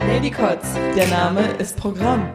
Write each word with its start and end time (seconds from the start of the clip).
Ladycots, 0.00 0.74
der 0.96 1.06
Name 1.08 1.40
ist 1.58 1.76
Programm. 1.76 2.30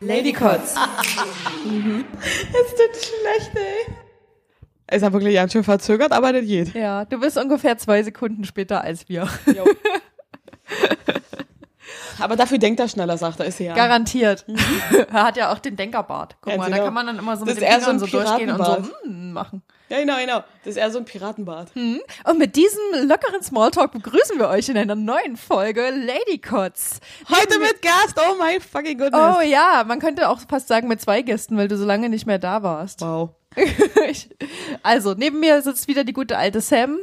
Ladycots. 0.00 0.74
Es 2.52 2.70
tut 2.74 2.96
schlecht, 2.96 3.52
ey. 3.54 3.94
Ist 4.96 5.02
ja 5.02 5.12
wirklich 5.12 5.34
ganz 5.34 5.52
schön 5.52 5.64
verzögert, 5.64 6.12
aber 6.12 6.32
das 6.32 6.44
geht. 6.44 6.74
Ja, 6.74 7.04
du 7.04 7.20
bist 7.20 7.38
ungefähr 7.38 7.78
zwei 7.78 8.02
Sekunden 8.02 8.44
später 8.44 8.82
als 8.82 9.08
wir. 9.08 9.28
Aber 12.20 12.36
dafür 12.36 12.58
denkt 12.58 12.80
er 12.80 12.88
schneller, 12.88 13.18
sagt 13.18 13.40
er, 13.40 13.46
ist 13.46 13.58
ja. 13.60 13.74
Garantiert. 13.74 14.44
er 15.12 15.24
hat 15.24 15.36
ja 15.36 15.52
auch 15.52 15.58
den 15.58 15.76
Denkerbart. 15.76 16.36
Guck 16.40 16.52
Ja, 16.52 16.58
mal, 16.58 16.70
da 16.70 16.76
genau. 16.76 16.84
kann 16.84 16.94
man 16.94 17.06
dann 17.06 17.18
immer 17.18 17.36
so 17.36 17.44
Das 17.44 17.54
mit 17.54 17.62
den 17.64 17.70
so 17.70 17.76
Fingern 17.76 17.90
ein 17.90 17.98
so, 17.98 18.06
durchgehen 18.06 18.50
und 18.50 18.64
so 18.64 19.08
mm, 19.08 19.32
machen. 19.32 19.62
Ja, 19.88 19.98
genau, 19.98 20.18
genau. 20.20 20.44
Das 20.64 20.74
ist 20.74 20.76
eher 20.76 20.90
so 20.92 20.98
ein 20.98 21.04
Piratenbart. 21.04 21.72
Und 21.74 22.38
mit 22.38 22.54
diesem 22.54 23.08
lockeren 23.08 23.42
Smalltalk 23.42 23.90
begrüßen 23.90 24.38
wir 24.38 24.48
euch 24.48 24.68
in 24.68 24.76
einer 24.76 24.94
neuen 24.94 25.36
Folge 25.36 25.90
Ladycots. 25.90 27.00
Heute 27.28 27.58
mit 27.58 27.82
Gast, 27.82 28.16
oh 28.16 28.36
my 28.40 28.60
fucking 28.60 28.98
goodness. 28.98 29.36
Oh 29.38 29.40
ja, 29.40 29.82
man 29.84 29.98
könnte 29.98 30.28
auch 30.28 30.38
fast 30.48 30.68
sagen 30.68 30.86
mit 30.86 31.00
zwei 31.00 31.22
Gästen, 31.22 31.56
weil 31.56 31.66
du 31.66 31.76
so 31.76 31.84
lange 31.84 32.08
nicht 32.08 32.24
mehr 32.24 32.38
da 32.38 32.62
warst. 32.62 33.00
Wow. 33.00 33.30
Also, 34.82 35.14
neben 35.14 35.40
mir 35.40 35.60
sitzt 35.62 35.88
wieder 35.88 36.04
die 36.04 36.12
gute 36.12 36.38
alte 36.38 36.60
Sam. 36.60 37.00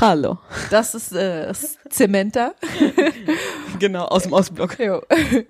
Hallo. 0.00 0.38
Das 0.70 0.94
ist 0.94 1.12
äh, 1.12 1.52
Zementa. 1.90 2.54
Genau, 3.80 4.04
aus 4.04 4.22
dem 4.22 4.32
Ostblock. 4.32 4.76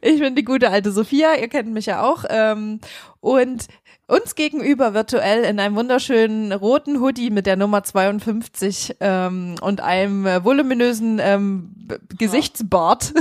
Ich 0.01 0.19
bin 0.19 0.34
die 0.34 0.45
gute 0.45 0.70
alte 0.70 0.91
Sophia, 0.92 1.34
ihr 1.34 1.48
kennt 1.48 1.70
mich 1.75 1.84
ja 1.84 2.02
auch. 2.02 2.25
Ähm, 2.30 2.80
und 3.20 3.66
uns 4.06 4.34
gegenüber 4.34 4.95
virtuell 4.95 5.45
in 5.45 5.61
einem 5.61 5.77
wunderschönen 5.77 6.51
roten 6.51 7.00
Hoodie 7.00 7.28
mit 7.28 7.44
der 7.44 7.56
Nummer 7.56 7.84
52 7.84 8.97
ähm, 9.00 9.56
und 9.61 9.83
einem 9.83 10.25
äh, 10.27 10.42
voluminösen 10.42 11.19
ähm, 11.22 11.70
B- 11.77 11.98
Gesichtsbart 12.16 13.12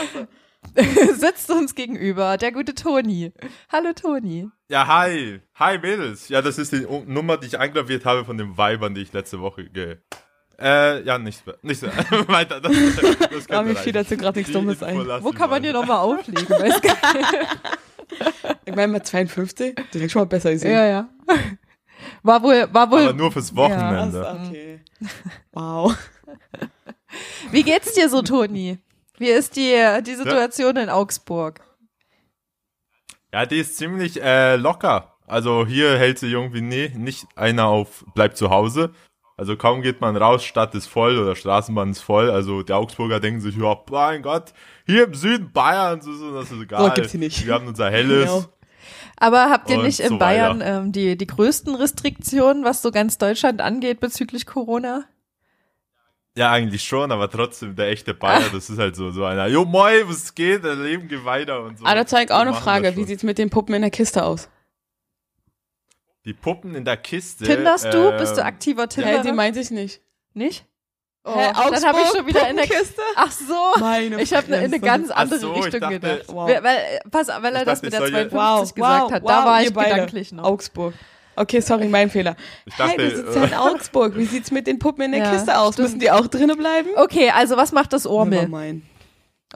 sitzt 1.18 1.50
uns 1.50 1.74
gegenüber 1.74 2.36
der 2.36 2.52
gute 2.52 2.74
Toni. 2.74 3.32
Hallo 3.70 3.92
Toni. 3.94 4.48
Ja, 4.68 4.86
hi. 4.86 5.40
Hi, 5.56 5.78
Mädels. 5.78 6.28
Ja, 6.28 6.40
das 6.40 6.56
ist 6.58 6.72
die 6.72 6.86
Nummer, 7.06 7.36
die 7.36 7.48
ich 7.48 7.58
eingraviert 7.58 8.04
habe 8.04 8.24
von 8.24 8.38
den 8.38 8.56
Weibern, 8.56 8.94
die 8.94 9.02
ich 9.02 9.12
letzte 9.12 9.40
Woche 9.40 9.64
ge... 9.64 9.96
Äh, 10.58 11.02
ja, 11.02 11.18
nicht, 11.18 11.42
nicht 11.62 11.80
so. 11.80 11.86
weiter. 12.28 12.60
Das, 12.60 12.72
das 13.30 13.46
Ja, 13.48 13.62
mir 13.62 13.76
fiel 13.76 13.92
dazu 13.92 14.16
gerade 14.16 14.38
nichts 14.38 14.52
Dummes 14.52 14.82
ein. 14.82 14.96
Wo 14.96 15.30
kann 15.30 15.50
man 15.50 15.62
hier 15.62 15.72
nochmal 15.72 15.98
auflegen? 15.98 16.48
Weiß. 16.48 16.80
Ich 18.64 18.74
meine, 18.74 18.92
mit 18.92 19.06
52, 19.06 19.74
direkt 19.92 20.12
schon 20.12 20.22
mal 20.22 20.26
besser 20.26 20.52
gesehen. 20.52 20.70
ja, 20.72 20.86
ja. 20.86 21.08
War 22.22 22.42
wohl, 22.42 22.68
war 22.72 22.90
wohl. 22.90 23.02
Aber 23.02 23.12
nur 23.12 23.32
fürs 23.32 23.54
Wochenende. 23.54 24.38
okay. 24.46 24.80
Wow. 25.52 25.96
Wie 27.50 27.62
geht's 27.62 27.94
dir 27.94 28.08
so, 28.08 28.22
Toni? 28.22 28.78
Wie 29.18 29.28
ist 29.28 29.56
die, 29.56 29.74
die 30.06 30.14
Situation 30.14 30.76
in 30.76 30.88
Augsburg? 30.88 31.60
Ja, 33.32 33.44
die 33.46 33.58
ist 33.58 33.76
ziemlich 33.76 34.22
äh, 34.22 34.56
locker. 34.56 35.16
Also 35.26 35.66
hier 35.66 35.98
hält 35.98 36.18
sich 36.18 36.32
irgendwie 36.32 36.60
nie, 36.60 36.88
nicht 36.90 37.26
einer 37.34 37.66
auf, 37.66 38.04
bleibt 38.14 38.36
zu 38.36 38.50
Hause. 38.50 38.92
Also 39.38 39.56
kaum 39.56 39.82
geht 39.82 40.00
man 40.00 40.16
raus, 40.16 40.44
Stadt 40.44 40.74
ist 40.74 40.86
voll 40.86 41.18
oder 41.18 41.36
Straßenbahn 41.36 41.90
ist 41.90 42.00
voll. 42.00 42.30
Also 42.30 42.62
die 42.62 42.72
Augsburger 42.72 43.20
denken 43.20 43.40
sich, 43.40 43.56
ja, 43.56 43.76
mein 43.90 44.22
Gott, 44.22 44.54
hier 44.86 45.04
im 45.04 45.14
Süden 45.14 45.52
Bayerns 45.52 46.06
ist 46.06 46.22
das 46.34 46.50
ist 46.50 46.62
egal. 46.62 46.86
So 46.86 46.94
gibt's 46.94 47.10
hier 47.10 47.20
nicht. 47.20 47.46
Wir 47.46 47.54
haben 47.54 47.66
unser 47.66 47.90
Helles. 47.90 48.24
Genau. 48.24 48.44
Aber 49.18 49.50
habt 49.50 49.68
ihr 49.70 49.82
nicht 49.82 50.00
in 50.00 50.10
so 50.10 50.18
Bayern 50.18 50.62
ähm, 50.64 50.92
die, 50.92 51.16
die 51.16 51.26
größten 51.26 51.74
Restriktionen, 51.74 52.64
was 52.64 52.82
so 52.82 52.90
ganz 52.90 53.18
Deutschland 53.18 53.60
angeht 53.60 54.00
bezüglich 54.00 54.46
Corona? 54.46 55.04
Ja, 56.36 56.52
eigentlich 56.52 56.82
schon, 56.82 57.10
aber 57.12 57.30
trotzdem, 57.30 57.76
der 57.76 57.88
echte 57.88 58.12
Bayer, 58.12 58.50
das 58.52 58.68
ist 58.68 58.78
halt 58.78 58.94
so, 58.94 59.10
so 59.10 59.24
einer, 59.24 59.46
jo 59.46 59.64
moi, 59.64 60.02
was 60.04 60.34
geht, 60.34 60.64
das 60.64 60.76
Leben 60.76 61.08
geht 61.08 61.24
weiter 61.24 61.62
und 61.62 61.78
so. 61.78 61.86
Ah, 61.86 61.94
da 61.94 62.06
zeigt 62.06 62.30
auch 62.30 62.40
eine 62.40 62.52
Frage. 62.52 62.94
Wie 62.94 63.04
sieht's 63.04 63.22
mit 63.22 63.38
den 63.38 63.48
Puppen 63.48 63.74
in 63.74 63.80
der 63.80 63.90
Kiste 63.90 64.22
aus? 64.22 64.50
Die 66.26 66.34
Puppen 66.34 66.74
in 66.74 66.84
der 66.84 66.96
Kiste. 66.96 67.44
Tinderst 67.44 67.84
du? 67.92 68.10
äh, 68.10 68.18
Bist 68.18 68.36
du 68.36 68.44
aktiver 68.44 68.82
Hä, 68.82 68.86
Tinderer? 68.88 69.22
die 69.22 69.32
meinte 69.32 69.60
ich 69.60 69.70
nicht. 69.70 70.00
nicht? 70.34 70.66
Oh, 71.24 71.34
Hä, 71.34 71.46
dann 71.52 71.56
habe 71.56 71.72
ich 71.72 71.84
Augsburg, 71.86 72.16
schon 72.16 72.26
wieder 72.26 72.48
in 72.50 72.56
der 72.56 72.62
Puppenkiste? 72.64 73.02
Ach 73.16 73.30
so. 73.32 73.80
Meine 73.80 74.20
Ich 74.22 74.32
habe 74.34 74.46
in 74.46 74.54
eine 74.54 74.78
ganz 74.80 75.10
andere 75.10 75.40
so, 75.40 75.54
ich 75.54 75.64
Richtung 75.64 75.80
dachte- 75.80 76.00
gedacht. 76.00 76.22
Wow. 76.28 76.48
Weil, 76.48 76.62
weil, 76.62 77.00
pass, 77.10 77.28
weil 77.28 77.54
er 77.54 77.60
Ich 77.62 77.66
das 77.66 77.80
dachte, 77.80 77.86
mit 77.86 77.92
der 77.92 78.00
soll 78.00 78.08
jetzt- 78.10 78.30
52 78.30 78.32
Wow, 78.32 78.70
gesagt 78.74 79.02
wow, 79.02 79.12
hat. 79.12 79.22
wow, 79.22 79.28
da 79.30 79.44
war 79.46 79.62
ich 79.62 79.72
beide. 79.72 79.90
gedanklich 79.90 80.32
noch. 80.32 80.44
Augsburg. 80.44 80.94
Okay, 81.38 81.60
sorry, 81.60 81.88
mein 81.88 82.10
Fehler. 82.10 82.34
Ich 82.64 82.78
hey, 82.78 82.86
dachte, 82.88 82.98
wir 83.02 83.16
sitzen 83.16 83.34
ja 83.40 83.44
in 83.44 83.52
äh, 83.52 83.56
Augsburg. 83.56 84.16
Wie 84.16 84.24
sieht's 84.24 84.50
mit 84.50 84.66
den 84.66 84.78
Puppen 84.78 85.02
in 85.04 85.12
der 85.12 85.20
Ja, 85.24 85.30
Kiste 85.32 85.58
aus? 85.58 85.74
stimmt. 85.74 85.88
Müssen 85.88 86.00
die 86.00 86.10
auch 86.10 86.26
drinnen 86.28 86.56
bleiben? 86.56 86.88
Okay, 86.96 87.30
also 87.30 87.56
was 87.56 87.72
macht 87.72 87.92
das 87.92 88.06
Ormel 88.06 88.46
Nevermind. 88.46 88.84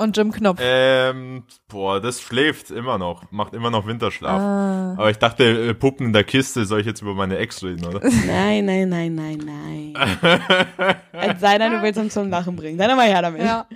Und 0.01 0.17
Jim 0.17 0.33
Knopf? 0.33 0.59
Ähm, 0.63 1.45
boah, 1.69 2.01
das 2.01 2.21
schläft 2.21 2.71
immer 2.71 2.99
noch, 2.99 3.31
macht 3.31 3.55
immer 3.55 3.71
noch 3.71 3.87
Winterschlaf. 3.87 4.41
Ah. 4.41 4.93
Aber 4.97 5.11
ich 5.11 5.19
dachte, 5.19 5.45
äh, 5.45 5.75
Puppen 5.75 6.07
in 6.07 6.13
der 6.13 6.25
Kiste, 6.25 6.65
soll 6.65 6.81
ich 6.81 6.87
jetzt 6.87 7.03
über 7.03 7.15
meine 7.15 7.37
Ex 7.39 7.63
reden, 7.63 7.87
oder? 7.87 8.01
Nein, 8.27 8.65
nein, 8.65 8.89
nein, 8.89 9.15
nein, 9.15 9.39
nein. 9.45 9.95
Es 11.13 11.41
sei 11.41 11.59
denn, 11.59 11.73
du 11.73 11.83
willst 11.83 11.99
uns 11.99 12.15
zum 12.15 12.31
Lachen 12.31 12.57
bringen. 12.57 12.79
Dann 12.79 12.97
mal 12.97 13.07
her 13.07 13.23
damit. 13.23 13.43
Ja. 13.43 13.67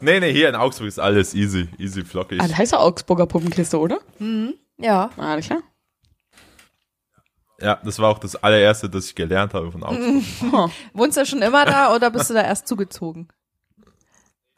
nee, 0.00 0.20
nee, 0.20 0.32
hier 0.32 0.48
in 0.48 0.54
Augsburg 0.54 0.88
ist 0.88 0.98
alles 0.98 1.34
easy, 1.34 1.68
easy 1.78 2.04
flockig. 2.04 2.40
Ah, 2.40 2.46
das 2.46 2.56
heißt 2.56 2.72
ja 2.72 2.78
Augsburger 2.78 3.26
Puppenkiste, 3.26 3.78
oder? 3.78 3.98
Ja. 4.78 5.10
Ah, 5.16 5.32
alles 5.32 5.46
klar. 5.46 5.62
Ja, 7.60 7.80
das 7.82 7.98
war 7.98 8.10
auch 8.10 8.18
das 8.18 8.36
allererste, 8.36 8.90
das 8.90 9.06
ich 9.06 9.14
gelernt 9.14 9.54
habe 9.54 9.72
von 9.72 9.82
Augsburg. 9.82 10.70
Wohnst 10.92 11.16
du 11.16 11.24
schon 11.24 11.40
immer 11.40 11.64
da 11.64 11.94
oder 11.94 12.10
bist 12.10 12.28
du 12.28 12.34
da 12.34 12.42
erst 12.42 12.68
zugezogen? 12.68 13.28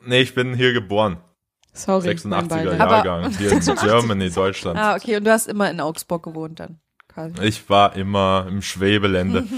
Nee, 0.04 0.20
ich 0.20 0.34
bin 0.34 0.54
hier 0.54 0.72
geboren. 0.72 1.18
Sorry. 1.72 2.08
mein 2.08 2.16
86er 2.16 2.48
Beileid. 2.48 2.80
Aber- 2.80 2.96
Jahrgang, 3.04 3.30
hier 3.38 3.52
in 3.52 3.60
Germany, 3.80 4.30
Deutschland. 4.30 4.78
Ah, 4.78 4.96
okay. 4.96 5.16
Und 5.16 5.24
du 5.24 5.30
hast 5.32 5.46
immer 5.48 5.70
in 5.70 5.80
Augsburg 5.80 6.22
gewohnt 6.24 6.58
dann. 6.60 6.80
Quasi. 7.08 7.34
Ich 7.42 7.68
war 7.70 7.96
immer 7.96 8.46
im 8.48 8.62
Schwebelände. 8.62 9.40
Hat 9.42 9.48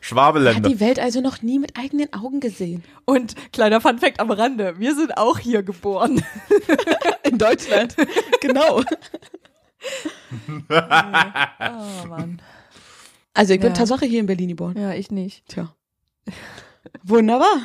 Schwabelände. 0.00 0.68
die 0.68 0.80
Welt 0.80 0.98
also 0.98 1.20
noch 1.20 1.40
nie 1.42 1.58
mit 1.58 1.76
eigenen 1.78 2.12
Augen 2.12 2.40
gesehen. 2.40 2.82
Und 3.04 3.34
kleiner 3.52 3.80
Funfact 3.80 4.20
am 4.20 4.30
Rande, 4.30 4.78
wir 4.78 4.94
sind 4.94 5.16
auch 5.16 5.38
hier 5.38 5.62
geboren. 5.62 6.22
In 7.24 7.38
Deutschland. 7.38 7.94
genau. 8.40 8.82
Oh 10.68 12.06
Mann. 12.08 12.40
Also 13.34 13.52
ich 13.54 13.60
bin 13.60 13.68
Ja. 13.70 13.74
Tatsache 13.74 14.06
hier 14.06 14.20
in 14.20 14.26
Berlin 14.26 14.48
geboren. 14.48 14.76
Ja, 14.78 14.92
ich 14.92 15.10
nicht. 15.10 15.46
Tja. 15.48 15.74
Wunderbar. 17.02 17.58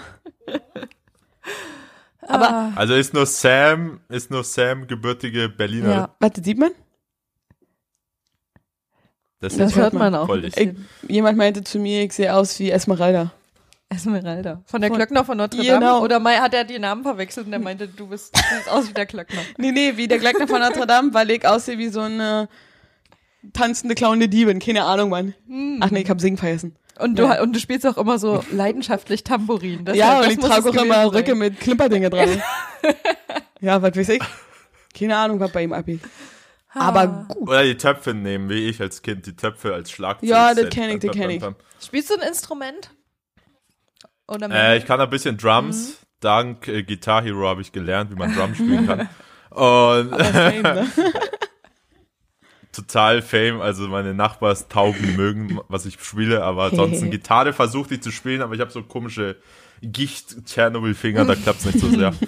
Aber 2.28 2.50
Ah, 2.50 2.72
Also 2.76 2.94
ist 2.96 3.14
nur 3.14 3.26
Sam, 3.26 4.00
ist 4.10 4.30
nur 4.32 4.44
Sam 4.44 4.88
gebürtige 4.88 5.50
Berliner. 5.50 5.90
ja, 5.92 6.16
warte, 6.20 6.44
sieht 6.44 6.58
man? 6.58 6.72
Das, 9.40 9.58
das 9.58 9.76
hört 9.76 9.94
man 9.94 10.14
auch. 10.14 10.28
voll 10.28 10.46
ein 10.56 10.86
ich. 11.04 11.10
Jemand 11.10 11.38
meinte 11.38 11.64
zu 11.64 11.80
mir, 11.80 12.04
ich 12.04 12.14
sehe 12.14 12.34
aus 12.34 12.60
wie 12.60 12.70
Esmeralda. 12.70 13.32
Esmeralda. 13.90 14.62
Von 14.66 14.82
der 14.82 14.90
Von- 14.90 14.98
Glöckner 14.98 15.26
von 15.26 15.38
Notre 15.38 15.58
Dame? 15.66 15.80
Genau. 15.80 16.02
Oder 16.04 16.20
mei- 16.20 16.38
hat 16.38 16.54
er 16.54 16.64
die 16.64 16.78
Namen 16.80 17.04
verwechselt 17.04 17.48
und 17.48 17.54
er 17.54 17.60
meinte, 17.60 17.88
du 17.88 18.08
bist, 18.08 18.36
du 18.36 18.42
siehst 18.56 18.70
aus 18.70 18.88
wie 18.88 18.94
der 18.94 19.06
Glöckner. 19.08 19.42
Nee, 19.58 19.72
nee, 19.72 19.98
wie 19.98 20.08
der 20.08 20.20
Glöckner 20.20 20.48
von 20.48 20.60
Notre 20.62 20.86
Dame, 20.88 21.14
weil 21.14 21.30
ich 21.32 21.46
aussehe 21.46 21.78
wie 21.80 21.90
so 21.90 22.02
eine 22.02 22.48
tanzende, 23.54 23.96
klauende 23.96 24.30
Diebin. 24.30 24.60
Keine 24.60 24.84
Ahnung, 24.84 25.10
Mann. 25.10 25.34
Ach 25.82 25.90
nee, 25.90 26.02
ich 26.02 26.10
hab 26.10 26.22
Singen 26.22 26.38
vergessen. 26.38 26.76
Und 27.02 27.18
du, 27.20 27.24
Ja. 27.24 27.42
und 27.42 27.56
du 27.56 27.60
spielst 27.60 27.86
auch 27.88 27.98
immer 27.98 28.20
so 28.20 28.44
leidenschaftlich 28.52 29.24
Tambourin. 29.24 29.86
Das 29.86 29.96
ja, 29.98 30.18
das 30.20 30.28
und 30.28 30.32
ich 30.34 30.40
trage 30.40 30.70
auch 30.70 30.84
immer. 30.84 31.14
Röcke 31.14 31.36
mit 31.36 31.60
Klimperdinge 31.60 32.10
dran. 32.10 32.42
ja, 33.60 33.82
was 33.82 33.96
weiß 33.96 34.10
ich. 34.10 34.22
Keine 34.98 35.18
Ahnung, 35.18 35.40
was 35.40 35.52
bei 35.52 35.64
ihm 35.64 35.74
abgeht. 35.74 36.02
Aber 36.74 37.26
gut. 37.28 37.50
Oder 37.50 37.64
die 37.64 37.76
Töpfe 37.76 38.14
nehmen, 38.14 38.50
wie 38.50 38.70
ich 38.70 38.80
als 38.82 39.02
Kind, 39.02 39.26
die 39.26 39.36
Töpfe 39.36 39.74
als 39.74 39.92
Schlagzeug. 39.92 40.30
Ja, 40.30 40.54
das 40.54 40.70
kenn 40.70 40.90
ich, 40.92 41.00
das 41.00 41.12
kenn 41.12 41.30
ich. 41.30 41.44
Spielst 41.84 42.10
du 42.10 42.16
ein 42.16 42.28
Instrument? 42.28 42.92
Oder 44.28 44.50
Äh, 44.50 44.78
ich 44.78 44.86
kann 44.86 45.02
ein 45.02 45.10
bisschen 45.10 45.38
Drums. 45.38 45.90
Mhm. 45.90 45.94
Dank 46.22 46.68
äh, 46.68 46.84
Guitar 46.84 47.24
Hero 47.24 47.48
habe 47.48 47.62
ich 47.62 47.72
gelernt, 47.72 48.12
wie 48.12 48.16
man 48.16 48.34
Drums 48.34 48.58
spielen 48.58 48.86
kann. 48.88 49.10
Und 49.50 50.16
Fame, 50.16 50.62
ne? 50.62 50.88
total 52.72 53.22
Fame, 53.22 53.62
also 53.62 53.88
meine 53.88 54.14
Nachbarstauben 54.14 55.16
mögen, 55.16 55.60
was 55.68 55.86
ich 55.86 55.98
spiele, 56.02 56.44
aber 56.44 56.66
ansonsten 56.66 57.12
Gitarre 57.12 57.54
versuchte 57.54 57.96
ich 57.96 58.02
zu 58.02 58.12
spielen, 58.12 58.42
aber 58.42 58.56
ich 58.56 58.62
habe 58.62 58.72
so 58.72 58.84
komische 58.84 59.38
Gicht-Tschernobyl-Finger, 59.82 61.26
da 61.26 61.36
klappt's 61.36 61.66
nicht 61.66 61.80
so 61.80 61.90
sehr. 61.90 62.14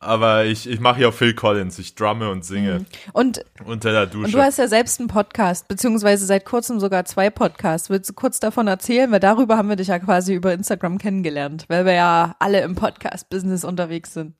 Aber 0.00 0.44
ich, 0.44 0.68
ich 0.68 0.78
mache 0.78 1.00
ja 1.00 1.10
Phil 1.10 1.34
Collins, 1.34 1.76
ich 1.80 1.96
drumme 1.96 2.30
und 2.30 2.44
singe 2.44 2.84
und, 3.12 3.44
unter 3.64 3.90
der 3.90 4.02
und 4.04 4.14
Dusche. 4.14 4.32
du 4.32 4.40
hast 4.40 4.56
ja 4.56 4.68
selbst 4.68 5.00
einen 5.00 5.08
Podcast, 5.08 5.66
beziehungsweise 5.66 6.24
seit 6.24 6.44
kurzem 6.44 6.78
sogar 6.78 7.04
zwei 7.04 7.30
Podcasts. 7.30 7.90
Willst 7.90 8.08
du 8.08 8.14
kurz 8.14 8.38
davon 8.38 8.68
erzählen? 8.68 9.10
Weil 9.10 9.18
darüber 9.18 9.56
haben 9.56 9.68
wir 9.68 9.74
dich 9.74 9.88
ja 9.88 9.98
quasi 9.98 10.34
über 10.34 10.52
Instagram 10.52 10.98
kennengelernt, 10.98 11.64
weil 11.66 11.84
wir 11.84 11.94
ja 11.94 12.36
alle 12.38 12.60
im 12.60 12.76
Podcast-Business 12.76 13.64
unterwegs 13.64 14.14
sind. 14.14 14.34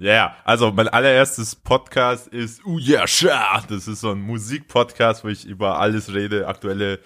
Ja, 0.00 0.12
yeah, 0.12 0.36
also 0.44 0.72
mein 0.72 0.88
allererstes 0.88 1.54
Podcast 1.54 2.26
ist 2.28 2.64
Uh 2.64 2.78
Yeah 2.78 3.06
Sha. 3.06 3.62
Das 3.68 3.86
ist 3.86 4.00
so 4.00 4.12
ein 4.12 4.22
Musikpodcast, 4.22 5.24
wo 5.24 5.28
ich 5.28 5.44
über 5.44 5.78
alles 5.78 6.14
rede, 6.14 6.48
aktuelle 6.48 7.00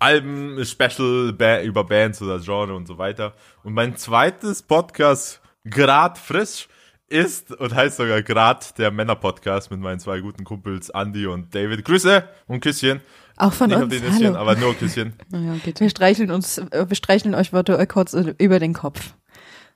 Alben, 0.00 0.60
Special 0.64 1.32
ba 1.34 1.60
über 1.60 1.84
Bands 1.84 2.20
oder 2.20 2.40
Genre 2.40 2.74
und 2.74 2.88
so 2.88 2.98
weiter. 2.98 3.34
Und 3.62 3.74
mein 3.74 3.94
zweites 3.94 4.60
Podcast, 4.60 5.40
grad 5.70 6.18
frisch, 6.18 6.66
ist 7.06 7.52
und 7.52 7.76
heißt 7.76 7.98
sogar 7.98 8.22
grad 8.22 8.76
der 8.76 8.90
Männer-Podcast 8.90 9.70
mit 9.70 9.78
meinen 9.78 10.00
zwei 10.00 10.18
guten 10.18 10.42
Kumpels 10.42 10.88
Andy 10.88 11.26
und 11.26 11.54
David. 11.54 11.84
Grüße 11.84 12.28
und 12.48 12.58
Küsschen. 12.60 13.02
Auch 13.36 13.52
von 13.52 13.70
Nicht 13.70 13.80
uns. 13.80 14.20
Hallo. 14.20 14.34
aber 14.34 14.56
nur 14.56 14.74
Küsschen. 14.74 15.12
Naja. 15.30 15.54
Wir 15.78 15.90
streicheln 15.90 16.32
uns, 16.32 16.60
wir 16.72 16.96
streicheln 16.96 17.36
euch 17.36 17.52
virtuell 17.52 17.86
kurz 17.86 18.14
über 18.14 18.58
den 18.58 18.72
Kopf. 18.72 19.14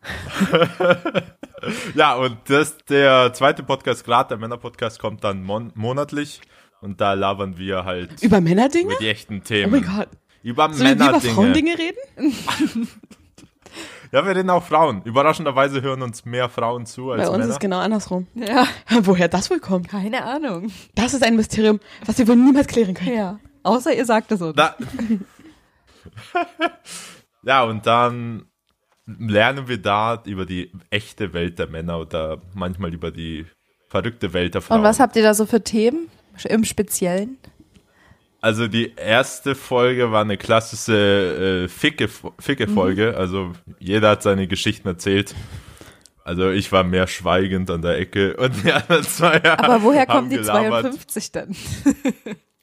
Ja, 1.95 2.15
und 2.15 2.37
das, 2.49 2.77
der 2.89 3.33
zweite 3.33 3.63
Podcast, 3.63 4.05
grad 4.05 4.31
der 4.31 4.39
Männer-Podcast, 4.39 4.99
kommt 5.01 5.25
dann 5.25 5.43
mon 5.43 5.73
monatlich. 5.75 6.41
Und 6.81 7.01
da 7.01 7.15
labern 7.15 7.57
wir 7.59 7.85
halt 7.85 8.23
Über 8.23 8.41
Männerdinge? 8.41 8.91
über 8.91 8.97
die 9.01 9.09
echten 9.09 9.39
Oh 9.39 9.45
Themen. 9.45 9.73
mein 9.73 9.83
Gott. 9.83 10.09
Über 10.43 10.73
Sollen 10.73 10.91
wir 10.91 10.95
über 10.95 11.05
Männerdinge. 11.07 11.35
Frauendinge 11.35 11.75
reden? 11.79 12.89
Ja, 14.13 14.25
wir 14.25 14.37
reden 14.37 14.49
auch 14.51 14.63
Frauen. 14.63 15.03
Überraschenderweise 15.03 15.83
hören 15.83 16.01
uns 16.01 16.25
mehr 16.25 16.49
Frauen 16.49 16.87
zu 16.87 17.11
als 17.11 17.23
Bei 17.25 17.29
uns 17.29 17.39
Männer. 17.39 17.51
ist 17.53 17.61
genau 17.61 17.81
andersrum. 17.81 18.29
Ja, 18.35 18.65
Woher 19.03 19.27
das 19.29 19.51
wohl 19.51 19.59
kommt? 19.59 19.89
keine 19.89 20.25
Ahnung. 20.25 20.71
Das 20.95 21.13
ist 21.13 21.25
ein 21.25 21.35
Mysterium, 21.35 21.81
was 22.07 22.17
wir 22.17 22.29
wohl 22.29 22.37
niemals 22.37 22.69
klären 22.69 22.95
können. 22.95 23.15
Ja. 23.17 23.39
Außer 23.65 23.93
ihr 23.93 24.05
sagt 24.05 24.31
es 24.31 24.41
uns. 24.41 24.55
Da 24.55 24.77
ja, 27.43 27.65
und 27.65 27.85
dann 27.87 28.47
lernen 29.07 29.69
wir 29.69 29.79
da 29.79 30.23
über 30.27 30.47
die 30.47 30.71
echte 30.91 31.33
Welt 31.33 31.59
der 31.59 31.69
Männer 31.69 31.99
oder 32.01 32.41
manchmal 32.55 32.93
über 32.93 33.11
die 33.11 33.47
verrückte 33.89 34.33
Welt 34.33 34.55
der 34.55 34.63
Frauen. 34.63 34.79
Und 34.81 34.85
was 34.85 35.01
habt 35.01 35.17
ihr 35.17 35.23
da 35.23 35.33
so 35.35 35.47
für 35.47 35.63
Themen 35.63 36.09
im 36.45 36.65
Speziellen? 36.65 37.39
Also 38.41 38.69
die 38.69 38.93
erste 38.97 39.55
Folge 39.55 40.13
war 40.13 40.21
eine 40.23 40.37
klassische 40.37 41.65
äh, 41.65 41.69
Ficke- 41.69 42.09
Mhm. 42.23 42.31
Ficke-Folge. 42.39 43.17
Also 43.17 43.53
jeder 43.79 44.11
hat 44.11 44.23
seine 44.23 44.47
Geschichten 44.47 44.87
erzählt. 44.89 45.35
Also 46.23 46.51
ich 46.51 46.71
war 46.73 46.83
mehr 46.85 47.07
schweigend 47.07 47.71
an 47.71 47.83
der 47.83 47.99
Ecke 47.99 48.37
und 48.37 48.65
die 48.65 48.73
anderen 48.73 49.05
zwei 49.05 49.43
Aber 49.59 49.83
woher 49.83 50.07
kommen 50.07 50.29
die 50.29 50.37
gelabert. 50.37 50.83
52 50.83 51.33
dann? 51.33 51.57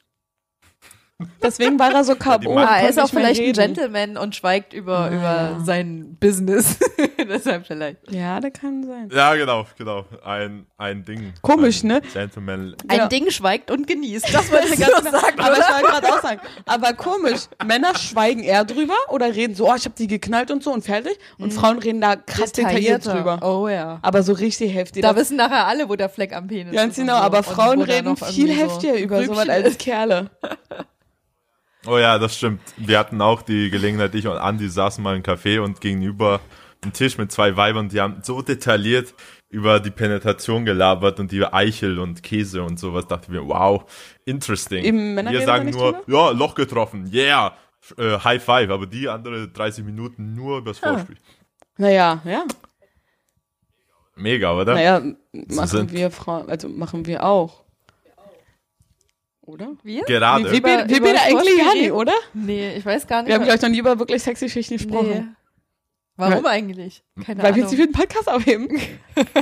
Deswegen 1.40 1.78
war 1.78 1.92
er 1.94 2.02
so 2.02 2.16
K.O. 2.16 2.58
Ah, 2.58 2.78
er 2.80 2.88
ist 2.88 2.98
auch 2.98 3.08
vielleicht 3.08 3.40
ein. 3.40 3.52
Gentleman 3.52 4.16
und 4.16 4.34
schweigt 4.34 4.72
über, 4.72 4.98
Ah, 4.98 5.08
über 5.08 5.22
ja. 5.58 5.60
sein 5.64 6.16
Business. 6.18 6.76
Deshalb 7.18 7.66
vielleicht. 7.68 8.10
Ja, 8.10 8.40
das 8.40 8.52
kann 8.52 8.84
sein. 8.84 9.10
Ja, 9.14 9.34
genau, 9.36 9.64
genau. 9.78 10.04
Ein, 10.24 10.66
ein 10.76 11.04
Ding. 11.04 11.32
Komisch, 11.40 11.84
ein 11.84 11.88
ne? 11.88 12.02
Gentleman. 12.12 12.74
Ein 12.88 12.98
Ja. 12.98 13.06
Ding 13.06 13.30
schweigt 13.30 13.70
und 13.70 13.86
genießt. 13.86 14.34
Das 14.34 14.50
wollte 14.50 14.74
ich 14.74 14.80
ganz 14.80 14.92
sagen, 15.10 15.38
Aber 15.38 15.52
ich 15.52 15.58
wollte 15.68 15.82
gerade 15.86 16.08
auch 16.12 16.20
sagen, 16.22 16.40
aber 16.66 16.92
komisch, 16.94 17.42
Männer 17.64 17.94
schweigen 17.96 18.42
eher 18.42 18.64
drüber 18.64 18.94
oder 19.08 19.32
reden 19.32 19.54
so, 19.54 19.70
oh, 19.70 19.74
ich 19.76 19.84
hab 19.84 19.94
die 19.94 20.08
geknallt 20.08 20.50
und 20.50 20.64
so 20.64 20.72
und 20.72 20.84
fertig 20.84 21.16
und 21.38 21.52
Frauen 21.52 21.78
reden 21.78 22.00
da 22.00 22.16
krass 22.16 22.50
detailliert 22.52 23.06
drüber. 23.06 23.38
Oh 23.42 23.68
ja. 23.68 24.00
Aber 24.02 24.24
so 24.24 24.32
richtig 24.32 24.74
heftig. 24.74 25.02
Da 25.02 25.14
wissen 25.14 25.36
nachher 25.36 25.66
alle, 25.68 25.88
wo 25.88 25.94
der 25.94 26.08
Fleck 26.08 26.34
am 26.34 26.48
Penis 26.48 26.74
Ganz 26.74 26.94
ist. 26.94 26.98
und 26.98 27.06
genau, 27.06 27.18
so. 27.18 27.22
aber 27.24 27.42
Frauen 27.44 27.82
reden 27.82 28.16
viel 28.16 28.48
irgendwie 28.48 28.54
so 28.60 28.64
heftiger 28.72 28.98
über 28.98 29.24
sowas 29.24 29.48
als. 29.48 29.78
Kerle. 29.78 30.30
Oh 31.86 31.98
ja, 31.98 32.18
das 32.18 32.36
stimmt. 32.36 32.60
Wir 32.76 32.98
hatten 32.98 33.20
auch 33.20 33.42
die 33.42 33.70
Gelegenheit, 33.70 34.14
ich 34.14 34.26
und 34.26 34.36
Andi 34.38 34.68
saßen 34.68 35.02
mal 35.02 35.16
im 35.16 35.22
Café 35.22 35.60
und 35.60 35.80
gegenüber 35.80 36.40
ein 36.82 36.92
Tisch 36.92 37.18
mit 37.18 37.32
zwei 37.32 37.56
Weibern, 37.56 37.88
die 37.88 38.00
haben 38.00 38.20
so 38.22 38.42
detailliert 38.42 39.14
über 39.48 39.80
die 39.80 39.90
Penetration 39.90 40.64
gelabert 40.64 41.20
und 41.20 41.30
die 41.32 41.44
Eichel 41.44 41.98
und 41.98 42.22
Käse 42.22 42.62
und 42.62 42.78
sowas. 42.78 43.06
Dachte 43.06 43.30
mir, 43.30 43.46
wow, 43.46 43.84
interesting. 44.24 44.82
Wir 44.84 45.44
sagen 45.46 45.70
nur, 45.70 45.92
drüber? 45.92 46.02
ja, 46.06 46.30
Loch 46.30 46.54
getroffen, 46.54 47.10
yeah, 47.12 47.56
äh, 47.96 48.18
High 48.18 48.42
Five, 48.42 48.70
aber 48.70 48.86
die 48.86 49.08
andere 49.08 49.48
30 49.48 49.84
Minuten 49.84 50.34
nur 50.34 50.58
übers 50.58 50.82
Ah. 50.82 50.94
Vorspiel. 50.94 51.16
Naja, 51.76 52.20
ja. 52.24 52.44
Mega, 54.16 54.52
oder? 54.54 54.74
Naja, 54.74 55.02
machen 55.32 55.90
wir 55.90 56.10
Frauen, 56.10 56.48
also 56.48 56.68
machen 56.68 57.06
wir 57.06 57.24
auch. 57.24 57.63
Oder? 59.46 59.76
Wir? 59.82 60.04
Gerade. 60.04 60.44
Wie, 60.46 60.52
wie 60.52 60.56
über 60.58 60.68
bin 61.00 61.16
eigentlich 61.16 61.58
Janni, 61.58 61.80
reden? 61.80 61.92
oder? 61.92 62.14
Nee, 62.32 62.76
ich 62.76 62.84
weiß 62.86 63.06
gar 63.06 63.22
nicht. 63.22 63.28
Wir 63.28 63.34
haben, 63.34 63.44
glaube 63.44 63.56
ich, 63.56 63.62
noch 63.62 63.68
nie 63.68 63.78
über 63.78 63.98
wirklich 63.98 64.22
sexy 64.22 64.46
Geschichten 64.46 64.78
gesprochen. 64.78 65.08
nee. 65.08 65.24
Warum 66.16 66.44
Weil- 66.44 66.52
eigentlich? 66.52 67.02
Keine 67.26 67.42
Weil 67.42 67.54
wir 67.56 67.62
jetzt 67.62 67.72
Ahnung. 67.74 67.86
für 67.86 67.92
den 67.92 67.92
Podcast 67.92 68.28
aufheben. 68.30 68.68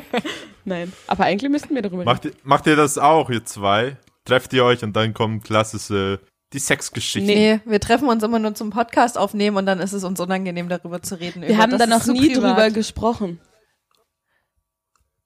Nein, 0.64 0.92
aber 1.06 1.24
eigentlich 1.24 1.50
müssten 1.50 1.74
wir 1.74 1.82
darüber 1.82 2.00
reden. 2.00 2.06
Macht, 2.10 2.24
ihr- 2.24 2.32
macht 2.44 2.66
ihr 2.66 2.76
das 2.76 2.98
auch, 2.98 3.28
ihr 3.30 3.44
zwei? 3.44 3.96
Trefft 4.24 4.52
ihr 4.54 4.64
euch 4.64 4.82
und 4.82 4.94
dann 4.96 5.12
kommen 5.14 5.40
klassische, 5.42 6.20
die 6.52 6.58
Sexgeschichten. 6.58 7.26
Nee, 7.26 7.60
wir 7.64 7.78
treffen 7.80 8.08
uns 8.08 8.22
immer 8.22 8.38
nur 8.38 8.54
zum 8.54 8.70
Podcast 8.70 9.18
aufnehmen 9.18 9.56
und 9.58 9.66
dann 9.66 9.80
ist 9.80 9.92
es 9.92 10.02
uns 10.02 10.18
unangenehm, 10.18 10.68
darüber 10.68 11.02
zu 11.02 11.20
reden. 11.20 11.42
Wir 11.42 11.50
über, 11.50 11.58
haben 11.58 11.78
da 11.78 11.86
noch 11.86 12.06
nie 12.06 12.32
privat. 12.32 12.52
drüber 12.56 12.70
gesprochen. 12.70 13.40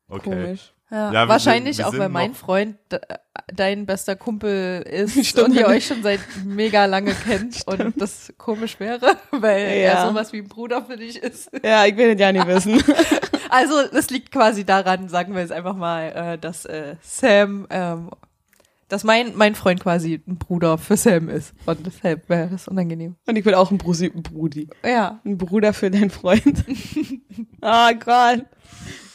Okay. 0.09 0.31
Komisch. 0.31 0.73
Ja, 0.91 1.13
Ja, 1.13 1.29
wahrscheinlich 1.29 1.77
sind- 1.77 1.85
auch, 1.87 1.99
weil 1.99 2.09
mein 2.09 2.35
Freund 2.35 2.77
de- 2.93 3.01
dein 3.53 3.87
bester 3.87 4.15
Kumpel 4.15 4.83
ist 4.89 5.27
Stimmt. 5.27 5.49
und 5.49 5.55
ihr 5.57 5.67
euch 5.67 5.87
schon 5.87 6.03
seit 6.03 6.21
mega 6.45 6.85
lange 6.85 7.13
kennt 7.13 7.63
und 7.67 8.01
das 8.01 8.33
komisch 8.39 8.79
wäre, 8.79 9.17
weil 9.33 9.59
er 9.63 9.77
Ja. 9.95 10.09
sowas 10.09 10.33
wie 10.33 10.39
ein 10.39 10.49
Bruder 10.49 10.85
für 10.85 10.97
dich 10.97 11.17
ist. 11.23 11.51
Ja, 11.65 11.85
ich 11.87 11.97
will 11.97 12.09
den 12.09 12.19
Janni 12.19 12.47
wissen. 12.47 12.81
Also 13.51 13.75
es 13.93 14.11
liegt 14.11 14.31
quasi 14.33 14.65
daran, 14.65 15.09
sagen 15.09 15.35
wir 15.35 15.41
jetzt 15.41 15.53
einfach 15.53 15.75
mal, 15.77 16.35
äh, 16.35 16.39
dass 16.39 16.65
äh, 16.67 16.97
Sam, 17.03 17.67
ähm, 17.71 18.11
dass 18.89 19.03
mein, 19.03 19.35
mein 19.35 19.57
Freund 19.57 19.81
quasi 19.81 20.21
ein 20.27 20.37
Bruder 20.39 20.79
für 20.79 20.97
Sam 20.97 21.29
ist 21.29 21.53
und 21.65 21.85
deshalb 21.85 22.29
wäre 22.29 22.49
das 22.49 22.69
unangenehm. 22.69 23.17
Und 23.27 23.35
ich 23.37 23.45
will 23.45 23.55
auch 23.55 23.73
ein 23.73 23.79
Brusi, 23.79 24.09
Brudi. 24.11 24.69
Ja, 24.85 25.21
Ein 25.25 25.37
Bruder 25.39 25.73
für 25.73 25.91
deinen 25.91 26.11
Freund. 26.11 26.65
oh 27.63 27.91
Gott. 28.05 28.45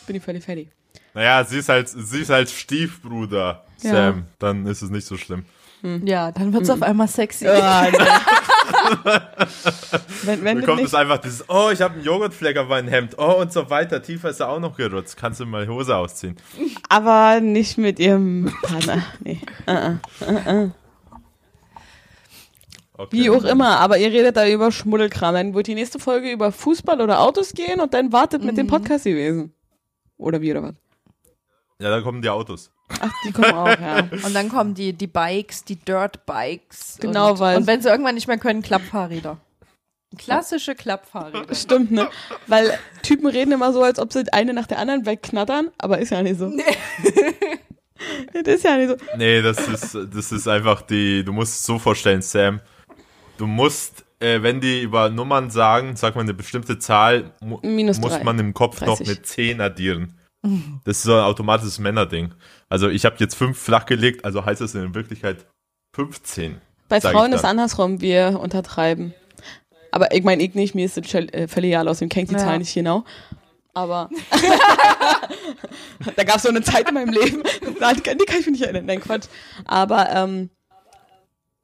Bin 0.07 0.15
ich 0.17 0.23
völlig 0.23 0.43
fertig. 0.43 0.69
Naja, 1.13 1.43
sie 1.43 1.57
ist 1.59 1.69
halt, 1.69 1.89
sie 1.89 2.21
ist 2.21 2.29
halt 2.29 2.49
Stiefbruder, 2.49 3.65
Ja. 3.81 3.91
Sam. 3.91 4.25
Dann 4.39 4.65
ist 4.65 4.81
es 4.81 4.89
nicht 4.89 5.05
so 5.05 5.17
schlimm. 5.17 5.45
ja, 6.03 6.31
dann 6.31 6.53
wird's 6.53 6.69
auf 6.69 6.81
einmal 6.83 7.07
sexy. 7.07 7.47
Ah, 7.47 7.87
wenn, 10.23 10.43
wenn 10.43 10.57
Dann 10.57 10.65
kommt 10.65 10.81
es 10.81 10.93
einfach 10.93 11.17
dieses, 11.17 11.49
oh, 11.49 11.69
ich 11.73 11.81
habe 11.81 11.95
einen 11.95 12.03
Joghurtfleck 12.03 12.55
auf 12.57 12.67
meinem 12.69 12.87
Hemd, 12.87 13.17
oh 13.17 13.41
und 13.41 13.51
so 13.51 13.69
weiter. 13.69 14.01
Tiefer 14.01 14.29
ist 14.29 14.39
er 14.39 14.49
auch 14.49 14.59
noch 14.59 14.77
gerutscht. 14.77 15.17
Kannst 15.17 15.39
du 15.39 15.45
mal 15.45 15.67
Hose 15.67 15.95
ausziehen? 15.95 16.37
aber 16.87 17.39
nicht 17.41 17.77
mit 17.77 17.99
ihrem 17.99 18.53
Partner. 18.61 19.03
Nee. 19.23 19.41
Okay. 22.93 23.17
Wie 23.17 23.29
auch 23.31 23.43
immer, 23.43 23.79
aber 23.79 23.97
ihr 23.97 24.11
redet 24.11 24.37
da 24.37 24.47
über 24.47 24.71
Schmuddelkram. 24.71 25.33
Dann 25.33 25.53
wird 25.55 25.67
die 25.67 25.75
nächste 25.75 25.97
Folge 25.99 26.31
über 26.31 26.51
Fußball 26.51 27.01
oder 27.01 27.19
Autos 27.21 27.53
gehen 27.53 27.79
und 27.79 27.93
dann 27.93 28.11
wartet 28.13 28.43
mit 28.43 28.57
dem 28.57 28.67
Podcast 28.67 29.05
gewesen. 29.05 29.53
Oder 30.17 30.41
wie 30.41 30.51
oder 30.51 30.61
was? 30.63 30.75
Ja, 31.81 31.89
da 31.89 32.01
kommen 32.01 32.21
die 32.21 32.29
Autos. 32.29 32.71
Ach, 32.99 33.11
die 33.25 33.31
kommen 33.31 33.51
auch, 33.53 33.67
ja. 33.67 33.99
Und 34.25 34.33
dann 34.35 34.49
kommen 34.49 34.73
die, 34.75 34.93
die 34.93 35.07
Bikes, 35.07 35.63
die 35.65 35.75
Dirt 35.77 36.25
Bikes. 36.25 36.97
Genau, 36.99 37.31
und, 37.31 37.39
weil- 37.39 37.57
Und 37.57 37.67
wenn 37.67 37.81
sie 37.81 37.89
irgendwann 37.89 38.15
nicht 38.15 38.27
mehr 38.27 38.37
können, 38.37 38.61
Klappfahrräder. 38.61 39.37
Klassische 40.17 40.75
Klappfahrräder. 40.75 41.55
Stimmt, 41.55 41.91
ne? 41.91 42.09
Weil 42.47 42.77
Typen 43.01 43.27
reden 43.27 43.53
immer 43.53 43.71
so, 43.71 43.81
als 43.81 43.97
ob 43.97 44.11
sie 44.11 44.23
eine 44.33 44.53
nach 44.53 44.67
der 44.67 44.77
anderen 44.79 45.05
wegknattern, 45.05 45.69
aber 45.77 45.99
ist 45.99 46.09
ja 46.11 46.21
nicht 46.21 46.37
so. 46.37 46.47
Nee. 46.47 46.63
das 48.43 48.55
ist 48.55 48.63
ja 48.63 48.75
nicht 48.77 48.89
so. 48.89 48.97
Nee, 49.17 49.41
das 49.41 49.57
ist, 49.67 49.97
das 50.13 50.31
ist 50.31 50.47
einfach 50.47 50.81
die, 50.81 51.23
du 51.23 51.31
musst 51.33 51.53
es 51.53 51.63
so 51.63 51.79
vorstellen, 51.79 52.21
Sam. 52.21 52.59
Du 53.37 53.47
musst, 53.47 54.03
äh, 54.19 54.41
wenn 54.43 54.59
die 54.59 54.81
über 54.81 55.09
Nummern 55.09 55.49
sagen, 55.49 55.95
sag 55.95 56.15
mal 56.15 56.21
eine 56.21 56.33
bestimmte 56.33 56.77
Zahl, 56.77 57.31
mu 57.41 57.59
Minus 57.63 57.99
muss 57.99 58.11
drei. 58.11 58.23
man 58.23 58.37
im 58.37 58.53
Kopf 58.53 58.81
noch 58.81 58.97
30. 58.97 59.07
mit 59.07 59.25
10 59.25 59.61
addieren. 59.61 60.17
Das 60.85 60.97
ist 60.97 61.03
so 61.03 61.13
ein 61.13 61.23
automatisches 61.23 61.79
Männerding. 61.79 62.33
Also 62.69 62.89
ich 62.89 63.05
habe 63.05 63.15
jetzt 63.19 63.35
5 63.35 63.57
flach 63.57 63.85
gelegt, 63.85 64.25
also 64.25 64.45
heißt 64.45 64.61
das 64.61 64.73
in 64.75 64.95
Wirklichkeit 64.95 65.45
15. 65.93 66.59
Bei 66.89 66.99
Frauen 66.99 67.31
ist 67.33 67.45
andersrum, 67.45 68.01
wir 68.01 68.39
untertreiben. 68.41 69.13
Aber 69.91 70.13
ich 70.13 70.23
meine, 70.23 70.41
ich 70.41 70.55
nicht, 70.55 70.73
mir 70.73 70.85
ist 70.85 70.97
das 70.97 71.09
schon, 71.09 71.29
äh, 71.29 71.47
völlig 71.47 71.69
egal 71.69 71.87
aus, 71.87 71.99
dem 71.99 72.09
kennt 72.09 72.29
die 72.31 72.35
Ja. 72.35 72.39
Zahl 72.39 72.59
nicht 72.59 72.73
genau. 72.73 73.03
Aber 73.73 74.09
da 76.15 76.23
gab 76.23 76.37
es 76.37 76.43
so 76.43 76.49
eine 76.49 76.61
Zeit 76.61 76.89
in 76.89 76.93
meinem 76.93 77.13
Leben, 77.13 77.43
da 77.79 77.93
kann, 77.93 78.17
die 78.17 78.25
kann 78.25 78.39
ich 78.39 78.45
mich 78.47 78.59
nicht 78.59 78.63
erinnern. 78.63 78.85
Nein, 78.85 78.99
Quatsch. 78.99 79.27
Aber 79.65 80.09
ähm, 80.09 80.49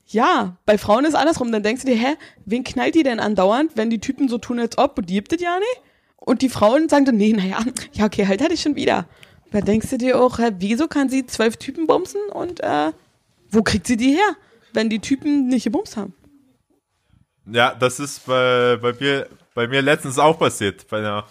ja, 0.05 0.57
bei 0.65 0.77
Frauen 0.77 1.03
ist 1.03 1.15
andersrum. 1.15 1.51
Dann 1.51 1.63
denkst 1.63 1.84
du 1.84 1.89
dir, 1.89 1.98
hä, 1.98 2.15
wen 2.46 2.63
knallt 2.63 2.96
die 2.96 3.03
denn 3.03 3.19
andauernd, 3.19 3.72
wenn 3.75 3.89
die 3.89 4.00
Typen 4.00 4.29
so 4.29 4.38
tun, 4.38 4.60
als 4.60 4.77
ob, 4.77 4.98
und 4.98 5.10
die 5.10 5.15
gibt 5.15 5.34
es 5.34 5.41
ja 5.41 5.57
nicht? 5.60 5.81
Und 6.27 6.41
die 6.41 6.50
Frauen 6.50 6.89
sagen 6.89 7.05
dann, 7.05 7.15
nee, 7.15 7.31
naja, 7.31 7.60
ja, 7.93 8.05
okay, 8.05 8.27
halt 8.27 8.41
hatte 8.41 8.53
ich 8.53 8.62
schon 8.62 8.75
wieder. 8.75 9.05
Da 9.51 9.62
denkst 9.62 9.89
du 9.91 9.98
dir 9.98 10.19
auch, 10.19 10.39
wieso 10.60 10.88
kann 10.89 11.07
sie 11.07 11.25
zwölf 11.25 11.55
Typen 11.55 11.88
bumsen 11.88 12.19
und 12.34 12.60
äh, 12.60 12.91
wo 13.50 13.63
kriegt 13.63 13.88
sie 13.88 13.96
die 13.96 14.12
her, 14.12 14.36
wenn 14.74 14.89
die 14.89 15.00
Typen 15.00 15.48
nicht 15.48 15.63
gebumst 15.63 15.96
haben? 15.96 16.13
Ja, 17.50 17.74
das 17.74 18.01
ist 18.01 18.25
bei, 18.25 18.77
bei, 18.81 18.91
mir, 19.00 19.27
bei 19.55 19.67
mir 19.69 19.81
letztens 19.81 20.19
auch 20.19 20.38
passiert. 20.38 20.86
Bei 20.89 20.98
einer, 20.98 21.24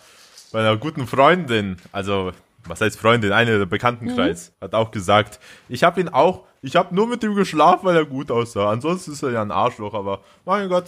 bei 0.50 0.60
einer 0.60 0.78
guten 0.78 1.06
Freundin. 1.06 1.76
Also 1.92 2.32
was 2.64 2.80
heißt 2.80 2.98
Freundin, 2.98 3.32
eine 3.32 3.58
der 3.58 3.66
Bekanntenkreis, 3.66 4.50
Mhm. 4.60 4.64
hat 4.64 4.74
auch 4.74 4.90
gesagt, 4.90 5.38
ich 5.68 5.84
habe 5.84 6.00
ihn 6.00 6.08
auch, 6.08 6.44
ich 6.62 6.74
habe 6.74 6.94
nur 6.94 7.06
mit 7.06 7.22
ihm 7.22 7.34
geschlafen, 7.34 7.84
weil 7.84 7.96
er 7.96 8.06
gut 8.06 8.30
aussah. 8.30 8.70
Ansonsten 8.70 9.12
ist 9.12 9.22
er 9.22 9.30
ja 9.32 9.42
ein 9.42 9.50
Arschloch, 9.50 9.92
aber 9.92 10.22
mein 10.46 10.70
Gott, 10.70 10.86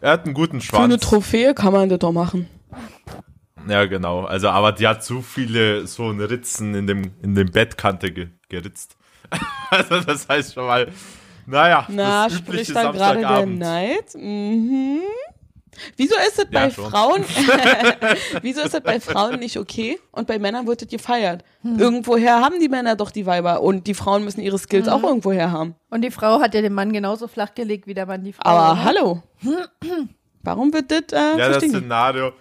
er 0.00 0.12
hat 0.12 0.26
einen 0.26 0.34
guten 0.34 0.60
Für 0.60 0.78
eine 0.78 0.92
Schwanz. 0.94 1.02
Trophäe 1.02 1.54
kann 1.54 1.72
man 1.72 1.88
das 1.88 1.98
doch 1.98 2.12
machen. 2.12 2.48
Ja, 3.68 3.84
genau. 3.86 4.24
Also, 4.24 4.48
aber 4.48 4.72
die 4.72 4.86
hat 4.86 5.04
zu 5.04 5.22
viele 5.22 5.86
so 5.86 6.10
ein 6.10 6.20
Ritzen 6.20 6.74
in 6.74 6.86
dem, 6.86 7.12
in 7.22 7.34
dem 7.34 7.50
Bettkante 7.50 8.10
ge 8.12 8.28
geritzt. 8.48 8.96
also, 9.70 10.00
das 10.00 10.28
heißt 10.28 10.54
schon 10.54 10.66
mal, 10.66 10.88
naja, 11.46 11.86
Na, 11.88 12.24
das 12.28 12.38
spricht 12.38 12.74
da 12.74 12.90
gerade 12.92 13.20
der. 13.20 13.46
Neid? 13.46 14.14
Mhm. 14.14 15.00
Wieso 15.96 16.14
ist 16.16 16.38
es 16.38 16.46
Ja, 16.50 16.60
bei 16.64 16.70
schon. 16.70 16.90
Frauen, 16.90 17.24
wieso 18.42 18.60
ist 18.60 18.74
es 18.74 18.80
bei 18.82 19.00
Frauen 19.00 19.38
nicht 19.40 19.56
okay 19.58 19.98
und 20.10 20.26
bei 20.26 20.38
Männern 20.38 20.66
wird 20.66 20.82
es 20.82 20.88
gefeiert? 20.88 21.44
Hm. 21.62 21.78
Irgendwoher 21.78 22.40
haben 22.42 22.60
die 22.60 22.68
Männer 22.68 22.94
doch 22.94 23.10
die 23.10 23.24
Weiber 23.24 23.62
und 23.62 23.86
die 23.86 23.94
Frauen 23.94 24.22
müssen 24.24 24.42
ihre 24.42 24.58
Skills 24.58 24.86
Mhm. 24.86 24.92
auch 24.92 25.02
irgendwoher 25.02 25.50
haben. 25.50 25.74
Und 25.88 26.02
die 26.02 26.10
Frau 26.10 26.40
hat 26.40 26.54
ja 26.54 26.60
den 26.60 26.74
Mann 26.74 26.92
genauso 26.92 27.26
flach 27.26 27.54
gelegt, 27.54 27.86
wie 27.86 27.94
der 27.94 28.04
Mann 28.04 28.22
die 28.22 28.34
Frau. 28.34 28.42
Aber 28.50 28.72
oder? 28.72 28.84
hallo. 28.84 29.22
Warum 30.42 30.72
wird 30.74 30.90
das, 30.90 31.04
äh, 31.12 31.38
Ja, 31.38 31.48
das? 31.48 31.62
Szenario. 31.64 32.32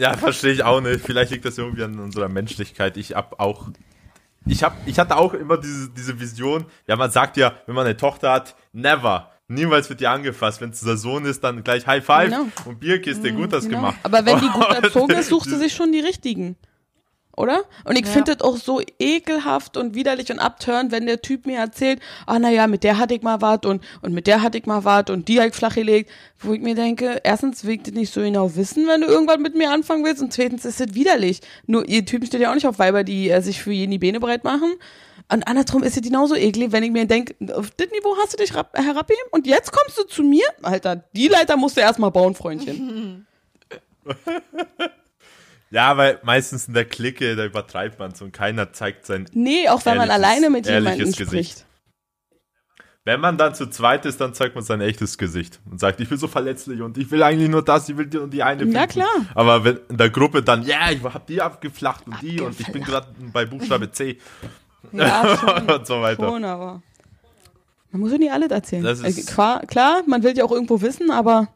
Ja, 0.00 0.16
verstehe 0.16 0.52
ich 0.52 0.62
auch 0.64 0.80
nicht. 0.80 1.04
Vielleicht 1.04 1.30
liegt 1.30 1.44
das 1.44 1.58
irgendwie 1.58 1.84
an 1.84 1.98
unserer 1.98 2.28
Menschlichkeit. 2.28 2.96
Ich 2.96 3.14
hab 3.14 3.38
auch. 3.38 3.68
Ich, 4.46 4.62
hab, 4.62 4.74
ich 4.86 4.98
hatte 4.98 5.16
auch 5.16 5.34
immer 5.34 5.58
diese, 5.58 5.90
diese 5.90 6.18
Vision. 6.18 6.64
Ja, 6.86 6.96
man 6.96 7.10
sagt 7.10 7.36
ja, 7.36 7.52
wenn 7.66 7.74
man 7.74 7.84
eine 7.84 7.96
Tochter 7.96 8.32
hat, 8.32 8.56
never. 8.72 9.30
Niemals 9.48 9.90
wird 9.90 10.00
die 10.00 10.06
angefasst. 10.06 10.60
Wenn 10.60 10.70
es 10.70 10.80
der 10.80 10.96
Sohn 10.96 11.24
ist, 11.26 11.42
dann 11.44 11.62
gleich 11.64 11.86
High 11.86 12.04
Five 12.04 12.30
Genau. 12.30 12.46
und 12.64 12.80
Bierkiste. 12.80 13.32
Gut 13.32 13.52
das 13.52 13.64
Genau. 13.64 13.76
gemacht. 13.78 13.96
Aber 14.02 14.24
wenn 14.24 14.40
die 14.40 14.48
gut 14.48 14.64
erzogen 14.82 15.12
ist, 15.12 15.28
sucht 15.28 15.50
sie 15.50 15.56
sich 15.58 15.74
schon 15.74 15.92
die 15.92 16.00
richtigen. 16.00 16.56
Oder? 17.36 17.62
Und 17.84 17.96
ich 17.98 18.04
Ja. 18.06 18.12
finde 18.12 18.34
das 18.36 18.46
auch 18.46 18.56
so 18.56 18.82
ekelhaft 18.98 19.76
und 19.76 19.94
widerlich 19.94 20.30
und 20.30 20.40
abtörend, 20.40 20.92
wenn 20.92 21.06
der 21.06 21.22
Typ 21.22 21.46
mir 21.46 21.58
erzählt, 21.58 22.00
ah 22.26 22.38
naja, 22.38 22.66
mit 22.66 22.84
der 22.84 22.98
hatte 22.98 23.14
ich 23.14 23.22
mal 23.22 23.40
was 23.40 23.60
und, 23.64 23.82
und 24.02 24.12
mit 24.12 24.26
der 24.26 24.42
hatte 24.42 24.58
ich 24.58 24.66
mal 24.66 24.84
was 24.84 25.04
und 25.10 25.28
die 25.28 25.40
hab 25.40 25.46
ich 25.48 25.54
flach 25.54 25.74
gelegt, 25.74 26.10
wo 26.38 26.52
ich 26.52 26.60
mir 26.60 26.74
denke, 26.74 27.20
erstens 27.24 27.64
will 27.64 27.76
ich 27.76 27.82
das 27.84 27.94
nicht 27.94 28.12
so 28.12 28.20
genau 28.20 28.54
wissen, 28.56 28.86
wenn 28.88 29.00
du 29.00 29.06
irgendwas 29.06 29.38
mit 29.38 29.54
mir 29.54 29.70
anfangen 29.70 30.04
willst 30.04 30.20
und 30.20 30.32
zweitens 30.32 30.64
ist 30.64 30.80
das 30.80 30.94
widerlich. 30.94 31.40
Nur 31.66 31.88
ihr 31.88 32.04
Typen 32.04 32.26
steht 32.26 32.40
ja 32.40 32.50
auch 32.50 32.54
nicht 32.54 32.66
auf 32.66 32.78
Weiber, 32.78 33.04
die 33.04 33.30
äh, 33.30 33.40
sich 33.40 33.62
für 33.62 33.72
jeden 33.72 33.92
die 33.92 33.98
Beine 33.98 34.20
breit 34.20 34.44
machen. 34.44 34.72
Und 35.32 35.46
andersrum 35.46 35.84
ist 35.84 35.96
es 35.96 36.02
genauso 36.02 36.34
eklig, 36.34 36.72
wenn 36.72 36.82
ich 36.82 36.90
mir 36.90 37.06
denke, 37.06 37.36
auf 37.54 37.70
das 37.70 37.88
Niveau 37.90 38.16
hast 38.20 38.32
du 38.32 38.36
dich 38.38 38.52
rab- 38.54 38.76
herabheben 38.76 39.22
und 39.30 39.46
jetzt 39.46 39.70
kommst 39.72 39.96
du 39.96 40.02
zu 40.02 40.24
mir? 40.24 40.44
Alter, 40.62 40.96
die 41.14 41.28
Leiter 41.28 41.56
musst 41.56 41.76
du 41.76 41.80
erstmal 41.80 42.10
bauen, 42.10 42.34
Freundchen. 42.34 43.26
Ja, 45.70 45.96
weil 45.96 46.18
meistens 46.24 46.66
in 46.68 46.74
der 46.74 46.84
Clique, 46.84 47.36
da 47.36 47.44
übertreibt 47.44 47.98
man 47.98 48.10
es 48.12 48.20
und 48.20 48.32
keiner 48.32 48.72
zeigt 48.72 49.06
sein. 49.06 49.26
Nee, 49.32 49.68
auch 49.68 49.84
wenn 49.86 49.96
man 49.96 50.10
alleine 50.10 50.50
mit 50.50 50.66
jemandem 50.66 51.06
Gesicht. 51.12 51.28
spricht. 51.28 51.66
Wenn 53.04 53.20
man 53.20 53.38
dann 53.38 53.54
zu 53.54 53.66
zweit 53.70 54.04
ist, 54.04 54.20
dann 54.20 54.34
zeigt 54.34 54.54
man 54.54 54.62
sein 54.62 54.80
echtes 54.82 55.16
Gesicht 55.16 55.58
und 55.70 55.80
sagt, 55.80 56.00
ich 56.00 56.08
bin 56.08 56.18
so 56.18 56.28
verletzlich 56.28 56.82
und 56.82 56.98
ich 56.98 57.10
will 57.10 57.22
eigentlich 57.22 57.48
nur 57.48 57.64
das, 57.64 57.88
ich 57.88 57.96
will 57.96 58.06
die 58.06 58.18
und 58.18 58.30
die 58.30 58.42
eine 58.42 58.64
Ja, 58.64 58.86
klar. 58.86 59.08
Aber 59.34 59.64
wenn 59.64 59.78
in 59.88 59.96
der 59.96 60.10
Gruppe 60.10 60.42
dann, 60.42 60.64
ja, 60.64 60.90
ich 60.90 61.02
hab 61.02 61.26
die 61.26 61.40
abgeflacht 61.40 62.06
und 62.06 62.20
die 62.20 62.40
und 62.40 62.60
ich 62.60 62.70
bin 62.70 62.82
gerade 62.84 63.06
bei 63.32 63.46
Buchstabe 63.46 63.90
C 63.90 64.18
Ja, 64.92 65.36
schon, 65.40 65.70
und 65.70 65.86
so 65.86 66.02
weiter. 66.02 66.28
schon, 66.28 66.44
aber 66.44 66.82
man 67.90 68.00
muss 68.02 68.12
ja 68.12 68.18
nicht 68.18 68.32
alles 68.32 68.50
erzählen. 68.50 68.82
Das 68.82 69.00
ist- 69.00 69.18
äh, 69.18 69.32
klar, 69.32 69.64
klar, 69.66 70.02
man 70.06 70.22
will 70.22 70.36
ja 70.36 70.44
auch 70.44 70.52
irgendwo 70.52 70.82
wissen, 70.82 71.10
aber 71.10 71.48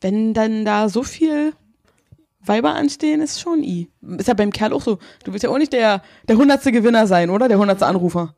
wenn 0.00 0.34
dann 0.34 0.64
da 0.64 0.88
so 0.88 1.04
viel 1.04 1.52
Weiber 2.44 2.74
anstehen, 2.74 3.20
ist 3.20 3.40
schon 3.40 3.62
i. 3.62 3.88
Ist 4.18 4.28
ja 4.28 4.34
beim 4.34 4.50
Kerl 4.52 4.72
auch 4.72 4.82
so. 4.82 4.98
Du 5.24 5.32
willst 5.32 5.44
ja 5.44 5.50
auch 5.50 5.58
nicht 5.58 5.72
der, 5.72 6.02
der 6.28 6.36
hundertste 6.36 6.72
Gewinner 6.72 7.06
sein, 7.06 7.30
oder? 7.30 7.48
Der 7.48 7.58
hundertste 7.58 7.86
Anrufer. 7.86 8.34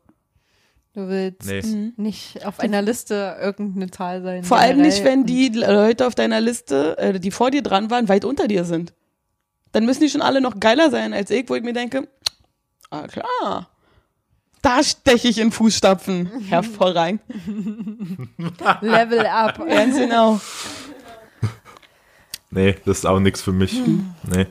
Du 0.93 1.09
willst 1.09 1.45
Nee. 1.45 1.91
nicht 1.97 2.45
auf 2.45 2.59
einer 2.59 2.81
Liste 2.81 3.35
irgendeine 3.41 3.91
Zahl 3.91 4.21
sein. 4.21 4.43
Vor 4.43 4.57
allem 4.57 4.81
nicht, 4.81 5.03
wenn 5.03 5.25
die 5.25 5.49
Leute 5.49 6.07
auf 6.07 6.15
deiner 6.15 6.39
Liste, 6.39 6.97
äh, 6.97 7.19
die 7.19 7.31
vor 7.31 7.51
dir 7.51 7.61
dran 7.63 7.89
waren, 7.91 8.07
weit 8.07 8.23
unter 8.23 8.47
dir 8.47 8.63
sind. 8.63 8.93
Dann 9.73 9.85
müssen 9.85 10.01
die 10.03 10.09
schon 10.09 10.21
alle 10.21 10.39
noch 10.39 10.59
geiler 10.59 10.89
sein 10.89 11.13
als 11.13 11.29
ich, 11.31 11.49
wo 11.49 11.55
ich 11.55 11.63
mir 11.63 11.73
denke, 11.73 12.07
ah 12.91 13.07
klar, 13.07 13.69
da 14.61 14.81
steche 14.83 15.27
ich 15.27 15.37
in 15.37 15.51
Fußstapfen. 15.51 16.27
Hervorragend. 16.47 17.19
Level 18.81 19.25
up. 19.25 19.57
Ganz 19.67 19.97
genau. 19.97 20.39
Nee, 22.55 22.75
das 22.85 22.99
ist 22.99 23.05
auch 23.05 23.19
nichts 23.19 23.41
für 23.41 23.51
mich. 23.51 23.73
Nee. 24.23 24.47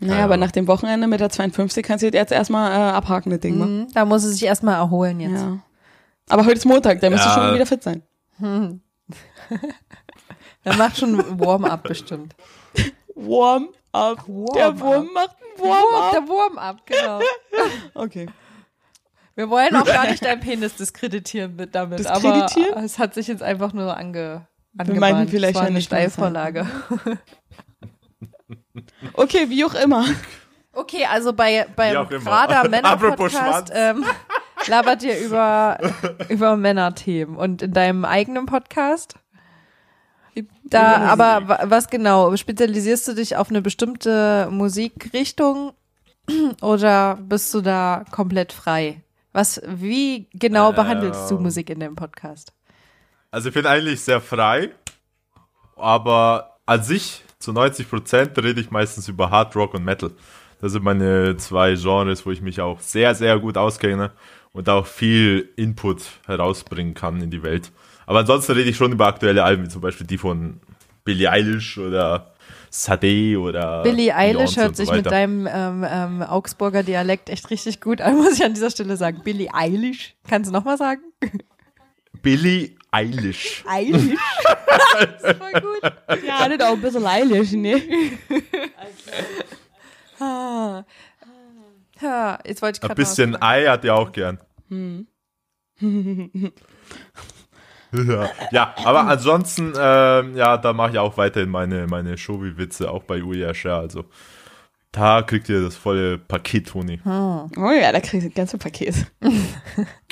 Naja, 0.00 0.18
Ja, 0.18 0.24
aber 0.24 0.36
nach 0.36 0.52
dem 0.52 0.66
Wochenende 0.68 1.06
mit 1.08 1.18
der 1.20 1.30
52 1.30 1.84
kannst 1.84 2.02
du 2.04 2.08
jetzt 2.08 2.30
erstmal 2.32 2.70
äh, 2.70 2.92
abhaken, 2.92 3.30
das 3.30 3.40
Ding. 3.40 3.58
wa? 3.58 3.66
Mhm, 3.66 3.88
Da 3.94 4.04
muss 4.04 4.22
es 4.24 4.34
sich 4.34 4.44
erstmal 4.44 4.74
erholen 4.76 5.18
jetzt. 5.20 5.32
Ja. 5.40 5.58
Aber 6.28 6.42
heute 6.44 6.54
ist 6.58 6.66
Montag, 6.66 7.00
da 7.00 7.08
Ja. 7.08 7.18
schon 7.18 7.54
wieder 7.54 7.66
fit 7.66 7.82
sein. 7.82 8.02
Der 10.64 10.74
macht 10.76 10.98
schon 10.98 11.16
Warm-up 11.40 11.82
bestimmt. 11.84 12.34
Warm 13.14 13.68
up. 13.92 14.24
Der 14.54 14.78
Wurm 14.78 15.08
macht 15.14 15.36
ein 15.40 15.62
Warm 15.62 15.94
up. 16.02 16.10
Der 16.12 16.28
Warm-up, 16.28 16.86
genau. 16.86 17.20
Okay. 17.94 18.28
Wir 19.34 19.48
wollen 19.50 19.74
auch 19.76 19.84
gar 19.86 20.08
nicht 20.10 20.24
deinen 20.24 20.40
Penis 20.40 20.74
diskreditieren 20.76 21.54
mit 21.56 21.74
damit, 21.74 22.00
Diskreditieren? 22.00 22.72
aber 22.74 22.82
es 22.84 22.98
hat 22.98 23.14
sich 23.14 23.28
jetzt 23.28 23.42
einfach 23.42 23.72
nur 23.72 23.96
ange 23.96 24.46
meinten 24.78 24.92
angebahnt. 24.92 25.30
vielleicht 25.30 25.50
es 25.50 25.56
war 25.56 25.62
ja 25.64 25.68
eine 25.68 25.82
Steilvorlage. 25.82 26.66
Okay, 29.14 29.48
wie 29.48 29.64
auch 29.64 29.74
immer. 29.74 30.04
Okay, 30.72 31.04
also 31.10 31.32
bei 31.32 31.66
beim 31.74 31.92
immer. 31.92 32.24
Prader 32.24 32.68
Männer 32.70 32.96
Podcast 32.96 33.72
ähm, 33.74 34.04
labert 34.66 35.02
ihr 35.02 35.18
über 35.18 35.78
über 36.28 36.56
Männerthemen 36.56 37.36
und 37.36 37.62
in 37.62 37.72
deinem 37.72 38.04
eigenen 38.04 38.46
Podcast 38.46 39.14
da 40.62 40.98
aber 40.98 41.58
was 41.64 41.88
genau 41.88 42.36
spezialisierst 42.36 43.08
du 43.08 43.14
dich 43.14 43.36
auf 43.36 43.50
eine 43.50 43.60
bestimmte 43.60 44.48
Musikrichtung 44.52 45.72
oder 46.62 47.16
bist 47.16 47.52
du 47.54 47.60
da 47.60 48.04
komplett 48.10 48.52
frei? 48.52 49.02
Was 49.32 49.60
wie 49.66 50.28
genau 50.32 50.72
behandelst 50.72 51.30
du 51.30 51.36
Ähm. 51.36 51.42
Musik 51.42 51.70
in 51.70 51.80
dem 51.80 51.96
Podcast? 51.96 52.52
Also 53.30 53.48
ich 53.48 53.54
bin 53.54 53.66
eigentlich 53.66 54.00
sehr 54.00 54.20
frei, 54.20 54.70
aber 55.76 56.56
an 56.64 56.82
sich 56.82 57.22
zu 57.38 57.52
90 57.52 57.88
Prozent 57.88 58.38
rede 58.38 58.60
ich 58.60 58.70
meistens 58.70 59.06
über 59.08 59.30
Hard 59.30 59.54
Rock 59.54 59.74
und 59.74 59.84
Metal. 59.84 60.10
Das 60.60 60.72
sind 60.72 60.82
meine 60.82 61.36
zwei 61.36 61.74
Genres, 61.74 62.24
wo 62.24 62.30
ich 62.30 62.40
mich 62.40 62.60
auch 62.60 62.80
sehr, 62.80 63.14
sehr 63.14 63.38
gut 63.38 63.56
auskenne 63.58 64.12
und 64.52 64.68
auch 64.68 64.86
viel 64.86 65.50
Input 65.56 66.02
herausbringen 66.26 66.94
kann 66.94 67.20
in 67.20 67.30
die 67.30 67.42
Welt. 67.42 67.70
Aber 68.06 68.20
ansonsten 68.20 68.52
rede 68.52 68.70
ich 68.70 68.76
schon 68.76 68.92
über 68.92 69.06
aktuelle 69.06 69.44
Alben, 69.44 69.64
wie 69.64 69.68
zum 69.68 69.82
Beispiel 69.82 70.06
die 70.06 70.18
von 70.18 70.60
Billie 71.04 71.30
Eilish 71.30 71.76
oder 71.76 72.32
Sade 72.70 73.38
oder 73.38 73.82
Billie 73.82 74.14
Eilish 74.14 74.56
hört 74.56 74.70
und 74.70 74.76
so 74.76 74.84
sich 74.84 74.92
mit 74.92 75.06
deinem 75.06 75.46
ähm, 75.46 75.86
ähm, 75.86 76.22
Augsburger 76.22 76.82
Dialekt 76.82 77.28
echt 77.28 77.50
richtig 77.50 77.82
gut 77.82 78.00
an, 78.00 78.16
muss 78.22 78.38
ich 78.38 78.44
an 78.44 78.54
dieser 78.54 78.70
Stelle 78.70 78.96
sagen. 78.96 79.20
Billie 79.22 79.52
Eilish. 79.52 80.14
Kannst 80.26 80.48
du 80.48 80.54
nochmal 80.54 80.78
sagen? 80.78 81.02
Billie 82.22 82.77
Eilish. 82.90 83.64
Eilish. 83.66 84.16
das 84.92 85.22
ist 85.22 85.36
voll 85.38 85.52
gut. 85.52 85.92
Ja, 86.26 86.48
das 86.48 86.66
auch 86.66 86.72
ein 86.72 86.80
bisschen 86.80 87.06
eilig, 87.06 87.52
ne? 87.52 87.82
Ah. 90.18 90.84
Ja, 92.00 92.38
jetzt 92.46 92.62
wollte 92.62 92.78
ich 92.78 92.82
Ein 92.82 92.88
gerade 92.88 93.00
bisschen 93.00 93.42
Ei 93.42 93.66
hat 93.66 93.84
er 93.84 93.94
auch 93.96 94.12
gern. 94.12 94.38
ja. 97.92 98.30
ja, 98.52 98.74
aber 98.84 99.00
ansonsten, 99.06 99.72
ähm, 99.78 100.36
ja, 100.36 100.56
da 100.56 100.72
mache 100.72 100.92
ich 100.92 100.98
auch 100.98 101.16
weiterhin 101.16 101.50
meine, 101.50 101.86
meine 101.86 102.16
Showy-Witze, 102.18 102.90
auch 102.90 103.04
bei 103.04 103.22
Uyasha. 103.22 103.78
Also 103.78 104.04
da 104.92 105.22
kriegt 105.22 105.48
ihr 105.48 105.62
das 105.62 105.76
volle 105.76 106.18
Paket, 106.18 106.68
Toni. 106.68 107.00
Oh 107.04 107.48
ja, 107.56 107.92
da 107.92 108.00
kriegst 108.00 108.24
du 108.24 108.28
das 108.28 108.34
ganze 108.34 108.58
Paket. 108.58 109.06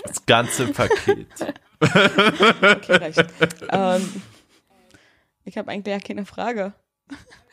Das 0.04 0.26
ganze 0.26 0.68
Paket. 0.68 1.26
Okay, 1.80 2.92
reicht. 2.96 3.24
ähm, 3.70 4.22
ich 5.44 5.58
habe 5.58 5.70
eigentlich 5.70 5.92
ja 5.94 6.00
keine 6.00 6.24
Frage. 6.26 6.72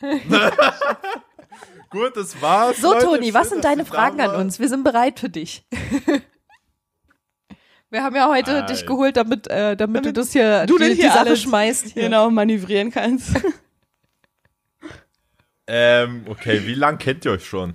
Gut, 1.90 2.16
das 2.16 2.40
war's. 2.42 2.78
So, 2.78 2.92
Leute. 2.92 3.04
Toni, 3.06 3.34
was 3.34 3.50
sind 3.50 3.64
deine 3.64 3.84
Fragen 3.84 4.20
an 4.20 4.34
uns? 4.34 4.58
Wir 4.58 4.68
sind 4.68 4.82
bereit 4.84 5.20
für 5.20 5.28
dich. 5.28 5.64
Wir 7.90 8.02
haben 8.02 8.16
ja 8.16 8.28
heute 8.28 8.64
Ei. 8.64 8.66
dich 8.66 8.86
geholt, 8.86 9.16
damit, 9.16 9.46
äh, 9.46 9.76
damit, 9.76 10.04
du 10.04 10.12
Damit 10.12 10.16
das 10.16 10.32
hier, 10.32 10.66
du 10.66 10.78
die, 10.78 10.88
das 10.88 10.96
die 10.96 11.02
hier 11.02 11.10
Sache 11.12 11.20
alles- 11.20 11.42
schmeißt. 11.42 11.86
Hier. 11.92 12.02
Genau, 12.04 12.30
manövrieren 12.30 12.90
kannst. 12.90 13.30
Ähm, 15.66 16.26
okay, 16.28 16.66
wie 16.66 16.74
lang 16.74 16.98
kennt 16.98 17.24
ihr 17.24 17.30
euch 17.32 17.46
schon? 17.46 17.72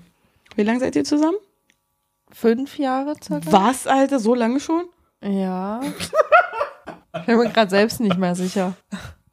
Wie 0.55 0.61
lange 0.61 0.79
seid 0.79 0.95
ihr 0.95 1.03
zusammen? 1.03 1.37
Fünf 2.31 2.77
Jahre 2.77 3.15
circa? 3.19 3.51
Was, 3.51 3.87
Alter, 3.87 4.19
so 4.19 4.35
lange 4.35 4.59
schon? 4.59 4.85
Ja. 5.21 5.81
Ich 7.19 7.25
bin 7.25 7.38
mir 7.38 7.49
gerade 7.49 7.69
selbst 7.69 7.99
nicht 7.99 8.17
mehr 8.17 8.35
sicher. 8.35 8.73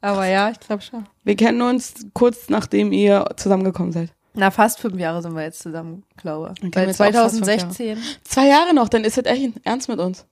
Aber 0.01 0.25
ja, 0.25 0.49
ich 0.49 0.59
glaube 0.59 0.81
schon. 0.81 1.07
Wir 1.23 1.35
kennen 1.35 1.61
uns 1.61 1.93
kurz 2.13 2.49
nachdem 2.49 2.91
ihr 2.91 3.25
zusammengekommen 3.35 3.91
seid. 3.91 4.09
Na, 4.33 4.51
fast 4.51 4.79
fünf 4.79 4.99
Jahre 4.99 5.21
sind 5.21 5.35
wir 5.35 5.43
jetzt 5.43 5.59
zusammen, 5.63 6.03
glaube 6.15 6.53
ich. 6.57 6.63
Weil 6.75 6.83
wir 6.83 6.87
jetzt 6.89 7.01
auch 7.01 7.05
fast 7.11 7.35
fünf 7.37 7.45
2016. 7.47 7.97
Zwei 8.23 8.47
Jahre 8.47 8.73
noch, 8.73 8.89
dann 8.89 9.03
ist 9.03 9.17
es 9.17 9.25
echt 9.25 9.53
ernst 9.63 9.89
mit 9.89 9.99
uns. 9.99 10.25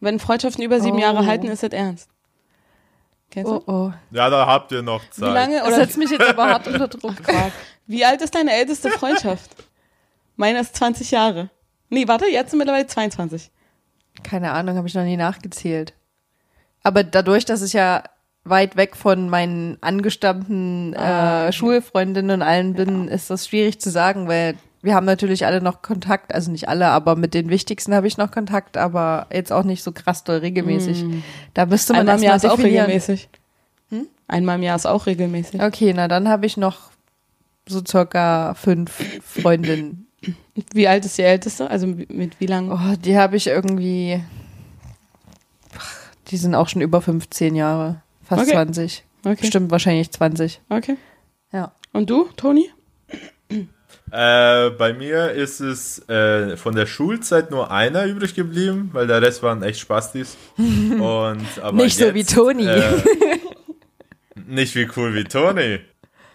Wenn 0.00 0.18
Freundschaften 0.18 0.64
über 0.64 0.80
sieben 0.80 0.96
Oh. 0.96 1.00
Jahre 1.00 1.26
halten, 1.26 1.46
ist 1.48 1.62
es 1.62 1.72
ernst. 1.72 2.08
Kennst 3.30 3.50
du? 3.50 3.56
Oh, 3.66 3.72
oh. 3.72 3.92
Ja, 4.10 4.28
da 4.30 4.46
habt 4.46 4.72
ihr 4.72 4.82
noch 4.82 5.02
Wie 5.04 5.10
Zeit. 5.20 5.34
lange 5.34 5.58
Das 5.58 5.66
oder 5.68 5.76
setzt 5.76 5.96
mich 5.98 6.10
jetzt 6.10 6.22
aber 6.28 6.46
hart 6.46 6.66
unter 6.68 6.88
Druck. 6.88 7.14
wie 7.86 8.04
alt 8.04 8.20
ist 8.22 8.34
deine 8.34 8.52
älteste 8.52 8.90
Freundschaft? 8.90 9.50
Meine 10.36 10.60
ist 10.60 10.74
20 10.76 11.10
Jahre. 11.10 11.50
Nee, 11.88 12.08
warte, 12.08 12.26
jetzt 12.26 12.50
sind 12.50 12.58
mittlerweile 12.58 12.86
22. 12.86 13.50
Keine 14.22 14.52
Ahnung, 14.52 14.76
habe 14.76 14.88
ich 14.88 14.94
noch 14.94 15.04
nie 15.04 15.16
nachgezählt. 15.16 15.94
Aber 16.82 17.04
dadurch, 17.04 17.44
dass 17.44 17.62
ich 17.62 17.72
ja 17.72 18.02
weit 18.44 18.76
weg 18.76 18.96
von 18.96 19.28
meinen 19.28 19.78
angestammten 19.80 20.96
Ah, 20.96 21.46
äh, 21.48 21.52
Schulfreundinnen 21.52 22.40
und 22.40 22.42
allen 22.42 22.74
bin, 22.74 23.08
ist 23.08 23.30
das 23.30 23.46
schwierig 23.46 23.80
zu 23.80 23.90
sagen, 23.90 24.26
weil 24.26 24.56
wir 24.82 24.96
haben 24.96 25.06
natürlich 25.06 25.46
alle 25.46 25.62
noch 25.62 25.80
Kontakt, 25.80 26.34
also 26.34 26.50
nicht 26.50 26.68
alle, 26.68 26.88
aber 26.88 27.14
mit 27.14 27.34
den 27.34 27.50
wichtigsten 27.50 27.94
habe 27.94 28.08
ich 28.08 28.18
noch 28.18 28.32
Kontakt, 28.32 28.76
aber 28.76 29.28
jetzt 29.32 29.52
auch 29.52 29.62
nicht 29.62 29.84
so 29.84 29.92
krass 29.92 30.24
doll 30.24 30.38
regelmäßig. 30.38 31.04
Da 31.54 31.66
müsste 31.66 31.92
man 31.92 32.00
Einmal 32.00 32.16
das 32.16 32.22
im 32.22 32.24
Jahr 32.24 32.32
mal 32.32 32.36
ist 32.36 32.46
auch 32.46 32.58
regelmäßig. 32.58 33.28
Einmal 34.26 34.56
im 34.56 34.62
Jahr 34.64 34.76
ist 34.76 34.86
auch 34.86 35.06
regelmäßig. 35.06 35.62
Okay, 35.62 35.92
na 35.94 36.08
dann 36.08 36.28
habe 36.28 36.46
ich 36.46 36.56
noch 36.56 36.90
so 37.68 37.80
circa 37.86 38.54
fünf 38.54 38.92
Freundinnen. 39.22 40.06
Wie 40.74 40.86
alt 40.88 41.04
ist 41.04 41.16
die 41.18 41.22
älteste? 41.22 41.70
Also 41.70 41.86
mit 41.86 42.38
wie 42.40 42.46
lang? 42.46 42.70
Oh, 42.70 42.96
die 42.96 43.16
habe 43.16 43.36
ich 43.36 43.46
irgendwie, 43.46 44.22
die 46.28 46.36
sind 46.36 46.54
auch 46.54 46.68
schon 46.68 46.82
über 46.82 47.00
15 47.00 47.54
Jahre, 47.54 48.02
fast 48.22 48.42
Okay. 48.42 48.52
20. 48.52 49.04
Okay. 49.24 49.46
Stimmt, 49.46 49.70
wahrscheinlich 49.70 50.10
20. 50.10 50.60
Okay. 50.68 50.96
Ja. 51.52 51.72
Und 51.92 52.10
du, 52.10 52.28
Toni? 52.36 52.70
Äh, 54.10 54.70
bei 54.70 54.92
mir 54.92 55.30
ist 55.30 55.60
es 55.60 56.06
äh, 56.08 56.56
von 56.58 56.74
der 56.74 56.84
Schulzeit 56.84 57.50
nur 57.50 57.70
einer 57.70 58.04
übrig 58.04 58.34
geblieben, 58.34 58.90
weil 58.92 59.06
der 59.06 59.22
Rest 59.22 59.42
waren 59.42 59.62
echt 59.62 59.80
Spastis. 59.80 60.36
Und, 60.56 61.46
aber 61.62 61.72
Nicht 61.72 61.96
so 61.96 62.06
jetzt, 62.06 62.14
wie 62.14 62.24
Toni. 62.24 62.66
Äh, 62.66 63.00
nicht 64.46 64.74
wie 64.74 64.86
cool 64.96 65.14
wie 65.14 65.24
Toni. 65.24 65.80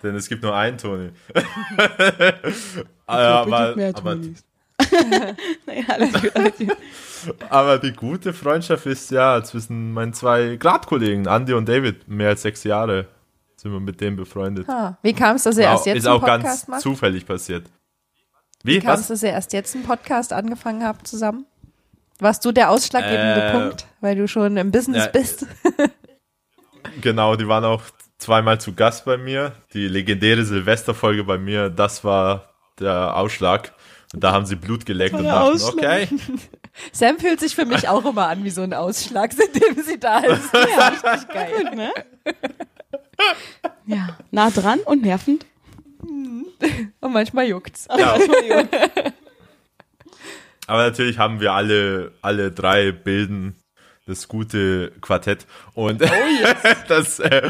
Denn 0.01 0.15
es 0.15 0.27
gibt 0.27 0.41
nur 0.41 0.55
einen 0.55 0.77
Toni. 0.79 1.09
äh, 3.07 3.11
aber, 3.11 3.75
mehr 3.75 3.93
aber. 3.95 4.15
Nein, 4.15 5.85
alles 5.87 6.13
gut, 6.13 6.35
alles 6.35 6.57
gut. 6.57 6.77
aber 7.49 7.77
die 7.79 7.93
gute 7.93 8.33
Freundschaft 8.33 8.85
ist 8.85 9.09
ja 9.11 9.43
zwischen 9.43 9.91
meinen 9.93 10.13
zwei 10.13 10.55
Gradkollegen, 10.55 11.25
Andy 11.25 11.53
und 11.53 11.67
David. 11.67 12.07
Mehr 12.07 12.29
als 12.29 12.43
sechs 12.43 12.63
Jahre 12.63 13.07
sind 13.55 13.71
wir 13.71 13.79
mit 13.79 13.99
denen 14.01 14.15
befreundet. 14.15 14.67
Ah, 14.69 14.97
wie 15.01 15.13
kam 15.13 15.35
es, 15.35 15.43
dass 15.43 15.57
ihr 15.57 15.65
War- 15.65 15.71
erst 15.73 15.85
jetzt 15.87 15.97
ist 15.97 16.05
einen 16.07 16.15
auch 16.17 16.21
Podcast 16.21 16.43
ganz 16.45 16.67
macht? 16.67 16.81
zufällig 16.81 17.25
passiert. 17.25 17.65
Wie 18.63 18.75
Wie? 18.75 18.79
kam 18.79 18.93
es, 18.95 19.01
Was? 19.01 19.07
dass 19.07 19.23
ihr 19.23 19.29
erst 19.31 19.53
jetzt 19.53 19.75
einen 19.75 19.83
Podcast 19.83 20.31
angefangen 20.33 20.83
habt 20.83 21.07
zusammen? 21.07 21.45
Warst 22.19 22.43
du 22.45 22.51
der 22.51 22.69
ausschlaggebende 22.71 23.41
Äh, 23.43 23.51
Punkt, 23.51 23.87
weil 24.01 24.15
du 24.15 24.27
schon 24.27 24.57
im 24.57 24.71
Business 24.71 25.05
ja, 25.05 25.11
bist? 25.11 25.45
Genau, 27.01 27.35
die 27.35 27.47
waren 27.47 27.65
auch 27.65 27.81
zweimal 28.17 28.59
zu 28.59 28.73
Gast 28.73 29.05
bei 29.05 29.17
mir. 29.17 29.51
Die 29.73 29.87
legendäre 29.87 30.43
Silvesterfolge 30.45 31.23
bei 31.23 31.37
mir, 31.37 31.69
das 31.69 32.03
war 32.03 32.49
der 32.79 33.15
Ausschlag. 33.15 33.73
Und 34.13 34.23
da 34.23 34.31
haben 34.31 34.45
sie 34.45 34.55
Blut 34.55 34.85
geleckt 34.85 35.15
und 35.15 35.25
dachten, 35.25 35.53
Ausschlag. 35.53 35.77
okay, 35.77 36.07
Sam 36.91 37.19
fühlt 37.19 37.39
sich 37.39 37.55
für 37.55 37.65
mich 37.65 37.89
auch 37.89 38.05
immer 38.05 38.27
an 38.27 38.43
wie 38.43 38.49
so 38.49 38.61
ein 38.61 38.73
Ausschlag, 38.73 39.33
seitdem 39.37 39.83
sie 39.83 39.99
da 39.99 40.19
ist. 40.19 40.53
Ja, 40.53 40.87
richtig 40.87 41.27
geil. 41.29 41.51
Gut, 41.63 41.75
ne? 41.75 41.91
ja, 43.85 44.17
nah 44.31 44.49
dran 44.49 44.79
und 44.79 45.01
nervend. 45.03 45.45
Und 47.01 47.13
manchmal 47.13 47.45
juckt's. 47.45 47.87
ja. 47.97 48.17
Aber 50.67 50.83
natürlich 50.83 51.17
haben 51.17 51.39
wir 51.39 51.53
alle, 51.53 52.13
alle 52.21 52.51
drei 52.51 52.91
bilden 52.91 53.55
das 54.07 54.27
gute 54.27 54.91
Quartett. 55.01 55.45
Und, 55.73 56.01
das, 56.87 57.19
äh, 57.19 57.49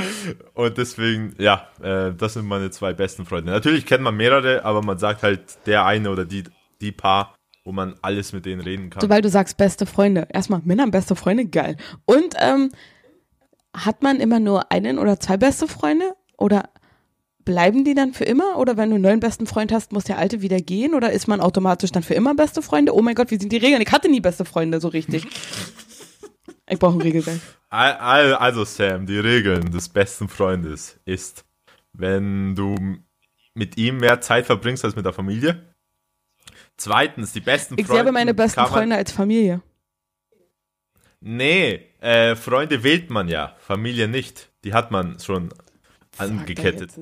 und 0.54 0.78
deswegen, 0.78 1.36
ja, 1.38 1.68
äh, 1.82 2.14
das 2.14 2.34
sind 2.34 2.48
meine 2.48 2.72
zwei 2.72 2.94
besten 2.94 3.26
Freunde. 3.26 3.52
Natürlich 3.52 3.86
kennt 3.86 4.04
man 4.04 4.16
mehrere, 4.18 4.66
aber 4.66 4.82
man 4.82 4.98
sagt 4.98 5.24
halt 5.24 5.42
der 5.66 5.86
eine 5.86 6.10
oder 6.10 6.26
die, 6.26 6.44
die 6.82 6.92
Paar, 6.92 7.36
wo 7.64 7.72
man 7.72 7.96
alles 8.02 8.34
mit 8.34 8.46
denen 8.46 8.62
reden 8.62 8.90
kann. 8.90 9.02
Sobald 9.02 9.24
du 9.24 9.30
sagst 9.30 9.58
beste 9.58 9.86
Freunde, 9.86 10.28
erstmal 10.32 10.62
Männer 10.64 10.88
beste 10.90 11.16
Freunde, 11.16 11.46
geil. 11.46 11.78
Und 12.06 12.34
ähm, 12.40 12.72
hat 13.74 14.02
man 14.02 14.20
immer 14.20 14.40
nur 14.40 14.72
einen 14.72 15.00
oder 15.00 15.20
zwei 15.20 15.38
beste 15.38 15.68
Freunde? 15.68 16.16
Oder 16.38 16.70
bleiben 17.46 17.84
die 17.84 17.94
dann 17.94 18.14
für 18.14 18.26
immer? 18.26 18.58
Oder 18.58 18.78
wenn 18.78 18.90
du 18.90 18.96
einen 18.96 19.04
neuen 19.04 19.20
besten 19.20 19.48
Freund 19.48 19.72
hast, 19.72 19.92
muss 19.92 20.04
der 20.04 20.18
alte 20.18 20.42
wieder 20.42 20.60
gehen? 20.60 20.94
Oder 20.94 21.12
ist 21.12 21.28
man 21.28 21.40
automatisch 21.40 21.92
dann 21.92 22.04
für 22.04 22.14
immer 22.14 22.36
beste 22.36 22.62
Freunde? 22.62 22.96
Oh 22.96 23.02
mein 23.02 23.16
Gott, 23.16 23.32
wie 23.32 23.38
sind 23.38 23.52
die 23.52 23.58
Regeln? 23.58 23.82
Ich 23.82 23.92
hatte 23.92 24.10
nie 24.10 24.20
beste 24.20 24.46
Freunde 24.46 24.80
so 24.82 24.88
richtig. 24.88 25.26
Ich 26.70 26.80
brauche 26.80 26.98
ein 26.98 27.02
Regelwerk. 27.02 27.40
Al- 27.70 27.94
al- 27.98 28.36
Also 28.36 28.64
Sam, 28.64 29.06
die 29.06 29.20
Regeln 29.20 29.72
des 29.72 29.90
besten 29.90 30.30
Freundes 30.30 31.00
ist, 31.06 31.44
wenn 31.94 32.56
du 32.56 32.76
mit 33.54 33.78
ihm 33.78 33.98
mehr 33.98 34.22
Zeit 34.22 34.46
verbringst 34.46 34.86
als 34.86 34.96
mit 34.96 35.06
der 35.06 35.14
Familie. 35.14 35.74
Zweitens, 36.78 37.34
die 37.34 37.40
besten 37.42 37.74
Ich 37.78 37.86
Freunde. 37.88 37.94
sehe 37.94 38.02
aber 38.02 38.12
meine 38.12 38.34
besten 38.34 38.66
Freunde 38.68 38.96
als 38.96 39.12
Familie. 39.12 39.62
Nee, 41.20 41.88
äh, 42.00 42.36
Freunde 42.36 42.84
wählt 42.84 43.10
man 43.10 43.28
ja, 43.28 43.56
Familie 43.60 44.08
nicht. 44.08 44.50
Die 44.64 44.74
hat 44.74 44.92
man 44.92 45.20
schon 45.20 45.50
angekettet. 46.20 46.92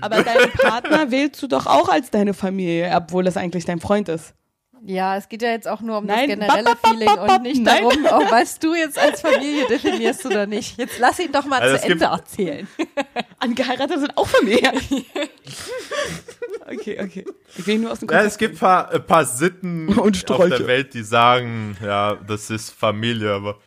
Aber 0.00 0.22
deinen 0.22 0.50
Partner 0.52 1.10
wählst 1.10 1.42
du 1.42 1.46
doch 1.46 1.66
auch 1.66 1.88
als 1.88 2.10
deine 2.10 2.34
Familie, 2.34 2.90
obwohl 2.94 3.24
das 3.24 3.36
eigentlich 3.36 3.64
dein 3.64 3.80
Freund 3.80 4.08
ist. 4.08 4.34
Ja, 4.82 5.16
es 5.16 5.28
geht 5.28 5.42
ja 5.42 5.50
jetzt 5.50 5.68
auch 5.68 5.80
nur 5.80 5.98
um 5.98 6.06
Nein, 6.06 6.28
das 6.28 6.38
generelle 6.38 6.64
bap, 6.64 6.82
bap, 6.82 6.90
Feeling 6.90 7.06
bap, 7.08 7.26
bap, 7.26 7.36
und 7.36 7.42
nicht 7.42 7.62
nein. 7.62 7.82
darum, 7.82 8.06
auch 8.06 8.30
was 8.30 8.58
du 8.58 8.74
jetzt 8.74 8.98
als 8.98 9.20
Familie 9.20 9.66
definierst 9.66 10.24
oder 10.24 10.46
nicht. 10.46 10.78
Jetzt 10.78 10.98
lass 10.98 11.18
ihn 11.18 11.32
doch 11.32 11.44
mal 11.44 11.60
Also 11.60 11.76
zu 11.76 11.92
Ende 11.92 12.06
erzählen. 12.06 12.66
Angeheiratete 13.38 14.00
sind 14.00 14.16
auch 14.16 14.26
Familie. 14.26 14.72
okay, 16.66 16.98
okay. 17.00 17.24
Ich 17.56 17.66
will 17.66 17.78
nur 17.78 17.92
aus 17.92 18.00
dem 18.00 18.08
Ja, 18.08 18.16
Kontext. 18.16 18.32
es 18.32 18.38
gibt 18.38 18.58
paar, 18.58 18.90
ein 18.90 19.04
paar 19.04 19.24
Sitten 19.24 19.88
Und 19.88 20.30
auf 20.30 20.48
der 20.48 20.66
Welt, 20.66 20.94
die 20.94 21.02
sagen, 21.02 21.76
ja, 21.84 22.14
das 22.14 22.48
ist 22.50 22.70
Familie, 22.70 23.32
aber 23.32 23.58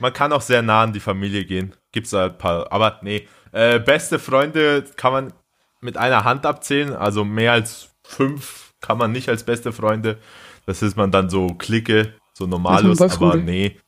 man 0.00 0.12
kann 0.12 0.32
auch 0.32 0.42
sehr 0.42 0.62
nah 0.62 0.82
an 0.82 0.92
die 0.92 1.00
Familie 1.00 1.44
gehen. 1.44 1.74
Gibt's 1.92 2.10
da 2.10 2.26
ein 2.26 2.38
paar, 2.38 2.72
aber 2.72 2.98
nee. 3.02 3.28
Äh, 3.52 3.78
beste 3.78 4.18
Freunde 4.18 4.84
kann 4.96 5.12
man 5.12 5.32
mit 5.80 5.96
einer 5.96 6.24
Hand 6.24 6.44
abzählen, 6.44 6.94
also 6.94 7.24
mehr 7.24 7.52
als 7.52 7.90
fünf 8.02 8.68
kann 8.80 8.98
man 8.98 9.12
nicht 9.12 9.28
als 9.28 9.44
beste 9.44 9.72
Freunde. 9.72 10.18
Das 10.68 10.82
ist 10.82 10.98
man 10.98 11.10
dann 11.10 11.30
so 11.30 11.46
Clique, 11.46 12.12
so 12.34 12.46
normalos, 12.46 13.00
aber 13.00 13.36
nee. 13.36 13.78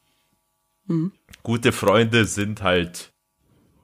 Mhm. 0.87 1.13
Gute 1.43 1.73
Freunde 1.73 2.25
sind 2.25 2.63
halt 2.63 3.13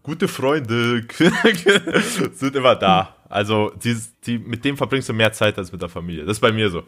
gute 0.02 0.28
Freunde 0.28 1.06
sind 2.32 2.56
immer 2.56 2.74
da. 2.74 3.14
Also 3.28 3.70
die, 3.84 3.94
die, 4.24 4.38
mit 4.38 4.64
dem 4.64 4.78
verbringst 4.78 5.10
du 5.10 5.12
mehr 5.12 5.30
Zeit 5.30 5.58
als 5.58 5.72
mit 5.72 5.82
der 5.82 5.90
Familie. 5.90 6.24
Das 6.24 6.38
ist 6.38 6.40
bei 6.40 6.52
mir 6.52 6.70
so. 6.70 6.84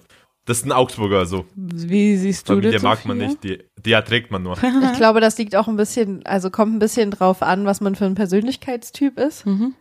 Das 0.47 0.61
ist 0.61 0.65
ein 0.65 0.73
Augsburger 0.73 1.27
so. 1.27 1.45
Wie 1.55 2.17
siehst 2.17 2.49
du 2.49 2.55
Familie 2.55 2.73
das? 2.73 2.83
mag 2.83 3.05
man 3.05 3.19
nicht, 3.19 3.45
die, 3.45 3.59
die 3.77 3.93
erträgt 3.93 4.31
man 4.31 4.43
nur. 4.43 4.57
Ich 4.93 4.97
glaube, 4.97 5.21
das 5.21 5.37
liegt 5.37 5.55
auch 5.57 5.69
ein 5.69 5.77
bisschen, 5.77 6.25
also 6.25 6.49
kommt 6.49 6.75
ein 6.75 6.79
bisschen 6.79 7.11
drauf 7.11 7.43
an, 7.43 7.67
was 7.67 7.83
man 7.83 7.97
für 7.97 8.07
ein 8.07 8.15
Persönlichkeitstyp 8.15 9.19
ist. 9.19 9.45
Mhm. 9.45 9.75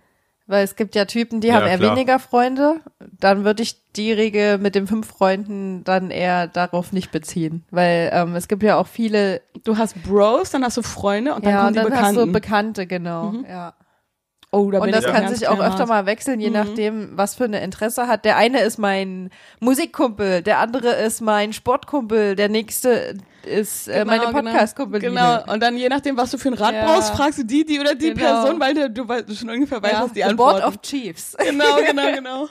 Weil 0.50 0.64
es 0.64 0.78
gibt 0.78 0.96
ja 0.96 1.04
Typen, 1.06 1.42
die 1.42 1.50
Ja, 1.50 1.56
haben 1.56 1.68
eher 1.68 1.78
klar. 1.78 1.92
weniger 1.96 2.20
Freunde. 2.20 2.80
Dann 3.20 3.44
würde 3.44 3.64
ich 3.64 3.76
die 3.98 4.14
Regel 4.14 4.58
mit 4.60 4.76
den 4.76 4.88
fünf 4.88 5.08
Freunden 5.08 5.84
dann 5.84 6.10
eher 6.10 6.48
darauf 6.48 6.94
nicht 6.94 7.12
beziehen. 7.12 7.66
Weil 7.70 8.10
ähm, 8.14 8.34
es 8.36 8.48
gibt 8.48 8.64
ja 8.64 8.78
auch 8.78 8.88
viele, 8.88 9.42
Du 9.66 9.78
hast 9.78 10.02
Bros, 10.04 10.52
dann 10.52 10.64
hast 10.64 10.78
du 10.78 10.82
Freunde 10.84 11.36
und 11.36 11.46
dann 11.46 11.52
ja, 11.52 11.58
kommen 11.58 11.68
und 11.68 11.76
die 11.76 11.82
dann 11.84 11.92
hast 11.92 12.00
Bekannten. 12.14 12.26
du 12.28 12.32
Bekannte, 12.32 12.88
genau. 12.88 13.34
Ja. 13.50 13.74
oh, 14.52 14.72
da 14.72 14.80
bin 14.80 14.88
Und 14.88 14.96
das 14.96 15.06
kann 15.06 15.28
sich 15.36 15.48
auch 15.50 15.60
öfter 15.60 15.86
mal 15.86 16.06
wechseln, 16.06 16.40
je 16.40 16.48
Mhm. 16.48 16.54
nachdem, 16.54 17.10
was 17.18 17.36
für 17.36 17.44
eine 17.44 17.60
Interesse 17.62 18.08
hat. 18.08 18.24
Der 18.24 18.38
eine 18.38 18.62
ist 18.62 18.78
mein 18.78 19.30
Musikkumpel, 19.60 20.42
der 20.44 20.60
andere 20.60 20.92
ist 20.94 21.20
mein 21.20 21.52
Sportkumpel, 21.52 22.38
der 22.38 22.48
nächste 22.48 23.18
ist 23.48 23.88
äh, 23.88 24.06
meine 24.06 24.26
Genau, 24.28 24.34
Podcast-Kumpel. 24.42 25.00
Genau, 25.00 25.44
und 25.52 25.62
dann 25.62 25.78
je 25.78 25.90
nachdem, 25.90 26.18
was 26.18 26.32
du 26.32 26.38
für 26.38 26.50
ein 26.50 26.54
Rad 26.56 26.74
Ja. 26.74 26.86
brauchst, 26.86 27.12
fragst 27.16 27.40
du 27.40 27.44
die, 27.44 27.66
die 27.66 27.80
oder 27.80 27.96
die 27.96 28.14
Genau. 28.14 28.42
Person, 28.44 28.60
weil 28.60 28.74
du, 28.74 28.90
du, 28.92 29.04
weißt- 29.04 29.24
du 29.24 29.34
schon 29.36 29.50
ungefähr 29.50 29.82
weißt, 29.82 29.94
Ja, 29.94 30.04
was 30.04 30.14
die 30.14 30.24
the 30.28 30.34
Board 30.36 30.56
antworten. 30.56 30.76
of 30.78 30.82
Chiefs. 30.82 31.36
genau, 31.38 31.76
genau, 31.86 32.12
genau. 32.14 32.48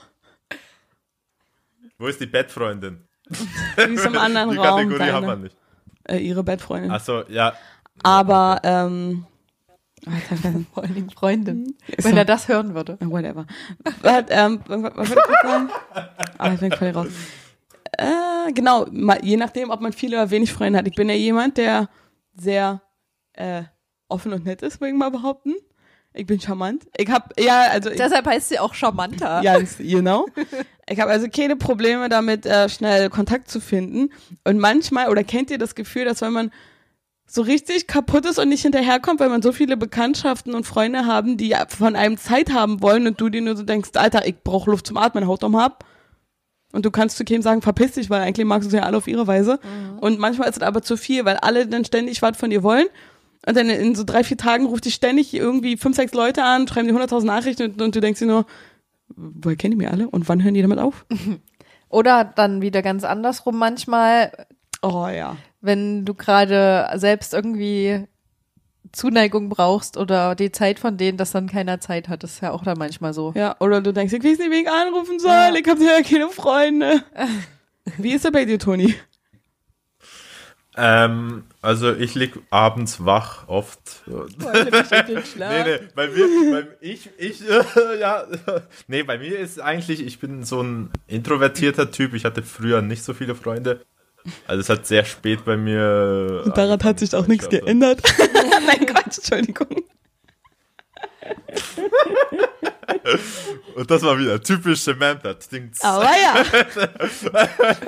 Wo 1.98 2.06
ist 2.08 2.20
die 2.20 2.26
Bettfreundin? 2.26 3.06
Die 3.28 3.94
ist 3.94 4.04
im 4.06 4.16
anderen 4.18 4.50
Die 4.50 4.56
Raum. 4.56 4.88
Kategorie 4.88 5.10
haben 5.10 5.24
wir 5.26 5.30
Deine, 5.30 5.42
nicht. 5.44 5.56
äh, 6.04 6.18
ihre 6.18 6.42
Bettfreundin. 6.44 6.90
Achso, 6.90 7.22
ja. 7.28 7.54
Aber, 8.02 8.60
ähm. 8.64 9.26
Vor 10.74 10.84
allen 10.84 10.94
Dingen 10.94 11.10
Freundin. 11.10 11.74
Ist 11.88 12.04
Wenn 12.04 12.12
so. 12.12 12.18
er 12.18 12.24
das 12.24 12.46
hören 12.48 12.74
würde. 12.74 12.96
Whatever. 13.00 13.46
was, 14.02 14.24
ähm, 14.28 14.60
was, 14.68 14.82
was 14.82 14.94
was 14.96 15.08
wollte 15.10 15.22
ich 15.32 15.48
sagen? 15.50 15.70
Ah, 16.38 16.52
ich 16.52 16.60
bin 16.60 16.70
voll 16.72 16.90
raus. 16.90 17.06
Äh, 17.98 18.52
genau, 18.52 18.86
ma- 18.90 19.18
je 19.22 19.36
nachdem, 19.36 19.70
ob 19.70 19.80
man 19.80 19.92
viele 19.92 20.16
oder 20.16 20.30
wenig 20.30 20.52
Freunde 20.52 20.78
hat. 20.78 20.86
Ich 20.88 20.94
bin 20.94 21.08
ja 21.08 21.14
jemand, 21.14 21.56
der 21.56 21.88
sehr 22.34 22.82
äh, 23.32 23.62
offen 24.08 24.32
und 24.32 24.44
nett 24.44 24.62
ist, 24.62 24.80
würde 24.80 24.92
ich 24.92 24.96
mal 24.98 25.10
behaupten. 25.10 25.54
Ich 26.12 26.26
bin 26.26 26.40
charmant. 26.40 26.86
Ich 26.96 27.10
hab, 27.10 27.38
ja, 27.38 27.62
also 27.70 27.90
ich, 27.90 27.96
Deshalb 27.98 28.26
heißt 28.26 28.48
sie 28.48 28.58
auch 28.58 28.72
charmanter. 28.74 29.42
ja, 29.42 29.58
you 29.78 30.00
know. 30.00 30.26
Ich 30.88 30.98
habe 31.00 31.10
also 31.10 31.26
keine 31.28 31.56
Probleme 31.56 32.08
damit, 32.08 32.46
äh, 32.46 32.68
schnell 32.70 33.10
Kontakt 33.10 33.50
zu 33.50 33.60
finden. 33.60 34.10
Und 34.44 34.58
manchmal, 34.58 35.08
oder 35.10 35.24
kennt 35.24 35.50
ihr 35.50 35.58
das 35.58 35.74
Gefühl, 35.74 36.04
dass 36.06 36.22
wenn 36.22 36.32
man 36.32 36.50
so 37.26 37.42
richtig 37.42 37.86
kaputt 37.86 38.24
ist 38.24 38.38
und 38.38 38.48
nicht 38.48 38.62
hinterherkommt, 38.62 39.20
weil 39.20 39.28
man 39.28 39.42
so 39.42 39.52
viele 39.52 39.76
Bekanntschaften 39.76 40.54
und 40.54 40.64
Freunde 40.64 41.06
haben, 41.06 41.36
die 41.36 41.54
von 41.68 41.96
einem 41.96 42.16
Zeit 42.16 42.52
haben 42.52 42.80
wollen 42.82 43.06
und 43.06 43.20
du 43.20 43.28
dir 43.28 43.42
nur 43.42 43.56
so 43.56 43.64
denkst, 43.64 43.90
Alter, 43.94 44.26
ich 44.26 44.36
brauch 44.42 44.66
Luft 44.68 44.86
zum 44.86 44.96
Atmen, 44.96 45.26
haut 45.26 45.42
um 45.44 45.56
hab. 45.60 45.84
Und 46.76 46.84
du 46.84 46.90
kannst 46.90 47.16
zu 47.16 47.24
keinem 47.24 47.42
sagen, 47.42 47.62
verpiss 47.62 47.92
dich, 47.92 48.10
weil 48.10 48.20
eigentlich 48.20 48.46
magst 48.46 48.66
du 48.66 48.70
sie 48.70 48.76
ja 48.76 48.82
alle 48.82 48.98
auf 48.98 49.08
ihre 49.08 49.26
Weise. 49.26 49.58
Und 50.00 50.18
manchmal 50.18 50.48
ist 50.48 50.58
es 50.58 50.62
aber 50.62 50.82
zu 50.82 50.96
viel, 50.96 51.24
weil 51.24 51.36
alle 51.38 51.66
dann 51.66 51.84
ständig 51.86 52.20
was 52.20 52.36
von 52.36 52.50
dir 52.50 52.62
wollen. 52.62 52.86
Und 53.46 53.56
dann 53.56 53.70
in 53.70 53.94
so 53.94 54.04
drei, 54.04 54.22
vier 54.22 54.36
Tagen 54.36 54.66
ruft 54.66 54.84
dich 54.84 54.94
ständig 54.94 55.32
irgendwie 55.32 55.76
fünf, 55.78 55.96
sechs 55.96 56.12
Leute 56.12 56.44
an, 56.44 56.68
schreiben 56.68 56.86
dir 56.86 56.94
100.000 56.94 57.24
Nachrichten 57.24 57.62
und, 57.62 57.80
und 57.80 57.94
du 57.96 58.00
denkst 58.00 58.18
dir 58.18 58.26
nur, 58.26 58.44
woher 59.08 59.56
kennen 59.56 59.72
die 59.72 59.84
mir 59.84 59.90
alle 59.90 60.08
und 60.10 60.28
wann 60.28 60.42
hören 60.44 60.54
die 60.54 60.62
damit 60.62 60.78
auf? 60.78 61.06
Oder 61.88 62.24
dann 62.24 62.60
wieder 62.60 62.82
ganz 62.82 63.04
andersrum 63.04 63.56
manchmal, 63.56 64.46
Oh 64.82 65.06
ja. 65.06 65.36
wenn 65.60 66.04
du 66.04 66.14
gerade 66.14 66.88
selbst 66.96 67.32
irgendwie 67.32 68.06
Zuneigung 68.92 69.48
brauchst 69.48 69.96
oder 69.96 70.34
die 70.34 70.52
Zeit 70.52 70.78
von 70.78 70.96
denen, 70.96 71.18
dass 71.18 71.32
dann 71.32 71.48
keiner 71.48 71.80
Zeit 71.80 72.08
hat. 72.08 72.22
Das 72.22 72.32
ist 72.32 72.42
ja 72.42 72.52
auch 72.52 72.62
dann 72.64 72.78
manchmal 72.78 73.12
so. 73.14 73.32
Ja, 73.36 73.56
oder 73.60 73.80
du 73.80 73.92
denkst, 73.92 74.12
ich 74.12 74.22
weiß 74.24 74.38
nicht, 74.38 74.50
wen 74.50 74.62
ich 74.64 74.70
anrufen 74.70 75.18
soll, 75.18 75.30
Ja. 75.30 75.54
ich 75.54 75.66
habe 75.68 75.82
ja 75.84 76.02
keine 76.02 76.28
Freunde. 76.28 77.02
Wie 77.98 78.12
ist 78.12 78.24
er 78.24 78.32
bei 78.32 78.44
dir, 78.44 78.58
Toni? 78.58 78.94
Ähm, 80.78 81.44
also 81.62 81.94
ich 81.94 82.14
lieg 82.14 82.34
abends 82.50 83.04
wach 83.04 83.48
oft. 83.48 84.02
Nee, 84.06 85.62
nee, 85.64 85.78
bei 85.94 86.08
mir, 86.08 86.26
bei, 86.52 86.66
ich, 86.80 87.08
ich, 87.16 87.48
äh, 87.48 87.62
ja, 88.00 88.24
nee, 88.86 89.02
bei 89.02 89.18
mir 89.18 89.38
ist 89.38 89.58
eigentlich, 89.60 90.04
ich 90.04 90.18
bin 90.18 90.44
so 90.44 90.62
ein 90.62 90.90
introvertierter 91.06 91.90
Typ. 91.90 92.12
Ich 92.12 92.24
hatte 92.26 92.42
früher 92.42 92.82
nicht 92.82 93.04
so 93.04 93.14
viele 93.14 93.34
Freunde. 93.34 93.80
Also 94.46 94.60
es 94.60 94.68
hat 94.68 94.86
sehr 94.86 95.04
spät 95.04 95.44
bei 95.44 95.56
mir. 95.56 96.42
Und 96.44 96.56
daran 96.56 96.82
hat 96.82 96.98
sich 96.98 97.14
auch 97.14 97.26
nichts 97.26 97.46
Also, 97.46 97.58
geändert. 97.58 98.02
Nein, 98.66 98.86
Quatsch, 98.86 99.18
Entschuldigung. 99.18 99.84
Und 103.74 103.90
das 103.90 104.02
war 104.02 104.18
wieder 104.18 104.40
typisch 104.40 104.80
Samantha. 104.80 105.34
Dings. 105.34 105.80
Aber 105.82 106.04
ja. 106.04 106.44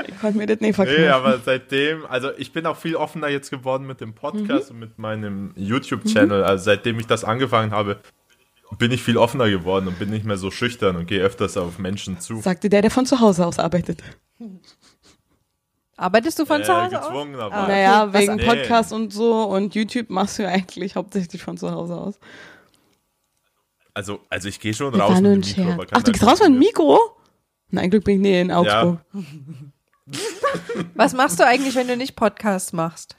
ich 0.07 0.20
konnte 0.20 0.38
mir 0.38 0.46
das 0.46 0.61
nicht 0.61 0.77
verkaufen. 0.77 1.01
Nee, 1.01 1.09
aber 1.09 1.38
seitdem, 1.44 2.05
also 2.07 2.31
ich 2.37 2.53
bin 2.53 2.66
auch 2.66 2.77
viel 2.77 2.96
offener 2.96 3.29
jetzt 3.29 3.51
geworden 3.51 3.87
mit 3.87 4.01
dem 4.01 4.14
Podcast 4.14 4.70
und 4.70 4.79
mit 4.79 4.98
meinem 4.98 5.53
YouTube-Channel. 5.57 6.44
Also 6.44 6.64
seitdem 6.64 6.98
ich 7.01 7.07
das 7.07 7.24
angefangen 7.24 7.70
habe, 7.70 8.01
bin 8.77 8.92
ich 8.92 9.03
viel 9.03 9.16
offener 9.16 9.48
geworden 9.48 9.88
und 9.88 9.98
bin 9.98 10.11
nicht 10.11 10.24
mehr 10.24 10.37
so 10.37 10.51
schüchtern 10.51 10.96
und 10.96 11.07
gehe 11.07 11.22
öfters 11.22 11.57
auf 11.57 11.79
Menschen 11.79 12.20
zu. 12.20 12.40
Sagte 12.40 12.68
der, 12.68 12.83
der 12.83 12.90
von 12.90 13.07
zu 13.07 13.20
Hause 13.20 13.46
aus 13.46 13.59
arbeitet. 13.59 14.03
Arbeitest 15.98 16.38
du 16.38 16.46
von 16.46 16.61
Äh, 16.61 16.64
zu 16.64 16.74
Hause 16.74 17.00
aus? 17.02 17.08
gezwungen, 17.08 17.34
aber 17.34 17.54
Ah. 17.54 17.66
Naja, 17.68 18.12
wegen 18.14 18.37
Nee. 18.37 18.46
Podcast 18.46 18.92
und 18.92 19.12
so 19.12 19.42
und 19.44 19.74
YouTube 19.74 20.08
machst 20.11 20.38
du 20.38 20.44
ja 20.44 20.48
eigentlich 20.50 20.94
hauptsächlich 20.96 21.42
von 21.42 21.58
zu 21.58 21.70
Hause 21.70 21.94
aus. 21.96 22.18
also, 23.94 24.20
also 24.30 24.48
ich 24.48 24.61
gehe 24.61 24.72
schon 24.72 24.92
Das 24.92 25.02
raus 25.02 25.20
mit 25.20 25.24
dem 25.24 25.40
Mikro, 25.40 25.82
Ach, 25.82 25.87
keiner 25.88 26.02
du 26.04 26.12
gehst 26.12 26.24
raus 26.24 26.38
mit 26.40 26.48
dem. 26.50 26.58
Mikro? 26.61 26.98
Nein, 27.70 27.90
Glück 27.90 28.04
bin 28.04 28.14
ich 28.16 28.20
nie 28.20 28.40
in 28.40 28.50
Augsburg. 28.52 29.00
Was 30.94 31.12
machst 31.14 31.38
du 31.40 31.44
eigentlich, 31.46 31.74
wenn 31.74 31.88
du 31.88 31.96
nicht 31.96 32.14
Podcast 32.16 32.72
machst? 32.72 33.16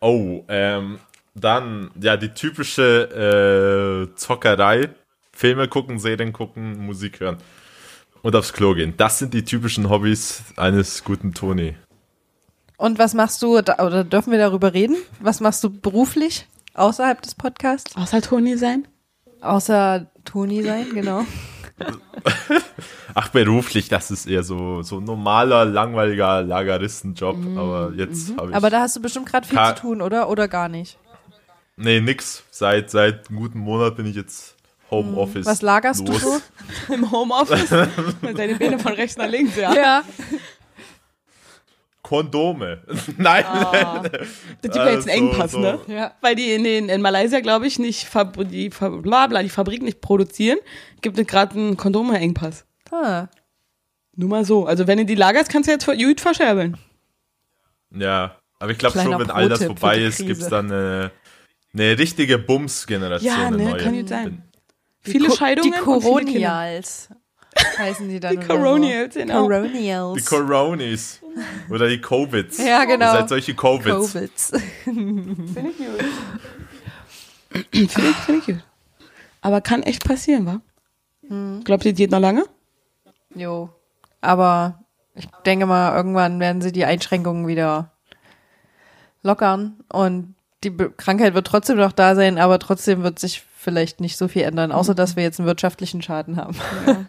Oh, 0.00 0.44
ähm, 0.48 0.98
dann, 1.34 1.90
ja, 2.00 2.16
die 2.16 2.28
typische 2.34 4.08
äh, 4.12 4.14
Zockerei. 4.14 4.90
Filme 5.32 5.68
gucken, 5.68 5.98
Serien 5.98 6.32
gucken, 6.32 6.84
Musik 6.84 7.20
hören. 7.20 7.38
Und 8.22 8.36
aufs 8.36 8.52
Klo 8.52 8.74
gehen. 8.74 8.94
Das 8.96 9.18
sind 9.18 9.32
die 9.34 9.44
typischen 9.44 9.88
Hobbys 9.88 10.42
eines 10.56 11.04
guten 11.04 11.32
Toni. 11.32 11.76
Und 12.76 12.98
was 12.98 13.14
machst 13.14 13.42
du, 13.42 13.58
oder 13.58 14.04
dürfen 14.04 14.30
wir 14.30 14.38
darüber 14.38 14.72
reden? 14.72 14.96
Was 15.20 15.40
machst 15.40 15.62
du 15.64 15.70
beruflich 15.70 16.46
außerhalb 16.74 17.20
des 17.22 17.34
Podcasts? 17.34 17.96
Außer 17.96 18.22
Toni 18.22 18.56
sein? 18.56 18.86
Außer 19.40 20.06
Toni 20.24 20.62
sein, 20.62 20.86
genau. 20.92 21.24
Ach, 23.14 23.28
beruflich, 23.28 23.88
das 23.88 24.10
ist 24.10 24.26
eher 24.26 24.42
so, 24.42 24.82
so 24.82 24.98
ein 24.98 25.04
normaler, 25.04 25.64
langweiliger 25.64 26.42
Lageristenjob. 26.42 27.36
Aber 27.56 27.92
jetzt 27.96 28.36
habe 28.36 28.50
ich. 28.50 28.56
Aber 28.56 28.70
da 28.70 28.80
hast 28.80 28.96
du 28.96 29.00
bestimmt 29.00 29.26
gerade 29.26 29.46
viel 29.46 29.58
zu 29.58 29.74
tun, 29.76 30.02
oder? 30.02 30.28
Oder 30.28 30.48
gar 30.48 30.68
nicht? 30.68 30.98
nee, 31.76 32.00
nix. 32.00 32.44
Seit, 32.50 32.90
seit 32.90 33.28
einem 33.28 33.38
guten 33.38 33.58
Monat 33.58 33.96
bin 33.96 34.06
ich 34.06 34.16
jetzt 34.16 34.56
Homeoffice. 34.90 35.46
Was 35.46 35.62
lagerst 35.62 36.06
du 36.06 36.12
los. 36.12 36.20
so? 36.22 36.40
Im 36.92 37.10
Homeoffice? 37.10 37.70
Mit 38.22 38.38
deine 38.38 38.54
Beine 38.56 38.78
von 38.78 38.92
rechts 38.92 39.16
nach 39.16 39.28
links, 39.28 39.56
ja. 39.56 39.74
Ja. 39.74 40.02
Kondome. 42.02 42.82
Nein. 43.18 43.44
Das 43.44 44.10
gibt 44.62 44.74
ja 44.74 44.90
jetzt 44.90 45.08
einen 45.08 45.28
Äh, 45.28 45.30
so- 45.30 45.30
Engpass, 45.32 45.50
so- 45.52 45.60
ne? 45.60 45.78
Ja. 45.86 46.12
Weil 46.20 46.34
die 46.34 46.52
in, 46.52 46.64
den, 46.64 46.88
in 46.88 47.02
Malaysia, 47.02 47.40
glaube 47.40 47.66
ich, 47.66 47.78
nicht 47.78 48.04
Fabri 48.08 48.44
die, 48.46 48.70
Fa 48.70 48.88
bla 48.88 49.26
bla, 49.26 49.42
die 49.42 49.48
Fabrik 49.50 49.82
nicht 49.82 50.00
produzieren, 50.00 50.58
gibt 51.02 51.18
es 51.18 51.26
gerade 51.26 51.54
einen 51.56 51.76
Kondome-Engpass. 51.76 52.64
Ah. 52.90 53.28
Nur 54.16 54.28
mal 54.28 54.44
so. 54.44 54.66
Also 54.66 54.86
wenn 54.86 54.98
du 54.98 55.04
die 55.04 55.14
lagerst, 55.14 55.50
kannst 55.52 55.68
du 55.68 55.72
jetzt 55.72 55.86
gut 55.86 56.20
verscherbeln. 56.20 56.76
Ja, 57.94 58.36
aber 58.58 58.72
ich 58.72 58.78
glaube 58.78 58.98
schon, 59.00 59.18
wenn 59.18 59.30
all 59.30 59.48
das 59.48 59.62
vorbei 59.64 59.98
ist, 59.98 60.16
Krise. 60.16 60.26
gibt's 60.28 60.48
dann 60.48 60.66
eine, 60.72 61.10
eine 61.74 61.98
richtige 61.98 62.38
Bums-Generation. 62.38 63.30
Ja, 63.32 63.50
ne, 63.50 63.64
neue. 63.70 63.76
kann 63.82 63.94
gut 63.96 64.08
sein. 64.08 64.42
Viele 65.02 65.28
Ko- 65.28 65.34
Scheidungen 65.36 65.72
Die. 65.72 65.78
Coronials 65.80 67.08
heißen 67.78 68.08
die 68.08 68.20
dann. 68.20 68.38
Die 68.38 68.46
Coronials, 68.46 69.14
so. 69.14 69.20
genau. 69.20 69.42
Coronials. 69.48 70.18
Die 70.22 70.24
Coronis. 70.28 71.20
Oder 71.70 71.88
die 71.88 72.00
Covids. 72.00 72.58
Ja, 72.58 72.84
genau. 72.84 73.06
Ihr 73.12 73.18
seid 73.20 73.28
solche 73.28 73.54
Covids. 73.54 74.12
Covids. 74.12 74.52
Finde 74.84 75.72
ich, 77.72 77.90
finde 77.92 78.38
ich 78.40 78.46
gut. 78.46 78.64
Aber 79.40 79.60
kann 79.60 79.82
echt 79.82 80.04
passieren, 80.04 80.46
wa? 80.46 80.60
Hm. 81.28 81.62
Glaubt 81.64 81.84
ihr, 81.84 81.92
die 81.92 82.02
geht 82.02 82.10
noch 82.10 82.20
lange? 82.20 82.44
Jo. 83.34 83.70
Aber 84.20 84.84
ich 85.14 85.26
denke 85.46 85.66
mal, 85.66 85.96
irgendwann 85.96 86.38
werden 86.40 86.60
sie 86.62 86.72
die 86.72 86.84
Einschränkungen 86.84 87.46
wieder 87.46 87.90
lockern 89.22 89.80
und 89.92 90.34
die 90.62 90.70
Be 90.70 90.90
Krankheit 90.90 91.34
wird 91.34 91.46
trotzdem 91.46 91.78
noch 91.78 91.92
da 91.92 92.14
sein, 92.14 92.38
aber 92.38 92.58
trotzdem 92.58 93.02
wird 93.02 93.18
sich 93.18 93.42
vielleicht 93.60 94.00
nicht 94.00 94.16
so 94.16 94.26
viel 94.26 94.42
ändern, 94.42 94.72
außer 94.72 94.94
dass 94.94 95.16
wir 95.16 95.22
jetzt 95.22 95.38
einen 95.38 95.46
wirtschaftlichen 95.46 96.02
Schaden 96.02 96.36
haben. 96.36 96.56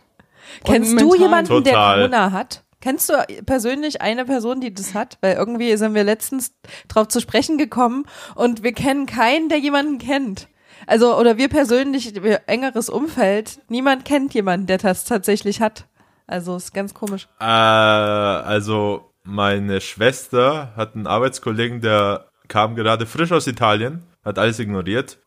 Kennst 0.66 0.92
Und 0.92 1.02
du 1.02 1.16
jemanden, 1.16 1.64
der 1.64 1.74
Total. 1.74 1.98
Corona 1.98 2.32
hat? 2.32 2.64
Kennst 2.82 3.10
du 3.10 3.14
persönlich 3.46 4.02
eine 4.02 4.26
Person, 4.26 4.60
die 4.60 4.74
das 4.74 4.94
hat? 4.94 5.18
Weil 5.22 5.36
irgendwie 5.36 5.76
sind 5.78 5.94
wir 5.94 6.04
letztens 6.04 6.54
drauf 6.88 7.08
zu 7.08 7.22
sprechen 7.22 7.58
gekommen 7.58 8.06
und 8.36 8.64
wir 8.64 8.74
kennen 8.74 9.06
keinen, 9.06 9.50
der 9.50 9.60
jemanden 9.60 10.00
kennt. 10.00 10.48
Also, 10.88 11.16
oder 11.18 11.38
wir 11.38 11.48
persönlich, 11.48 12.22
wir 12.24 12.42
engeres 12.48 12.90
Umfeld, 12.90 13.60
niemand 13.70 14.04
kennt 14.04 14.34
jemanden, 14.34 14.66
der 14.66 14.80
das 14.80 15.06
tatsächlich 15.06 15.62
hat. 15.62 15.86
Also, 16.26 16.56
ist 16.56 16.74
ganz 16.74 16.94
komisch. 16.96 17.28
Äh, 17.40 17.44
also, 17.44 19.12
meine 19.24 19.80
Schwester 19.80 20.74
hat 20.76 20.96
einen 20.96 21.06
Arbeitskollegen, 21.06 21.82
der 21.82 22.26
kam 22.48 22.76
gerade 22.76 23.06
frisch 23.06 23.32
aus 23.32 23.46
Italien, 23.46 24.04
hat 24.26 24.40
alles 24.40 24.58
ignoriert, 24.60 25.20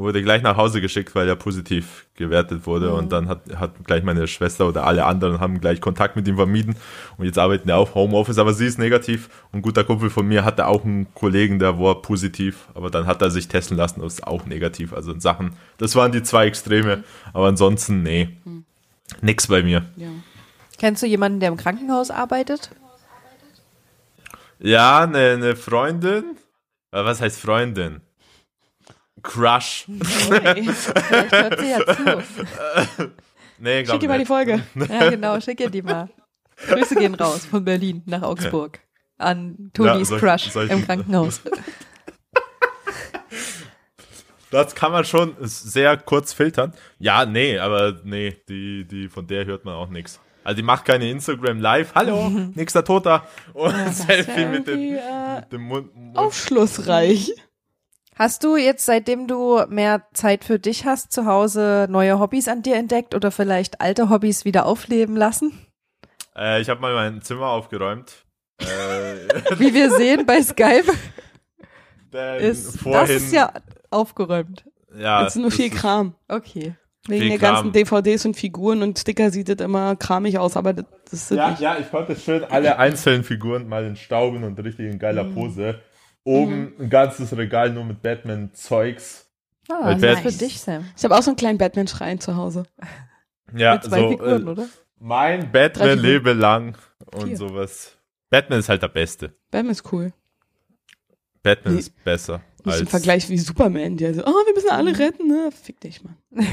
wurde 0.00 0.22
gleich 0.22 0.42
nach 0.42 0.56
Hause 0.56 0.80
geschickt, 0.80 1.14
weil 1.14 1.28
er 1.28 1.36
positiv 1.36 2.06
gewertet 2.14 2.66
wurde. 2.66 2.88
Mhm. 2.88 2.94
Und 2.94 3.12
dann 3.12 3.28
hat, 3.28 3.42
hat 3.56 3.84
gleich 3.84 4.02
meine 4.02 4.26
Schwester 4.26 4.66
oder 4.66 4.86
alle 4.86 5.04
anderen 5.04 5.40
haben 5.40 5.60
gleich 5.60 5.80
Kontakt 5.80 6.16
mit 6.16 6.26
ihm 6.26 6.36
vermieden. 6.36 6.74
Und 7.16 7.26
jetzt 7.26 7.38
arbeiten 7.38 7.68
wir 7.68 7.76
auf 7.76 7.94
Homeoffice, 7.94 8.38
aber 8.38 8.52
sie 8.52 8.66
ist 8.66 8.78
negativ. 8.78 9.28
Und 9.52 9.60
ein 9.60 9.62
guter 9.62 9.84
Kumpel 9.84 10.10
von 10.10 10.26
mir 10.26 10.44
hatte 10.44 10.66
auch 10.66 10.84
einen 10.84 11.12
Kollegen, 11.14 11.58
der 11.58 11.78
war 11.78 12.02
positiv, 12.02 12.68
aber 12.74 12.90
dann 12.90 13.06
hat 13.06 13.22
er 13.22 13.30
sich 13.30 13.48
testen 13.48 13.76
lassen 13.76 14.00
und 14.00 14.06
ist 14.06 14.26
auch 14.26 14.46
negativ. 14.46 14.92
Also 14.92 15.12
in 15.12 15.20
Sachen, 15.20 15.52
das 15.78 15.94
waren 15.94 16.12
die 16.12 16.22
zwei 16.22 16.46
Extreme. 16.46 17.04
Aber 17.32 17.46
ansonsten, 17.46 18.02
nee. 18.02 18.30
Nix 19.20 19.46
bei 19.46 19.62
mir. 19.62 19.84
Ja. 19.96 20.08
Kennst 20.78 21.02
du 21.02 21.06
jemanden, 21.06 21.40
der 21.40 21.50
im 21.50 21.56
Krankenhaus 21.56 22.10
arbeitet? 22.10 22.70
Ja, 24.58 25.00
eine 25.00 25.38
ne 25.38 25.56
Freundin. 25.56 26.36
Äh, 26.92 27.04
Was 27.04 27.20
heißt 27.20 27.40
Freundin? 27.40 28.00
Crush. 29.22 29.86
Okay. 30.30 30.62
Vielleicht 30.72 31.32
hört 31.32 31.58
sie 31.60 31.70
ja 31.70 31.78
zu. 31.86 33.10
Nee, 33.58 33.82
glaub 33.82 33.94
Schick 33.94 34.00
dir 34.00 34.08
mal 34.08 34.18
die. 34.18 34.24
Folge. 34.26 34.62
Ja, 34.88 35.10
genau, 35.10 35.40
schick 35.40 35.60
ihr 35.60 35.70
die 35.70 35.82
mal. 35.82 36.08
Grüße 36.68 36.94
gehen 36.94 37.14
raus 37.14 37.46
von 37.46 37.64
Berlin 37.64 38.02
nach 38.06 38.22
Augsburg. 38.22 38.80
An 39.18 39.70
Tonis 39.74 40.08
solch- 40.08 40.20
Crush 40.20 40.50
solch- 40.50 40.70
im 40.70 40.84
Krankenhaus. 40.86 41.40
Das 44.50 44.74
kann 44.74 44.90
man 44.90 45.04
schon 45.04 45.36
sehr 45.42 45.96
kurz 45.96 46.32
filtern. 46.32 46.74
Ja, 46.98 47.24
nee, 47.24 47.56
aber 47.58 48.00
nee, 48.02 48.36
die, 48.48 48.84
die, 48.84 49.08
von 49.08 49.26
der 49.28 49.44
hört 49.44 49.64
man 49.64 49.74
auch 49.74 49.88
nichts. 49.88 50.18
Also 50.42 50.56
die 50.56 50.62
macht 50.64 50.84
keine 50.86 51.08
Instagram 51.08 51.60
Live. 51.60 51.94
Hallo, 51.94 52.28
nächster 52.28 52.82
Toter. 52.82 53.26
Und 53.52 53.72
Das 53.72 53.98
Selfie 53.98 54.46
mit 54.46 54.66
dem, 54.66 54.80
äh, 54.96 55.36
mit 55.40 55.52
dem 55.52 55.62
Mund. 55.62 55.94
Mund. 55.94 56.18
Aufschlussreich. 56.18 57.32
Hast 58.20 58.44
du 58.44 58.56
jetzt, 58.58 58.84
seitdem 58.84 59.26
du 59.26 59.64
mehr 59.70 60.02
Zeit 60.12 60.44
für 60.44 60.58
dich 60.58 60.84
hast 60.84 61.10
zu 61.10 61.24
Hause, 61.24 61.86
neue 61.88 62.18
Hobbys 62.20 62.48
an 62.48 62.60
dir 62.60 62.76
entdeckt 62.76 63.14
oder 63.14 63.30
vielleicht 63.30 63.80
alte 63.80 64.10
Hobbys 64.10 64.44
wieder 64.44 64.66
aufleben 64.66 65.16
lassen? 65.16 65.52
Äh, 66.36 66.60
ich 66.60 66.68
habe 66.68 66.82
mal 66.82 66.92
mein 66.92 67.22
Zimmer 67.22 67.46
aufgeräumt. 67.46 68.26
äh, 68.60 68.64
Wie 69.58 69.72
wir 69.72 69.90
sehen 69.92 70.26
bei 70.26 70.42
Skype 70.42 70.84
ist, 72.40 72.78
vorhin, 72.80 73.00
das 73.00 73.10
ist 73.10 73.32
ja 73.32 73.54
aufgeräumt. 73.88 74.66
ja, 74.98 75.22
Jetzt 75.22 75.36
ist 75.36 75.40
nur 75.40 75.50
viel 75.50 75.70
Kram. 75.70 76.14
Okay. 76.28 76.74
Wegen 77.08 77.30
der 77.30 77.38
Kram. 77.38 77.54
ganzen 77.54 77.72
DVDs 77.72 78.26
und 78.26 78.34
Figuren 78.36 78.82
und 78.82 78.98
Sticker 78.98 79.30
sieht 79.30 79.48
das 79.48 79.64
immer 79.64 79.96
kramig 79.96 80.38
aus, 80.38 80.58
aber 80.58 80.74
das, 80.74 80.84
das 81.10 81.12
ist 81.22 81.30
Ja, 81.30 81.48
nicht. 81.52 81.60
ja, 81.62 81.78
ich 81.78 81.90
konnte 81.90 82.14
schön 82.16 82.44
alle 82.44 82.78
einzelnen 82.78 83.24
Figuren 83.24 83.66
mal 83.66 83.82
entstauben 83.86 84.44
und 84.44 84.62
richtig 84.62 84.92
in 84.92 84.98
geiler 84.98 85.24
Mhm. 85.24 85.34
Pose. 85.34 85.80
Oben 86.24 86.72
ein 86.78 86.90
ganzes 86.90 87.36
Regal 87.36 87.70
nur 87.72 87.84
mit 87.84 88.02
Batman-Zeugs. 88.02 89.26
Ah, 89.68 89.86
Weil 89.86 90.00
das 90.00 90.24
ist 90.24 90.32
für 90.38 90.44
dich, 90.44 90.60
Sam. 90.60 90.84
Ich 90.96 91.04
habe 91.04 91.16
auch 91.16 91.22
so 91.22 91.30
einen 91.30 91.36
kleinen 91.36 91.58
Batman-Schrein 91.58 92.20
zu 92.20 92.36
Hause. 92.36 92.64
Ja, 93.54 93.74
Mit 93.74 93.84
zwei 93.84 94.00
so, 94.00 94.10
Figuren, 94.10 94.46
äh, 94.46 94.50
oder? 94.50 94.66
Mein 94.98 95.50
Batman 95.50 95.98
lebe 95.98 96.32
lang 96.32 96.76
und 97.14 97.28
Vier. 97.28 97.36
sowas. 97.36 97.96
Batman 98.28 98.58
ist 98.60 98.68
halt 98.68 98.82
der 98.82 98.88
Beste. 98.88 99.34
Batman 99.50 99.72
ist 99.72 99.92
cool. 99.92 100.12
Batman 101.42 101.74
Nee. 101.74 101.80
ist 101.80 102.04
besser. 102.04 102.42
Nicht 102.64 102.72
als 102.72 102.80
im 102.82 102.86
Vergleich 102.88 103.28
wie 103.30 103.38
Superman, 103.38 103.96
der 103.96 104.12
so, 104.14 104.22
oh, 104.24 104.26
wir 104.46 104.54
müssen 104.54 104.70
alle 104.70 104.98
retten, 104.98 105.26
ne? 105.26 105.50
Fick 105.50 105.80
dich, 105.80 106.02
Mann. 106.04 106.16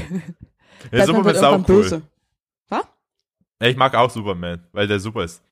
Ja, 0.92 1.04
Superman 1.06 1.34
ist 1.34 1.42
auch 1.42 1.58
cool. 1.58 1.64
böse. 1.64 2.02
Ja, 2.70 2.82
Ich 3.60 3.76
mag 3.76 3.94
auch 3.96 4.08
Superman, 4.10 4.64
weil 4.72 4.86
der 4.86 5.00
super 5.00 5.24
ist. 5.24 5.42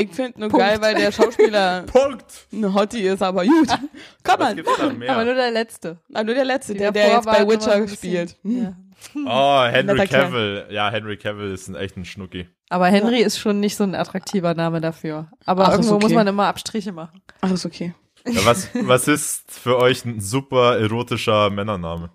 Ich 0.00 0.14
finde 0.14 0.40
nur 0.40 0.48
Punkt. 0.48 0.64
geil, 0.64 0.80
weil 0.80 0.94
der 0.94 1.12
Schauspieler 1.12 1.82
Punkt! 1.86 2.24
ein 2.52 2.74
Hottie 2.74 3.02
ist, 3.02 3.22
aber 3.22 3.44
gut. 3.44 3.68
Kann 3.68 4.38
Was 4.38 4.38
man. 4.38 4.56
gibt's 4.56 4.72
da 4.78 5.12
Aber 5.12 5.24
nur 5.24 5.34
der 5.34 5.50
letzte. 5.50 5.98
Ah, 6.12 6.24
nur 6.24 6.34
der 6.34 6.44
Letzte, 6.44 6.72
Die 6.72 6.78
der, 6.78 6.92
der 6.92 7.08
jetzt 7.08 7.26
bei 7.26 7.46
Witcher 7.46 7.86
spielt. 7.88 8.36
Hm. 8.42 8.62
Ja. 8.62 8.76
Oh, 9.14 9.64
Henry. 9.64 10.06
Cavill. 10.06 10.66
Ja, 10.70 10.90
Henry 10.90 11.16
Cavill 11.16 11.52
ist 11.52 11.68
ein 11.68 11.74
echt 11.74 11.96
ein 11.96 12.04
Schnucki. 12.04 12.48
Aber 12.68 12.86
Henry 12.88 13.20
ist 13.22 13.38
schon 13.38 13.58
nicht 13.58 13.74
so 13.76 13.84
ein 13.84 13.94
attraktiver 13.94 14.52
Name 14.52 14.82
dafür. 14.82 15.30
Aber 15.46 15.68
Ach, 15.68 15.72
irgendwo 15.72 15.94
okay. 15.94 16.04
muss 16.04 16.12
man 16.12 16.26
immer 16.26 16.46
Abstriche 16.48 16.92
machen. 16.92 17.22
Ach, 17.40 17.50
ist 17.50 17.64
okay. 17.64 17.94
Ja, 18.26 18.44
was, 18.44 18.68
was 18.74 19.08
ist 19.08 19.50
für 19.50 19.78
euch 19.78 20.04
ein 20.04 20.20
super 20.20 20.78
erotischer 20.78 21.48
Männername? 21.48 22.10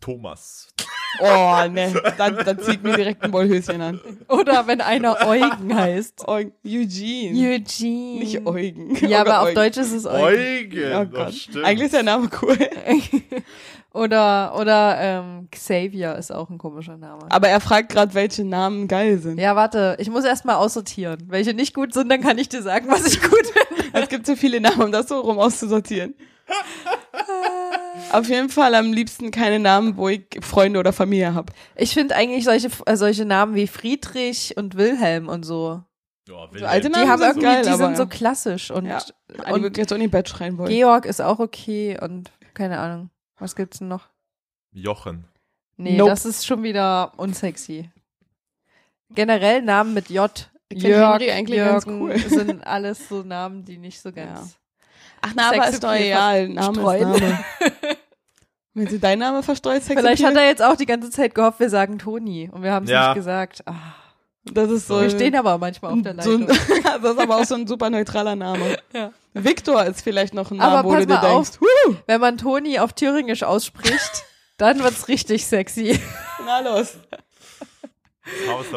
Thomas. 0.00 0.68
Oh, 1.18 1.68
ne. 1.70 1.92
Dann, 2.16 2.36
dann 2.36 2.58
zieht 2.60 2.82
mir 2.82 2.94
direkt 2.96 3.22
ein 3.22 3.32
Wollhöschen 3.32 3.80
an. 3.80 4.00
Oder 4.28 4.66
wenn 4.66 4.80
einer 4.80 5.16
Eugen 5.26 5.74
heißt. 5.74 6.26
Eu 6.28 6.44
Eugene. 6.64 7.54
Eugene. 7.54 8.18
Nicht 8.20 8.46
Eugen. 8.46 8.94
Ja, 9.06 9.18
Oh 9.18 9.20
aber 9.22 9.30
Gott, 9.30 9.38
auf 9.38 9.46
Eugen. 9.46 9.54
Deutsch 9.56 9.76
ist 9.78 9.92
es 9.92 10.06
Eugen. 10.06 10.22
Eugen. 10.22 10.92
Oh 10.94 11.04
das 11.04 11.10
Gott. 11.12 11.34
stimmt. 11.34 11.64
Eigentlich 11.64 11.86
ist 11.86 11.94
der 11.94 12.02
Name 12.04 12.28
cool. 12.42 12.56
Oder, 13.92 14.54
oder 14.56 14.96
ähm, 15.00 15.48
Xavier 15.50 16.14
ist 16.14 16.30
auch 16.30 16.48
ein 16.48 16.58
komischer 16.58 16.96
Name. 16.96 17.26
Aber 17.28 17.48
er 17.48 17.58
fragt 17.60 17.88
gerade, 17.90 18.14
welche 18.14 18.44
Namen 18.44 18.86
geil 18.86 19.18
sind. 19.18 19.40
Ja, 19.40 19.56
warte, 19.56 19.96
ich 19.98 20.08
muss 20.08 20.24
erstmal 20.24 20.54
aussortieren. 20.56 21.24
Welche 21.26 21.54
nicht 21.54 21.74
gut 21.74 21.92
sind, 21.92 22.08
dann 22.08 22.20
kann 22.20 22.38
ich 22.38 22.48
dir 22.48 22.62
sagen, 22.62 22.86
was 22.88 23.04
ich 23.04 23.20
gut 23.20 23.32
finde. 23.32 23.84
Es 23.92 24.08
gibt 24.08 24.26
so 24.26 24.36
viele 24.36 24.60
Namen, 24.60 24.80
um 24.80 24.92
das 24.92 25.08
so 25.08 25.18
rum 25.18 25.40
auszusortieren. 25.40 26.14
Auf 28.12 28.28
jeden 28.28 28.48
Fall 28.48 28.74
am 28.74 28.92
liebsten 28.92 29.30
keine 29.30 29.58
Namen, 29.58 29.96
wo 29.96 30.08
ich 30.08 30.26
Freunde 30.40 30.78
oder 30.80 30.92
Familie 30.92 31.34
habe. 31.34 31.52
Ich 31.76 31.94
finde 31.94 32.14
eigentlich 32.16 32.44
solche, 32.44 32.68
äh, 32.86 32.96
solche 32.96 33.24
Namen 33.24 33.54
wie 33.54 33.66
Friedrich 33.66 34.56
und 34.56 34.76
Wilhelm 34.76 35.28
und 35.28 35.44
so. 35.44 35.82
Ja, 36.28 36.48
So 36.56 36.66
alte 36.66 36.88
Die 36.88 36.92
Namen 36.92 37.08
haben 37.08 37.18
sind 37.18 37.28
irgendwie, 37.28 37.46
geil, 37.46 37.62
die 37.62 37.68
aber 37.70 37.86
sind 37.86 37.96
so 37.96 38.02
ja. 38.04 38.08
klassisch 38.08 38.70
und, 38.70 38.86
Ja. 38.86 38.98
Die 39.28 39.52
und 39.52 39.62
würde 39.62 39.80
jetzt 39.80 39.92
auch 39.92 39.96
in 39.96 40.02
die 40.02 40.08
Bett 40.08 40.28
schreien 40.28 40.58
wollen. 40.58 40.68
Georg 40.70 41.06
ist 41.06 41.20
auch 41.20 41.38
okay 41.38 41.98
und 42.00 42.30
keine 42.54 42.78
Ahnung. 42.78 43.10
Was 43.38 43.56
gibt's 43.56 43.78
denn 43.78 43.88
noch? 43.88 44.08
Jochen. 44.72 45.24
Nee, 45.76 45.96
Nope. 45.96 46.10
das 46.10 46.26
ist 46.26 46.46
schon 46.46 46.62
wieder 46.62 47.12
unsexy. 47.16 47.90
Generell 49.14 49.62
Namen 49.62 49.94
mit 49.94 50.10
J. 50.10 50.30
Ich 50.68 50.82
find 50.82 50.94
Jörg, 50.94 51.20
eigentlich 51.22 51.58
ganz 51.58 51.84
Jürgen 51.86 52.02
cool. 52.02 52.18
sind 52.28 52.66
alles 52.66 53.08
so 53.08 53.22
Namen, 53.22 53.64
die 53.64 53.78
nicht 53.78 54.00
so 54.00 54.12
ganz. 54.12 54.56
Ach, 55.22 55.32
na, 55.34 55.48
aber 55.48 55.62
Sex 55.64 55.74
ist 55.74 55.84
doch 55.84 55.92
egal. 55.92 56.48
Name 56.48 56.96
ist. 56.96 57.02
Name. 57.02 57.44
Wenn 58.74 58.86
sie 58.86 59.00
dein 59.00 59.18
Name 59.18 59.42
verstreut, 59.42 59.82
Sex 59.82 60.00
Vielleicht 60.00 60.22
Appeal, 60.22 60.36
hat 60.36 60.42
er 60.42 60.48
jetzt 60.48 60.62
auch 60.62 60.76
die 60.76 60.86
ganze 60.86 61.10
Zeit 61.10 61.34
gehofft, 61.34 61.58
wir 61.60 61.70
sagen 61.70 61.98
Toni 61.98 62.48
und 62.52 62.62
wir 62.62 62.72
haben 62.72 62.84
es 62.84 62.90
Ja. 62.90 63.08
nicht 63.08 63.16
gesagt. 63.16 63.62
Ah, 63.66 63.74
Das 64.44 64.70
ist 64.70 64.86
so. 64.86 65.00
wir 65.00 65.10
stehen 65.10 65.34
aber 65.34 65.58
manchmal 65.58 65.92
auf 65.92 66.02
der 66.02 66.14
so 66.22 66.36
Leitung. 66.38 66.48
ein, 66.50 67.02
das 67.02 67.12
ist 67.12 67.18
aber 67.20 67.36
auch 67.36 67.44
so 67.44 67.56
ein 67.56 67.66
super 67.66 67.90
neutraler 67.90 68.36
Name. 68.36 68.78
Ja. 68.92 69.10
Victor 69.34 69.84
ist 69.84 70.02
vielleicht 70.02 70.34
noch 70.34 70.50
ein 70.52 70.58
Name, 70.58 70.70
Aber 70.78 70.88
wo 70.88 70.92
pass 70.92 71.00
du 71.00 71.06
dir 71.06 71.14
mal 71.14 71.24
auf. 71.26 71.50
denkst, 71.50 71.60
Huh, 71.88 71.94
Wenn 72.06 72.20
man 72.20 72.38
Toni 72.38 72.78
auf 72.78 72.92
Thüringisch 72.92 73.42
ausspricht, 73.42 74.24
dann 74.56 74.82
wird's 74.82 75.08
richtig 75.08 75.46
sexy. 75.46 75.98
na 76.46 76.60
los. 76.60 76.96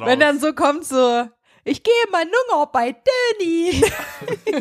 Wenn 0.03 0.19
dann 0.19 0.39
so 0.39 0.53
kommt 0.53 0.86
so, 0.86 1.27
ich 1.63 1.84
gehe 1.84 1.93
mal 2.12 2.23
Nunger 2.25 2.65
bei 2.67 2.95
Döni. 3.39 3.84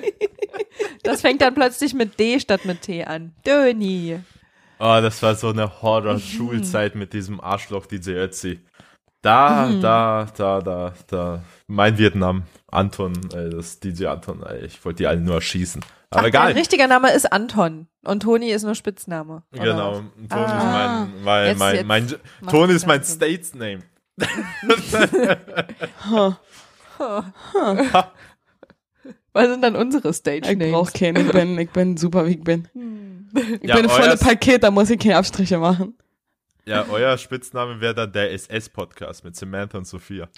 das 1.02 1.20
fängt 1.22 1.40
dann 1.40 1.54
plötzlich 1.54 1.94
mit 1.94 2.18
D 2.18 2.38
statt 2.40 2.64
mit 2.64 2.82
T 2.82 3.04
an. 3.04 3.34
Döni. 3.46 4.20
Oh, 4.84 4.98
das 5.00 5.22
war 5.22 5.36
so 5.36 5.50
eine 5.50 5.80
Horror-Schulzeit 5.80 6.96
mit 6.96 7.12
diesem 7.12 7.40
Arschloch 7.40 7.86
DJ 7.86 8.12
Ötzi. 8.14 8.60
Da, 9.22 9.70
da, 9.80 10.26
da, 10.36 10.60
da, 10.60 10.92
da. 11.06 11.44
Mein 11.68 11.96
Vietnam. 11.98 12.42
Anton, 12.66 13.12
äh, 13.32 13.50
das 13.50 13.78
DJ 13.78 14.06
Anton, 14.06 14.42
ey, 14.42 14.64
ich 14.66 14.84
wollte 14.84 14.96
die 14.98 15.06
alle 15.06 15.20
nur 15.20 15.36
erschießen. 15.36 15.84
Aber 16.10 16.22
Ach, 16.22 16.26
egal. 16.26 16.46
Dein 16.48 16.56
richtiger 16.58 16.88
Name 16.88 17.12
ist 17.12 17.32
Anton 17.32 17.86
und 18.04 18.24
Toni 18.24 18.50
ist 18.50 18.64
nur 18.64 18.74
Spitzname. 18.74 19.44
oder? 19.52 19.62
Genau. 19.62 19.92
Toni 20.28 20.28
Ah. 20.30 21.04
ist 21.04 21.12
mein, 21.22 21.22
mein, 21.24 21.46
Jetzt- 21.46 21.58
mein, 21.60 21.86
mein, 21.86 22.06
macht 22.40 22.50
Toni 22.54 22.72
ist 22.72 22.86
mein. 22.88 23.04
States 23.04 23.54
Name. 23.54 23.82
Huh. 26.10 26.32
Was 29.34 29.48
sind 29.48 29.62
dann 29.62 29.76
unsere 29.76 30.12
Stage 30.12 30.50
Ich 30.52 30.58
brauch 30.58 30.86
Names? 30.86 30.92
keinen. 30.92 31.26
Ich 31.26 31.32
bin, 31.32 31.58
ich 31.58 31.70
bin 31.70 31.96
super, 31.96 32.26
wie 32.26 32.32
ich 32.32 32.42
bin. 32.44 32.68
Ich 33.34 33.68
Ja, 33.68 33.76
bin 33.76 33.88
volle 33.88 34.08
euer- 34.10 34.16
Paket, 34.16 34.62
da 34.62 34.70
muss 34.70 34.90
ich 34.90 34.98
keine 34.98 35.16
Abstriche 35.16 35.58
machen. 35.58 35.96
Ja, 36.64 36.86
euer 36.90 37.18
Spitzname 37.18 37.80
wäre 37.80 37.92
dann 37.92 38.12
der 38.12 38.30
SS-Podcast 38.32 39.24
mit 39.24 39.34
Samantha 39.34 39.78
und 39.78 39.84
Sophia. 39.84 40.28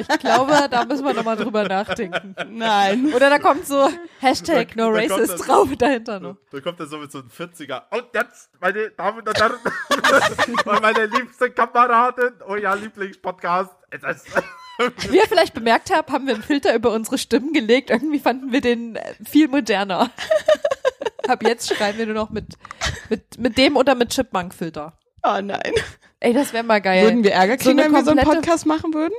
Ich 0.00 0.08
glaube, 0.18 0.52
da 0.68 0.84
müssen 0.84 1.04
wir 1.04 1.14
nochmal 1.14 1.36
drüber 1.36 1.62
nachdenken. 1.68 2.34
Nein. 2.50 3.12
Oder 3.14 3.30
da 3.30 3.38
kommt 3.38 3.64
so 3.68 3.88
Hashtag 4.18 4.74
Da- 4.74 4.84
No 4.88 4.92
da 4.92 4.98
Racist 5.02 5.34
das- 5.34 5.40
drauf 5.42 5.68
dahinter 5.78 6.18
noch. 6.18 6.36
Da 6.50 6.60
kommt 6.60 6.80
er 6.80 6.86
so 6.86 6.98
mit 6.98 7.12
so 7.12 7.18
einem 7.20 7.28
40er. 7.28 7.82
Und 7.92 8.06
jetzt, 8.12 8.50
meine 8.60 8.90
Damen 8.90 9.20
und 9.20 9.38
Herren, 9.38 9.52
und 10.64 10.82
meine 10.82 11.06
liebste 11.06 11.50
Kameradin, 11.52 12.32
euer 12.44 12.74
Lieblingspodcast. 12.74 13.70
SS. 13.90 14.24
Wie 15.10 15.16
ihr 15.16 15.26
vielleicht 15.28 15.54
bemerkt 15.54 15.94
habt, 15.94 16.10
haben 16.10 16.26
wir 16.26 16.34
einen 16.34 16.42
Filter 16.42 16.74
über 16.74 16.90
unsere 16.92 17.18
Stimmen 17.18 17.52
gelegt. 17.52 17.90
Irgendwie 17.90 18.18
fanden 18.18 18.50
wir 18.50 18.62
den 18.62 18.96
äh, 18.96 19.14
viel 19.24 19.46
moderner. 19.46 20.10
Ab 21.28 21.42
jetzt 21.42 21.74
schreiben 21.74 21.98
wir 21.98 22.06
nur 22.06 22.14
noch 22.14 22.30
mit, 22.30 22.46
mit, 23.08 23.38
mit 23.38 23.58
dem 23.58 23.76
oder 23.76 23.94
mit 23.94 24.10
Chipmunk-Filter. 24.10 24.98
Oh 25.24 25.40
nein. 25.42 25.72
Ey, 26.20 26.32
das 26.32 26.52
wäre 26.52 26.64
mal 26.64 26.80
geil. 26.80 27.04
Würden 27.04 27.24
wir 27.24 27.32
Ärger 27.32 27.54
So 27.58 27.70
kriegen, 27.70 27.80
eine 27.80 27.88
wenn 27.88 27.92
wir 27.92 28.04
so 28.04 28.10
einen 28.10 28.24
Podcast 28.24 28.66
machen 28.66 28.94
würden? 28.94 29.14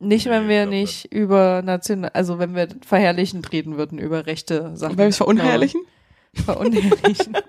nicht, 0.00 0.26
wenn 0.26 0.46
Nee, 0.46 0.48
wir 0.48 0.66
nicht 0.66 1.12
über 1.12 1.62
national, 1.62 2.10
also 2.14 2.38
wenn 2.38 2.54
wir 2.54 2.68
verherrlichend 2.86 3.50
reden 3.52 3.76
würden 3.76 3.98
über 3.98 4.26
rechte 4.26 4.76
Sachen. 4.76 4.96
Weil 4.96 5.06
wir 5.06 5.08
es 5.08 5.16
verunherrlichen? 5.16 5.80
Verunherrlichen. 6.34 7.36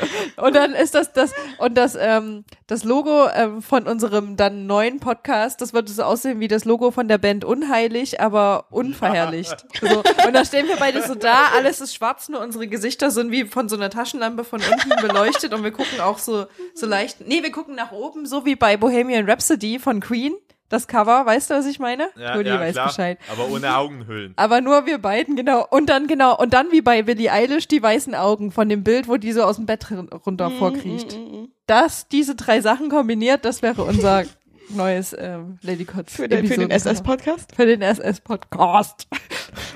Und 0.36 0.54
dann 0.54 0.72
ist 0.74 0.94
das 0.94 1.12
das 1.12 1.32
und 1.58 1.74
das 1.76 1.96
ähm, 1.98 2.44
das 2.66 2.84
Logo 2.84 3.28
ähm, 3.34 3.62
von 3.62 3.86
unserem 3.86 4.36
dann 4.36 4.66
neuen 4.66 5.00
Podcast, 5.00 5.60
das 5.60 5.72
wird 5.72 5.88
so 5.88 6.02
aussehen 6.02 6.40
wie 6.40 6.48
das 6.48 6.64
Logo 6.64 6.90
von 6.90 7.08
der 7.08 7.18
Band 7.18 7.44
Unheilig, 7.44 8.20
aber 8.20 8.66
unverherrlicht. 8.70 9.66
So, 9.82 10.02
und 10.26 10.32
da 10.34 10.44
stehen 10.44 10.68
wir 10.68 10.76
beide 10.76 11.02
so 11.02 11.14
da, 11.14 11.48
alles 11.56 11.80
ist 11.80 11.94
schwarz, 11.94 12.28
nur 12.28 12.40
unsere 12.40 12.68
Gesichter 12.68 13.10
sind 13.10 13.32
wie 13.32 13.44
von 13.44 13.68
so 13.68 13.76
einer 13.76 13.90
Taschenlampe 13.90 14.44
von 14.44 14.60
unten 14.60 15.06
beleuchtet 15.06 15.52
und 15.52 15.64
wir 15.64 15.72
gucken 15.72 16.00
auch 16.00 16.18
so 16.18 16.46
so 16.74 16.86
leicht. 16.86 17.26
Nee, 17.26 17.42
wir 17.42 17.50
gucken 17.50 17.74
nach 17.74 17.90
oben, 17.90 18.26
so 18.26 18.44
wie 18.44 18.54
bei 18.54 18.76
Bohemian 18.76 19.28
Rhapsody 19.28 19.78
von 19.78 20.00
Queen. 20.00 20.34
Das 20.72 20.86
Cover, 20.86 21.26
weißt 21.26 21.50
du, 21.50 21.54
was 21.54 21.66
ich 21.66 21.78
meine? 21.78 22.08
Toni 22.14 22.48
weiß 22.48 22.72
klar, 22.72 22.86
Bescheid. 22.88 23.18
Aber 23.30 23.46
ohne 23.50 23.76
Augenhöhlen. 23.76 24.32
Aber 24.36 24.62
nur 24.62 24.86
wir 24.86 24.96
beiden, 24.96 25.36
genau. 25.36 25.66
Und 25.68 25.90
dann, 25.90 26.06
genau, 26.06 26.34
und 26.38 26.54
dann 26.54 26.72
wie 26.72 26.80
bei 26.80 27.02
Billie 27.02 27.30
Eilish 27.30 27.68
die 27.68 27.82
weißen 27.82 28.14
Augen 28.14 28.50
von 28.52 28.70
dem 28.70 28.82
Bild, 28.82 29.06
wo 29.06 29.18
die 29.18 29.32
so 29.32 29.42
aus 29.42 29.56
dem 29.56 29.66
Bett 29.66 29.86
runter 30.26 30.48
Mhm, 30.48 30.58
vorkriecht. 30.58 31.18
Das, 31.66 32.08
diese 32.08 32.34
drei 32.36 32.62
Sachen 32.62 32.88
kombiniert, 32.88 33.44
das 33.44 33.60
wäre 33.60 33.82
unser 33.84 34.24
neues 34.70 35.14
ähm, 35.18 35.58
Lady 35.60 35.84
Kotz. 35.84 36.14
Für 36.14 36.26
den, 36.26 36.46
für 36.46 36.56
den. 36.56 36.70
SS-Podcast? 36.70 37.54
Für 37.54 37.66
den 37.66 37.82
SS-Podcast. 37.82 39.06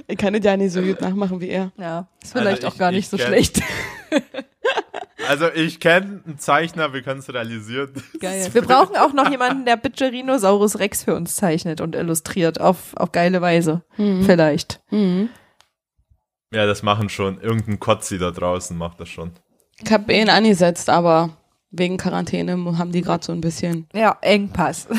Ich 0.09 0.17
kann 0.17 0.33
das 0.33 0.43
ja 0.45 0.57
nicht 0.57 0.73
so 0.73 0.81
gut 0.81 1.03
nachmachen 1.03 1.43
wie 1.43 1.49
er. 1.51 1.73
Ja, 1.77 2.09
ist 2.23 2.33
vielleicht 2.33 2.65
Also 2.65 2.69
auch 2.69 2.73
ich- 2.73 2.79
gar 2.79 2.91
nicht 2.91 3.01
ich 3.01 3.09
so 3.11 3.19
kenn- 3.19 3.27
schlecht. 3.27 3.61
Also 5.29 5.49
ich 5.51 5.81
kenne 5.81 6.23
einen 6.27 6.39
Zeichner, 6.39 6.93
wir 6.93 7.03
können 7.03 7.21
es 7.21 7.33
realisieren. 7.33 7.91
Geil. 8.21 8.49
Wir 8.53 8.63
brauchen 8.63 8.97
auch 8.97 9.13
noch 9.13 9.31
jemanden, 9.31 9.65
der 9.65 9.77
Bitcherinosaurus 9.77 10.79
Rex 10.79 11.05
für 11.05 11.15
uns 11.15 11.37
zeichnet 11.37 11.81
und 11.81 11.95
illustriert 11.95 12.61
auf, 12.61 12.95
auf 12.97 13.13
geile 13.13 13.41
Weise. 13.41 13.83
Mhm. 13.97 14.25
Vielleicht. 14.25 14.81
Mhm. 14.91 15.31
Ja, 16.53 16.67
das 16.67 16.83
machen 16.83 17.09
schon. 17.09 17.41
Irgendein 17.41 17.81
Kotzi 17.81 18.19
da 18.19 18.31
draußen 18.31 18.77
macht 18.77 19.01
das 19.01 19.09
schon. 19.09 19.33
Ich 19.83 19.91
habe 19.91 20.13
ihn 20.13 20.29
angesetzt, 20.29 20.89
aber 20.91 21.31
wegen 21.71 21.97
Quarantäne 21.97 22.53
haben 22.79 22.93
die 22.93 23.03
gerade 23.03 23.25
so 23.25 23.33
ein 23.33 23.41
bisschen. 23.41 23.87
Ja, 23.95 24.17
Engpass. 24.21 24.87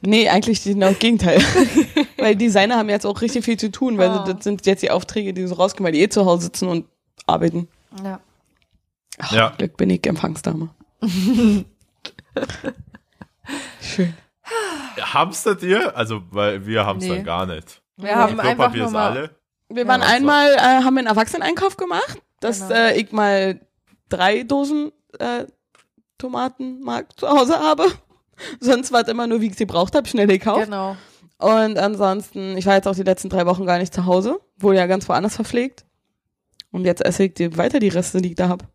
Nee, 0.00 0.28
eigentlich 0.28 0.62
genau 0.62 0.90
das 0.90 0.98
Gegenteil. 1.00 1.40
weil 2.18 2.36
die 2.36 2.44
Designer 2.44 2.76
haben 2.76 2.88
jetzt 2.88 3.04
auch 3.04 3.20
richtig 3.20 3.44
viel 3.44 3.56
zu 3.56 3.68
tun, 3.72 3.98
weil 3.98 4.10
Oh. 4.10 4.24
das 4.32 4.44
sind 4.44 4.64
jetzt 4.64 4.82
die 4.82 4.92
Aufträge, 4.92 5.34
die 5.34 5.44
so 5.46 5.56
rauskommen, 5.56 5.86
weil 5.86 5.92
die 5.92 6.02
eh 6.02 6.08
zu 6.08 6.24
Hause 6.24 6.44
sitzen 6.44 6.68
und 6.68 6.86
arbeiten. 7.26 7.66
Ja. 8.04 8.20
Ach, 9.18 9.32
Ja. 9.32 9.50
Glück 9.56 9.76
bin 9.76 9.90
ich 9.90 10.06
Empfangsdame. 10.06 10.70
Schön. 13.80 14.14
Hamstert 15.00 15.62
ihr? 15.62 15.96
Also, 15.96 16.22
weil 16.30 16.66
wir 16.66 16.84
hamstern 16.86 17.18
Nee. 17.18 17.22
gar 17.22 17.46
nicht. 17.46 17.82
Wir 17.96 18.16
haben 18.16 18.34
Die 18.36 18.40
einfach 18.40 18.74
nur 18.74 18.90
mal, 18.90 19.10
alle. 19.10 19.30
Wir 19.68 19.86
waren 19.86 20.00
Ja, 20.02 20.08
einmal, 20.08 20.52
äh, 20.54 20.58
haben 20.82 20.98
einen 20.98 21.06
Erwachseneneinkauf 21.06 21.76
gemacht, 21.76 22.18
dass 22.40 22.60
Genau. 22.68 22.74
äh, 22.80 23.00
ich 23.00 23.12
mal 23.12 23.60
drei 24.08 24.42
Dosen 24.42 24.92
äh, 25.18 25.46
Tomatenmark 26.18 27.18
zu 27.18 27.28
Hause 27.28 27.58
habe. 27.58 27.86
Sonst 28.60 28.92
war 28.92 29.02
es 29.02 29.08
immer 29.08 29.26
nur, 29.26 29.40
wie 29.40 29.46
ich 29.48 29.56
sie 29.56 29.66
braucht 29.66 29.94
habe, 29.94 30.08
schnell 30.08 30.26
gekauft. 30.26 30.64
genau. 30.64 30.96
Und 31.38 31.76
ansonsten, 31.78 32.56
ich 32.56 32.66
war 32.66 32.74
jetzt 32.74 32.86
auch 32.86 32.94
die 32.94 33.02
letzten 33.02 33.28
drei 33.28 33.46
Wochen 33.46 33.66
gar 33.66 33.78
nicht 33.78 33.92
zu 33.92 34.06
Hause, 34.06 34.40
wurde 34.58 34.78
ja 34.78 34.86
ganz 34.86 35.08
woanders 35.08 35.34
verpflegt. 35.34 35.84
Und 36.70 36.84
jetzt 36.84 37.04
esse 37.04 37.24
ich 37.24 37.34
die, 37.34 37.56
weiter 37.56 37.80
die 37.80 37.88
Reste, 37.88 38.20
die 38.22 38.30
ich 38.30 38.34
da 38.36 38.48
habe. 38.48 38.66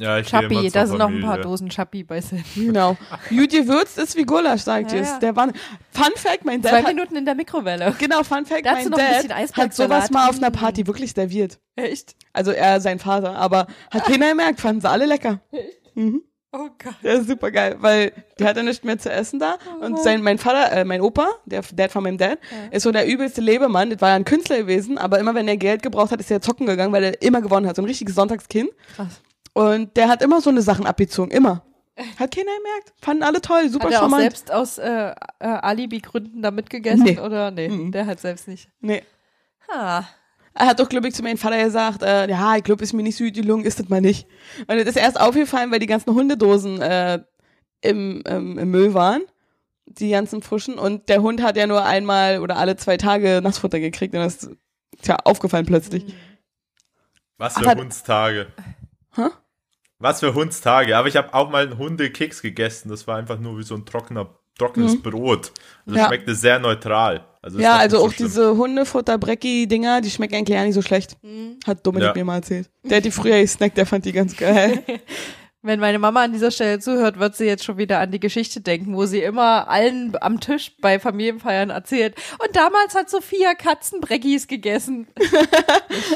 Ja, 0.00 0.18
ich 0.18 0.30
gehe 0.30 0.40
immer 0.40 0.48
Chappi, 0.48 0.62
zur 0.70 0.80
da 0.80 0.86
sind 0.86 0.98
noch 0.98 1.08
ein 1.08 1.20
paar. 1.20 1.38
Dosen 1.38 1.68
Chappi 1.68 2.02
bei 2.04 2.20
Sim. 2.20 2.42
Genau. 2.54 2.96
Gut 3.28 3.50
gewürzt 3.50 3.98
ist 3.98 4.16
wie 4.16 4.24
Gulasch, 4.24 4.62
sagt 4.62 4.92
Ja, 4.92 4.98
ihr. 4.98 5.04
ja. 5.04 5.18
Der 5.18 5.36
war, 5.36 5.48
Fun 5.92 6.12
Fact, 6.16 6.44
mein 6.44 6.62
Dad 6.62 6.72
Zwei 6.72 6.82
hat, 6.82 6.88
Minuten 6.94 7.16
in 7.16 7.24
der 7.24 7.34
Mikrowelle. 7.34 7.94
genau, 7.98 8.22
Fun 8.22 8.46
Fact, 8.46 8.64
Dazu 8.66 8.88
mein 8.88 8.90
noch 8.90 8.98
ein 8.98 9.06
bisschen 9.14 9.28
Dad 9.28 9.56
hat 9.56 9.74
sowas 9.74 10.10
mal 10.10 10.28
auf 10.28 10.36
einer. 10.38 10.50
Party 10.50 10.86
wirklich 10.86 11.12
serviert. 11.12 11.58
Echt? 11.76 12.16
Also 12.32 12.50
er, 12.50 12.80
sein 12.80 12.98
Vater, 12.98 13.36
aber 13.36 13.66
hat 13.90 14.04
keiner 14.06 14.30
gemerkt, 14.30 14.60
fanden 14.60 14.80
sie 14.80 14.88
alle 14.88 15.06
lecker. 15.06 15.40
Mhm. 15.94 16.22
Oh 16.52 16.68
Gott. 16.82 16.94
Der 17.04 17.14
ist 17.14 17.28
super 17.28 17.52
geil, 17.52 17.76
weil 17.78 18.12
die 18.40 18.44
hatte 18.44 18.64
nicht 18.64 18.84
mehr 18.84 18.98
zu 18.98 19.08
essen 19.08 19.38
da. 19.38 19.56
Und 19.80 20.00
sein, 20.00 20.20
mein 20.20 20.36
Vater, 20.36 20.72
äh, 20.72 20.84
mein 20.84 21.00
Opa, 21.00 21.28
der 21.44 21.62
Dad 21.74 21.92
von 21.92 22.02
meinem 22.02 22.18
Dad, 22.18 22.38
ist 22.72 22.82
so 22.82 22.90
der 22.90 23.06
übelste 23.06 23.40
Lebemann. 23.40 23.90
Das 23.90 24.00
war 24.00 24.08
ja 24.08 24.14
ein 24.16 24.24
Künstler 24.24 24.56
gewesen, 24.58 24.98
aber 24.98 25.20
immer 25.20 25.32
wenn 25.36 25.46
er 25.46 25.56
Geld 25.56 25.82
gebraucht 25.84 26.10
hat, 26.10 26.18
ist 26.18 26.28
er 26.30 26.40
zocken 26.40 26.66
gegangen, 26.66 26.92
weil 26.92 27.04
er 27.04 27.22
immer 27.22 27.40
gewonnen 27.40 27.68
hat. 27.68 27.76
So 27.76 27.82
ein 27.82 27.86
richtiges 27.86 28.16
Sonntagskind. 28.16 28.70
Krass. 28.96 29.20
Und 29.52 29.96
der 29.96 30.08
hat 30.08 30.22
immer 30.22 30.40
so 30.40 30.50
eine 30.50 30.62
Sachen 30.62 30.86
abgezogen, 30.86 31.30
immer. 31.30 31.64
Hat 32.18 32.34
keiner 32.34 32.52
gemerkt. 32.56 32.94
Fanden 33.02 33.22
alle 33.22 33.40
toll, 33.42 33.68
super 33.68 33.86
Hat 33.86 33.92
er 33.94 34.04
auch 34.04 34.10
selbst 34.16 34.50
aus 34.52 34.78
äh, 34.78 35.10
äh, 35.38 35.44
Alibi-Gründen 35.46 36.40
da 36.40 36.50
mitgegessen? 36.50 37.02
Nee. 37.04 37.18
Oder 37.20 37.50
nee, 37.50 37.68
Mhm. 37.68 37.92
der 37.92 38.06
hat 38.06 38.20
selbst 38.20 38.48
nicht. 38.48 38.68
Nee. 38.80 39.02
Ha. 39.70 40.08
Er 40.54 40.66
hat 40.66 40.80
doch, 40.80 40.88
glaube 40.88 41.08
ich, 41.08 41.14
zu 41.14 41.22
meinem 41.22 41.36
Vater 41.38 41.62
gesagt, 41.62 42.02
äh, 42.02 42.28
ja, 42.28 42.56
ich 42.56 42.64
glaube, 42.64 42.82
ist 42.82 42.92
mir 42.92 43.02
nicht 43.02 43.16
so 43.16 43.24
gut 43.24 43.34
gelungen, 43.34 43.64
ist 43.64 43.78
das 43.78 43.88
mal 43.88 44.00
nicht. 44.00 44.26
Und 44.66 44.76
das 44.78 44.86
ist 44.86 44.96
erst 44.96 45.20
aufgefallen, 45.20 45.70
weil 45.70 45.78
die 45.78 45.86
ganzen 45.86 46.14
Hundedosen 46.14 46.80
äh, 46.80 47.20
im, 47.82 48.22
ähm, 48.26 48.58
im 48.58 48.70
Müll 48.70 48.94
waren. 48.94 49.22
Die 49.86 50.10
ganzen 50.10 50.40
frischen. 50.42 50.78
Und 50.78 51.08
der 51.08 51.20
Hund 51.22 51.42
hat 51.42 51.56
ja 51.56 51.66
nur 51.66 51.84
einmal 51.84 52.40
oder 52.40 52.56
alle 52.56 52.76
zwei 52.76 52.96
Tage 52.96 53.40
Nassfutter 53.42 53.78
gekriegt. 53.80 54.14
Und 54.14 54.20
das 54.20 54.36
ist 54.44 54.50
tja, 55.02 55.16
aufgefallen 55.24 55.66
plötzlich. 55.66 56.14
Was 57.36 57.56
Ach, 57.56 57.62
für 57.62 57.68
hat- 57.70 57.78
Hundstage. 57.78 58.46
Hä? 59.16 59.26
Was 59.98 60.20
für 60.20 60.34
Hundstage. 60.34 60.96
Aber 60.96 61.08
ich 61.08 61.16
habe 61.16 61.34
auch 61.34 61.50
mal 61.50 61.64
einen 61.66 61.78
Hundekeks 61.78 62.42
gegessen. 62.42 62.88
Das 62.88 63.06
war 63.06 63.16
einfach 63.16 63.38
nur 63.38 63.58
wie 63.58 63.62
so 63.62 63.74
ein 63.74 63.84
trockener, 63.84 64.28
trockenes 64.58 65.00
Brot. 65.02 65.52
Also 65.86 65.98
Ja. 65.98 66.06
schmeckte 66.06 66.34
sehr 66.34 66.58
neutral. 66.58 67.26
Also 67.42 67.58
Ja, 67.58 67.76
also 67.76 67.98
so 67.98 68.04
auch 68.04 68.12
schlimm. 68.12 68.28
diese 68.28 68.56
Hundefutter-Brecki-Dinger, 68.56 70.00
die 70.00 70.10
schmecken 70.10 70.36
eigentlich 70.36 70.56
ja 70.56 70.64
nicht 70.64 70.74
so 70.74 70.82
schlecht. 70.82 71.16
Hat 71.66 71.86
Dominik 71.86 72.08
Ja. 72.08 72.14
mir 72.14 72.24
mal 72.24 72.36
erzählt. 72.36 72.70
Der 72.84 72.98
hat 72.98 73.04
die 73.04 73.10
früher 73.10 73.40
gesnackt, 73.40 73.76
der 73.76 73.86
fand 73.86 74.04
die 74.04 74.12
ganz 74.12 74.36
geil. 74.36 74.82
Wenn 75.62 75.78
meine 75.78 75.98
Mama 75.98 76.22
an 76.22 76.32
dieser 76.32 76.50
Stelle 76.50 76.78
zuhört, 76.78 77.18
wird 77.18 77.36
sie 77.36 77.44
jetzt 77.44 77.64
schon 77.64 77.76
wieder 77.76 77.98
an 77.98 78.10
die 78.10 78.20
Geschichte 78.20 78.62
denken, 78.62 78.96
wo 78.96 79.04
sie 79.04 79.20
immer 79.20 79.68
allen 79.68 80.16
am 80.22 80.40
Tisch 80.40 80.72
bei 80.80 80.98
Familienfeiern 80.98 81.68
erzählt. 81.68 82.14
Und 82.38 82.56
damals 82.56 82.94
hat 82.94 83.10
Sophia 83.10 83.52
Katzenbreckis 83.52 84.48
gegessen. 84.48 85.06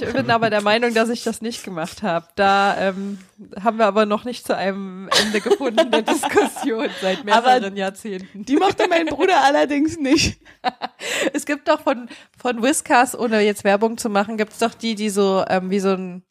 ich 0.00 0.12
bin 0.14 0.30
aber 0.30 0.48
der 0.48 0.62
Meinung, 0.62 0.94
dass 0.94 1.10
ich 1.10 1.24
das 1.24 1.42
nicht 1.42 1.62
gemacht 1.62 2.02
habe. 2.02 2.26
Da 2.36 2.74
ähm, 2.78 3.18
haben 3.62 3.76
wir 3.76 3.84
aber 3.84 4.06
noch 4.06 4.24
nicht 4.24 4.46
zu 4.46 4.56
einem 4.56 5.10
Ende 5.22 5.42
gefunden 5.42 5.90
der 5.90 6.02
Diskussion 6.14 6.88
seit 7.02 7.24
mehreren 7.24 7.76
Jahrzehnten. 7.76 8.46
Die 8.46 8.56
mochte 8.56 8.88
mein 8.88 9.06
Bruder 9.06 9.44
allerdings 9.44 9.98
nicht. 9.98 10.40
Es 11.34 11.44
gibt 11.44 11.68
doch 11.68 11.82
von, 11.82 12.08
von 12.38 12.62
Whiskas, 12.62 13.18
ohne 13.18 13.40
jetzt 13.40 13.64
Werbung 13.64 13.98
zu 13.98 14.08
machen, 14.08 14.38
gibt's 14.38 14.58
doch 14.58 14.72
die, 14.72 14.94
die 14.94 15.10
so, 15.10 15.44
ähm, 15.48 15.68
wie 15.68 15.80
so 15.80 15.90
ein, 15.90 16.22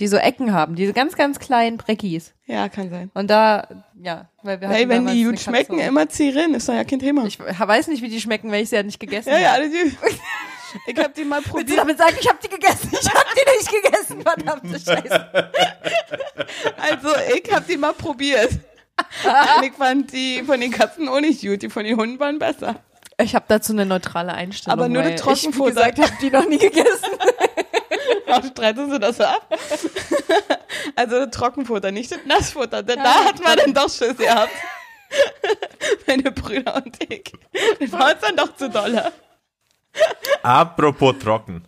die 0.00 0.08
so 0.08 0.16
Ecken 0.16 0.52
haben, 0.52 0.74
diese 0.74 0.92
ganz, 0.92 1.14
ganz 1.14 1.38
kleinen 1.38 1.76
Breckis. 1.76 2.32
Ja, 2.46 2.68
kann 2.68 2.90
sein. 2.90 3.10
Und 3.14 3.30
da, 3.30 3.68
ja, 4.02 4.28
weil 4.42 4.60
wir 4.60 4.68
Hey, 4.68 4.88
wenn 4.88 5.06
die 5.06 5.12
eine 5.12 5.30
gut 5.30 5.40
schmecken, 5.40 5.78
immer 5.78 6.08
ziehen, 6.08 6.54
ist 6.54 6.68
doch 6.68 6.74
ja 6.74 6.84
kein 6.84 6.98
Thema. 6.98 7.26
Ich 7.26 7.38
weiß 7.38 7.88
nicht, 7.88 8.02
wie 8.02 8.08
die 8.08 8.20
schmecken, 8.20 8.50
weil 8.50 8.62
ich 8.62 8.70
sie 8.70 8.76
ja 8.76 8.82
nicht 8.82 8.98
gegessen 8.98 9.28
ja, 9.28 9.38
ja, 9.38 9.48
habe. 9.50 9.62
alle 9.62 9.70
die. 9.70 9.96
Ich 10.86 10.96
hab 10.96 11.12
die 11.14 11.24
mal 11.24 11.38
Willst 11.38 11.48
du 11.48 11.50
probiert. 11.50 11.78
damit 11.80 11.98
sagen, 11.98 12.14
ich 12.20 12.28
habe 12.28 12.38
die 12.44 12.48
gegessen? 12.48 12.90
Ich 12.92 13.08
habe 13.12 13.26
die 13.34 13.58
nicht 13.58 13.82
gegessen, 13.82 14.22
verdammte 14.22 14.78
Scheiße. 14.78 15.50
Also, 16.76 17.08
ich 17.34 17.52
hab 17.52 17.66
die 17.66 17.76
mal 17.76 17.92
probiert. 17.92 18.50
Und 18.52 19.64
ich 19.64 19.72
fand 19.72 20.12
die 20.12 20.44
von 20.44 20.60
den 20.60 20.70
Katzen 20.70 21.08
auch 21.08 21.20
nicht 21.20 21.40
gut, 21.42 21.62
die 21.62 21.70
von 21.70 21.84
den 21.84 21.96
Hunden 21.96 22.20
waren 22.20 22.38
besser. 22.38 22.76
Ich 23.20 23.34
habe 23.34 23.46
dazu 23.48 23.72
eine 23.72 23.84
neutrale 23.84 24.32
Einstellung. 24.32 24.78
Aber 24.78 24.88
nur 24.88 25.02
weil 25.02 25.12
das 25.16 25.20
Ich, 25.20 25.26
wie 25.26 25.50
Trockenfutter. 25.50 25.90
gesagt, 25.90 25.98
habe 25.98 26.12
die 26.22 26.30
noch 26.30 26.48
nie 26.48 26.58
gegessen. 26.58 26.86
Warum 28.30 28.50
streiten 28.50 28.90
sie 28.90 28.98
das 28.98 29.16
so 29.16 29.24
ab? 29.24 29.48
Also 30.96 31.26
Trockenfutter, 31.26 31.90
nicht 31.90 32.10
das 32.10 32.20
Nassfutter. 32.26 32.82
Da, 32.82 32.96
da 32.96 33.24
hat 33.24 33.42
man 33.42 33.56
dann 33.56 33.74
doch 33.74 33.90
Schiss 33.90 34.16
gehabt. 34.16 34.50
Meine 36.06 36.30
Brüder 36.30 36.76
und 36.76 36.96
ich. 37.12 37.32
Das 37.78 37.92
war 37.92 38.12
uns 38.12 38.20
dann 38.20 38.36
doch 38.36 38.56
zu 38.56 38.70
dolle. 38.70 39.12
Apropos 40.42 41.18
trocken. 41.18 41.64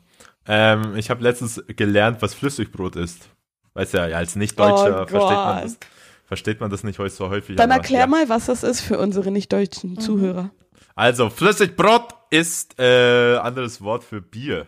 Ähm, 0.47 0.97
ich 0.97 1.11
habe 1.11 1.23
letztens 1.23 1.63
gelernt, 1.69 2.23
was 2.23 2.35
Flüssigbrot 2.35 2.97
ist. 2.97 3.29
Weiß 3.75 3.93
ja, 3.93 4.07
ja, 4.07 4.19
als 4.19 4.37
Nicht-Deutscher 4.37 5.03
Oh 5.03 5.07
versteht, 5.07 5.37
man 5.37 5.63
das, 5.63 5.79
versteht 6.25 6.61
man 6.61 6.71
das 6.71 6.85
nicht 6.85 6.99
heute 6.99 7.15
so 7.15 7.29
häufig. 7.31 7.57
Dann 7.57 7.71
aber 7.71 7.81
erklär 7.81 8.01
ja. 8.01 8.07
mal, 8.07 8.29
was 8.29 8.47
das 8.47 8.63
ist 8.63 8.81
für 8.81 8.99
unsere 8.99 9.31
nicht-deutschen 9.31 9.99
Zuhörer. 9.99 10.51
Also, 10.95 11.31
Flüssigbrot 11.31 12.15
ist 12.31 12.79
äh, 12.79 13.37
anderes 13.37 13.81
Wort 13.81 14.05
für 14.05 14.21
Bier. 14.21 14.67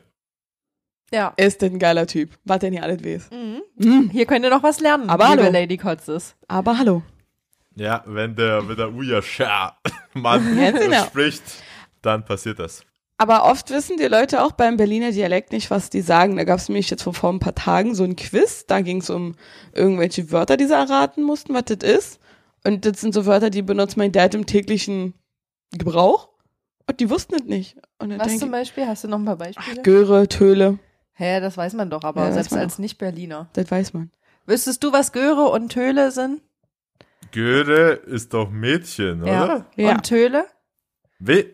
Ja. 1.14 1.33
Ist 1.37 1.62
ein 1.62 1.79
geiler 1.79 2.07
Typ. 2.07 2.31
Was 2.44 2.59
denn 2.59 2.72
hier 2.72 2.83
alles 2.83 3.05
weiß. 3.05 3.31
Mhm. 3.31 3.62
Mhm. 3.77 4.11
Hier 4.11 4.27
könnt 4.27 4.44
ihr 4.44 4.50
noch 4.50 4.62
was 4.62 4.81
lernen, 4.81 5.09
Aber 5.09 5.31
liebe 5.31 5.42
hallo. 5.44 5.53
Lady 5.53 5.77
Kotzes. 5.77 6.35
Aber 6.48 6.77
hallo. 6.79 7.03
Ja, 7.77 8.03
wenn 8.07 8.35
der, 8.37 8.68
wenn 8.68 8.77
der 8.77 8.92
Uya 8.92 9.20
Mann 10.14 10.59
Ja, 10.59 10.70
genau. 10.70 11.05
spricht, 11.05 11.42
dann 12.03 12.24
passiert 12.24 12.59
das. 12.59 12.83
Aber 13.16 13.44
oft 13.44 13.70
wissen 13.70 13.96
die 13.96 14.05
Leute 14.07 14.42
auch 14.42 14.53
beim 14.53 14.77
Berliner 14.77 15.12
Dialekt 15.12 15.53
nicht, 15.53 15.70
was 15.70 15.88
die 15.88 16.00
sagen. 16.00 16.37
Da 16.37 16.44
gab 16.44 16.59
es 16.59 16.68
nämlich 16.68 16.90
jetzt 16.90 17.03
vor, 17.05 17.14
vor 17.14 17.33
ein 17.33 17.38
paar 17.38 17.55
Tagen 17.55 17.94
so 17.94 18.03
ein 18.05 18.16
Quiz. 18.16 18.66
Da 18.66 18.81
ging 18.81 18.98
es 18.98 19.09
um 19.11 19.37
irgendwelche 19.72 20.33
Wörter, 20.33 20.57
die 20.57 20.66
sie 20.66 20.74
erraten 20.74 21.22
mussten, 21.22 21.55
was 21.55 21.64
das 21.66 21.88
ist. 21.88 22.20
Und 22.64 22.85
das 22.85 23.00
sind 23.00 23.14
so 23.14 23.24
Wörter, 23.27 23.50
die 23.50 23.62
benutzt 23.62 23.96
mein 23.96 24.11
Dad 24.12 24.35
im 24.35 24.46
täglichen 24.46 25.14
Gebrauch. 25.72 26.29
Und 26.88 27.00
die 27.00 27.09
wussten 27.09 27.37
es 27.37 27.44
nicht. 27.44 27.77
Was 27.98 28.09
denke 28.09 28.37
zum 28.38 28.50
Beispiel? 28.50 28.87
Hast 28.87 29.05
du 29.05 29.09
noch 29.09 29.18
ein 29.18 29.24
paar 29.24 29.37
Beispiele? 29.37 29.83
Göre, 29.83 30.29
Töle, 30.29 30.79
Hä, 31.14 31.40
das 31.40 31.57
weiß 31.57 31.74
man 31.74 31.90
doch, 31.90 32.03
aber 32.05 32.24
Ja, 32.27 32.33
selbst 32.33 32.53
als 32.55 32.79
Nicht-Berliner. 32.79 33.48
das 33.53 33.70
weiß 33.70 33.92
man. 33.94 34.11
Wüsstest 34.46 34.83
du, 34.85 34.92
was 34.92 35.12
Göre 35.12 35.44
und 35.50 35.70
Töle 35.70 36.11
sind? 36.11 36.40
Göre 37.33 37.92
ist 38.07 38.35
doch 38.35 38.50
Mädchen, 38.50 39.22
oder? 39.22 39.66
Ja. 39.77 39.92
Und 39.92 40.03
Töle? 40.05 40.44
We 41.18 41.46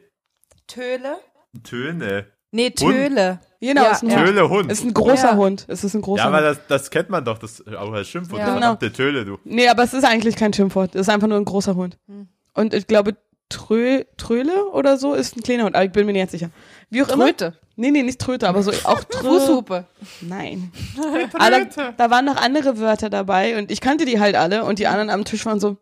Töle? 0.66 1.16
Töne. 1.62 2.27
Nee, 2.53 2.66
Hund. 2.68 2.77
Töle. 2.79 3.40
Genau, 3.61 3.83
Ja, 3.85 3.90
ist, 3.92 4.03
ein 4.03 4.11
ja. 4.11 4.16
Hund. 4.18 4.27
Töle 4.27 4.49
Hund. 4.49 4.73
ist 4.73 4.85
ein 4.85 4.94
großer 4.94 5.31
Ja. 5.31 5.37
Hund. 5.37 5.64
Es 5.68 5.85
ist 5.85 5.94
ein 5.94 6.03
großer 6.03 6.23
Ja, 6.23 6.29
aber 6.29 6.38
Hund. 6.38 6.46
das, 6.46 6.66
das 6.66 6.90
kennt 6.90 7.11
man 7.11 7.25
doch, 7.25 7.38
das 7.38 7.64
auch 7.66 7.92
als 7.92 8.09
Schimpfwort. 8.09 8.40
Ja. 8.40 8.49
Ja. 8.49 8.55
Genau. 8.55 8.66
Verdammte 8.77 8.92
Töle, 8.92 9.25
du. 9.25 9.38
Nee, 9.44 9.68
aber 9.68 9.85
es 9.85 9.94
ist 9.94 10.05
eigentlich 10.05 10.37
kein 10.37 10.53
Schimpfwort. 10.53 10.95
Es 10.95 11.03
ist 11.03 11.09
einfach 11.09 11.28
nur 11.28 11.39
ein 11.39 11.45
großer 11.45 11.74
Hund. 11.76 11.99
Hm. 12.07 12.28
Und 12.55 12.74
ich 12.74 12.87
glaube, 12.87 13.16
Trö, 13.51 14.05
Tröle 14.16 14.64
oder 14.72 14.96
so 14.96 15.12
ist 15.12 15.36
ein 15.36 15.42
kleiner 15.42 15.64
Hund, 15.64 15.74
aber 15.74 15.84
ich 15.84 15.92
bin 15.92 16.07
mir 16.07 16.12
nicht 16.12 16.22
ganz 16.22 16.32
sicher. 16.32 16.51
Wie 16.88 17.03
auch 17.03 17.09
immer. 17.09 17.26
Tröte. 17.26 17.59
Nee, 17.76 17.90
nee, 17.90 18.03
nicht 18.03 18.18
Tröte, 18.20 18.48
aber 18.48 18.62
so 18.62 18.70
auch 18.84 19.05
Trö. 19.11 19.38
Fußhupe. 19.38 19.84
Nein. 20.22 20.70
Aber 21.34 21.64
da, 21.64 21.92
da 21.92 22.11
waren 22.11 22.24
noch 22.26 22.36
andere 22.36 22.78
Wörter 22.78 23.09
dabei 23.09 23.57
und 23.59 23.70
ich 23.70 23.80
kannte 23.80 24.05
die 24.05 24.20
halt 24.20 24.36
alle 24.36 24.64
und 24.64 24.78
die 24.78 24.86
anderen 24.86 25.09
am 25.11 25.24
Tisch 25.24 25.46
waren 25.46 25.61
so, 25.61 25.78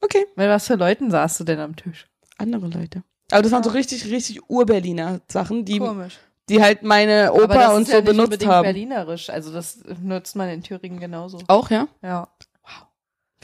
okay, 0.00 0.26
Mit 0.36 0.48
was 0.48 0.66
für 0.66 0.74
Leuten 0.76 1.10
saßt 1.10 1.40
du 1.40 1.44
denn 1.44 1.58
am 1.60 1.74
Tisch? 1.76 2.06
andere 2.38 2.66
Leute. 2.68 3.02
Aber 3.30 3.42
das 3.42 3.50
waren 3.52 3.62
so 3.62 3.70
richtig, 3.70 4.04
richtig 4.10 4.48
Urberliner 4.50 5.20
Sachen, 5.28 5.64
die, 5.64 5.78
Komisch. 5.78 6.18
die 6.50 6.62
halt 6.62 6.82
meine 6.82 7.30
Aber 7.30 7.44
Opa 7.44 7.54
das 7.54 7.74
und 7.74 7.82
ist 7.82 7.88
so 7.88 7.94
ja 7.94 8.00
nicht 8.02 8.10
benutzt 8.10 8.46
haben. 8.46 8.62
berlinerisch. 8.64 9.30
Also 9.30 9.52
das 9.52 9.78
nutzt 10.02 10.36
man 10.36 10.50
in 10.50 10.62
Thüringen 10.62 11.00
genauso. 11.00 11.38
Auch, 11.48 11.70
ja? 11.70 11.88
Ja. 12.02 12.28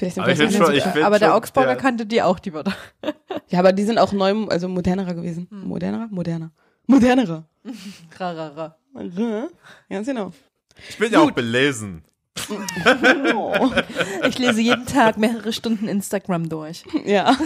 Vielleicht 0.03 0.17
sind 0.17 0.25
Aber 0.25 0.33
ich 0.33 0.39
schon- 0.57 0.75
ich 0.75 1.05
aber 1.05 1.19
der 1.21 1.29
schon, 1.29 1.37
Augsburger 1.37 1.69
der- 1.69 1.77
kannte 1.77 2.07
die 2.07 2.23
auch, 2.23 2.41
die 2.41 2.53
Wörter. 2.53 2.75
Ja, 3.49 3.59
aber 3.61 3.73
die 3.73 3.85
sind 3.85 3.99
auch 3.99 4.13
neu, 4.13 4.47
also 4.49 4.67
modernerer 4.67 5.15
gewesen. 5.15 5.47
Hm. 5.51 5.69
Modernerer? 5.69 6.09
Moderner. 6.11 6.51
Modernere. 6.87 7.45
Rarara. 8.19 8.77
Ganz 9.89 10.07
genau. 10.07 10.33
Ich 10.89 10.99
bin 10.99 11.13
ja 11.13 11.21
auch 11.21 11.31
belesen. 11.31 12.03
Oh. 13.35 13.71
Ich 14.29 14.39
lese 14.39 14.61
jeden 14.61 14.87
Tag 14.87 15.19
mehrere 15.19 15.53
Stunden 15.53 15.87
Instagram 15.89 16.49
durch. 16.49 16.85
Ja, 17.05 17.37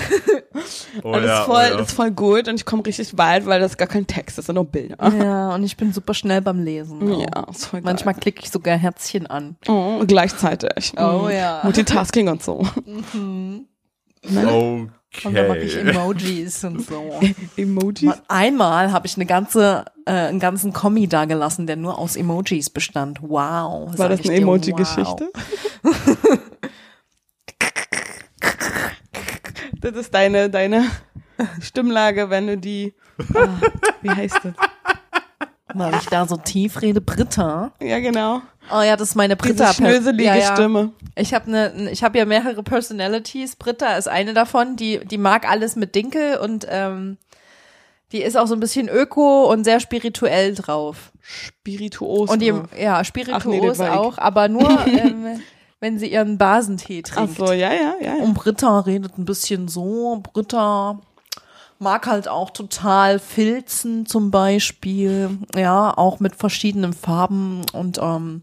Oh 1.03 1.13
und 1.13 1.23
das, 1.23 1.25
ja, 1.27 1.41
ist 1.41 1.47
voll, 1.47 1.57
oh 1.57 1.71
ja. 1.71 1.77
das 1.77 1.89
ist 1.89 1.95
voll 1.95 2.11
gut 2.13 2.49
und 2.49 2.55
ich 2.55 2.65
komme 2.65 2.85
richtig 2.87 3.17
weit, 3.19 3.47
weil 3.47 3.61
das 3.61 3.73
ist 3.73 3.79
gar 3.79 3.89
kein 3.89 4.07
Text, 4.07 4.39
das 4.39 4.47
sind 4.47 4.55
nur 4.55 4.65
Bilder. 4.65 4.97
Ja, 5.19 5.49
und 5.55 5.65
ich 5.65 5.77
bin 5.77 5.93
super 5.93 6.15
schnell 6.15 6.41
beim 6.41 6.63
Lesen. 6.63 7.19
Ja, 7.21 7.45
ist 7.51 7.67
voll 7.67 7.81
geil. 7.81 7.93
Manchmal 7.93 8.15
klicke 8.15 8.43
ich 8.43 8.51
sogar 8.51 8.77
Herzchen 8.77 9.27
an. 9.27 9.57
Oh, 9.69 10.03
gleichzeitig. 10.07 10.93
Oh 10.97 11.25
Mhm. 11.25 11.31
ja. 11.31 11.61
Multitasking 11.65 12.29
und 12.29 12.43
so. 12.43 12.65
Okay. 14.25 14.91
Und 15.25 15.35
dann 15.35 15.49
mache 15.49 15.59
ich 15.59 15.77
Emojis 15.77 16.65
und 16.65 16.87
so. 16.87 17.21
Emojis. 17.57 18.03
Mal- 18.03 18.23
Einmal 18.29 18.93
habe 18.93 19.07
ich 19.07 19.17
eine 19.17 19.27
ganze, 19.27 19.85
äh, 20.05 20.11
einen 20.13 20.41
ganzen 20.41 20.73
Kommi 20.73 21.09
da 21.09 21.25
gelassen, 21.25 21.67
der 21.67 21.77
nur 21.77 21.99
aus 21.99 22.17
Emojis 22.17 22.71
bestand. 22.71 23.21
Wow. 23.23 23.97
War 23.99 24.09
das 24.09 24.23
eine 24.25 24.35
Emoji-Geschichte? 24.37 25.31
das 29.81 29.95
ist 29.97 30.15
deine, 30.15 30.51
deine 30.51 30.85
Stimmlage, 31.61 32.31
wenn 32.31 32.47
du 32.47 32.59
die, 32.59 32.95
ah, 33.35 33.49
wie 34.03 34.11
heißt 34.11 34.41
das? 34.43 34.53
Weil 35.79 35.95
ich 35.95 36.07
da 36.07 36.27
so 36.27 36.37
tief 36.37 36.83
rede. 36.83 37.01
Britta. 37.01 37.73
Ja, 37.81 37.99
genau. 38.01 38.43
Oh 38.73 38.81
ja, 38.81 38.97
das 38.97 39.11
ist 39.11 39.15
meine 39.15 39.37
Britta. 39.37 39.71
Diese 39.71 39.75
schnöselige 39.75 40.25
ja, 40.25 40.37
ja. 40.37 40.55
Stimme. 40.55 40.93
Ich 41.15 41.35
habe 41.35 41.51
ne, 41.51 41.91
ich 41.91 42.03
habe 42.03 42.19
ja 42.19 42.25
mehrere 42.25 42.63
Personalities. 42.63 43.57
Britta 43.57 43.97
ist 43.97 44.09
eine 44.09 44.35
davon, 44.35 44.77
die 44.77 45.01
die 45.05 45.19
mag 45.19 45.49
alles 45.49 45.77
mit 45.77 45.95
Dinkel 45.95 46.39
und 46.39 46.67
ähm, 46.69 47.19
die 48.13 48.23
ist 48.23 48.37
auch 48.37 48.47
so 48.47 48.55
ein 48.55 48.61
bisschen 48.61 48.89
öko 48.89 49.51
und 49.51 49.65
sehr 49.65 49.81
spirituell 49.81 50.55
drauf. 50.55 51.13
Spirituos. 51.21 52.31
Und 52.31 52.41
die, 52.41 52.55
ja, 52.79 52.95
Ach 52.95 52.99
nee, 52.99 53.05
spirituos 53.05 53.81
ich. 53.81 53.87
auch, 53.87 54.19
aber 54.19 54.49
nur 54.49 54.87
ähm, 54.87 55.41
wenn 55.81 55.99
sie 55.99 56.11
ihren 56.13 56.39
Basentee 56.39 57.03
Ach 57.07 57.15
trinkt. 57.15 57.37
so, 57.37 57.47
ja, 57.47 57.73
ja, 57.73 57.95
ja. 58.01 58.17
ja. 58.17 58.23
Und 58.23 58.35
Britta 58.35 58.81
redet 58.81 59.19
ein 59.19 59.25
bisschen 59.25 59.69
so. 59.69 60.23
Britta 60.33 61.01
mag 61.79 62.07
halt 62.07 62.29
auch 62.29 62.51
total 62.51 63.19
Filzen 63.19 64.07
zum 64.07 64.31
Beispiel. 64.31 65.39
Ja, 65.55 65.97
auch 65.97 66.21
mit 66.21 66.37
verschiedenen 66.37 66.93
Farben 66.93 67.63
und 67.73 67.99
ähm, 68.03 68.43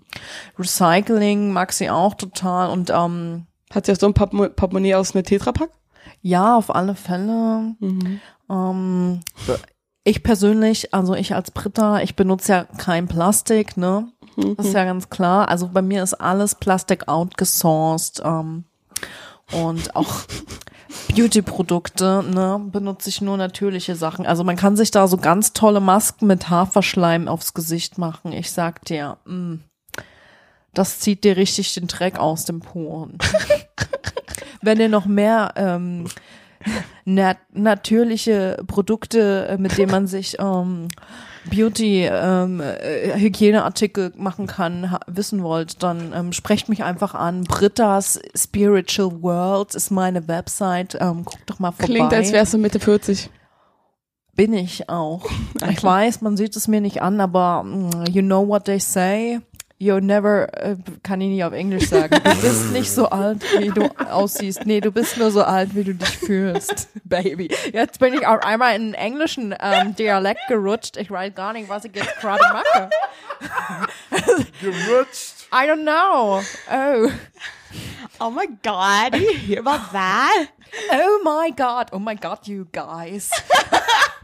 Recycling 0.59 1.51
mag 1.51 1.73
sie 1.73 1.89
auch 1.89 2.13
total. 2.13 2.69
Und 2.69 2.91
ähm, 2.93 3.45
Hat 3.73 3.85
sie 3.85 3.91
auch 3.93 3.99
so 3.99 4.07
ein 4.07 4.13
Portemonnaie 4.13 4.95
aus 4.95 5.13
einer 5.15 5.23
Tetrapack? 5.23 5.69
ja, 6.21 6.55
auf 6.55 6.73
alle 6.73 6.95
Fälle. 6.95 7.75
Ähm, 8.49 9.19
ich 10.05 10.23
persönlich, 10.23 10.93
also 10.93 11.15
ich 11.15 11.35
als 11.35 11.51
Britta, 11.51 12.01
ich 12.01 12.15
benutze 12.15 12.51
ja 12.51 12.63
kein 12.77 13.07
Plastik, 13.07 13.77
ne? 13.77 14.07
Das 14.57 14.67
ist 14.67 14.73
ja 14.73 14.83
ganz 14.85 15.09
klar. 15.09 15.49
Also 15.49 15.67
bei 15.67 15.81
mir 15.81 16.01
ist 16.01 16.13
alles 16.15 16.55
Plastik 16.55 17.07
outgesourced. 17.07 18.21
Ähm, 18.25 18.63
und 19.53 19.95
auch 19.95 20.21
Beauty-Produkte, 21.15 22.23
ne, 22.27 22.61
benutze 22.71 23.09
ich 23.09 23.21
nur 23.21 23.37
natürliche 23.37 23.95
Sachen. 23.95 24.25
Also 24.25 24.43
man 24.43 24.55
kann 24.55 24.75
sich 24.75 24.91
da 24.91 25.07
so 25.07 25.17
ganz 25.17 25.53
tolle 25.53 25.79
Masken 25.79 26.27
mit 26.27 26.49
Haferschleim 26.49 27.27
aufs 27.27 27.53
Gesicht 27.53 27.97
machen. 27.97 28.31
Ich 28.31 28.51
sag 28.51 28.83
dir, 28.85 29.17
mh, 29.25 29.59
das 30.73 30.99
zieht 30.99 31.23
dir 31.23 31.37
richtig 31.37 31.73
den 31.75 31.87
Dreck 31.87 32.17
aus 32.17 32.45
dem 32.45 32.59
Poren. 32.61 33.17
Wenn 34.61 34.79
ihr 34.79 34.89
noch 34.89 35.05
mehr 35.05 35.53
ähm, 35.55 36.07
nat 37.05 37.37
natürliche 37.51 38.63
Produkte, 38.65 39.47
äh, 39.49 39.57
mit 39.57 39.77
denen 39.77 39.91
man 39.91 40.07
sich 40.07 40.37
ähm, 40.39 40.87
Beauty, 41.45 42.07
ähm, 42.09 42.61
äh, 42.61 43.19
Hygieneartikel 43.19 44.13
machen 44.15 44.47
kann, 44.47 44.97
wissen 45.07 45.43
wollt, 45.43 45.83
dann 45.83 46.13
ähm, 46.15 46.33
sprecht 46.33 46.69
mich 46.69 46.83
einfach 46.83 47.13
an. 47.15 47.43
Britta's 47.43 48.19
Spiritual 48.35 49.21
World 49.21 49.75
ist 49.75 49.91
meine 49.91 50.27
Website. 50.27 50.97
Ähm, 50.99 51.25
guckt 51.25 51.43
doch 51.45 51.59
mal 51.59 51.71
vorbei. 51.71 51.85
Klingt, 51.85 52.13
als 52.13 52.31
wärst 52.31 52.53
du 52.53 52.57
Mitte 52.57 52.79
40. 52.79 53.29
Bin 54.35 54.53
ich 54.53 54.89
auch. 54.89 55.25
Ich 55.69 55.83
weiß, 55.83 56.21
man 56.21 56.35
sieht 56.35 56.55
es 56.55 56.67
mir 56.67 56.81
nicht 56.81 57.01
an, 57.01 57.21
aber 57.21 57.63
mm, 57.63 58.05
you 58.11 58.21
know 58.21 58.47
what 58.47 58.65
they 58.65 58.79
say. 58.79 59.39
You're 59.79 60.01
never, 60.01 60.47
äh, 60.53 60.77
kann 61.03 61.19
ich 61.19 61.29
nicht 61.29 61.43
auf 61.43 61.51
Englisch 61.51 61.89
sagen. 61.89 62.15
Du 62.23 62.35
bist 62.41 62.71
nicht 62.71 62.89
so 62.89 63.09
alt, 63.09 63.43
wie 63.59 63.69
du 63.69 63.89
aussiehst. 64.09 64.65
Nee, 64.65 64.79
du 64.79 64.91
bist 64.91 65.17
nur 65.17 65.31
so 65.31 65.43
alt, 65.43 65.75
wie 65.75 65.83
du 65.83 65.93
dich 65.93 66.17
fühlst, 66.17 66.87
Baby. 67.03 67.53
Jetzt 67.73 67.99
bin 67.99 68.13
ich 68.13 68.25
auch 68.25 68.39
einmal 68.39 68.75
in 68.75 68.93
englischen 68.93 69.53
ähm, 69.59 69.95
Dialekt 69.95 70.41
gerutscht. 70.47 70.95
Ich 70.97 71.11
weiß 71.11 71.35
gar 71.35 71.51
nicht, 71.53 71.67
was 71.67 71.83
ich 71.85 71.95
jetzt 71.95 72.19
gerade 72.21 72.43
mache. 72.53 72.89
Gerutscht. 74.61 75.47
I 75.51 75.67
don't 75.67 75.83
know. 75.83 76.41
Oh. 76.71 77.11
Oh 78.19 78.29
my 78.29 78.47
God, 78.63 79.11
do 79.11 79.17
you 79.19 79.33
hear 79.33 79.59
about 79.59 79.91
that? 79.91 80.47
Oh 80.91 81.19
my 81.23 81.51
God. 81.51 81.89
Oh 81.91 81.99
my 81.99 82.15
God, 82.15 82.47
you 82.47 82.67
guys. 82.71 83.29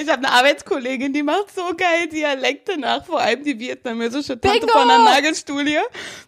Ich 0.00 0.08
habe 0.08 0.18
eine 0.26 0.30
Arbeitskollegin, 0.32 1.12
die 1.12 1.22
macht 1.22 1.54
so 1.54 1.62
geil 1.76 2.08
Dialekte 2.12 2.78
nach, 2.78 3.04
vor 3.04 3.20
allem 3.20 3.42
die 3.44 3.58
vietnamesische 3.58 4.40
Tante 4.40 4.60
Bingo! 4.60 4.72
von 4.78 4.88
der 4.88 4.98
Nagelstudio. 4.98 5.80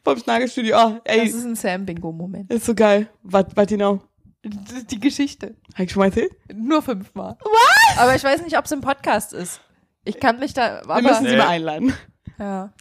Vom 0.04 0.18
Nagelstudio. 0.26 0.76
Oh, 0.78 1.00
ey, 1.04 1.24
Das 1.26 1.34
ist 1.34 1.44
ein 1.44 1.54
Sam-Bingo-Moment. 1.56 2.52
ist 2.52 2.66
so 2.66 2.74
geil. 2.74 3.08
Was, 3.22 3.46
was 3.54 3.66
genau? 3.66 4.00
Die 4.44 5.00
Geschichte. 5.00 5.56
Hab 5.74 5.80
ich 5.80 5.92
schon 5.92 6.00
mal 6.00 6.06
erzählt? 6.06 6.32
Nur 6.54 6.80
fünfmal. 6.82 7.36
Was? 7.42 7.98
Aber 7.98 8.14
ich 8.14 8.24
weiß 8.24 8.42
nicht, 8.42 8.56
ob 8.56 8.64
es 8.64 8.72
im 8.72 8.80
Podcast 8.80 9.32
ist. 9.32 9.60
Ich 10.04 10.18
kann 10.18 10.38
mich 10.38 10.54
da, 10.54 10.82
Wir 10.86 11.02
müssen 11.02 11.24
sie 11.24 11.30
Nee. 11.32 11.36
mal 11.36 11.48
einladen. 11.48 11.94
ja. 12.38 12.72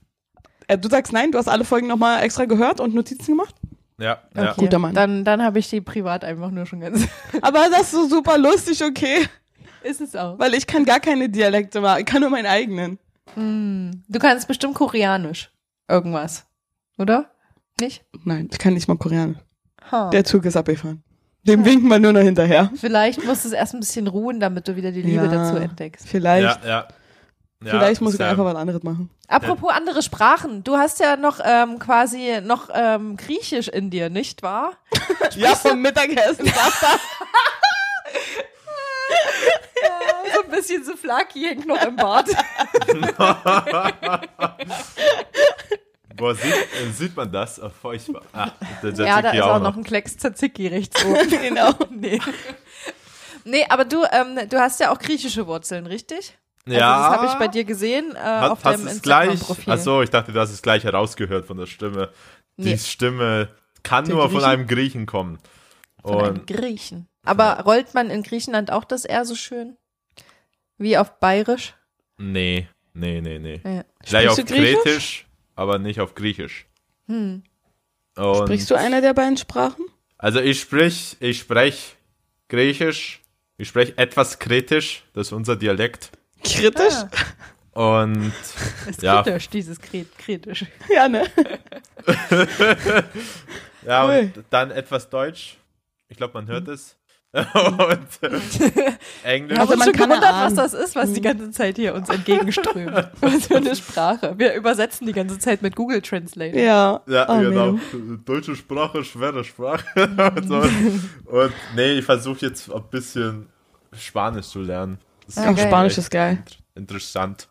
Äh, 0.67 0.77
du 0.77 0.87
sagst 0.87 1.11
nein, 1.11 1.31
du 1.31 1.37
hast 1.39 1.47
alle 1.49 1.65
Folgen 1.65 1.87
nochmal 1.87 2.21
extra 2.23 2.45
gehört 2.45 2.79
und 2.79 2.93
Notizen 2.93 3.31
gemacht? 3.33 3.55
Ja, 3.97 4.19
ja. 4.35 4.51
Okay. 4.51 4.61
Guter 4.61 4.79
Mann. 4.79 4.93
Dann, 4.93 5.25
dann 5.25 5.43
habe 5.43 5.59
ich 5.59 5.69
die 5.69 5.81
privat 5.81 6.23
einfach 6.23 6.51
nur 6.51 6.65
schon 6.65 6.79
ganz. 6.79 7.05
Aber 7.41 7.67
das 7.69 7.81
ist 7.81 7.91
so 7.91 8.07
super 8.07 8.37
lustig, 8.37 8.81
okay? 8.83 9.27
Ist 9.83 10.01
es 10.01 10.15
auch. 10.15 10.37
Weil 10.39 10.53
ich 10.53 10.67
kann 10.67 10.85
gar 10.85 10.99
keine 10.99 11.29
Dialekte 11.29 11.81
machen. 11.81 11.99
Ich 12.01 12.05
kann 12.05 12.21
nur 12.21 12.29
meinen 12.29 12.47
eigenen. 12.47 12.99
Du 13.35 14.19
kannst 14.19 14.47
bestimmt 14.47 14.73
Koreanisch. 14.75 15.51
Irgendwas. 15.87 16.45
Oder? 16.97 17.31
Nicht? 17.79 18.03
Nein, 18.25 18.49
ich 18.51 18.57
kann 18.57 18.73
nicht 18.73 18.87
mal 18.87 18.97
Koreanisch. 18.97 19.37
Ha. 19.91 20.09
Der 20.09 20.23
Zug 20.25 20.45
ist 20.45 20.57
abgefahren. 20.57 21.03
Dem 21.43 21.63
winken 21.63 21.87
wir 21.87 21.99
nur 21.99 22.11
noch 22.11 22.21
hinterher. 22.21 22.69
Vielleicht 22.75 23.23
musst 23.23 23.45
du 23.45 23.49
es 23.49 23.53
erst 23.53 23.73
ein 23.73 23.79
bisschen 23.79 24.07
ruhen, 24.07 24.39
damit 24.39 24.67
du 24.67 24.75
wieder 24.75 24.91
die 24.91 25.01
Liebe 25.01 25.25
Ja. 25.25 25.27
dazu 25.31 25.55
entdeckst. 25.55 26.07
Vielleicht. 26.07 26.63
Ja, 26.63 26.69
ja. 26.69 26.87
ja 27.63 27.71
Vielleicht 27.71 28.01
muss 28.01 28.15
ich 28.15 28.21
einfach 28.21 28.43
was 28.43 28.55
anderes 28.55 28.83
machen. 28.83 29.09
Apropos 29.27 29.71
andere 29.71 30.01
Sprachen, 30.01 30.63
du 30.63 30.75
hast 30.75 30.99
ja 30.99 31.15
noch 31.15 31.39
ähm, 31.43 31.79
quasi 31.79 32.41
noch 32.43 32.69
ähm, 32.73 33.15
Griechisch 33.15 33.67
in 33.69 33.89
dir, 33.89 34.09
nicht 34.09 34.43
wahr? 34.43 34.73
Ja, 35.35 35.55
vom 35.55 35.81
Mittagessen. 35.81 36.51
so 40.35 40.43
ein 40.43 40.51
bisschen 40.51 40.83
Souflaki 40.83 41.41
hängt 41.41 41.65
noch 41.67 41.81
im 41.81 41.95
Bart. 41.95 42.29
Boah, 46.15 46.35
sieht, 46.35 46.53
äh, 46.53 46.91
sieht 46.93 47.15
man 47.15 47.31
das? 47.31 47.61
Oh, 47.61 47.69
furchtbar. 47.69 48.21
Ah, 48.33 48.49
der 48.83 48.91
ja, 49.05 49.21
da 49.21 49.31
ist 49.31 49.41
auch 49.41 49.61
noch 49.61 49.77
ein 49.77 49.83
Klecks 49.83 50.17
Tzatziki 50.17 50.67
rechts 50.67 51.03
oben. 51.05 51.29
genau. 51.41 51.71
nee. 51.91 52.19
Nee, 53.45 53.65
aber 53.69 53.85
du, 53.85 54.03
ähm, 54.11 54.37
du 54.49 54.59
hast 54.59 54.79
ja 54.81 54.91
auch 54.91 54.99
griechische 54.99 55.47
Wurzeln, 55.47 55.85
richtig? 55.85 56.37
Ja. 56.67 56.93
Also 56.93 57.09
das 57.09 57.17
habe 57.17 57.25
ich 57.27 57.33
bei 57.39 57.47
dir 57.47 57.63
gesehen 57.63 58.15
äh, 58.15 58.19
Hat, 58.19 58.51
auf 58.51 58.63
hast 58.65 58.73
deinem 58.73 58.85
du 58.85 58.91
es 58.91 59.01
gleich? 59.01 59.29
Instagram-Profil. 59.31 59.73
Achso, 59.73 60.01
ich 60.01 60.09
dachte, 60.09 60.33
du 60.33 60.39
hast 60.39 60.51
es 60.51 60.61
gleich 60.61 60.83
herausgehört 60.83 61.45
von 61.45 61.57
der 61.57 61.67
Stimme. 61.67 62.09
Nee. 62.57 62.73
Die 62.73 62.79
Stimme 62.79 63.47
kann 63.83 64.03
Der 64.05 64.15
nur 64.15 64.23
von 64.25 64.33
Griechen? 64.33 64.49
einem 64.49 64.67
Griechen 64.67 65.05
kommen. 65.05 65.39
Von 66.01 66.19
einem 66.19 66.35
Und 66.39 66.47
Griechen. 66.47 67.07
Aber 67.29 67.61
rollt 67.63 67.93
man 67.93 68.09
in 68.09 68.23
Griechenland 68.23 68.71
auch 68.71 68.83
das 68.83 69.05
R 69.05 69.25
so 69.25 69.35
schön? 69.35 69.77
Wie 70.77 70.97
auf 70.97 71.19
Bayerisch? 71.19 71.73
nee, 72.17 72.67
nee, 72.93 73.21
nee, 73.21 73.39
nee. 73.39 73.61
Ja. 73.63 73.83
Vielleicht 74.03 74.29
auf 74.29 74.35
Griechisch? 74.37 74.81
Kretisch, 74.83 75.27
aber 75.55 75.79
nicht 75.79 75.99
auf 75.99 76.15
Griechisch. 76.15 76.65
Hm. 77.07 77.43
Und 78.17 78.35
Sprichst 78.37 78.69
du 78.71 78.75
eine 78.75 79.01
der 79.01 79.13
beiden 79.13 79.37
Sprachen? 79.37 79.85
Also 80.17 80.39
ich 80.41 80.59
sprich, 80.59 81.15
ich 81.21 81.39
sprech 81.39 81.95
Griechisch, 82.49 83.21
ich 83.57 83.67
sprech 83.69 83.93
etwas 83.97 84.39
Kretisch, 84.39 85.03
das 85.13 85.27
ist 85.27 85.33
unser 85.33 85.55
Dialekt. 85.55 86.11
Kritisch? 86.43 86.93
Ah, 87.73 88.01
Und 88.03 88.33
ist 88.89 89.01
Ja. 89.01 89.23
kritisch, 89.23 89.49
dieses 89.49 89.79
Kret 89.79 90.17
kritisch. 90.17 90.65
Ja, 90.93 91.07
ne? 91.07 91.25
ja, 93.85 94.05
Cool. 94.05 94.31
und 94.35 94.45
dann 94.49 94.71
etwas 94.71 95.09
Deutsch. 95.09 95.57
Ich 96.07 96.17
glaube, 96.17 96.33
man 96.33 96.47
hört 96.47 96.67
es. 96.67 96.97
Und 97.31 98.09
Englisch. 99.23 99.59
Also 99.59 99.75
man 99.75 99.85
schon 99.85 99.93
kann 99.93 100.09
gewundert, 100.09 100.33
was 100.33 100.55
das 100.55 100.73
ist, 100.73 100.95
was 100.95 101.13
die 101.13 101.21
ganze 101.21 101.51
Zeit 101.51 101.75
hier 101.75 101.93
uns 101.93 102.09
entgegenströmt. 102.09 103.11
was 103.21 103.45
für 103.45 103.57
eine 103.57 103.75
Sprache. 103.75 104.33
Wir 104.37 104.55
übersetzen 104.55 105.05
die 105.05 105.13
ganze 105.13 105.37
Zeit 105.37 105.61
mit 105.61 105.75
Google 105.75 106.01
Translate. 106.01 106.59
Ja. 106.59 107.01
Ja, 107.07 107.25
Oh, 107.29 107.39
genau. 107.39 107.71
man. 107.73 108.23
Deutsche 108.25 108.55
Sprache, 108.55 109.03
schwere 109.03 109.43
Sprache. 109.43 109.85
und, 110.35 110.47
so. 110.47 110.55
und 110.57 111.53
nee, 111.75 111.93
ich 111.99 112.05
versuche 112.05 112.47
jetzt 112.47 112.71
ein 112.73 112.83
bisschen 112.89 113.47
Spanisch 113.93 114.47
zu 114.47 114.61
lernen. 114.61 114.97
Okay. 115.35 115.67
Spanisch 115.67 115.97
ist 115.99 116.09
geil. 116.09 116.41
interessant. 116.73 117.47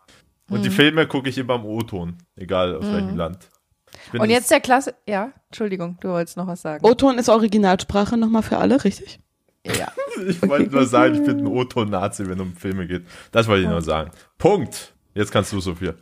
Mhm. 0.48 0.56
Und 0.56 0.64
die 0.64 0.70
Filme 0.70 1.06
gucke 1.06 1.28
ich 1.28 1.38
immer 1.38 1.54
im 1.54 1.64
O-Ton, 1.64 2.16
egal 2.34 2.74
aus 2.74 2.84
welchem 2.84 3.16
Land. 3.16 3.48
Und 4.12 4.28
jetzt 4.30 4.50
der 4.50 4.60
Klasse. 4.60 4.94
Ja, 5.06 5.30
Entschuldigung, 5.50 5.98
du 6.00 6.08
wolltest 6.08 6.36
noch 6.36 6.48
was 6.48 6.62
sagen. 6.62 6.84
O-Ton 6.84 7.18
ist 7.18 7.28
Originalsprache 7.28 8.16
nochmal 8.16 8.42
für 8.42 8.58
alle, 8.58 8.82
richtig? 8.82 9.20
Ja. 9.76 9.88
Ich 10.26 10.42
wollte 10.42 10.72
nur 10.74 10.84
sagen, 10.84 11.14
ich 11.14 11.22
bin 11.22 11.38
ein 11.38 11.46
O-Ton-Nazi, 11.46 12.24
wenn 12.28 12.34
es 12.34 12.40
um 12.40 12.52
Filme 12.56 12.88
geht. 12.88 13.06
Das 13.30 13.46
wollte 13.46 13.62
ich 13.62 13.68
nur 13.68 13.82
sagen. 13.82 14.10
Punkt. 14.36 14.92
Jetzt 15.14 15.30
kannst 15.30 15.52
du, 15.52 15.60
Sophia. 15.60 15.94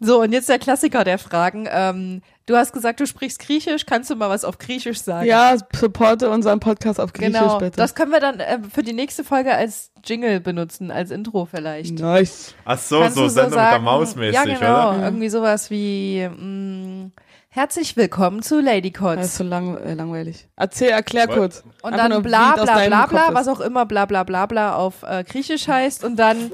So, 0.00 0.22
und 0.22 0.32
jetzt 0.32 0.48
der 0.48 0.58
Klassiker 0.58 1.04
der 1.04 1.18
Fragen. 1.18 1.68
Ähm, 1.70 2.20
du 2.46 2.56
hast 2.56 2.72
gesagt, 2.72 2.98
du 2.98 3.06
sprichst 3.06 3.38
Griechisch. 3.38 3.86
Kannst 3.86 4.10
du 4.10 4.16
mal 4.16 4.28
was 4.28 4.44
auf 4.44 4.58
Griechisch 4.58 5.00
sagen? 5.00 5.26
Ja, 5.28 5.54
supporte 5.72 6.30
unseren 6.30 6.58
Podcast 6.58 6.98
auf 6.98 7.12
Griechisch, 7.12 7.38
genau. 7.38 7.58
bitte. 7.58 7.76
Das 7.76 7.94
können 7.94 8.10
wir 8.10 8.18
dann 8.18 8.40
äh, 8.40 8.58
für 8.72 8.82
die 8.82 8.92
nächste 8.92 9.22
Folge 9.22 9.54
als 9.54 9.92
Jingle 10.04 10.40
benutzen, 10.40 10.90
als 10.90 11.12
Intro 11.12 11.46
vielleicht. 11.46 11.96
nice. 12.00 12.54
Ach 12.64 12.76
so, 12.78 12.98
Kannst 13.00 13.14
so 13.16 13.22
du 13.22 13.28
Sendung 13.28 13.50
mit 13.50 13.58
der 13.60 13.70
sagen- 13.70 13.84
Maus 13.84 14.16
mäßig, 14.16 14.34
Ja, 14.34 14.44
genau. 14.44 14.90
oder? 14.94 15.04
Irgendwie 15.04 15.28
sowas 15.28 15.70
wie 15.70 16.28
mh, 16.28 17.10
Herzlich 17.56 17.96
willkommen 17.96 18.42
zu 18.42 18.60
Lady 18.60 18.90
Das 18.90 19.00
Cots. 19.00 19.24
ist 19.26 19.36
so 19.36 19.44
lang, 19.44 19.76
äh, 19.76 19.94
langweilig. 19.94 20.48
Erzähl, 20.56 20.88
erklär 20.88 21.28
What? 21.28 21.36
kurz. 21.36 21.62
Und 21.82 21.92
Einfach 21.94 22.08
dann 22.08 22.22
bla 22.24 22.54
bla 22.56 22.86
bla 22.86 23.06
bla, 23.06 23.28
was 23.32 23.46
auch 23.46 23.60
immer 23.60 23.86
bla 23.86 24.06
bla 24.06 24.24
bla 24.24 24.46
bla 24.46 24.74
auf 24.74 25.04
äh, 25.04 25.22
Griechisch 25.22 25.68
heißt. 25.68 26.02
Und 26.02 26.16
dann 26.16 26.50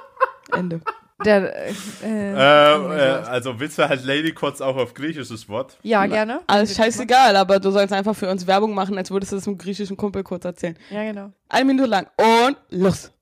Ende. 0.56 0.80
der 1.22 1.54
äh, 1.66 1.72
Äh, 2.02 2.30
äh, 2.32 2.76
sowas. 2.78 3.28
also 3.28 3.60
willst 3.60 3.76
du 3.78 3.86
halt 3.90 4.02
Lady 4.06 4.32
Kotz 4.32 4.62
auch 4.62 4.76
auf 4.76 4.94
griechisches 4.94 5.50
Wort? 5.50 5.76
Ja, 5.82 6.06
gerne. 6.06 6.40
Alles 6.46 6.74
scheißegal, 6.74 7.36
aber 7.36 7.60
du 7.60 7.70
sollst 7.70 7.92
einfach 7.92 8.16
für 8.16 8.30
uns 8.30 8.46
Werbung 8.46 8.72
machen, 8.72 8.96
als 8.96 9.10
würdest 9.10 9.32
du 9.32 9.36
das 9.36 9.46
einem 9.46 9.58
griechischen 9.58 9.98
Kumpel 9.98 10.22
kurz 10.22 10.46
erzählen. 10.46 10.78
Ja, 10.88 11.02
genau. 11.04 11.30
Eine 11.50 11.64
Minute 11.66 11.90
lang. 11.90 12.06
Und 12.16 12.56
los. 12.70 13.12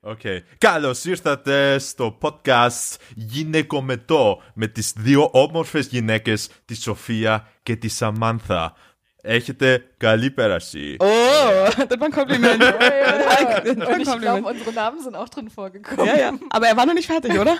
Okay. 0.00 0.38
Καλώς 0.58 1.04
ήρθατε 1.04 1.78
στο 1.78 2.18
podcast 2.22 2.96
Γυναίκο 3.14 3.82
Μετό 3.82 4.42
με 4.54 4.66
τις 4.66 4.92
δύο 4.96 5.28
όμορφες 5.32 5.86
γυναίκες, 5.86 6.48
τη 6.64 6.74
Σοφία 6.74 7.48
και 7.62 7.76
τη 7.76 7.88
Σαμάνθα. 7.88 8.74
Έχετε 9.22 9.84
καλή 9.96 10.30
πέραση. 10.30 10.96
Oh, 11.00 11.04
das 11.76 11.98
war 12.00 12.06
ein 12.06 12.12
Kompliment. 12.12 12.62
Das 12.62 12.74
war 12.74 13.38
ein 13.38 13.82
Und 13.82 14.00
ich 14.00 14.04
glaube, 14.04 14.42
Kompliment. 14.42 14.46
unsere 14.46 14.72
Namen 14.72 15.00
sind 15.02 15.16
auch 15.16 15.28
drin 15.28 15.50
vorgekommen. 15.50 16.06
Ja, 16.06 16.16
ja. 16.16 16.32
Aber 16.50 16.66
er 16.68 16.76
war 16.76 16.86
noch 16.86 16.94
nicht 16.94 17.06
fertig, 17.06 17.32
oder? 17.38 17.56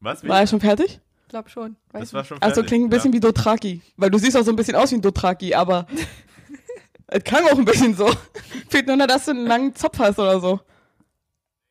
Was? 0.00 0.22
Wie? 0.22 0.28
War 0.28 0.40
er 0.40 0.46
schon 0.46 0.60
fertig? 0.60 1.00
Ich 1.22 1.28
glaube 1.28 1.48
schon. 1.50 1.76
Weiß 1.92 2.00
Das 2.02 2.12
war 2.12 2.20
nicht. 2.20 2.28
schon 2.28 2.38
fertig. 2.38 2.56
Also 2.56 2.62
klingt 2.68 2.84
ein 2.86 2.90
bisschen 2.90 3.12
wie 3.12 3.20
Dothraki. 3.20 3.82
Weil 3.96 4.10
du 4.10 4.18
siehst 4.18 4.36
auch 4.36 4.44
so 4.44 4.52
ein 4.52 4.56
bisschen 4.56 4.76
aus 4.76 4.92
wie 4.92 4.96
ein 4.96 5.02
Dothraki, 5.02 5.54
aber 5.54 5.86
es 7.08 7.24
klang 7.24 7.44
auch 7.50 7.58
ein 7.58 7.64
bisschen 7.64 7.96
so. 7.96 8.08
Fehlt 8.70 8.86
nur 8.86 8.96
noch, 8.96 9.08
dass 9.08 9.24
du 9.24 9.32
einen 9.32 9.46
langen 9.46 9.74
Zopf 9.74 9.98
hast 9.98 10.18
oder 10.20 10.38
so. 10.40 10.60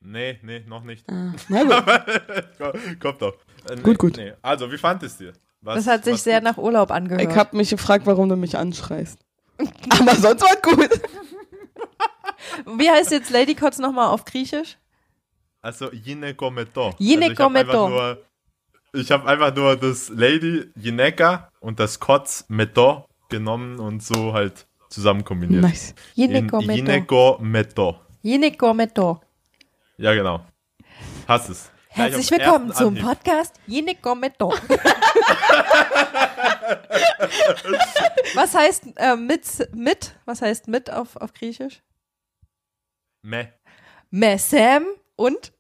Nee, 0.05 0.39
nee, 0.43 0.65
noch 0.67 0.83
nicht. 0.83 1.09
Ah, 1.11 1.33
na 1.49 1.63
gut. 1.63 3.01
Kommt 3.01 3.23
doch. 3.23 3.35
Äh, 3.69 3.77
nee, 3.77 3.83
gut, 3.83 3.99
gut. 3.99 4.17
Nee. 4.17 4.33
Also, 4.43 4.71
wie 4.71 4.79
fandest 4.79 5.21
du? 5.21 5.33
Was, 5.61 5.77
das 5.77 5.87
hat 5.87 6.05
sich 6.05 6.21
sehr 6.23 6.41
gut? 6.41 6.45
nach 6.45 6.59
Urlaub 6.59 6.91
angehört. 6.91 7.23
Ich 7.23 7.37
habe 7.37 7.57
mich 7.57 7.71
gefragt, 7.71 8.05
warum 8.07 8.29
du 8.29 8.37
mich 8.37 8.57
anschreist. 8.57 9.19
Aber 9.91 10.17
sonst 10.17 10.43
war 10.43 10.55
es 10.55 10.63
gut. 10.63 11.01
wie 12.79 12.91
heißt 12.91 13.13
jetzt 13.13 13.31
Lady 13.31 13.55
Kotz 13.55 13.79
nochmal 13.79 14.09
auf 14.09 14.25
Griechisch? 14.25 14.77
Also, 15.61 15.91
Ginekometo. 15.91 16.95
Ginekometo. 16.99 17.87
Also 17.87 18.19
ich 18.95 19.11
habe 19.13 19.27
einfach, 19.29 19.47
hab 19.47 19.55
einfach, 19.55 19.57
nur 19.57 19.77
das 19.77 20.09
Lady 20.09 20.71
Gineka 20.77 21.49
und 21.61 21.79
das 21.79 22.01
Kotz 22.01 22.45
Meto 22.49 23.07
genommen 23.29 23.79
und 23.79 24.03
so 24.03 24.33
halt 24.33 24.67
zusammen 24.91 25.25
kombiniert. 25.25 25.63
Nice. 25.63 25.95
Ginekometo. 26.17 26.75
Ginekometo. 26.75 27.97
Ginekometo. 28.23 29.21
Ja, 29.99 30.15
genau. 30.15 30.41
Hast 31.29 31.51
es. 31.51 31.71
Herzlich 31.89 32.31
willkommen 32.31 32.73
zum 32.73 32.89
Anhieb. 32.97 33.05
Podcast 33.05 33.55
Gineko 33.69 34.15
Meto. 34.15 34.49
Was 38.35 38.55
heißt 38.55 38.85
äh, 38.97 39.17
mit, 39.17 39.45
mit? 39.75 40.15
Was 40.25 40.41
heißt 40.41 40.69
mit 40.69 40.91
auf, 40.91 41.17
auf 41.17 41.35
Griechisch? 41.35 41.83
Me. 43.21 43.53
Mesem 44.11 44.87
und 45.17 45.53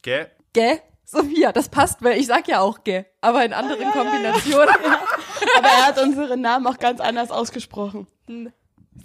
Ge. 0.00 0.28
ge. 0.54 0.80
Sophia, 1.04 1.52
das 1.52 1.68
passt, 1.68 2.02
weil 2.02 2.18
ich 2.18 2.26
sag 2.26 2.48
ja 2.48 2.60
auch 2.60 2.84
ge, 2.84 3.04
aber 3.20 3.44
in 3.44 3.52
anderen 3.52 3.90
Kombinationen. 3.92 4.74
Aber 5.58 5.68
er 5.68 5.86
hat 5.86 5.98
unsere 6.00 6.38
Namen 6.38 6.66
auch 6.66 6.78
ganz 6.78 7.00
anders 7.00 7.30
ausgesprochen. 7.30 8.06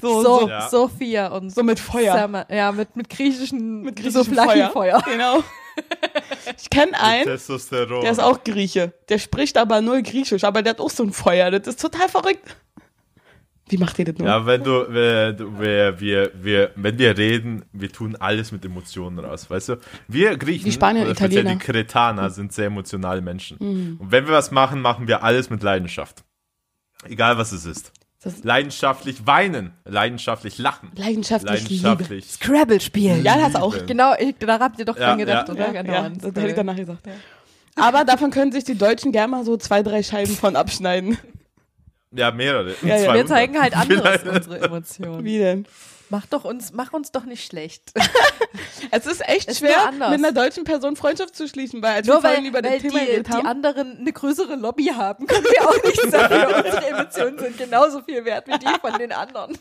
So, 0.02 0.22
So, 0.22 0.40
so, 0.42 0.50
Ja. 0.50 0.70
Sophia 0.70 1.28
und 1.30 1.50
so 1.50 1.64
mit 1.64 1.80
Feuer. 1.80 2.14
Sama- 2.14 2.46
ja, 2.50 2.72
mit, 2.72 2.96
mit 2.96 3.10
griechischen, 3.10 3.82
Mit 3.82 3.98
so 4.00 4.04
griechischem 4.04 4.34
Flaschenfeuer. 4.34 4.70
Feuer. 4.72 5.04
Genau. 5.12 5.44
Ich 6.60 6.70
kenne 6.72 7.00
einen, 7.00 7.26
der 7.26 8.12
ist 8.12 8.20
auch 8.20 8.44
Grieche. 8.44 8.94
Der 9.10 9.20
spricht 9.20 9.58
aber 9.60 9.82
null 9.82 10.02
Griechisch, 10.02 10.44
aber 10.44 10.64
der 10.64 10.72
hat 10.72 10.80
auch 10.80 10.90
so 10.90 11.04
ein 11.04 11.12
Feuer. 11.14 11.52
Das 11.52 11.68
ist 11.68 11.80
total 11.82 12.10
verrückt. 12.10 12.58
Wie 13.70 13.78
macht 13.78 14.00
ihr 14.00 14.06
das 14.06 14.18
nur? 14.18 14.28
Ja, 14.28 14.46
wenn 14.46 14.64
du, 14.64 14.72
wir, 14.92 15.38
wir, 15.60 16.00
wir, 16.00 16.32
wir, 16.34 16.72
wenn 16.76 16.98
wir 16.98 17.18
reden, 17.18 17.66
wir 17.74 17.92
tun 17.92 18.16
alles 18.16 18.52
mit 18.52 18.64
Emotionen 18.66 19.20
raus, 19.20 19.50
weißt 19.50 19.70
du? 19.70 19.76
Wir 20.08 20.38
Griechen, 20.38 20.66
Die 20.66 20.72
Spanier 20.72 21.02
und 21.02 21.10
speziell 21.10 21.32
Italiener. 21.42 21.52
die 21.60 21.66
Kretaner 21.66 22.30
sind 22.30 22.54
sehr 22.54 22.68
emotionale 22.68 23.22
Menschen. 23.22 23.58
Und 24.00 24.12
wenn 24.12 24.26
wir 24.26 24.34
was 24.34 24.52
machen, 24.52 24.82
machen 24.82 25.08
wir 25.08 25.22
alles 25.24 25.50
mit 25.50 25.62
Leidenschaft. 25.64 26.24
Egal 27.04 27.38
was 27.38 27.52
es 27.52 27.66
ist. 27.66 27.92
Das- 28.36 28.44
leidenschaftlich 28.44 29.26
weinen, 29.26 29.74
leidenschaftlich 29.86 30.58
lachen, 30.58 30.92
Leidenschaftlich 30.96 31.70
Liebe. 31.70 31.88
leidenschaftlich. 31.88 32.26
Scrabble 32.32 32.80
spielen. 32.82 33.24
Ja, 33.24 33.38
das 33.38 33.56
auch. 33.56 33.76
Genau, 33.86 34.14
ich, 34.20 34.36
da 34.40 34.60
habt 34.60 34.80
ihr 34.80 34.86
doch 34.86 34.98
Ja, 34.98 35.08
dran 35.08 35.18
gedacht, 35.20 35.48
ja. 35.48 35.54
oder? 35.54 35.74
Ja, 35.74 35.82
genau. 35.82 35.94
ja, 35.94 36.10
das 36.10 36.24
hätte 36.26 36.48
ich 36.48 36.56
danach 36.56 36.76
gesagt. 36.76 37.00
Aber 37.76 38.06
davon 38.06 38.32
können 38.32 38.52
sich 38.52 38.64
die 38.64 38.76
Deutschen 38.78 39.12
gerne 39.12 39.30
mal 39.30 39.46
so 39.46 39.56
zwei, 39.58 39.84
drei 39.84 40.02
Scheiben 40.04 40.36
von 40.36 40.56
abschneiden. 40.56 41.18
Ja, 42.12 42.32
mehrere. 42.32 42.74
Ja, 42.82 42.96
ja. 42.96 43.04
200. 43.06 43.16
Wir 43.16 43.26
zeigen 43.28 43.62
halt 43.62 43.74
Vielleicht. 43.86 44.26
unsere 44.28 44.60
Emotionen. 44.62 45.24
Wie 45.26 45.38
denn? 45.38 45.66
Mach 46.10 46.26
doch 46.26 46.46
uns, 46.46 46.72
mach 46.72 46.94
uns 46.94 47.12
doch 47.12 47.26
nicht 47.26 47.46
schlecht. 47.46 47.92
Es 48.92 49.06
ist 49.06 49.28
echt 49.28 49.50
Ist 49.50 49.62
nur 49.62 49.70
schwer, 49.72 49.88
anders. 49.88 50.12
mit 50.12 50.20
einer 50.24 50.32
deutschen 50.32 50.64
Person 50.64 50.96
Freundschaft 50.96 51.36
zu 51.36 51.48
schließen, 51.48 51.82
weil 51.82 51.96
als 51.96 52.08
Nur 52.08 52.18
wir 52.18 52.24
weil, 52.24 52.36
vorhin 52.36 52.46
über 52.50 52.64
weil 52.64 52.72
das 52.74 52.82
Thema 52.82 53.00
die, 53.00 53.06
geredet 53.06 53.28
die 53.28 53.32
haben, 53.34 53.46
anderen 53.48 53.98
eine 54.00 54.14
größere 54.14 54.56
Lobby 54.56 54.86
haben, 54.86 55.28
können 55.28 55.44
wir 55.44 55.68
auch 55.70 55.84
nichts 55.84 56.10
dafür. 56.12 56.64
Unsere 56.64 56.88
Emotionen 56.88 57.38
sind 57.38 57.58
genauso 57.58 58.02
viel 58.02 58.24
wert 58.26 58.48
wie 58.48 58.58
die 58.58 58.80
von 58.82 58.98
den 58.98 59.12
anderen. 59.12 59.58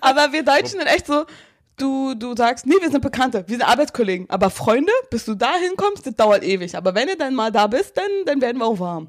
aber 0.00 0.32
wir 0.32 0.42
Deutschen 0.42 0.78
sind 0.80 0.86
echt 0.86 1.06
so, 1.06 1.24
du, 1.76 2.14
du 2.14 2.34
sagst, 2.36 2.66
nee, 2.66 2.74
wir 2.80 2.90
sind 2.90 3.00
Bekannte, 3.00 3.44
wir 3.46 3.56
sind 3.56 3.66
Arbeitskollegen, 3.66 4.28
aber 4.30 4.50
Freunde, 4.50 4.92
bis 5.10 5.24
du 5.24 5.34
da 5.34 5.54
hinkommst, 5.54 6.06
das 6.06 6.14
dauert 6.16 6.42
ewig. 6.42 6.76
Aber 6.76 6.94
wenn 6.94 7.08
du 7.08 7.16
dann 7.16 7.34
mal 7.34 7.52
da 7.52 7.66
bist, 7.66 7.96
dann, 7.96 8.04
dann 8.26 8.40
werden 8.40 8.58
wir 8.58 8.66
auch 8.66 8.80
warm. 8.80 9.08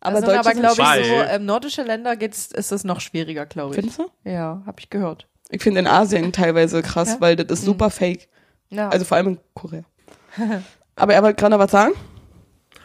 Aber 0.00 0.18
Aber, 0.18 0.26
Deutsche 0.26 0.40
aber 0.40 0.50
sind 0.52 0.60
glaube 0.60 1.00
ich, 1.00 1.06
so 1.08 1.14
ähm, 1.14 1.44
nordische 1.44 1.82
Länder 1.82 2.16
geht's, 2.16 2.46
ist 2.52 2.72
es 2.72 2.84
noch 2.84 3.00
schwieriger, 3.00 3.46
glaube 3.46 3.70
ich. 3.70 3.76
Findest 3.76 3.98
du? 3.98 4.10
Ja, 4.24 4.62
habe 4.66 4.80
ich 4.80 4.90
gehört. 4.90 5.26
Ich 5.50 5.62
finde 5.62 5.80
in 5.80 5.86
Asien 5.86 6.32
teilweise 6.32 6.82
krass, 6.82 7.08
Ja? 7.08 7.16
Mhm. 7.16 7.20
weil 7.20 7.36
das 7.36 7.58
ist 7.58 7.64
super 7.64 7.90
fake. 7.90 8.28
Ja. 8.70 8.88
Also 8.88 9.04
vor 9.04 9.16
allem 9.16 9.26
in 9.28 9.38
Korea. 9.54 9.82
aber 10.96 11.14
er 11.14 11.22
wollte 11.22 11.40
gerade 11.40 11.52
noch 11.56 11.58
was 11.62 11.70
sagen? 11.72 11.92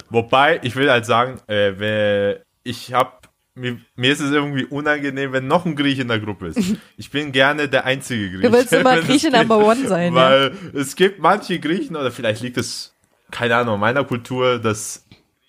Wobei, 0.09 0.59
ich 0.63 0.75
will 0.75 0.89
halt 0.89 1.05
sagen, 1.05 1.39
äh, 1.47 2.35
ich 2.63 2.93
hab, 2.93 3.29
mir, 3.55 3.79
mir 3.95 4.11
ist 4.11 4.19
es 4.19 4.31
irgendwie 4.31 4.65
unangenehm, 4.65 5.31
wenn 5.31 5.47
noch 5.47 5.65
ein 5.65 5.75
Griech 5.75 5.99
in 5.99 6.07
der 6.07 6.19
Gruppe 6.19 6.47
ist. 6.47 6.59
Ich 6.97 7.11
bin 7.11 7.31
gerne 7.31 7.67
der 7.69 7.85
einzige 7.85 8.31
Griech. 8.31 8.41
Du 8.43 8.51
willst 8.51 8.73
immer 8.73 8.97
Grieche. 9.01 9.29
Number 9.31 9.57
One 9.57 9.87
sein, 9.87 10.13
ja. 10.13 10.19
Weil 10.21 10.53
es 10.73 10.95
gibt 10.95 11.19
manche 11.19 11.59
Griechen, 11.59 11.95
oder 11.95 12.11
vielleicht 12.11 12.41
liegt 12.41 12.57
es, 12.57 12.93
keine 13.31 13.55
Ahnung, 13.55 13.79
meiner 13.79 14.03
Kultur, 14.03 14.59
dass 14.59 15.05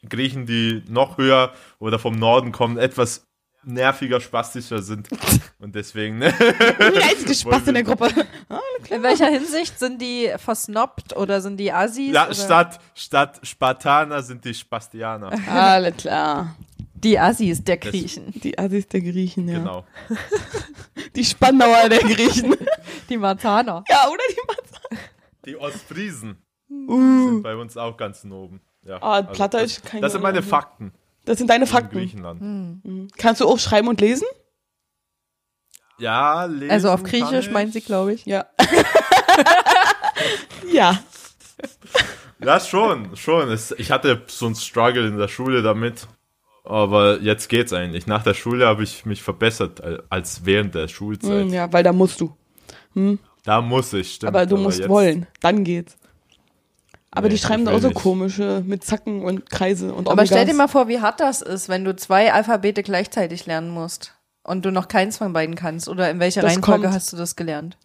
Griechen, 0.09 0.47
die 0.47 0.83
noch 0.89 1.19
höher 1.19 1.53
oder 1.79 1.99
vom 1.99 2.19
Norden 2.19 2.53
kommen, 2.53 2.79
etwas 2.79 3.26
nerviger, 3.67 4.21
spastischer 4.21 4.83
sind. 4.83 5.09
Und 5.59 5.75
deswegen, 5.75 6.19
ne? 6.19 6.33
Der 6.39 7.03
einzige 7.05 7.35
Spaß 7.35 7.69
in 7.69 7.75
der 7.75 7.83
Gruppe. 7.83 8.09
In 8.91 9.03
welcher 9.03 9.27
Hinsicht 9.27 9.79
sind 9.79 10.01
die 10.01 10.31
versnobbt 10.37 11.17
oder 11.17 11.41
sind 11.41 11.57
die 11.59 11.73
Assis? 11.73 12.13
Ja, 12.15 12.33
statt, 12.33 12.79
statt 12.95 13.41
Spartaner 13.43 14.23
sind 14.23 14.45
die 14.45 14.55
Spastianer. 14.55 15.33
Alles 15.51 15.97
klar. 15.97 16.55
Die 16.95 17.19
Assis 17.19 17.63
der 17.65 17.77
Griechen. 17.79 18.33
Die 18.43 18.57
Assis 18.59 18.87
der 18.89 19.01
Griechen, 19.01 19.49
ja. 19.49 19.59
Genau. 19.59 19.85
Die 21.15 21.25
Spandauer 21.25 21.89
der 21.89 22.01
Griechen. 22.01 22.55
Die 23.09 23.17
Martaner. 23.17 23.83
ja, 23.89 24.07
oder 24.09 24.23
die 24.31 24.41
Matze. 24.47 25.03
Die 25.47 25.57
Ostfriesen 25.57 26.37
Uh. 26.69 27.29
sind 27.29 27.43
bei 27.43 27.55
uns 27.57 27.77
auch 27.77 27.97
ganz 27.97 28.25
oben. 28.25 28.61
Ja, 28.83 28.99
Ah, 29.03 29.23
Plattdeutsch 29.23 29.77
das, 29.77 29.83
kann 29.83 29.99
ich 29.99 30.03
das 30.03 30.13
sind 30.13 30.23
meine. 30.23 30.43
Fakten 30.43 30.93
Das 31.27 31.37
sind 31.39 31.51
deine 31.51 31.65
in 31.65 31.71
Fakten. 31.71 31.99
Griechenland. 31.99 33.13
Kannst 33.19 33.41
du 33.43 33.49
auch 33.49 33.59
schreiben 33.59 33.89
und 33.89 34.01
lesen? 34.01 34.27
Ja, 35.99 36.45
lesen 36.47 36.71
Also 36.71 36.91
auf 36.91 37.03
Griechisch 37.03 37.51
meint 37.51 37.73
sie, 37.73 37.81
glaube 37.83 38.15
ich. 38.15 38.25
Ja. 38.27 38.47
ja. 40.73 40.99
Ja, 42.39 42.61
schon, 42.61 43.17
schon. 43.17 43.57
Ich 43.79 43.91
hatte 43.91 44.23
so 44.27 44.47
einen 44.47 44.55
Struggle 44.55 45.07
in 45.09 45.17
der 45.19 45.29
Schule 45.29 45.63
damit. 45.63 46.07
Aber 46.65 47.21
jetzt 47.21 47.49
geht's 47.49 47.73
eigentlich. 47.73 48.07
Nach 48.09 48.25
der 48.25 48.35
Schule 48.35 48.67
habe 48.67 48.83
ich 48.83 49.07
mich 49.07 49.23
verbessert 49.23 49.81
al- 49.83 50.03
als 50.11 50.45
während 50.45 50.75
der 50.75 50.89
Schulzeit. 50.89 51.45
Hm, 51.45 51.53
ja, 51.55 51.73
weil 51.73 51.85
da 51.85 51.93
musst 51.93 52.21
du. 52.21 52.37
Hm. 52.95 53.21
Da 53.45 53.61
muss 53.61 53.93
ich, 53.93 54.15
stimmt. 54.15 54.35
aber 54.35 54.47
du 54.47 54.57
musst 54.57 54.81
jetzt- 54.81 54.89
wollen, 54.89 55.29
dann 55.41 55.63
geht's. 55.63 55.97
Aber 57.17 57.29
Nee, 57.29 57.35
die 57.35 57.41
schreiben 57.41 57.65
da 57.65 57.73
auch 57.73 57.79
so 57.81 57.89
nicht. 57.89 57.97
komische 58.01 58.63
mit 58.67 58.85
Zacken 58.85 59.23
und 59.25 59.49
Kreise 59.51 59.93
und 59.93 60.09
Aber 60.09 60.25
stell 60.27 60.39
Omegas. 60.39 60.53
dir 60.53 60.57
mal 60.59 60.69
vor, 60.69 60.87
wie 60.89 61.01
hart 61.01 61.19
das 61.21 61.43
ist, 61.43 61.69
wenn 61.69 61.85
du 61.85 61.97
zwei 61.97 62.33
Alphabete 62.33 62.83
gleichzeitig 62.83 63.47
lernen 63.47 63.71
musst 63.71 64.15
und 64.43 64.65
du 64.65 64.71
noch 64.71 64.87
keins 64.89 65.17
von 65.19 65.33
beiden 65.33 65.55
kannst. 65.57 65.89
Oder 65.89 66.11
in 66.11 66.21
welcher 66.21 66.43
Das 66.43 66.53
Reihenfolge 66.53 66.83
kommt. 66.85 66.95
hast 66.95 67.13
du 67.13 67.17
das 67.17 67.35
gelernt? 67.35 67.77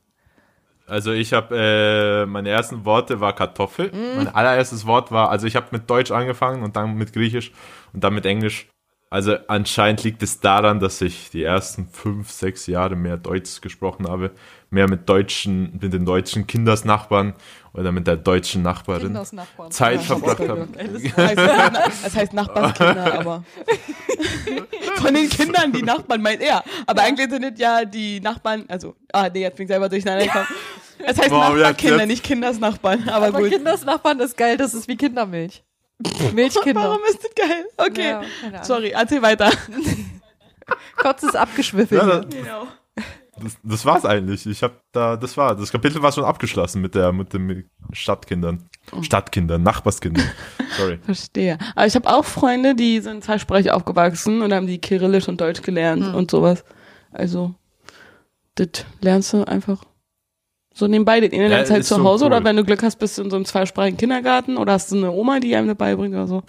Also 0.87 1.13
ich 1.13 1.31
habe, 1.31 1.55
äh, 1.57 2.25
meine 2.25 2.49
ersten 2.49 2.83
Worte 2.83 3.21
war 3.21 3.33
Kartoffel. 3.33 3.91
Mhm. 3.93 4.17
Mein 4.17 4.27
allererstes 4.27 4.85
Wort 4.85 5.11
war, 5.11 5.29
also 5.29 5.47
ich 5.47 5.55
habe 5.55 5.67
mit 5.71 5.89
Deutsch 5.89 6.11
angefangen 6.11 6.63
und 6.63 6.75
dann 6.75 6.95
mit 6.95 7.13
Griechisch 7.13 7.51
und 7.93 8.03
dann 8.03 8.13
mit 8.13 8.25
Englisch. 8.25 8.67
Also 9.11 9.35
anscheinend 9.49 10.03
liegt 10.05 10.23
es 10.23 10.39
daran, 10.39 10.79
dass 10.79 11.01
ich 11.01 11.29
die 11.31 11.43
ersten 11.43 11.89
fünf, 11.91 12.31
sechs 12.31 12.65
Jahre 12.65 12.95
mehr 12.95 13.17
Deutsch 13.17 13.59
gesprochen 13.59 14.07
habe. 14.07 14.31
Mehr 14.69 14.89
mit 14.89 15.09
deutschen, 15.09 15.77
mit 15.81 15.91
den 15.91 16.05
deutschen 16.05 16.47
Kindersnachbarn 16.47 17.33
oder 17.73 17.91
mit 17.91 18.07
der 18.07 18.15
deutschen 18.15 18.61
Nachbarin 18.61 19.13
Zeit 19.69 19.95
Ja, 19.97 20.01
verbracht 20.01 20.39
habe. 20.39 20.65
Das 20.73 21.17
heißt, 21.17 21.37
das 22.05 22.15
heißt 22.15 22.33
Nachbarskinder, 22.33 23.19
aber 23.19 23.43
von 24.95 25.13
den 25.13 25.27
Kindern 25.29 25.73
die 25.73 25.83
Nachbarn 25.83 26.21
meint 26.21 26.41
er. 26.41 26.63
Aber 26.87 27.01
eigentlich 27.01 27.29
sind 27.29 27.43
es 27.43 27.59
ja 27.59 27.83
die 27.83 28.21
Nachbarn, 28.21 28.63
also, 28.69 28.95
ah, 29.11 29.27
nee, 29.27 29.41
jetzt 29.41 29.57
bin 29.57 29.65
ich 29.65 29.71
selber 29.71 29.89
durcheinander 29.89 30.23
gekommen. 30.25 30.47
Es 30.99 31.07
heißt 31.17 31.19
jetzt- 31.19 31.31
Nachbarkinder, 31.31 31.97
jetzt- 31.97 32.07
nicht 32.07 32.23
Kindersnachbarn, 32.23 33.09
aber, 33.09 33.25
Aber 33.27 33.39
gut. 33.41 33.49
Kindersnachbarn 33.49 34.21
ist 34.21 34.37
geil, 34.37 34.55
das 34.55 34.73
ist 34.73 34.87
wie 34.87 34.95
Kindermilch. 34.95 35.63
Milchkinder. 36.33 36.81
Warum 36.81 36.99
ist 37.09 37.23
das 37.23 37.31
geil? 37.35 37.65
Okay. 37.77 38.15
Ja. 38.51 38.63
Sorry, 38.63 38.89
erzähl 38.91 39.21
weiter. 39.21 39.49
Kotz 40.97 41.23
ist 41.23 41.35
abgeschwiffelt. 41.35 42.01
Ja, 42.01 42.19
das, 42.21 42.29
Genau. 42.35 42.67
das, 43.41 43.57
das 43.63 43.85
war's 43.85 44.05
eigentlich. 44.05 44.45
Ich 44.45 44.63
habe 44.63 44.75
da, 44.91 45.17
das 45.17 45.35
war, 45.37 45.55
das 45.55 45.71
Kapitel 45.71 46.01
war 46.01 46.11
schon 46.11 46.23
abgeschlossen 46.23 46.81
mit 46.81 46.95
der, 46.95 47.11
mit 47.11 47.33
den 47.33 47.69
Stadtkindern. 47.91 48.69
Oh. 48.91 49.01
Stadtkindern, 49.01 49.63
Nachbarskindern. 49.63 50.29
Sorry. 50.77 50.99
Verstehe. 51.03 51.57
Aber 51.75 51.85
ich 51.87 51.95
habe 51.95 52.07
auch 52.09 52.23
Freunde, 52.25 52.75
die 52.75 52.99
sind 53.01 53.23
zweisprachig 53.23 53.71
aufgewachsen 53.71 54.41
und 54.41 54.53
haben 54.53 54.67
die 54.67 54.79
Kyrillisch 54.79 55.27
und 55.27 55.41
Deutsch 55.41 55.61
gelernt 55.61 56.05
Hm. 56.05 56.15
und 56.15 56.31
sowas. 56.31 56.63
Also, 57.11 57.55
das 58.55 58.85
lernst 59.01 59.33
du 59.33 59.43
einfach 59.43 59.83
so 60.73 60.87
nebenbei. 60.87 61.19
Den 61.19 61.33
einen 61.33 61.51
Ja, 61.51 61.57
halt 61.57 61.85
zu 61.85 61.95
so 61.95 62.03
Hause 62.03 62.25
cool. 62.25 62.31
oder 62.33 62.43
wenn 62.43 62.55
du 62.55 62.63
Glück 62.63 62.81
hast, 62.83 62.97
bist 62.97 63.17
du 63.17 63.23
in 63.23 63.29
so 63.29 63.35
einem 63.35 63.45
zweisprachigen 63.45 63.97
Kindergarten 63.97 64.57
oder 64.57 64.73
hast 64.73 64.91
du 64.91 64.97
eine 64.97 65.11
Oma, 65.11 65.39
die 65.39 65.55
einem 65.55 65.67
das 65.67 65.77
beibringt 65.77 66.13
oder 66.15 66.27
so. 66.27 66.43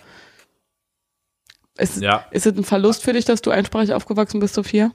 Ist, 1.79 2.01
Ja. 2.03 2.27
ist 2.31 2.47
es 2.47 2.57
ein 2.57 2.65
Verlust 2.65 3.03
für 3.03 3.13
dich, 3.13 3.25
dass 3.25 3.43
du 3.43 3.51
einsprachig 3.51 3.93
aufgewachsen 3.95 4.41
bist, 4.41 4.55
Sophia? 4.55 4.93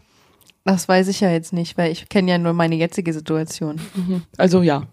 Das 0.63 0.87
weiß 0.87 1.07
ich 1.07 1.21
ja 1.21 1.31
jetzt 1.31 1.53
nicht, 1.53 1.77
weil 1.77 1.91
ich 1.91 2.09
kenne 2.09 2.29
ja 2.31 2.37
nur 2.37 2.53
meine 2.53 2.75
jetzige 2.75 3.13
Situation. 3.13 3.79
Also 4.37 4.61
ja. 4.61 4.87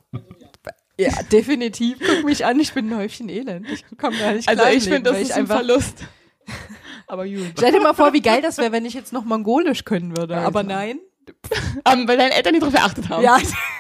Ja, 0.97 1.11
definitiv. 1.33 1.99
Guck 1.99 2.25
mich 2.25 2.47
an, 2.47 2.61
ich 2.61 2.73
bin 2.73 2.89
ein 2.93 2.97
Häufchen 2.97 3.29
Elend. 3.29 3.69
Ich 3.69 3.85
komme 3.99 4.17
da 4.17 4.33
nicht 4.33 4.49
Also 4.49 4.63
ich 4.73 4.85
finde, 4.85 5.11
das 5.11 5.21
ist 5.21 5.33
ein. 5.33 5.47
Verlust. 5.49 6.05
Aber 7.09 7.27
gut. 7.27 7.53
Stell 7.59 7.73
dir 7.73 7.81
mal 7.81 7.95
vor, 7.95 8.13
wie 8.13 8.23
geil 8.23 8.41
das 8.41 8.59
wäre, 8.59 8.71
wenn 8.73 8.85
ich 8.87 8.95
jetzt 8.95 9.13
noch 9.13 9.25
Mongolisch 9.25 9.85
können 9.85 10.17
würde. 10.17 10.37
Alter. 10.37 10.47
Aber 10.47 10.63
nein. 10.63 11.01
Ähm, 11.87 12.07
weil 12.09 12.17
deine 12.17 12.33
Eltern 12.35 12.53
nicht 12.53 12.63
darauf 12.63 12.75
geachtet 12.75 13.09
haben. 13.09 13.23
Ja, 13.23 13.39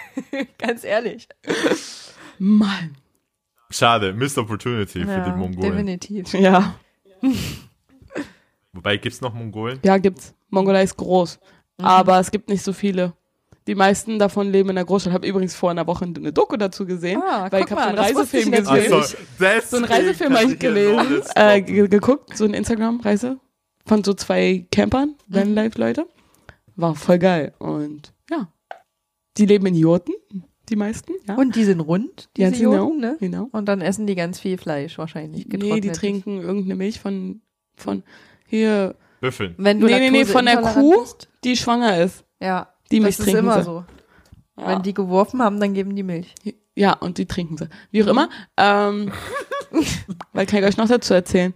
ganz 0.59 0.84
ehrlich. 0.84 1.28
Mann. 2.38 2.97
Schade, 3.70 4.12
Missed 4.12 4.36
Opportunity 4.38 5.05
für 5.05 5.11
Ja, 5.11 5.28
die 5.30 5.36
Mongolen. 5.38 5.70
definitiv. 5.72 6.32
Ja. 6.34 6.74
Wobei, 8.72 8.97
gibt's 8.97 9.20
noch 9.20 9.32
Mongolen? 9.34 9.78
Ja, 9.84 9.99
gibt's. 9.99 10.34
Mongolei 10.51 10.82
ist 10.82 10.97
groß. 10.97 11.38
Mhm. 11.78 11.84
Aber 11.84 12.18
es 12.20 12.30
gibt 12.30 12.49
nicht 12.49 12.62
so 12.62 12.72
viele. 12.72 13.14
Die 13.66 13.74
meisten 13.74 14.18
davon 14.18 14.51
leben 14.53 14.68
in 14.68 14.74
der 14.76 14.84
Großstadt. 14.84 15.12
Ich 15.12 15.14
habe 15.14 15.26
übrigens 15.26 15.55
vor 15.55 15.70
einer 15.70 15.86
Woche 15.86 16.05
eine 16.05 16.32
Doku 16.32 16.57
dazu 16.57 16.84
gesehen, 16.84 17.22
Ah, 17.22 17.49
weil 17.51 17.62
guck 17.62 17.70
ich 17.70 17.76
habe 17.76 17.82
so 17.82 17.88
einen 17.88 17.99
Reisefilm 17.99 18.51
gesehen. 18.51 19.03
deswegen 19.38 19.62
So 19.66 19.76
einen 19.76 19.84
Reisefilm 19.86 20.34
habe 20.36 20.53
ich 20.53 20.59
gelesen, 20.59 21.22
äh, 21.34 21.62
geguckt, 21.62 22.36
so 22.36 22.45
eine 22.45 22.57
Instagram-Reise 22.59 23.38
von 23.86 24.05
so 24.05 24.12
zwei 24.14 24.66
Campern, 24.70 25.14
Mhm. 25.28 25.34
Vanlife-Leute. 25.34 26.07
War 26.77 26.95
voll 26.95 27.18
geil. 27.18 27.53
Und 27.59 28.12
ja, 28.31 28.49
die 29.37 29.47
leben 29.47 29.66
in 29.66 29.75
Jurten, 29.75 30.14
die 30.68 30.77
meisten. 30.77 31.12
Ja, 31.29 31.35
Und 31.37 31.57
die 31.57 31.64
sind 31.64 31.81
rund, 31.81 32.29
Ja, 32.37 32.51
diese 32.51 32.64
genau, 32.64 32.89
Juden, 32.89 33.01
ne? 33.01 33.16
genau. 33.20 33.49
Und 33.53 33.66
dann 33.66 33.81
essen 33.81 34.07
die 34.07 34.14
ganz 34.14 34.41
viel 34.41 34.59
Fleisch 34.59 34.99
wahrscheinlich. 34.99 35.47
Nee, 35.47 35.81
die 35.81 35.91
trinken 35.93 36.41
irgendeine 36.41 36.77
Milch 36.77 37.01
von, 37.01 37.41
von 37.77 38.03
hier, 38.47 38.95
Büffeln. 39.20 39.55
Wenn 39.57 39.81
du 39.81 39.87
Nee, 39.87 39.99
nee, 39.99 40.11
nee, 40.11 40.25
von 40.25 40.45
der 40.45 40.61
Kuh? 40.61 41.01
bist. 41.03 41.29
die 41.45 41.57
schwanger 41.57 41.99
ist. 42.03 42.25
Ja, 42.41 42.68
Die 42.91 43.01
Milch 43.01 43.16
das 43.16 43.27
ist 43.27 43.33
trinken 43.33 43.45
immer 43.51 43.59
sie. 43.61 43.64
so. 43.64 43.85
Ja. 44.59 44.68
Wenn 44.68 44.83
die 44.83 44.95
geworfen 44.95 45.43
haben, 45.43 45.59
dann 45.61 45.72
geben 45.75 45.97
die 45.97 46.03
Milch. 46.03 46.35
Ja, 46.77 46.93
und 46.95 47.18
die 47.18 47.27
trinken 47.27 47.57
sie. 47.57 47.68
Wie 47.91 48.03
auch 48.05 48.09
immer. 48.09 48.29
Ähm, 48.57 49.12
weil 50.33 50.47
kann 50.47 50.59
ich 50.61 50.64
euch 50.66 50.77
noch 50.77 50.89
dazu 50.89 51.14
erzählen. 51.14 51.55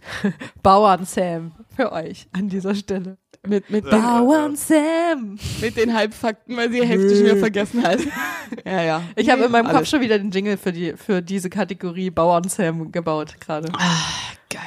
Bauern 0.63 1.05
Sam 1.05 1.53
für 1.77 1.93
euch 1.93 2.27
an 2.33 2.49
dieser 2.49 2.75
Stelle. 2.75 3.19
Mit, 3.47 3.71
mit, 3.71 3.85
den, 3.85 3.91
Bauern 4.03 4.57
Sam. 4.57 5.39
mit 5.61 5.77
den 5.77 5.95
Halbfakten, 5.95 6.57
weil 6.57 6.71
sie 6.71 6.81
die 6.81 6.87
Hälfte 6.87 7.15
schon 7.17 7.25
wieder 7.25 7.37
vergessen 7.37 7.83
hat. 7.83 8.01
Ja, 8.65 8.83
ja. 8.83 9.03
Ich 9.15 9.29
habe 9.31 9.45
in 9.45 9.51
meinem 9.53 9.67
Kopf 9.67 9.77
Alles. 9.77 9.91
schon 9.91 10.01
wieder 10.01 10.19
den 10.19 10.31
Jingle 10.31 10.57
für 10.57 10.73
die 10.73 10.95
für 10.97 11.21
diese 11.23 11.51
Kategorie 11.51 12.11
Bauern 12.11 12.49
Sam 12.49 12.91
gebaut 12.93 13.35
gerade. 13.41 13.69
Geil. 14.51 14.61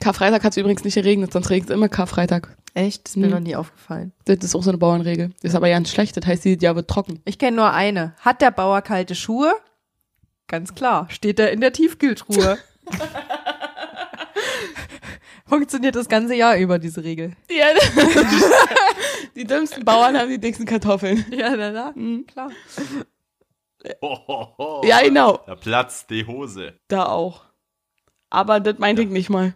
Karfreitag 0.00 0.42
hat 0.42 0.52
es 0.52 0.56
übrigens 0.56 0.82
nicht 0.84 0.94
geregnet, 0.94 1.32
sonst 1.32 1.50
regnet 1.50 1.70
es 1.70 1.74
immer 1.74 1.88
Karfreitag. 1.88 2.56
Echt? 2.74 3.08
Ist 3.08 3.16
mir 3.16 3.24
Hm. 3.26 3.30
noch 3.32 3.40
nie 3.40 3.56
aufgefallen. 3.56 4.12
Das 4.24 4.38
ist 4.38 4.54
auch 4.54 4.62
so 4.62 4.70
eine 4.70 4.78
Bauernregel. 4.78 5.30
Ist 5.42 5.54
aber 5.54 5.68
ganz 5.68 5.90
schlecht, 5.90 6.16
das 6.16 6.26
heißt, 6.26 6.44
die 6.44 6.58
Jahr 6.60 6.76
wird 6.76 6.88
trocken. 6.88 7.20
Ich 7.24 7.38
kenne 7.38 7.56
nur 7.56 7.72
eine. 7.72 8.14
Hat 8.20 8.40
der 8.42 8.50
Bauer 8.50 8.82
kalte 8.82 9.14
Schuhe? 9.14 9.54
Ganz 10.48 10.74
klar. 10.74 11.06
Steht 11.10 11.38
er 11.38 11.52
in 11.52 11.60
der 11.60 11.72
Tiefkühltruhe? 11.72 12.58
Funktioniert 15.48 15.94
das 15.94 16.08
ganze 16.08 16.34
Jahr 16.34 16.56
über, 16.56 16.78
diese 16.78 17.04
Regel. 17.04 17.36
Ja, 17.50 17.66
die 19.36 19.44
dümmsten 19.44 19.84
Bauern 19.84 20.18
haben 20.18 20.28
die 20.28 20.40
dicksten 20.40 20.66
Kartoffeln. 20.66 21.24
Ja, 21.30 21.54
na, 21.56 21.70
na. 21.70 21.92
Mhm. 21.94 22.26
Klar. 22.26 22.50
Ho. 24.02 24.82
Ja, 24.84 25.00
genau. 25.02 25.40
Da 25.46 25.54
platzt 25.54 26.10
die 26.10 26.26
Hose. 26.26 26.74
Da 26.88 27.06
auch. 27.06 27.44
Aber 28.30 28.58
das 28.58 28.78
meinte 28.78 29.02
ich 29.02 29.08
nicht 29.08 29.30
mal. 29.30 29.54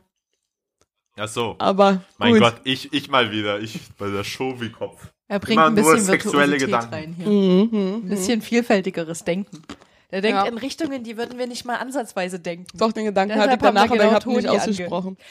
Ach 1.16 1.28
so. 1.28 1.56
Aber 1.58 2.02
Mein 2.18 2.34
gut. 2.34 2.42
Gott, 2.42 2.54
ich, 2.64 2.92
ich 2.92 3.10
mal 3.10 3.32
wieder. 3.32 3.58
Ich 3.58 3.80
bei 3.98 4.08
der 4.08 4.22
Show 4.24 4.60
wie 4.60 4.70
Kopf. 4.70 5.08
Er 5.26 5.40
bringt 5.40 5.58
Immer 5.58 5.66
ein 5.66 5.74
nur 5.74 5.82
bisschen 5.82 6.04
sexuelle 6.04 6.52
Virtuosität 6.60 6.90
Gedanken. 6.90 6.94
rein 6.94 7.12
hier. 7.14 7.26
Mhm. 7.28 7.94
Ein 8.04 8.08
bisschen 8.08 8.42
vielfältigeres 8.42 9.24
Denken. 9.24 9.62
Der 10.10 10.20
denkt 10.20 10.38
Ja. 10.38 10.46
in 10.46 10.58
Richtungen, 10.58 11.04
die 11.04 11.16
würden 11.16 11.38
wir 11.38 11.46
nicht 11.46 11.64
mal 11.64 11.76
ansatzweise 11.76 12.40
denken. 12.40 12.66
Doch, 12.76 12.92
den 12.92 13.04
Gedanken 13.04 13.36
hatte 13.36 13.54
ich 13.54 13.60
danach, 13.60 13.84
aber 13.84 13.94
ich 13.94 14.00
genau 14.00 14.12
habe 14.12 14.32
nicht 14.32 14.48
ausgesprochen. 14.48 15.16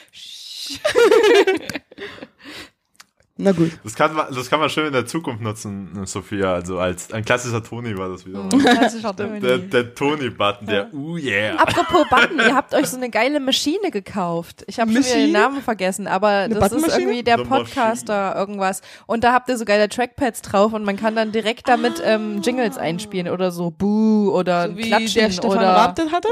Na 3.42 3.54
gut. 3.54 3.72
Das 3.86 3.96
kann, 3.96 4.14
man, 4.14 4.34
das 4.36 4.50
kann 4.50 4.60
man 4.60 4.70
schön 4.70 4.88
in 4.88 4.92
der 4.92 5.06
Zukunft 5.06 5.42
nutzen, 5.42 6.06
Sophia. 6.06 6.54
Also 6.54 6.78
als 6.78 7.14
ein 7.14 7.24
klassischer 7.24 7.64
Toni 7.64 7.98
war 7.98 8.10
das 8.10 8.26
wieder. 8.26 8.44
Mhm. 8.44 8.50
Klassischer 8.60 9.14
Der, 9.14 9.28
Toni. 9.40 9.70
der 9.70 9.96
Toni-Button, 9.96 10.68
der 10.68 10.94
Uh 10.94 11.16
yeah. 11.16 11.56
Apropos 11.56 12.06
Button, 12.10 12.38
ihr 12.38 12.54
habt 12.54 12.74
euch 12.74 12.88
so 12.88 12.98
eine 12.98 13.10
geile 13.10 13.40
Maschine 13.40 13.92
gekauft. 13.92 14.66
Ich 14.68 14.78
habe 14.82 14.92
schon 14.92 15.06
wieder 15.06 15.16
den? 15.16 15.32
Namen 15.32 15.62
vergessen, 15.62 16.06
aber 16.06 16.28
Eine 16.28 16.56
das 16.56 16.74
ist 16.74 16.98
irgendwie 16.98 17.24
der 17.24 17.38
Podcaster 17.38 18.36
irgendwas. 18.36 18.82
Und 19.08 19.24
da 19.24 19.32
habt 19.32 19.48
ihr 19.48 19.58
so 19.58 19.64
geile 19.64 19.88
Trackpads 19.88 20.42
drauf 20.42 20.74
und 20.74 20.84
man 20.84 20.98
kann 20.98 21.16
dann 21.16 21.32
direkt 21.32 21.70
damit 21.70 22.02
ähm, 22.04 22.42
Jingles 22.42 22.78
einspielen 22.78 23.30
oder 23.30 23.52
so 23.52 23.72
Boo 23.72 24.32
oder 24.32 24.68
So 24.68 24.78
wie 24.78 24.82
Klatschen 24.82 25.14
der 25.14 25.32
Stefan 25.32 25.52
oder 25.52 25.62
Raab 25.62 25.96
das 25.96 26.12
hatte? 26.12 26.28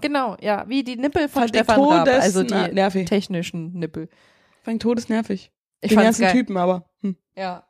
Genau, 0.00 0.36
ja, 0.40 0.64
wie 0.66 0.82
die 0.82 0.96
Nippel 0.96 1.28
von 1.28 1.42
Fand 1.42 1.54
ich 1.54 1.62
Stefan 1.62 1.80
Raab, 1.80 2.08
also 2.08 2.42
die 2.42 2.72
nervig. 2.72 3.08
technischen 3.08 3.72
Nippel. 3.74 4.08
Fängt 4.64 4.82
todesnervig. 4.82 5.52
Ich 5.82 5.90
Den 5.90 5.98
ganzen 5.98 6.22
geil. 6.22 6.32
Typen, 6.32 6.56
aber. 6.56 6.88
Hm. 7.02 7.16
Ja. 7.36 7.66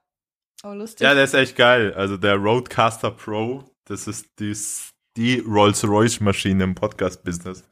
Oh, 0.62 0.72
lustig. 0.72 1.00
Ja, 1.00 1.14
der 1.14 1.24
ist 1.24 1.34
echt 1.34 1.56
geil. 1.56 1.92
Also 1.94 2.16
der 2.16 2.36
Roadcaster 2.36 3.10
Pro, 3.10 3.64
das 3.86 4.06
ist 4.06 4.38
die, 4.38 4.54
die 5.16 5.40
Rolls-Royce-Maschine 5.40 6.62
im 6.62 6.74
Podcast-Business. 6.74 7.64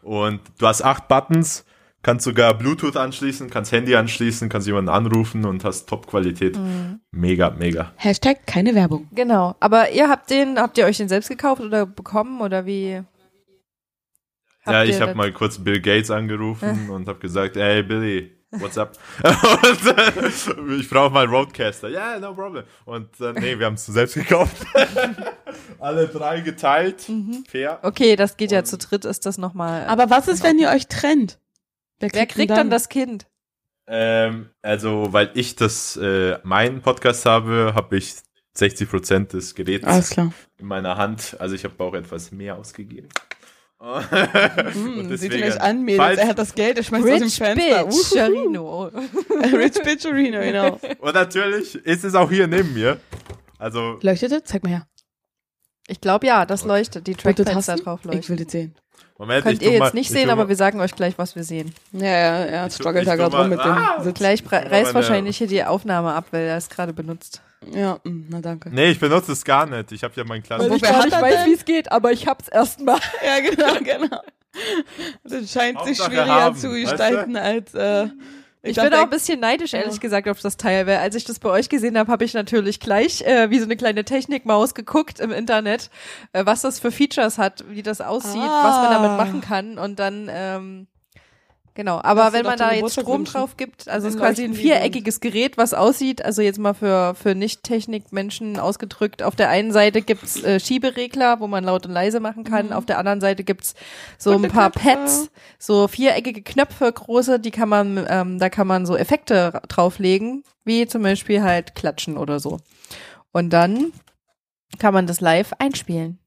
Und 0.00 0.40
du 0.58 0.66
hast 0.66 0.82
acht 0.82 1.06
Buttons, 1.06 1.64
kannst 2.02 2.24
sogar 2.24 2.54
Bluetooth 2.54 2.96
anschließen, 2.96 3.48
kannst 3.48 3.70
Handy 3.70 3.94
anschließen, 3.94 4.48
kannst 4.48 4.66
jemanden 4.66 4.88
anrufen 4.88 5.44
und 5.44 5.64
hast 5.64 5.88
Top-Qualität. 5.88 6.56
Mhm. 6.58 7.00
Mega, 7.12 7.50
mega. 7.50 7.92
Hashtag 7.96 8.46
keine 8.46 8.74
Werbung. 8.74 9.08
Genau. 9.12 9.54
Aber 9.60 9.90
ihr 9.90 10.08
habt 10.08 10.30
den, 10.30 10.58
habt 10.58 10.78
ihr 10.78 10.86
euch 10.86 10.96
den 10.96 11.08
selbst 11.08 11.28
gekauft 11.28 11.62
oder 11.62 11.86
bekommen 11.86 12.40
oder 12.40 12.66
wie? 12.66 13.02
Habt 14.64 14.74
ja, 14.74 14.84
ich 14.84 15.00
habe 15.00 15.14
mal 15.14 15.32
kurz 15.32 15.58
Bill 15.58 15.80
Gates 15.80 16.10
angerufen 16.10 16.90
und 16.90 17.06
habe 17.08 17.18
gesagt, 17.20 17.56
hey 17.56 17.82
Billy, 17.82 18.32
what's 18.52 18.78
up? 18.78 18.98
und, 19.22 19.98
äh, 20.70 20.74
ich 20.76 20.88
brauche 20.88 21.12
mal 21.12 21.24
einen 21.24 21.32
Roadcaster. 21.32 21.88
Ja, 21.88 22.12
yeah, 22.12 22.20
no 22.20 22.34
problem. 22.34 22.64
Und 22.84 23.20
äh, 23.20 23.32
nee, 23.32 23.58
wir 23.58 23.66
haben 23.66 23.74
es 23.74 23.86
selbst 23.86 24.14
gekauft. 24.14 24.56
Alle 25.78 26.08
drei 26.08 26.40
geteilt. 26.40 27.08
Mhm. 27.08 27.44
Fair. 27.48 27.80
Okay, 27.82 28.16
das 28.16 28.36
geht 28.36 28.52
ja 28.52 28.64
zu 28.64 28.78
dritt, 28.78 29.04
ist 29.04 29.26
das 29.26 29.38
nochmal. 29.38 29.86
Aber 29.86 30.10
was 30.10 30.28
ist, 30.28 30.42
wenn 30.42 30.58
ihr 30.58 30.70
euch 30.70 30.86
trennt? 30.86 31.38
wer 32.00 32.26
kriegt 32.26 32.50
dann 32.50 32.70
das 32.70 32.88
Kind? 32.88 33.26
Ähm, 33.86 34.50
also, 34.60 35.12
weil 35.12 35.30
ich 35.34 35.56
das, 35.56 35.96
äh, 35.96 36.38
meinen 36.42 36.82
Podcast 36.82 37.26
habe, 37.26 37.72
habe 37.74 37.96
ich 37.96 38.14
60 38.54 38.88
Prozent 38.88 39.32
des 39.32 39.54
Geräts 39.54 39.84
Alles 39.86 40.10
klar. 40.10 40.32
in 40.58 40.66
meiner 40.66 40.96
Hand. 40.96 41.36
Also 41.40 41.54
ich 41.54 41.64
habe 41.64 41.82
auch 41.82 41.94
etwas 41.94 42.32
mehr 42.32 42.56
ausgegeben. 42.56 43.08
Hm, 43.82 45.16
seht 45.16 45.32
ihr 45.34 45.44
euch 45.46 45.60
an, 45.60 45.82
Mädels. 45.82 46.02
falls- 46.06 46.18
Er 46.20 46.28
hat 46.28 46.38
das 46.38 46.54
Geld, 46.54 46.76
er 46.78 46.84
schmeißt 46.84 47.04
aus 47.04 47.10
dem 47.10 47.22
Rich 47.22 47.36
Fenster. 47.38 47.84
Bitch, 47.84 48.56
Uhuhu. 48.56 48.84
Rich 49.56 49.82
Bitch 49.82 50.06
Arena, 50.06 50.40
genau. 50.40 50.78
Und 51.00 51.14
natürlich 51.14 51.74
ist 51.74 52.04
es 52.04 52.14
auch 52.14 52.30
hier 52.30 52.46
neben 52.46 52.72
mir. 52.74 52.98
Also 53.58 53.98
Leuchtete? 54.02 54.42
Zeig 54.44 54.62
mal 54.62 54.68
her. 54.70 54.86
Ich 55.88 56.00
glaube 56.00 56.26
ja, 56.26 56.46
das 56.46 56.64
leuchtet. 56.64 57.06
Die 57.08 57.14
Trackpads 57.14 57.66
da 57.66 57.76
drauf 57.76 58.00
Ich 58.04 58.06
will 58.08 58.14
leuchten. 58.14 58.36
das 58.36 58.52
sehen. 58.52 58.74
Moment, 59.18 59.44
Könnt 59.44 59.60
ich 59.60 59.66
ihr 59.66 59.72
jetzt 59.72 59.80
mal- 59.80 59.90
nicht 59.94 60.10
ich 60.10 60.16
sehen, 60.16 60.30
aber 60.30 60.48
wir 60.48 60.56
sagen 60.56 60.80
euch 60.80 60.94
gleich, 60.94 61.18
was 61.18 61.36
wir 61.36 61.44
sehen. 61.44 61.72
Ja, 61.92 62.46
ja, 62.46 62.68
tu- 62.68 62.74
struggelt 62.74 63.06
da 63.06 63.16
gerade 63.16 63.36
rum 63.36 63.48
mit 63.50 63.58
Ah! 63.60 63.96
dem 63.98 64.04
Sitz. 64.04 64.18
Gleich 64.18 64.42
reißt 64.50 64.94
wahrscheinlich 64.94 65.36
hier 65.38 65.46
die 65.48 65.62
Aufnahme 65.64 66.12
ab, 66.12 66.26
weil 66.30 66.42
er 66.44 66.56
es 66.56 66.68
gerade 66.68 66.92
benutzt. 66.92 67.42
Ja, 67.72 67.98
mm, 68.04 68.24
na 68.28 68.40
danke. 68.40 68.70
Nee, 68.72 68.90
ich 68.90 68.98
benutze 69.00 69.32
es 69.32 69.44
gar 69.44 69.66
nicht. 69.66 69.92
Ich 69.92 70.02
habe 70.04 70.14
ja 70.16 70.24
mein 70.24 70.42
kleines. 70.42 70.68
Weil 70.68 70.76
ich 70.76 70.82
gar 70.82 71.04
nicht 71.04 71.20
weiß, 71.20 71.46
wie 71.46 71.52
es 71.54 71.64
geht, 71.64 71.90
aber 71.92 72.12
ich 72.12 72.26
hab's 72.26 72.48
erstmal. 72.48 72.98
Ja, 73.24 73.40
genau, 73.40 73.74
genau. 73.82 74.20
Das 75.24 75.50
scheint 75.52 75.78
sich 75.84 75.98
Hauptsache 76.00 76.10
schwieriger 76.10 76.34
haben, 76.34 76.56
zu 76.56 76.68
weißt 76.70 76.76
du? 76.76 76.80
gestalten 76.90 77.36
als. 77.36 77.74
Äh, 77.74 78.08
Ich, 78.64 78.76
dachte, 78.76 78.90
bin 78.90 78.98
auch 78.98 79.04
ein 79.04 79.10
bisschen 79.10 79.40
neidisch, 79.40 79.74
ehrlich 79.74 79.98
gesagt, 79.98 80.28
auf 80.28 80.40
das 80.40 80.56
Teil, 80.56 80.86
weil 80.86 80.98
als 80.98 81.14
ich 81.16 81.24
das 81.24 81.38
bei 81.38 81.48
euch 81.48 81.68
gesehen 81.68 81.98
habe, 81.98 82.12
habe 82.12 82.24
ich 82.24 82.34
natürlich 82.34 82.78
gleich 82.80 83.22
äh, 83.22 83.50
wie 83.50 83.58
so 83.58 83.64
eine 83.64 83.76
kleine 83.76 84.04
Technikmaus 84.04 84.74
geguckt 84.74 85.18
im 85.20 85.30
Internet, 85.32 85.90
äh, 86.32 86.44
was 86.46 86.60
das 86.62 86.78
für 86.78 86.92
Features 86.92 87.38
hat, 87.38 87.64
wie 87.70 87.82
das 87.82 88.00
aussieht, 88.00 88.40
Ah. 88.42 88.62
was 88.64 88.76
man 88.76 88.90
damit 89.02 89.16
machen 89.16 89.40
kann 89.40 89.78
und 89.78 89.98
dann 89.98 90.28
ähm, 90.30 90.86
genau. 91.74 92.00
Aber 92.02 92.32
wenn 92.32 92.44
man 92.44 92.58
da 92.58 92.72
jetzt 92.72 92.92
Strom 92.92 93.20
wünschen. 93.20 93.32
drauf 93.32 93.56
gibt, 93.56 93.88
also 93.88 94.08
es 94.08 94.14
ist 94.14 94.20
quasi 94.20 94.44
ein 94.44 94.54
viereckiges 94.54 95.20
Gerät, 95.20 95.56
was 95.56 95.74
aussieht, 95.74 96.24
also 96.24 96.42
jetzt 96.42 96.58
mal 96.58 96.74
für 96.74 97.14
für 97.14 97.34
Nicht-Technik-Menschen 97.34 98.58
ausgedrückt. 98.58 99.22
Auf 99.22 99.36
der 99.36 99.48
einen 99.48 99.72
Seite 99.72 100.02
gibt's 100.02 100.42
äh, 100.42 100.60
Schieberegler, 100.60 101.40
wo 101.40 101.46
man 101.46 101.64
laut 101.64 101.86
und 101.86 101.92
leise 101.92 102.20
machen 102.20 102.44
kann. 102.44 102.66
Mhm. 102.66 102.72
Auf 102.72 102.86
der 102.86 102.98
anderen 102.98 103.20
Seite 103.20 103.44
gibt's 103.44 103.74
so 104.18 104.32
Bunte 104.32 104.48
ein 104.48 104.52
paar 104.52 104.70
Knöpfe. 104.70 104.88
Pads, 104.88 105.30
so 105.58 105.88
viereckige 105.88 106.42
Knöpfe, 106.42 106.92
große, 106.92 107.38
die 107.40 107.50
kann 107.50 107.68
man, 107.68 108.06
ähm, 108.08 108.38
da 108.38 108.48
kann 108.48 108.66
man 108.66 108.86
so 108.86 108.96
Effekte 108.96 109.54
ra- 109.54 109.62
drauflegen, 109.68 110.44
wie 110.64 110.86
zum 110.86 111.02
Beispiel 111.02 111.42
halt 111.42 111.74
klatschen 111.74 112.16
oder 112.16 112.40
so. 112.40 112.58
Und 113.32 113.50
dann 113.50 113.92
kann 114.78 114.94
man 114.94 115.06
das 115.06 115.20
live 115.20 115.52
einspielen. 115.58 116.18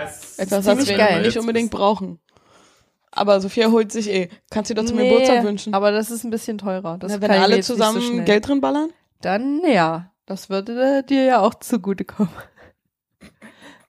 Yes. 0.00 0.38
Etwas, 0.38 0.64
was 0.64 0.78
ziemlich 0.78 0.88
wir 0.88 0.96
geil. 0.96 1.22
nicht 1.22 1.36
unbedingt 1.38 1.70
brauchen. 1.70 2.18
Aber 3.16 3.40
Sophia 3.40 3.70
holt 3.70 3.90
sich 3.92 4.08
eh. 4.10 4.28
Kannst 4.50 4.70
du 4.70 4.74
dir 4.74 4.82
doch 4.82 4.88
zum 4.88 4.96
Nee, 4.98 5.08
Geburtstag 5.08 5.42
wünschen? 5.44 5.74
Aber 5.74 5.90
das 5.90 6.10
ist 6.10 6.22
ein 6.24 6.30
bisschen 6.30 6.58
teurer. 6.58 6.98
Das 6.98 7.10
Na, 7.12 7.20
wenn 7.20 7.30
alle 7.30 7.56
nicht 7.56 7.66
so 7.66 7.74
zusammen 7.74 8.00
schnell. 8.02 8.24
Geld 8.24 8.46
drin 8.46 8.60
ballern? 8.60 8.90
Dann 9.22 9.62
ja, 9.66 10.12
das 10.26 10.50
würde 10.50 11.02
dir 11.02 11.24
ja 11.24 11.40
auch 11.40 11.54
zugutekommen. 11.54 12.32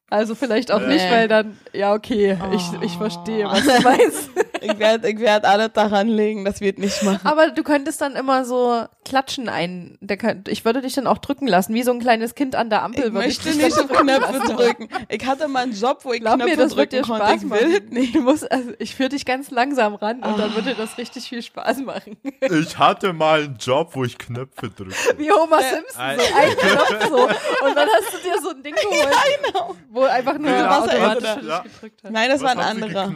Also 0.09 0.35
vielleicht 0.35 0.71
auch 0.71 0.79
nicht, 0.79 1.03
Nee. 1.03 1.11
weil 1.11 1.27
dann, 1.27 1.57
ja 1.73 1.93
okay, 1.93 2.37
ich, 2.53 2.63
ich 2.81 2.95
verstehe, 2.97 3.43
was 3.45 3.61
du 3.65 3.81
meinst. 3.83 4.29
Ich 4.71 4.79
werde 4.79 5.09
ich 5.09 5.19
werd 5.19 5.45
alles 5.45 5.71
daran 5.73 6.07
legen, 6.07 6.45
das 6.45 6.61
wird 6.61 6.77
nicht 6.79 7.01
machen. 7.03 7.19
Aber 7.25 7.49
du 7.51 7.63
könntest 7.63 8.01
dann 8.01 8.15
immer 8.15 8.45
so 8.45 8.85
klatschen 9.05 9.49
ein. 9.49 9.97
Kann, 10.19 10.43
ich 10.47 10.65
würde 10.65 10.81
dich 10.81 10.93
dann 10.93 11.07
auch 11.07 11.17
drücken 11.17 11.47
lassen, 11.47 11.73
wie 11.73 11.83
so 11.83 11.91
ein 11.91 11.99
kleines 11.99 12.35
Kind 12.35 12.55
an 12.55 12.69
der 12.69 12.83
Ampel. 12.83 13.05
Ich 13.07 13.11
möchte 13.13 13.49
dich 13.49 13.57
nicht 13.57 13.77
auf 13.79 13.87
Knöpfe 13.87 14.39
drücken. 14.53 14.89
Ich 15.09 15.25
hatte 15.25 15.47
mal 15.47 15.63
einen 15.63 15.73
Job, 15.73 15.99
wo 16.03 16.13
ich 16.13 16.21
Glaub 16.21 16.35
Knöpfe 16.35 16.49
mir, 16.51 16.57
das 16.57 16.75
wird 16.75 16.91
drücken 16.93 17.03
dir 17.05 17.07
konnte. 17.07 17.25
Spaß 17.27 17.43
Ich 17.43 17.49
will 17.49 17.69
machen. 17.79 17.89
nicht. 17.89 18.15
Du 18.15 18.21
musst, 18.21 18.51
also 18.51 18.71
ich 18.79 18.95
führe 18.95 19.09
dich 19.09 19.25
ganz 19.25 19.51
langsam 19.51 19.95
ran 19.95 20.23
und 20.23 20.37
dann 20.39 20.53
würde 20.55 20.75
das 20.75 20.97
richtig 20.97 21.27
viel 21.29 21.41
Spaß 21.41 21.77
machen. 21.79 22.17
Ich 22.41 22.77
hatte 22.77 23.13
mal 23.13 23.43
einen 23.43 23.57
Job, 23.57 23.91
wo 23.93 24.03
ich 24.03 24.17
Knöpfe 24.17 24.69
drücke. 24.69 24.93
Wie 25.17 25.31
Homer 25.31 25.61
Simpson, 25.61 26.01
Ein- 26.01 26.19
so 26.19 26.25
ein 26.35 26.57
Knopf 26.57 27.07
so. 27.09 27.23
Und 27.65 27.75
dann 27.75 27.87
hast 27.89 28.13
du 28.13 28.17
dir 28.29 28.41
so 28.41 28.49
ein 28.49 28.63
Ding 28.63 28.75
geholt, 28.81 29.75
wo 29.89 30.03
einfach 30.03 30.37
nur 30.37 30.51
Ja, 30.51 30.79
automatisch 30.79 31.29
für 31.29 31.39
dich 31.39 31.49
Ja. 31.49 31.59
gedrückt 31.61 32.03
hat. 32.03 32.11
Nein, 32.11 32.29
das 32.29 32.41
war 32.41 32.51
ein 32.51 32.57
Was 32.57 32.65
haben 32.65 32.77
Sie 32.79 32.83
anderer. 32.85 33.07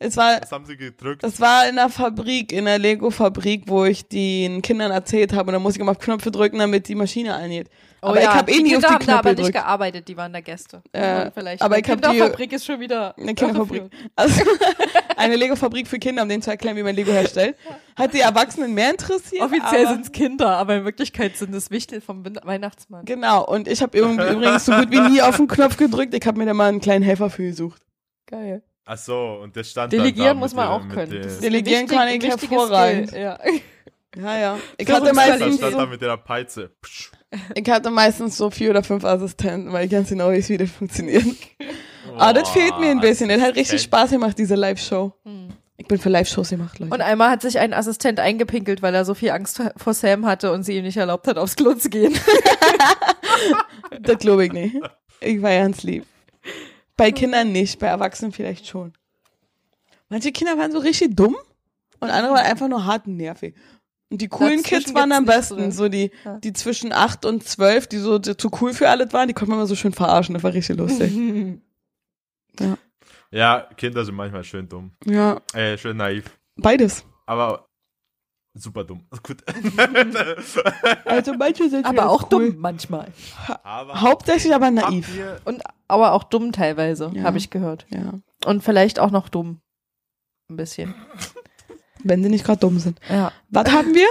Es 0.00 0.16
war, 0.16 0.42
Was 0.42 0.50
haben 0.52 0.66
Sie 0.66 0.76
gedrückt? 0.76 1.22
das 1.22 1.40
war 1.40 1.68
in 1.68 1.76
der 1.76 1.88
Fabrik, 1.88 2.52
in 2.52 2.64
der 2.66 2.78
Lego-Fabrik, 2.78 3.62
wo 3.68 3.84
ich 3.84 4.06
den 4.08 4.60
Kindern 4.60 4.90
erzählt 4.90 5.32
habe. 5.32 5.48
Und 5.48 5.52
da 5.54 5.58
musste 5.60 5.78
ich 5.78 5.82
immer 5.82 5.92
auf 5.92 5.98
Knöpfe 6.00 6.30
drücken, 6.30 6.58
damit 6.58 6.88
die 6.88 6.96
Maschine 6.96 7.32
angeht. 7.34 7.70
aber 8.02 8.20
ich 8.20 8.26
habe 8.26 8.50
eh 8.50 8.56
die 8.56 8.62
nie 8.64 8.76
auf 8.76 8.82
Kinder 8.82 8.88
die 8.88 8.94
haben 8.94 9.06
da 9.06 9.12
aber 9.14 9.22
Knöpfe 9.22 9.28
nicht 9.28 9.36
gedrückt. 9.46 9.54
gearbeitet, 9.54 10.08
die 10.08 10.16
waren 10.16 10.32
da 10.32 10.40
Gäste. 10.40 10.82
Äh, 10.92 11.30
vielleicht. 11.32 11.62
aber 11.62 11.78
ich 11.78 11.88
hab 11.88 12.02
die- 12.02 12.08
Kinderfabrik 12.08 12.52
ist 12.52 12.66
schon 12.66 12.80
wieder 12.80 13.16
Eine 13.16 13.34
Kinderfabrik. 13.34 13.84
Also 14.16 14.42
eine 15.16 15.36
Lego-Fabrik 15.36 15.86
für 15.86 15.98
Kinder, 16.00 16.22
um 16.24 16.28
denen 16.28 16.42
zu 16.42 16.50
erklären, 16.50 16.76
wie 16.76 16.82
man 16.82 16.94
Lego 16.94 17.12
herstellt. 17.12 17.56
Hat 17.96 18.12
die 18.12 18.20
Erwachsenen 18.20 18.74
mehr 18.74 18.90
interessiert. 18.90 19.42
Offiziell 19.42 19.86
sind 19.86 20.04
es 20.06 20.12
Kinder, 20.12 20.56
aber 20.56 20.74
in 20.74 20.84
Wirklichkeit 20.84 21.36
sind 21.36 21.54
es 21.54 21.70
Wichtel 21.70 22.00
vom 22.00 22.24
Weihnachtsmann. 22.42 23.04
Genau, 23.04 23.46
und 23.46 23.68
ich 23.68 23.80
habe 23.80 23.96
übrigens 23.96 24.64
so 24.66 24.72
gut 24.72 24.90
wie 24.90 25.00
nie 25.00 25.22
auf 25.22 25.36
den 25.36 25.46
Knopf 25.46 25.76
gedrückt. 25.76 26.12
Ich 26.14 26.26
habe 26.26 26.36
mir 26.36 26.46
da 26.46 26.52
mal 26.52 26.68
einen 26.68 26.80
kleinen 26.80 27.04
Helfer 27.04 27.30
für 27.30 27.44
gesucht. 27.44 27.80
Geil. 28.26 28.62
Ach 28.86 28.98
so, 28.98 29.38
und 29.42 29.56
das 29.56 29.70
stand 29.70 29.92
Delegieren 29.92 30.26
dann 30.26 30.36
da 30.36 30.40
muss 30.40 30.54
man 30.54 30.68
auch 30.68 30.88
können. 30.88 31.26
Delegieren 31.40 31.86
kann 31.86 32.08
ich 32.08 32.22
hervorragend. 32.22 33.12
Ja. 33.12 33.38
Ja, 34.16 34.38
ja. 34.38 34.58
Ich 34.78 34.90
hatte 34.90 35.12
meistens 35.12 35.56
stand 35.56 35.72
so, 35.72 35.78
da 35.78 35.86
mit 35.86 36.00
der 36.00 36.16
Peitze. 36.16 36.70
Psch. 36.82 37.10
ich 37.54 37.68
hatte 37.68 37.90
meistens 37.90 38.36
so 38.36 38.50
vier 38.50 38.70
oder 38.70 38.82
fünf 38.82 39.04
Assistenten, 39.04 39.72
weil 39.72 39.86
ich 39.86 39.90
ganz 39.90 40.08
genau 40.08 40.28
weiß, 40.28 40.48
wie 40.50 40.58
das 40.58 40.70
funktioniert. 40.70 41.24
Aber 42.16 42.32
das 42.32 42.48
fehlt 42.50 42.78
mir 42.78 42.90
ein 42.90 43.00
bisschen. 43.00 43.28
Das 43.28 43.40
hat 43.40 43.56
richtig. 43.56 43.82
Spaß 43.82 44.10
gemacht, 44.10 44.38
diese 44.38 44.54
Live-Show. 44.54 45.12
Ich 45.76 45.88
bin 45.88 45.98
für 45.98 46.08
Live-Shows 46.08 46.50
gemacht, 46.50 46.78
Leute. 46.78 46.94
Und 46.94 47.00
einmal 47.00 47.30
hat 47.30 47.42
sich 47.42 47.58
ein 47.58 47.74
Assistent 47.74 48.20
eingepinkelt, 48.20 48.82
weil 48.82 48.94
er 48.94 49.04
so 49.04 49.14
viel 49.14 49.30
Angst 49.30 49.60
vor 49.76 49.94
Sam 49.94 50.24
hatte 50.24 50.52
und 50.52 50.62
sie 50.62 50.76
ihm 50.76 50.84
nicht 50.84 50.96
erlaubt 50.96 51.26
hat, 51.26 51.36
aufs 51.36 51.56
Klo 51.56 51.74
zu 51.74 51.90
gehen. 51.90 52.16
das 54.00 54.18
glaube 54.18 54.46
ich 54.46 54.52
nicht. 54.52 54.76
Ich 55.20 55.42
war 55.42 55.50
ganz 55.50 55.82
lieb. 55.82 56.06
Bei 56.96 57.10
Kindern 57.12 57.52
nicht, 57.52 57.78
bei 57.78 57.86
Erwachsenen 57.88 58.32
vielleicht 58.32 58.66
schon. 58.66 58.92
Manche 60.08 60.32
Kinder 60.32 60.56
waren 60.58 60.70
so 60.72 60.78
richtig 60.78 61.16
dumm 61.16 61.36
und 62.00 62.10
andere 62.10 62.34
waren 62.34 62.46
einfach 62.46 62.68
nur 62.68 62.84
hart 62.84 63.06
und 63.06 63.16
nervig. 63.16 63.54
Und 64.10 64.20
die 64.20 64.28
coolen 64.28 64.58
Dazwischen 64.62 64.84
Kids 64.84 64.94
waren 64.94 65.10
am 65.12 65.24
besten, 65.24 65.72
so 65.72 65.88
die, 65.88 66.12
Ja. 66.24 66.38
die 66.38 66.52
zwischen 66.52 66.92
acht 66.92 67.24
und 67.24 67.42
zwölf, 67.42 67.86
die 67.88 67.96
so 67.98 68.18
zu 68.20 68.50
cool 68.60 68.72
für 68.74 68.88
alles 68.88 69.12
waren, 69.12 69.26
die 69.26 69.34
konnte 69.34 69.50
man 69.50 69.58
immer 69.58 69.66
so 69.66 69.74
schön 69.74 69.92
verarschen, 69.92 70.34
das 70.34 70.42
war 70.44 70.52
richtig 70.52 70.76
lustig. 70.76 71.12
Ja, 73.30 73.68
Kinder 73.76 74.04
sind 74.04 74.14
manchmal 74.14 74.44
schön 74.44 74.68
dumm. 74.68 74.92
ja, 75.04 75.40
Äh, 75.54 75.76
schön 75.76 75.96
naiv. 75.96 76.38
beides. 76.56 77.04
Aber 77.26 77.66
super 78.54 78.84
dumm. 78.84 79.06
Gut. 79.22 79.42
Also 81.04 81.34
manche 81.34 81.68
sind 81.68 81.84
aber 81.86 82.08
auch 82.08 82.24
cool. 82.32 82.50
dumm 82.50 82.56
manchmal. 82.60 83.12
aber 83.62 84.00
Hauptsächlich 84.00 84.54
aber 84.54 84.70
naiv. 84.70 85.08
Und 85.44 85.62
aber 85.88 86.12
auch 86.12 86.24
dumm 86.24 86.52
teilweise, 86.52 87.10
Ja. 87.14 87.24
habe 87.24 87.38
ich 87.38 87.50
gehört. 87.50 87.86
Ja. 87.90 88.14
Und 88.46 88.62
vielleicht 88.62 88.98
auch 88.98 89.10
noch 89.10 89.28
dumm. 89.28 89.60
Ein 90.48 90.56
bisschen. 90.56 90.94
Wenn 92.04 92.22
sie 92.22 92.28
nicht 92.28 92.44
gerade 92.44 92.60
dumm 92.60 92.78
sind. 92.78 93.00
Ja. 93.08 93.32
Was 93.50 93.70
haben 93.72 93.94
wir? 93.94 94.08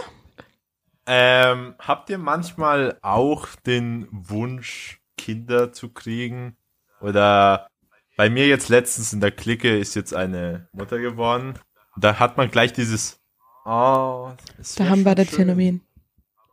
Ähm, 1.05 1.75
habt 1.79 2.09
ihr 2.09 2.17
manchmal 2.17 2.97
auch 3.01 3.47
den 3.65 4.07
Wunsch, 4.11 4.99
Kinder 5.17 5.71
zu 5.73 5.89
kriegen? 5.89 6.55
Oder 7.01 7.67
bei 8.15 8.29
mir 8.29 8.47
jetzt 8.47 8.69
letztens 8.69 9.13
in 9.13 9.19
der 9.19 9.31
Clique 9.31 9.77
ist 9.77 9.95
jetzt 9.95 10.13
eine 10.13 10.67
Mutter 10.71 10.99
geworden. 10.99 11.59
Da 11.97 12.19
hat 12.19 12.37
man 12.37 12.49
gleich 12.49 12.73
dieses, 12.73 13.19
oh, 13.65 14.29
es 14.59 14.75
Da 14.75 14.89
haben 14.89 15.03
wir 15.03 15.15
das 15.15 15.27
schön. 15.27 15.37
Phänomen. 15.37 15.81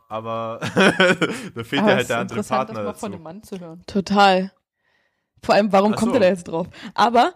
Aber 0.09 0.61
da 1.55 1.65
fehlt 1.65 1.83
ja 1.83 1.85
halt 1.85 2.01
ist 2.03 2.11
der 2.11 2.19
andere 2.19 2.43
Partner 2.43 2.83
das 2.83 2.85
mal 2.85 2.95
von 2.95 2.95
dazu. 2.95 3.07
einem 3.07 3.23
Mann 3.23 3.43
zu 3.43 3.61
hören. 3.61 3.83
Total. 3.87 4.53
Vor 5.43 5.55
allem, 5.55 5.73
warum 5.73 5.95
Ach 5.95 5.97
kommt 5.97 6.13
so. 6.13 6.17
ihr 6.17 6.21
da 6.21 6.27
jetzt 6.27 6.49
drauf? 6.49 6.67
Aber 6.95 7.35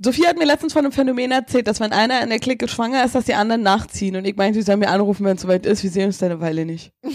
Sophie 0.00 0.26
hat 0.26 0.38
mir 0.38 0.46
letztens 0.46 0.72
von 0.72 0.84
einem 0.84 0.92
Phänomen 0.92 1.32
erzählt, 1.32 1.66
dass 1.66 1.80
wenn 1.80 1.92
einer 1.92 2.22
in 2.22 2.30
der 2.30 2.38
Clique 2.38 2.66
schwanger 2.68 3.04
ist, 3.04 3.14
dass 3.14 3.26
die 3.26 3.34
anderen 3.34 3.62
nachziehen. 3.62 4.16
Und 4.16 4.24
ich 4.24 4.36
meinte, 4.36 4.58
sie 4.58 4.64
sollen 4.64 4.78
mir 4.80 4.90
anrufen, 4.90 5.24
wenn 5.26 5.36
es 5.36 5.42
soweit 5.42 5.66
ist. 5.66 5.82
Wir 5.82 5.90
sehen 5.90 6.06
uns 6.06 6.18
da 6.18 6.26
eine 6.26 6.40
Weile 6.40 6.64
nicht. 6.64 6.92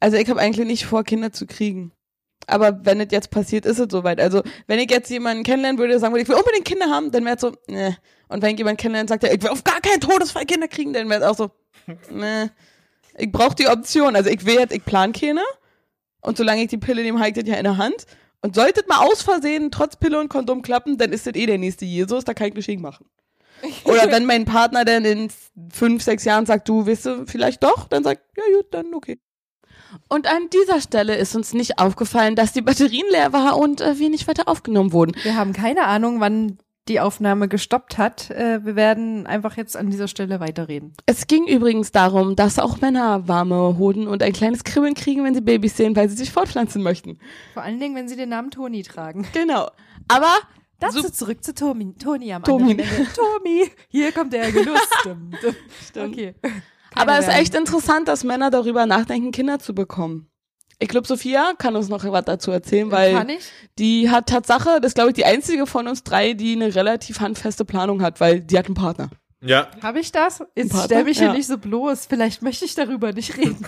also 0.00 0.16
ich 0.16 0.28
habe 0.30 0.40
eigentlich 0.40 0.66
nicht 0.66 0.86
vor, 0.86 1.04
Kinder 1.04 1.32
zu 1.32 1.46
kriegen. 1.46 1.92
Aber 2.50 2.84
wenn 2.84 3.00
es 3.00 3.08
jetzt 3.10 3.30
passiert, 3.30 3.66
ist 3.66 3.78
es 3.78 3.88
soweit. 3.90 4.20
Also 4.20 4.42
wenn 4.66 4.78
ich 4.78 4.90
jetzt 4.90 5.10
jemanden 5.10 5.44
kennenlernen 5.44 5.78
würde, 5.78 5.98
sagen 5.98 6.12
würde, 6.12 6.22
ich 6.22 6.28
will 6.28 6.36
unbedingt 6.36 6.64
Kinder 6.64 6.86
haben, 6.86 7.10
dann 7.10 7.24
wäre 7.24 7.36
es 7.36 7.40
so, 7.40 7.52
ne. 7.68 7.96
Und 8.28 8.42
wenn 8.42 8.52
ich 8.52 8.58
jemanden 8.58 8.78
kennenlernt, 8.78 9.08
sagt 9.08 9.24
er, 9.24 9.34
ich 9.34 9.42
will 9.42 9.50
auf 9.50 9.64
gar 9.64 9.80
keinen 9.80 10.00
Todesfall 10.00 10.44
Kinder 10.44 10.68
kriegen, 10.68 10.92
dann 10.92 11.08
wäre 11.08 11.22
es 11.22 11.26
auch 11.26 11.36
so, 11.36 11.50
ne. 12.10 12.50
Ich 13.16 13.30
brauche 13.30 13.54
die 13.54 13.68
Option. 13.68 14.16
Also 14.16 14.30
ich 14.30 14.46
will 14.46 14.54
jetzt, 14.54 14.72
ich 14.72 14.84
plan 14.84 15.12
keine. 15.12 15.42
Und 16.20 16.36
solange 16.36 16.62
ich 16.62 16.68
die 16.68 16.78
Pille 16.78 17.02
nehme, 17.02 17.18
habe 17.18 17.30
ich 17.30 17.34
das 17.34 17.46
ja 17.46 17.56
in 17.56 17.64
der 17.64 17.76
Hand. 17.76 18.06
Und 18.42 18.54
sollte 18.54 18.80
es 18.80 18.86
mal 18.86 19.06
aus 19.06 19.22
Versehen 19.22 19.70
trotz 19.70 19.96
Pille 19.96 20.18
und 20.18 20.28
Kondom 20.28 20.62
klappen, 20.62 20.96
dann 20.96 21.12
ist 21.12 21.26
das 21.26 21.34
eh 21.34 21.46
der 21.46 21.58
nächste 21.58 21.84
Jesus, 21.84 22.24
da 22.24 22.34
kann 22.34 22.48
ich 22.48 22.54
Geschenk 22.54 22.80
machen. 22.80 23.06
Oder 23.84 24.10
wenn 24.10 24.24
mein 24.24 24.46
Partner 24.46 24.84
dann 24.84 25.04
in 25.04 25.30
fünf, 25.70 26.02
sechs 26.02 26.24
Jahren 26.24 26.46
sagt, 26.46 26.68
du 26.68 26.86
weißt 26.86 27.06
du 27.06 27.26
vielleicht 27.26 27.62
doch, 27.62 27.86
dann 27.88 28.02
sagt, 28.02 28.22
ja 28.36 28.42
gut, 28.56 28.72
dann 28.72 28.94
okay. 28.94 29.18
Und 30.08 30.26
an 30.26 30.48
dieser 30.52 30.80
Stelle 30.80 31.16
ist 31.16 31.34
uns 31.36 31.52
nicht 31.52 31.78
aufgefallen, 31.78 32.36
dass 32.36 32.52
die 32.52 32.62
Batterien 32.62 33.06
leer 33.10 33.32
war 33.32 33.56
und 33.58 33.80
äh, 33.80 33.98
wir 33.98 34.10
nicht 34.10 34.28
weiter 34.28 34.48
aufgenommen 34.48 34.92
wurden. 34.92 35.12
Wir 35.22 35.36
haben 35.36 35.52
keine 35.52 35.84
Ahnung, 35.86 36.20
wann 36.20 36.58
die 36.88 36.98
Aufnahme 37.00 37.46
gestoppt 37.46 37.98
hat. 37.98 38.30
Äh, 38.30 38.64
wir 38.64 38.74
werden 38.74 39.26
einfach 39.26 39.56
jetzt 39.56 39.76
an 39.76 39.90
dieser 39.90 40.08
Stelle 40.08 40.40
weiterreden. 40.40 40.92
Es 41.06 41.26
ging 41.26 41.46
übrigens 41.46 41.92
darum, 41.92 42.34
dass 42.36 42.58
auch 42.58 42.80
Männer 42.80 43.28
warme 43.28 43.78
Hoden 43.78 44.08
und 44.08 44.22
ein 44.22 44.32
kleines 44.32 44.64
Kribbeln 44.64 44.94
kriegen, 44.94 45.22
wenn 45.24 45.34
sie 45.34 45.40
Babys 45.40 45.76
sehen, 45.76 45.94
weil 45.94 46.08
sie 46.08 46.16
sich 46.16 46.32
fortpflanzen 46.32 46.82
möchten. 46.82 47.18
Vor 47.54 47.62
allen 47.62 47.78
Dingen, 47.78 47.94
wenn 47.94 48.08
sie 48.08 48.16
den 48.16 48.30
Namen 48.30 48.50
Toni 48.50 48.82
tragen. 48.82 49.26
Genau. 49.32 49.68
Aber 50.08 50.32
Dazu 50.80 51.02
So- 51.02 51.10
zurück 51.10 51.44
zu 51.44 51.54
Tomi. 51.54 51.94
Toni 52.02 52.32
am 52.32 52.42
Tomi. 52.42 52.74
Tomi, 53.14 53.70
hier 53.88 54.12
kommt 54.12 54.32
der 54.32 54.50
Genuss. 54.52 54.80
Dum, 55.04 55.30
dum. 55.94 56.10
Okay. 56.10 56.34
Aber 56.94 57.18
es 57.18 57.26
ist 57.28 57.34
echt 57.34 57.54
interessant, 57.54 58.08
dass 58.08 58.24
Männer 58.24 58.50
darüber 58.50 58.86
nachdenken, 58.86 59.32
Kinder 59.32 59.58
zu 59.58 59.74
bekommen. 59.74 60.26
Ich 60.78 60.88
glaube, 60.88 61.06
Sophia 61.06 61.52
kann 61.58 61.76
uns 61.76 61.88
noch 61.88 62.04
was 62.10 62.24
dazu 62.24 62.50
erzählen, 62.50 62.90
weil 62.90 63.12
Kann 63.12 63.28
ich? 63.28 63.44
die 63.78 64.08
hat 64.10 64.28
Tatsache, 64.30 64.80
das 64.80 64.90
ist 64.90 64.94
glaube 64.94 65.10
ich 65.10 65.14
die 65.14 65.26
einzige 65.26 65.66
von 65.66 65.86
uns 65.86 66.02
drei, 66.04 66.32
die 66.32 66.52
eine 66.52 66.74
relativ 66.74 67.20
handfeste 67.20 67.64
Planung 67.66 68.00
hat, 68.02 68.18
weil 68.20 68.40
die 68.40 68.58
hat 68.58 68.66
einen 68.66 68.74
Partner. 68.74 69.10
Ja, 69.42 69.68
Habe 69.82 70.00
ich 70.00 70.10
das? 70.12 70.42
Jetzt 70.54 70.74
stell 70.84 71.04
mich 71.04 71.18
hier 71.18 71.28
Ja. 71.28 71.32
nicht 71.32 71.46
so 71.46 71.56
bloß. 71.58 72.06
Vielleicht 72.06 72.42
möchte 72.42 72.64
ich 72.66 72.74
darüber 72.74 73.12
nicht 73.12 73.36
reden. 73.38 73.64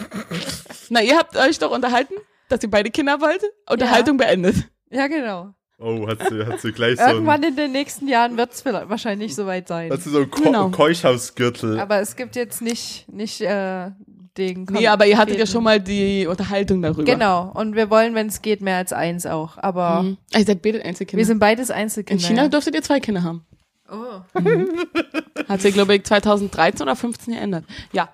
Na, 0.90 1.02
ihr 1.02 1.16
habt 1.16 1.36
euch 1.36 1.58
doch 1.58 1.70
unterhalten, 1.70 2.14
dass 2.48 2.62
ihr 2.62 2.70
beide 2.70 2.90
Kinder 2.90 3.20
wollt? 3.20 3.42
Unterhaltung 3.70 4.16
beendet. 4.18 4.56
Ja, 4.90 5.06
genau. 5.06 5.54
Oh, 5.78 6.06
hat 6.08 6.18
sie, 6.28 6.46
hat 6.46 6.60
sie 6.60 6.72
gleich 6.72 6.98
so 6.98 7.06
Irgendwann 7.06 7.42
in 7.42 7.56
den 7.56 7.72
nächsten 7.72 8.08
Jahren 8.08 8.36
wird 8.36 8.52
es 8.52 8.64
wahrscheinlich 8.64 9.34
soweit 9.34 9.68
sein. 9.68 9.90
hat 9.90 10.00
sie 10.02 10.10
so 10.10 10.20
ein 10.20 10.30
Ko 10.30 10.42
Genau. 10.44 10.68
Keuchhausgürtel. 10.70 11.78
Aber 11.80 12.00
es 12.00 12.16
gibt 12.16 12.36
jetzt 12.36 12.62
nicht, 12.62 13.06
nicht 13.12 13.40
äh, 13.40 13.90
den 14.38 14.64
Nee, 14.70 14.86
aber 14.88 15.06
ihr 15.06 15.18
hattet 15.18 15.38
ja 15.38 15.46
schon 15.46 15.62
mal 15.64 15.78
die 15.80 16.26
Unterhaltung 16.26 16.80
darüber. 16.80 17.04
Genau. 17.04 17.50
Und 17.54 17.74
wir 17.76 17.90
wollen, 17.90 18.14
wenn 18.14 18.28
es 18.28 18.40
geht, 18.40 18.60
mehr 18.62 18.76
als 18.78 18.92
eins 18.92 19.26
auch. 19.26 19.58
Aber 19.58 20.02
Mhm. 20.02 20.16
Ihr 20.34 20.44
seid 20.44 20.62
beide 20.62 20.82
Einzelkinder. 20.84 21.18
wir 21.18 21.26
sind 21.26 21.38
beides 21.38 21.68
In 21.68 21.74
Einzelkinder. 21.76 22.26
China 22.26 22.42
ja. 22.44 22.48
dürftet 22.48 22.74
ihr 22.74 22.82
zwei 22.82 22.98
Kinder 23.00 23.22
haben. 23.22 23.44
Oh. 23.90 24.20
Hat 25.48 25.60
sich, 25.60 25.74
glaube 25.74 25.94
ich, 25.96 26.04
2013 26.04 26.82
oder 26.82 26.96
15 26.96 27.34
geändert. 27.34 27.64
Ja. 27.92 28.08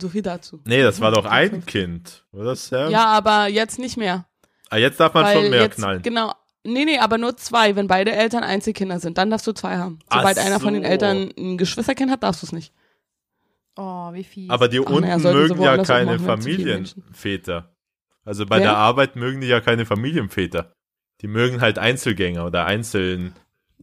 So 0.00 0.08
viel 0.08 0.22
dazu. 0.22 0.60
nee, 0.64 0.82
das 0.82 1.00
war 1.00 1.10
doch 1.12 1.24
ein 1.24 1.64
Kind, 1.66 2.24
oder 2.32 2.54
Sam? 2.56 2.90
Ja, 2.90 3.06
aber 3.06 3.48
jetzt 3.48 3.78
nicht 3.78 3.96
mehr. 3.96 4.26
Ah, 4.70 4.76
jetzt 4.76 4.98
darf 5.00 5.14
man 5.14 5.24
weil 5.24 5.34
schon 5.40 5.50
mehr 5.50 5.62
jetzt, 5.62 5.76
knallen. 5.76 6.02
Genau. 6.02 6.32
Nee, 6.64 6.84
nee, 6.84 6.98
aber 6.98 7.18
nur 7.18 7.36
zwei. 7.36 7.76
Wenn 7.76 7.86
beide 7.86 8.12
Eltern 8.12 8.42
Einzelkinder 8.44 8.98
sind, 9.00 9.16
dann 9.18 9.30
darfst 9.30 9.46
du 9.46 9.52
zwei 9.52 9.76
haben. 9.78 10.00
Ach 10.08 10.18
Sobald 10.18 10.38
einer 10.38 10.60
von 10.60 10.74
den 10.74 10.82
so. 10.82 10.88
Eltern 10.88 11.30
ein 11.38 11.56
Geschwisterkind 11.58 12.10
hat, 12.10 12.22
darfst 12.22 12.42
du 12.42 12.46
es 12.46 12.52
nicht. 12.52 12.72
oh, 13.76 14.12
wie 14.12 14.24
fies. 14.24 14.50
Aber 14.50 14.68
die 14.68 14.80
Ach, 14.80 14.90
unten 14.90 15.08
naja, 15.08 15.32
mögen 15.32 15.62
ja 15.62 15.82
keine 15.82 16.18
Familienväter. 16.18 17.70
Also 18.24 18.44
bei 18.44 18.56
Wer? 18.56 18.64
der 18.64 18.76
Arbeit 18.76 19.16
mögen 19.16 19.40
die 19.40 19.46
ja 19.46 19.60
keine 19.60 19.86
Familienväter. 19.86 20.72
Die 21.22 21.28
mögen 21.28 21.60
halt 21.60 21.78
Einzelgänger 21.78 22.44
oder 22.46 22.66
einzelnen 22.66 23.32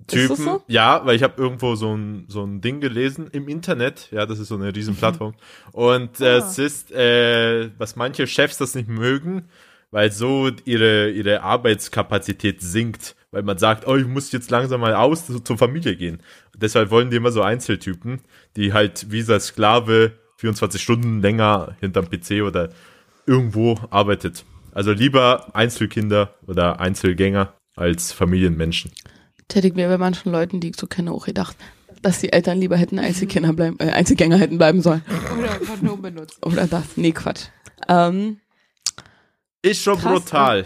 Typen. 0.07 0.27
das 0.29 0.37
so? 0.39 0.63
Ja, 0.67 1.05
weil 1.05 1.15
ich 1.15 1.23
habe 1.23 1.41
irgendwo 1.41 1.75
so 1.75 1.95
ein, 1.95 2.25
so 2.27 2.43
ein 2.43 2.61
Ding 2.61 2.81
gelesen 2.81 3.27
im 3.31 3.47
Internet. 3.47 4.09
Ja, 4.11 4.25
das 4.25 4.39
ist 4.39 4.49
so 4.49 4.55
eine 4.55 4.75
riesen 4.75 4.95
Plattform. 4.95 5.33
Und 5.71 6.21
äh, 6.21 6.25
Ah. 6.25 6.37
es 6.37 6.57
ist, 6.59 6.91
äh, 6.91 7.71
was 7.77 7.95
manche 7.95 8.27
Chefs 8.27 8.57
das 8.57 8.75
nicht 8.75 8.87
mögen, 8.89 9.49
weil 9.91 10.11
so 10.11 10.49
ihre, 10.65 11.09
ihre 11.11 11.41
Arbeitskapazität 11.43 12.61
sinkt. 12.61 13.15
Weil 13.31 13.43
man 13.43 13.57
sagt, 13.57 13.85
oh, 13.87 13.95
ich 13.97 14.07
muss 14.07 14.31
jetzt 14.31 14.49
langsam 14.49 14.79
mal 14.81 14.93
aus 14.95 15.25
zu- 15.27 15.39
zur 15.41 15.57
Familie 15.57 15.95
gehen. 15.97 16.21
Und 16.53 16.63
deshalb 16.63 16.89
wollen 16.89 17.09
die 17.09 17.17
immer 17.17 17.31
so 17.31 17.41
Einzeltypen, 17.41 18.21
die 18.55 18.71
halt 18.71 19.11
wie 19.11 19.21
so 19.21 19.37
Sklave 19.39 20.13
24 20.37 20.81
Stunden 20.81 21.21
länger 21.21 21.75
hinterm 21.81 22.09
PC 22.09 22.43
oder 22.43 22.69
irgendwo 23.25 23.77
arbeitet. 23.89 24.45
Also 24.71 24.91
lieber 24.91 25.53
Einzelkinder 25.55 26.35
oder 26.47 26.79
Einzelgänger 26.79 27.53
als 27.75 28.11
Familienmenschen. 28.13 28.91
Das 29.47 29.57
hätte 29.57 29.67
ich 29.67 29.75
mir 29.75 29.87
bei 29.89 29.97
manchen 29.97 30.31
Leuten, 30.31 30.59
die 30.59 30.69
ich 30.69 30.75
so 30.77 30.87
kenne, 30.87 31.11
auch 31.11 31.25
gedacht, 31.25 31.55
dass 32.01 32.19
die 32.19 32.31
Eltern 32.31 32.57
lieber 32.59 32.77
hätten 32.77 32.99
Einzelkinder 32.99 33.53
bleiben, 33.53 33.77
äh, 33.79 33.89
Einzelgänger 33.91 34.37
hätten 34.37 34.57
bleiben 34.57 34.81
sollen. 34.81 35.03
Oder 35.37 35.59
Kondom 35.59 36.01
benutzt. 36.01 36.45
Oder 36.45 36.67
das. 36.67 36.97
Nee, 36.97 37.11
Quatsch. 37.11 37.47
Ähm, 37.87 38.37
Ist 39.65 39.81
schon 39.81 39.97
Krass, 39.99 40.11
brutal, 40.23 40.65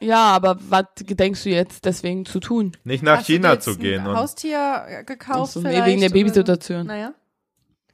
ja, 0.00 0.28
aber 0.36 0.56
was 0.68 0.84
gedenkst 0.96 1.44
du 1.44 1.48
jetzt 1.50 1.84
deswegen 1.84 2.24
zu 2.24 2.38
tun? 2.38 2.76
nicht 2.84 3.02
nach 3.02 3.18
Hast 3.18 3.28
du 3.28 3.32
dir 3.32 3.38
China 3.38 3.52
jetzt 3.54 3.64
zu 3.64 3.76
gehen. 3.76 4.00
Ein 4.02 4.06
Und 4.08 4.16
Haustier 4.16 4.84
äh, 4.86 5.04
gekauft 5.04 5.52
so, 5.54 5.60
nee, 5.60 5.84
wegen 5.84 6.00
der 6.00 6.10
Babysituation. 6.10 6.86
Naja. 6.86 7.14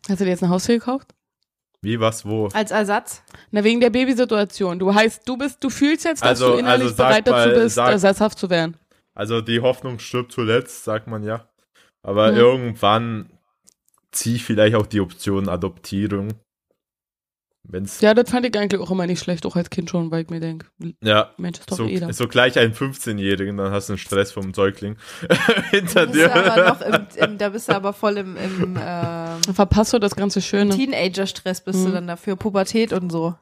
Hast 0.08 0.20
du 0.20 0.24
dir 0.24 0.30
jetzt 0.30 0.42
ein 0.42 0.50
Haustier 0.50 0.78
gekauft? 0.78 1.14
wie, 1.80 2.00
was, 2.00 2.24
wo? 2.26 2.48
Als 2.54 2.70
Ersatz? 2.70 3.22
Na, 3.50 3.62
wegen 3.64 3.78
der 3.80 3.90
Babysituation. 3.90 4.78
Du 4.78 4.94
heißt, 4.94 5.26
du 5.28 5.36
bist, 5.36 5.62
du 5.64 5.68
fühlst 5.70 6.04
jetzt, 6.04 6.22
dass 6.22 6.28
Also- 6.40 6.52
du 6.52 6.58
innerlich 6.58 6.84
also 6.88 6.96
bereit 6.96 7.26
dazu 7.26 7.48
mal, 7.50 7.54
bist, 7.62 7.74
sag- 7.76 7.90
ersatzhaft 7.92 8.38
zu 8.38 8.48
werden. 8.50 8.76
Also 9.14 9.40
die 9.42 9.60
Hoffnung 9.60 9.98
stirbt 9.98 10.32
zuletzt, 10.32 10.84
sagt 10.84 11.06
man 11.06 11.22
ja. 11.22 11.48
Aber 12.02 12.32
Mhm. 12.32 12.38
irgendwann 12.38 13.30
ziehe 14.12 14.36
ich 14.36 14.44
vielleicht 14.44 14.74
auch 14.76 14.86
die 14.86 15.00
Option 15.00 15.48
Adoptierung. 15.48 16.28
Wenn's, 17.66 18.00
ja, 18.00 18.08
Ja, 18.10 18.14
das 18.14 18.30
fand 18.30 18.44
ich 18.46 18.56
eigentlich 18.58 18.80
auch 18.80 18.90
immer 18.90 19.06
nicht 19.06 19.20
schlecht, 19.22 19.46
auch 19.46 19.56
als 19.56 19.70
Kind 19.70 19.88
schon, 19.90 20.10
weil 20.10 20.22
ich 20.24 20.30
mir 20.30 20.40
denke, 20.40 20.66
Mensch, 21.38 21.58
ist 21.60 21.70
doch 21.70 21.78
so, 21.78 21.86
eh 21.86 21.98
da. 21.98 22.12
so 22.12 22.28
gleich 22.28 22.58
einen 22.58 22.74
15-Jährigen, 22.74 23.56
dann 23.56 23.72
hast 23.72 23.88
du 23.88 23.94
einen 23.94 23.98
Stress 23.98 24.32
vom 24.32 24.52
Säugling 24.52 24.96
hinter 25.70 26.06
Da 26.06 26.12
bist 26.12 26.24
du 26.24 26.28
dir. 26.28 26.34
aber 26.34 26.68
noch 26.68 26.80
im, 26.82 27.06
im, 27.30 27.38
da 27.38 27.48
bist 27.48 27.68
du 27.68 27.72
aber 27.74 27.92
voll 27.94 28.18
im, 28.18 28.36
im 28.36 28.62
ähm, 28.62 29.40
Dann 29.46 29.54
verpasst 29.54 29.92
du 29.94 29.98
das 29.98 30.14
ganze 30.14 30.42
Schöne. 30.42 30.74
Teenager-Stress 30.76 31.62
bist 31.64 31.84
du 31.84 31.88
Mhm. 31.88 31.92
dann 31.94 32.06
dafür, 32.06 32.36
Pubertät 32.36 32.92
und 32.92 33.10
so. 33.10 33.34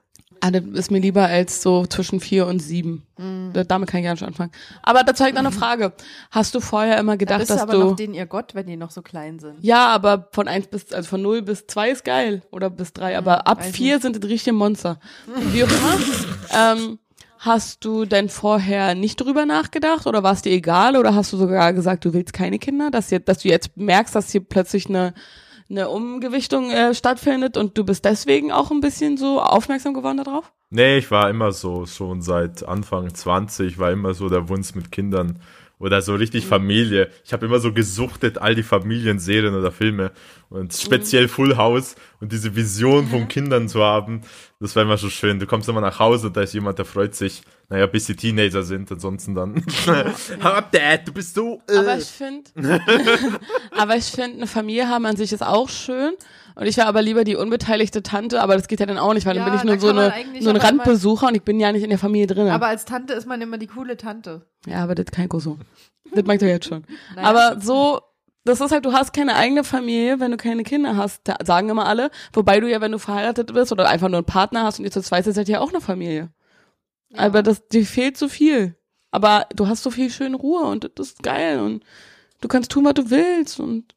Ah, 0.45 0.51
das 0.51 0.65
ist 0.75 0.91
mir 0.91 0.99
lieber 0.99 1.23
als 1.23 1.63
so 1.63 1.87
zwischen 1.87 2.19
vier 2.19 2.49
und 2.49 2.59
sieben. 2.59 3.07
Mhm. 3.17 3.51
Da- 3.53 3.63
Damit 3.63 3.89
kann 3.89 4.01
ich 4.01 4.05
gar 4.07 4.13
nicht 4.15 4.25
anfangen. 4.25 4.51
Aber 4.83 5.05
dazu 5.05 5.21
habe 5.21 5.31
ich 5.31 5.35
noch 5.37 5.45
eine 5.45 5.53
Frage. 5.53 5.93
Hast 6.33 6.53
du 6.57 6.61
vorher 6.61 6.99
immer 6.99 7.13
Da 7.13 7.17
gedacht, 7.17 7.43
du 7.43 7.47
dass 7.47 7.61
aber 7.63 7.73
du. 7.75 7.79
noch 7.91 7.97
den 7.97 8.13
ihr 8.13 8.27
Gott, 8.27 8.57
wenn 8.57 8.67
die 8.67 8.77
noch 8.77 8.91
so 8.91 9.03
klein 9.03 9.39
sind. 9.39 9.55
ja, 9.61 9.87
aber 9.87 10.29
von 10.33 10.49
eins 10.49 10.67
bis, 10.67 10.93
also 10.93 11.09
von 11.09 11.23
null 11.23 11.43
bis 11.43 11.69
zwei 11.69 11.91
ist 11.91 12.05
geil. 12.05 12.43
Oder 12.51 12.71
bis 12.71 12.93
drei. 12.93 13.17
Aber 13.17 13.47
ab 13.47 13.59
Mhm, 13.59 13.63
weiß 13.67 13.71
vier 13.77 14.01
sind 14.01 14.21
das 14.21 14.29
richtige 14.29 14.53
Monster. 14.57 14.99
Wie 15.53 15.63
auch 15.63 15.69
immer. 15.69 15.99
ähm, 16.81 16.99
hast 17.39 17.85
du 17.85 18.05
denn 18.05 18.29
vorher 18.29 18.97
nicht 18.97 19.21
drüber 19.21 19.47
nachgedacht? 19.47 20.09
Oder 20.09 20.25
war 20.25 20.33
es 20.33 20.43
dir 20.43 20.51
egal? 20.51 20.97
Oder 20.97 21.15
hast 21.15 21.33
du 21.33 21.37
sogar 21.37 21.73
gesagt, 21.73 22.05
du 22.05 22.13
willst 22.15 22.33
keine 22.33 22.59
Kinder? 22.59 22.91
Dass, 22.91 23.11
jetzt, 23.11 23.29
dass 23.29 23.39
du 23.39 23.49
jetzt 23.49 23.77
merkst, 23.77 24.15
dass 24.17 24.33
hier 24.33 24.41
plötzlich 24.43 24.89
eine, 24.89 25.15
eine 25.73 25.89
Umgewichtung 25.89 26.71
äh, 26.71 26.95
stattfindet 26.95 27.57
und 27.57 27.77
du 27.77 27.85
bist 27.85 28.05
deswegen 28.05 28.53
auch 28.53 28.71
ein 28.71 28.81
bisschen 28.81 29.17
so 29.17 29.41
aufmerksam 29.41 29.95
geworden 29.95 30.19
darauf? 30.19 30.53
Nee, 30.71 30.99
ich 30.99 31.11
war 31.11 31.29
immer 31.29 31.53
so, 31.53 31.87
schon 31.87 32.23
seit 32.23 32.67
Anfang 32.67 33.13
20, 33.13 33.79
war 33.79 33.91
immer 33.91 34.15
so 34.15 34.29
der 34.29 34.49
Wunsch 34.49 34.75
mit 34.75 34.93
Kindern 34.93 35.41
oder 35.83 36.01
so 36.01 36.13
Mhm. 36.13 36.19
richtig 36.19 36.47
Familie. 36.47 37.11
Ich 37.25 37.33
habe 37.33 37.45
immer 37.45 37.59
so 37.59 37.73
gesuchtet, 37.73 38.39
all 38.39 38.55
die 38.55 38.63
Familienserien 38.63 39.55
oder 39.55 39.73
Filme 39.73 40.13
und 40.49 40.73
Mhm. 40.73 40.77
speziell 40.79 41.29
Full 41.29 41.57
House 41.57 41.97
und 42.21 42.31
diese 42.33 42.55
Vision 42.55 43.09
von 43.09 43.27
Kindern 43.29 43.69
zu 43.69 43.83
haben, 43.83 44.23
das 44.61 44.77
war 44.77 44.85
immer 44.85 44.97
so 44.97 45.11
schön. 45.11 45.41
Du 45.41 45.47
kommst 45.47 45.69
immer 45.69 45.81
nach 45.81 45.99
Hause, 45.99 46.31
da 46.31 46.43
ist 46.43 46.55
jemand, 46.55 46.79
der 46.79 46.85
freut 46.85 47.17
sich, 47.17 47.43
naja, 47.69 47.87
bis 47.87 48.07
die 48.07 48.15
Teenager 48.15 48.63
sind, 48.63 48.93
ansonsten 48.93 49.35
dann, 49.35 49.65
hau 50.43 50.49
ab, 50.51 50.71
Dad, 50.71 51.09
du 51.09 51.13
bist 51.13 51.35
so, 51.35 51.61
äh. 51.69 51.77
Aber 51.79 51.99
ich 51.99 52.05
finde, 52.07 52.51
aber 53.77 53.97
ich 53.97 54.05
finde, 54.05 54.37
eine 54.37 54.47
Familie 54.47 54.89
haben 54.89 55.05
an 55.07 55.17
sich 55.17 55.33
ist 55.33 55.43
auch 55.43 55.69
schön. 55.69 56.13
Und 56.55 56.67
ich 56.67 56.77
wäre 56.77 56.87
aber 56.87 57.03
lieber 57.03 57.25
die 57.25 57.37
unbeteiligte 57.37 58.03
Tante, 58.03 58.43
aber 58.43 58.57
das 58.57 58.69
geht 58.69 58.81
ja 58.81 58.87
dann 58.87 58.99
auch 58.99 59.15
nicht, 59.15 59.27
weil 59.27 59.37
Ja, 59.37 59.43
dann 59.45 59.53
bin 59.53 59.59
ich 59.59 59.65
nur 59.65 59.79
so, 59.81 59.89
eine, 59.89 60.13
so 60.41 60.51
ein 60.51 60.57
Randbesucher 60.57 61.29
und 61.29 61.35
ich 61.35 61.43
bin 61.43 61.59
ja 61.61 61.73
nicht 61.73 61.83
in 61.83 61.91
der 61.91 61.99
Familie 61.99 62.27
drin. 62.27 62.49
Aber 62.49 62.67
als 62.67 62.85
Tante 62.85 63.15
ist 63.15 63.27
man 63.27 63.41
immer 63.41 63.59
die 63.59 63.67
coole 63.67 63.97
Tante. 63.97 64.47
ja, 64.67 64.83
aber 64.83 64.95
das 64.95 65.07
kann 65.07 65.25
ich 65.27 65.33
auch 65.33 65.41
so. 65.41 65.59
Das 66.15 66.25
mag 66.25 66.35
ich 66.35 66.41
doch 66.41 66.47
jetzt 66.47 66.67
schon. 66.69 66.85
Naja. 67.17 67.29
Aber 67.29 67.61
so, 67.61 68.01
das 68.45 68.61
ist 68.61 68.71
halt, 68.73 68.85
du 68.85 68.93
hast 68.93 69.13
keine 69.13 69.35
eigene 69.37 69.65
Familie, 69.65 70.21
wenn 70.21 70.31
du 70.31 70.37
keine 70.37 70.63
Kinder 70.63 70.97
hast, 70.97 71.23
sagen 71.45 71.69
immer 71.69 71.87
alle. 71.87 72.11
Wobei 72.33 72.61
du 72.61 72.69
ja, 72.69 72.81
wenn 72.81 72.93
du 72.93 72.99
verheiratet 72.99 73.53
bist 73.55 73.73
oder 73.73 73.89
einfach 73.89 74.09
nur 74.09 74.19
einen 74.19 74.27
Partner 74.27 74.65
hast 74.65 74.79
und 74.79 74.85
ihr 74.85 74.91
zu 74.91 75.01
zweit 75.03 75.25
seid, 75.25 75.35
seid 75.35 75.49
ihr 75.49 75.55
ja 75.55 75.61
auch 75.61 75.71
eine 75.71 75.81
Familie. 75.81 76.31
Aber 77.15 77.43
das, 77.43 77.67
dir 77.69 77.85
fehlt 77.87 78.17
so 78.17 78.29
viel. 78.29 78.77
Aber 79.11 79.47
du 79.55 79.69
hast 79.69 79.83
so 79.83 79.91
viel 79.91 80.11
schöne 80.11 80.37
Ruhe 80.37 80.63
und 80.65 80.91
das 80.97 81.09
ist 81.09 81.23
geil 81.23 81.61
und 81.61 81.85
du 82.41 82.49
kannst 82.49 82.71
tun, 82.73 82.85
was 82.87 82.95
du 82.95 83.11
willst 83.11 83.61
und 83.61 83.95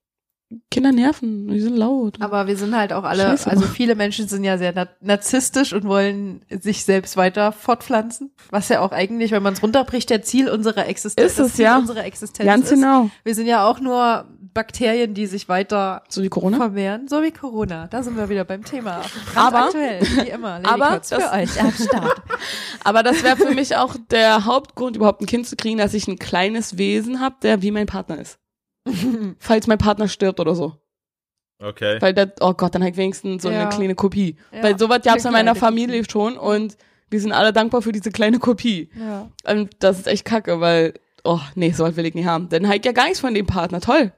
Kinder 0.70 0.92
nerven, 0.92 1.48
die 1.48 1.60
sind 1.60 1.76
laut. 1.76 2.22
Aber 2.22 2.46
wir 2.48 2.56
sind 2.56 2.76
halt 2.78 2.94
auch 2.94 3.04
alle, 3.04 3.24
Scheiße. 3.24 3.50
also 3.50 3.66
viele 3.66 3.96
Menschen 3.96 4.28
sind 4.28 4.44
ja 4.44 4.58
sehr 4.60 4.74
na 4.76 4.88
narzisstisch 5.02 5.74
und 5.74 5.86
wollen 5.86 6.46
sich 6.50 6.86
selbst 6.86 7.18
weiter 7.18 7.52
fortpflanzen. 7.52 8.32
Was 8.52 8.70
ja 8.70 8.80
auch 8.82 8.92
eigentlich, 8.92 9.32
wenn 9.32 9.42
man 9.42 9.54
es 9.54 9.64
runterbricht, 9.64 10.10
der 10.10 10.22
Ziel 10.22 10.48
unserer 10.50 10.88
Existenz 10.88 11.32
Ist 11.32 11.40
das 11.40 11.48
es, 11.48 11.54
Ziel 11.56 11.66
ja. 11.66 11.78
unserer 11.80 12.06
Existenz 12.06 12.46
Ganz 12.46 12.66
ist. 12.66 12.76
genau. 12.76 13.10
Wir 13.24 13.34
sind 13.34 13.48
ja 13.48 13.66
auch 13.68 13.80
nur 13.80 14.26
Bakterien, 14.54 15.14
die 15.16 15.26
sich 15.26 15.50
weiter 15.50 16.04
So 16.10 16.22
wie 16.22 16.30
Corona. 16.30 16.58
vermehren, 16.58 17.08
so 17.08 17.22
wie 17.24 17.32
Corona. 17.32 17.88
Da 17.88 18.04
sind 18.04 18.16
wir 18.16 18.30
wieder 18.30 18.46
beim 18.46 18.64
Thema. 18.64 19.02
Aber- 19.34 19.66
aktuell, 19.66 20.02
wie 20.02 20.30
immer. 20.30 20.60
Lady 20.60 20.68
aber 20.70 20.90
Kotz 20.92 21.10
für 21.10 21.16
das- 21.16 21.34
euch 21.34 21.60
am 21.62 21.72
Start. 21.72 22.22
Aber 22.84 23.02
das 23.04 23.24
wäre 23.24 23.36
für 23.36 23.54
mich 23.56 23.76
auch 23.76 23.96
der 24.12 24.46
Hauptgrund, 24.46 24.96
überhaupt 24.96 25.22
ein 25.22 25.26
Kind 25.26 25.48
zu 25.48 25.56
kriegen, 25.56 25.80
dass 25.80 25.94
ich 25.96 26.08
ein 26.08 26.20
kleines 26.20 26.78
Wesen 26.78 27.20
habe, 27.20 27.36
der 27.42 27.62
wie 27.64 27.72
mein 27.72 27.88
Partner 27.88 28.20
ist. 28.20 28.38
Falls 29.40 29.68
mein 29.68 29.78
Partner 29.78 30.08
stirbt 30.08 30.40
oder 30.40 30.56
so. 30.56 30.74
Okay. 31.60 32.02
Weil 32.02 32.14
das, 32.14 32.30
oh 32.42 32.54
Gott, 32.54 32.76
dann 32.76 32.84
halt 32.84 32.98
wenigstens 32.98 33.44
so 33.44 33.50
Ja. 33.50 33.62
eine 33.62 33.70
kleine 33.70 33.96
Kopie. 33.96 34.38
Ja, 34.52 34.64
Weil 34.64 34.78
sowas 34.80 35.02
gab's 35.04 35.24
in 35.24 35.30
eine 35.30 35.38
meiner 35.38 35.56
Familie 35.56 36.04
schon 36.10 36.38
und 36.38 36.78
wir 37.10 37.20
sind 37.22 37.32
alle 37.32 37.54
dankbar 37.54 37.82
für 37.82 37.92
diese 37.92 38.12
kleine 38.12 38.40
Kopie. 38.40 38.90
Ja. 39.00 39.30
Und 39.50 39.72
das 39.80 40.00
ist 40.00 40.08
echt 40.08 40.26
kacke, 40.26 40.60
weil 40.60 40.94
oh, 41.24 41.40
nee, 41.56 41.72
so 41.72 41.84
was 41.84 41.96
will 41.96 42.06
ich 42.06 42.14
nicht 42.14 42.28
haben. 42.28 42.50
Dann 42.50 42.68
halt 42.68 42.86
ja 42.86 42.92
gar 42.92 43.06
nichts 43.06 43.20
von 43.20 43.34
dem 43.34 43.46
Partner, 43.48 43.82
toll. 43.82 44.12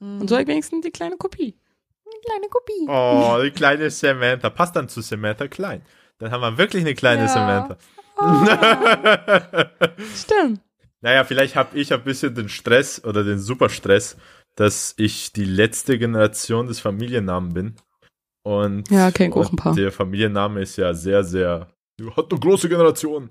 Und 0.00 0.28
so 0.28 0.36
halt 0.36 0.48
wenigstens 0.48 0.82
die 0.82 0.90
kleine 0.90 1.16
Kopie. 1.16 1.56
Kleine 2.26 2.46
Kopie. 2.48 2.86
Oh, 2.88 3.38
die 3.44 3.50
kleine 3.50 3.90
Samantha. 3.90 4.48
Passt 4.50 4.76
dann 4.76 4.88
zu 4.88 5.00
Samantha 5.02 5.46
klein. 5.48 5.82
Dann 6.18 6.30
haben 6.30 6.40
wir 6.42 6.56
wirklich 6.58 6.82
eine 6.84 6.94
kleine 6.94 7.22
Ja. 7.22 7.28
Samantha. 7.28 7.76
Stimmt. 10.16 10.60
Naja, 11.04 11.24
vielleicht 11.24 11.54
habe 11.54 11.78
ich 11.78 11.92
ein 11.92 12.02
bisschen 12.02 12.34
den 12.34 12.48
Stress 12.48 13.04
oder 13.04 13.24
den 13.24 13.38
Superstress, 13.38 14.16
dass 14.56 14.94
ich 14.96 15.34
die 15.34 15.44
letzte 15.44 15.98
Generation 15.98 16.66
des 16.66 16.80
Familiennamen 16.80 17.52
bin. 17.52 17.74
Und, 18.42 18.90
Ja, 18.90 19.10
kenn 19.10 19.30
ich 19.30 19.36
auch 19.36 19.50
ein 19.50 19.56
paar. 19.56 19.74
der 19.74 19.92
Familienname 19.92 20.62
ist 20.62 20.76
ja 20.76 20.94
sehr, 20.94 21.22
sehr, 21.22 21.68
hat 22.16 22.30
eine 22.30 22.40
große 22.40 22.70
Generation. 22.70 23.28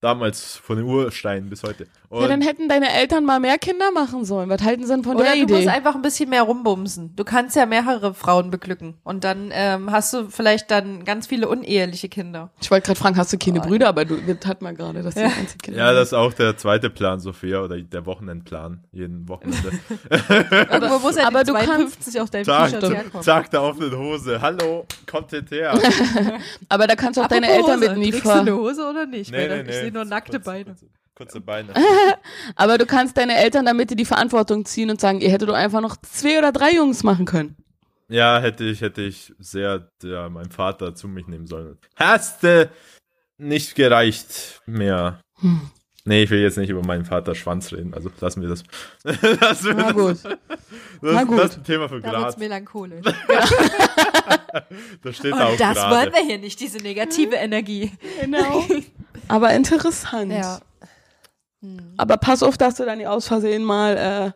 Damals 0.00 0.56
von 0.56 0.78
den 0.78 0.86
Ursteinen 0.86 1.50
bis 1.50 1.62
heute. 1.62 1.86
Und 2.12 2.20
Ja, 2.20 2.28
dann 2.28 2.42
hätten 2.42 2.68
deine 2.68 2.92
Eltern 2.92 3.24
mal 3.24 3.40
mehr 3.40 3.56
Kinder 3.56 3.90
machen 3.90 4.26
sollen. 4.26 4.50
Was 4.50 4.60
halten 4.60 4.82
sie 4.84 4.92
denn 4.92 5.02
von 5.02 5.16
Oder 5.16 5.24
der 5.24 5.32
du 5.36 5.38
Idee? 5.44 5.54
musst 5.54 5.68
einfach 5.68 5.94
ein 5.94 6.02
bisschen 6.02 6.28
mehr 6.28 6.42
rumbumsen. 6.42 7.16
Du 7.16 7.24
kannst 7.24 7.56
ja 7.56 7.64
mehrere 7.64 8.12
Frauen 8.12 8.50
beglücken. 8.50 8.94
Und 9.02 9.24
dann 9.24 9.50
ähm, 9.54 9.90
hast 9.90 10.12
du 10.12 10.28
vielleicht 10.28 10.70
dann 10.70 11.06
ganz 11.06 11.26
viele 11.26 11.48
uneheliche 11.48 12.10
Kinder. 12.10 12.50
Ich 12.60 12.70
wollte 12.70 12.88
gerade 12.88 13.00
fragen, 13.00 13.16
hast 13.16 13.32
du 13.32 13.38
keine 13.38 13.60
Oh, 13.60 13.62
Brüder, 13.62 13.88
aber 13.88 14.04
du, 14.04 14.16
das 14.18 14.46
hat 14.46 14.60
man 14.60 14.74
gerade, 14.76 15.02
dass 15.02 15.14
die 15.14 15.22
einzige 15.22 15.56
Kinder 15.62 15.80
ja, 15.80 15.92
das 15.94 16.08
ist 16.08 16.12
auch 16.12 16.34
der 16.34 16.54
zweite 16.58 16.90
Plan, 16.90 17.18
Sophia, 17.18 17.60
oder 17.62 17.80
der 17.80 18.04
Wochenendplan, 18.04 18.84
jeden 18.92 19.26
Wochenende. 19.28 19.70
Irgendwo 20.70 20.98
muss 20.98 21.16
ja 21.16 21.26
aber 21.26 21.44
du 21.44 21.54
kannst- 21.54 21.68
52 22.02 22.20
auf 22.20 22.28
deinem 22.30 22.44
T-Shirt 22.44 22.82
herkommen. 22.94 23.24
Tag 23.24 23.50
der 23.50 23.62
offenen 23.62 23.96
Hose. 23.96 24.40
Hallo, 24.42 24.84
kommt 25.10 25.32
jetzt 25.32 25.50
her. 25.50 25.72
Aber 26.68 26.86
da 26.86 26.94
kannst 26.94 27.16
du 27.16 27.22
auch 27.22 27.28
deine 27.28 27.46
Apropos 27.48 27.70
Eltern 27.70 27.80
mit 27.80 27.88
Hose. 27.90 27.96
in 27.98 28.02
die 28.04 28.10
Trägst 28.10 28.26
du 28.26 28.30
eine 28.30 28.54
Hose 28.56 28.86
oder 28.90 29.06
nicht? 29.06 29.32
Weil 29.32 29.48
da- 29.48 29.56
Ich 29.70 29.74
sehe 29.76 29.92
nur 29.92 30.04
nackte 30.04 30.38
Beine. 30.40 30.76
Kurze, 31.14 31.40
Beine. 31.40 31.74
Aber 32.56 32.78
du 32.78 32.86
kannst 32.86 33.16
deine 33.16 33.36
Eltern 33.36 33.66
damit 33.66 33.98
die 33.98 34.04
Verantwortung 34.04 34.64
ziehen 34.64 34.90
und 34.90 35.00
sagen, 35.00 35.20
ihr 35.20 35.30
hättet 35.30 35.48
doch 35.48 35.54
einfach 35.54 35.80
noch 35.80 35.96
zwei 35.96 36.38
oder 36.38 36.52
drei 36.52 36.72
Jungs 36.72 37.02
machen 37.02 37.26
können. 37.26 37.56
Ja, 38.08 38.40
hätte 38.40 38.64
ich, 38.64 38.80
hätte 38.80 39.02
ich 39.02 39.32
sehr 39.38 39.88
ja, 40.02 40.28
meinen 40.28 40.50
Vater 40.50 40.94
zu 40.94 41.08
mich 41.08 41.26
nehmen 41.28 41.46
sollen. 41.46 41.78
Hast 41.96 42.42
du 42.42 42.70
nicht 43.38 43.74
gereicht 43.74 44.60
mehr. 44.66 45.20
Hm. 45.40 45.70
Nee, 46.04 46.24
ich 46.24 46.30
will 46.30 46.40
jetzt 46.40 46.58
nicht 46.58 46.68
über 46.70 46.84
meinen 46.84 47.04
Vater 47.04 47.34
Schwanz 47.34 47.72
reden, 47.72 47.94
also 47.94 48.10
lassen 48.20 48.42
wir 48.42 48.48
das. 48.48 48.64
lassen 49.40 49.66
wir 49.66 49.74
Na 49.74 49.92
das. 49.92 49.94
gut. 49.94 50.24
Das, 50.24 50.40
Na 51.14 51.24
gut. 51.24 51.38
das 51.38 51.50
ist 51.52 51.56
ein 51.58 51.64
Thema 51.64 51.88
für 51.88 52.00
Da 52.00 52.10
Graz. 52.10 52.36
melancholisch. 52.38 53.04
Das 55.02 55.16
steht 55.16 55.32
da 55.32 55.46
auch 55.46 55.52
Und 55.52 55.60
das 55.60 55.74
gerade. 55.74 55.96
wollen 55.96 56.12
wir 56.14 56.24
hier 56.26 56.38
nicht, 56.38 56.60
diese 56.60 56.76
negative 56.78 57.36
Energie. 57.36 57.90
Genau. 58.20 58.64
Aber 59.28 59.54
interessant. 59.54 60.30
Ja. 60.30 60.60
Aber 61.96 62.16
pass 62.16 62.42
auf, 62.42 62.58
dass 62.58 62.74
du 62.76 62.84
dann 62.84 62.98
nicht 62.98 63.06
aus 63.06 63.28
Versehen 63.28 63.62
mal 63.64 63.96
äh, 63.96 64.32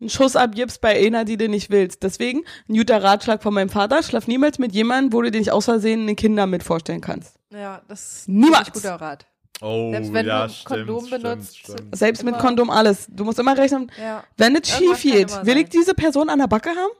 einen 0.00 0.08
Schuss 0.08 0.36
abgibst 0.36 0.80
bei 0.80 0.98
einer, 1.06 1.24
die 1.24 1.36
du 1.36 1.48
nicht 1.48 1.70
willst. 1.70 2.02
Deswegen, 2.02 2.44
ein 2.68 2.74
guter 2.76 3.02
Ratschlag 3.02 3.42
von 3.42 3.52
meinem 3.54 3.68
Vater, 3.68 4.02
schlaf 4.02 4.26
niemals 4.26 4.58
mit 4.58 4.72
jemandem, 4.72 5.12
wo 5.12 5.22
du 5.22 5.30
dir 5.30 5.38
nicht 5.38 5.52
aus 5.52 5.66
Versehen 5.66 6.02
eine 6.02 6.14
Kinder 6.14 6.46
mit 6.46 6.62
vorstellen 6.62 7.00
kannst. 7.00 7.36
Ja, 7.50 7.82
das 7.88 8.18
ist 8.20 8.28
Niemals. 8.28 8.68
ein 8.68 8.72
guter 8.72 8.94
Rat. 8.96 9.26
Oh, 9.60 9.90
Selbst 9.92 10.12
wenn 10.12 10.26
ja, 10.26 10.46
du 10.46 10.52
stimmt, 10.52 10.66
Kondom 10.86 11.06
stimmt, 11.06 11.22
benutzt, 11.22 11.58
Stimmt. 11.58 11.96
Selbst 11.96 12.24
mit 12.24 12.38
Kondom 12.38 12.70
alles. 12.70 13.06
Du 13.10 13.24
musst 13.24 13.38
immer 13.38 13.56
rechnen, 13.56 13.92
Ja. 14.00 14.24
wenn 14.36 14.56
es 14.56 14.68
schief 14.70 15.02
geht, 15.02 15.44
will 15.46 15.56
ich 15.58 15.68
diese 15.68 15.94
Person 15.94 16.30
an 16.30 16.38
der 16.40 16.48
Backe 16.48 16.70
haben? 16.70 16.92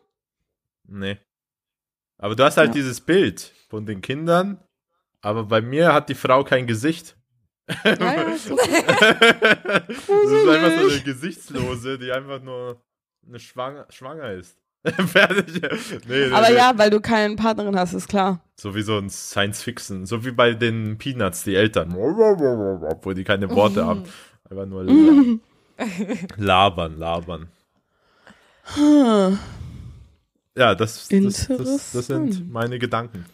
Nee. 0.86 1.18
Aber 2.18 2.36
du 2.36 2.44
hast 2.44 2.56
halt 2.56 2.68
Ja. 2.68 2.74
dieses 2.74 3.00
Bild 3.00 3.52
von 3.68 3.84
den 3.86 4.00
Kindern, 4.00 4.62
aber 5.22 5.44
bei 5.44 5.60
mir 5.60 5.92
hat 5.92 6.08
die 6.08 6.14
Frau 6.14 6.44
kein 6.44 6.66
Gesicht. 6.68 7.16
Ja, 7.84 7.94
ja, 7.94 8.36
so. 8.36 8.56
das 8.56 8.68
ist 9.88 10.48
einfach 10.48 10.80
so 10.80 10.88
eine 10.88 11.00
Gesichtslose, 11.04 11.98
die 11.98 12.12
einfach 12.12 12.42
nur 12.42 12.80
eine 13.26 13.38
schwanger, 13.38 13.86
schwanger 13.90 14.32
ist. 14.32 14.56
Fertig. 14.84 15.62
Nee, 16.08 16.26
nee, 16.26 16.32
Aber 16.32 16.48
nee. 16.48 16.56
ja, 16.56 16.72
weil 16.76 16.90
du 16.90 17.00
keine 17.00 17.36
Partnerin 17.36 17.78
hast, 17.78 17.92
ist 17.92 18.08
klar. 18.08 18.40
So 18.56 18.74
wie 18.74 18.82
so 18.82 18.98
ein 18.98 19.10
Science-Fiction. 19.10 20.06
So 20.06 20.24
wie 20.24 20.32
bei 20.32 20.54
den 20.54 20.98
Peanuts, 20.98 21.44
die 21.44 21.54
Eltern. 21.54 21.94
Obwohl 21.96 23.14
die 23.14 23.22
keine 23.22 23.48
Worte 23.50 23.86
haben. 23.86 24.02
Einfach 24.50 24.66
nur 24.66 24.82
la- 24.84 25.38
labern, 26.36 26.98
labern. 26.98 27.48
Hm. 28.74 29.38
Ja, 30.56 30.74
das, 30.74 31.08
das, 31.08 31.46
das, 31.46 31.92
das 31.92 32.06
sind 32.08 32.50
meine 32.52 32.78
Gedanken. 32.80 33.24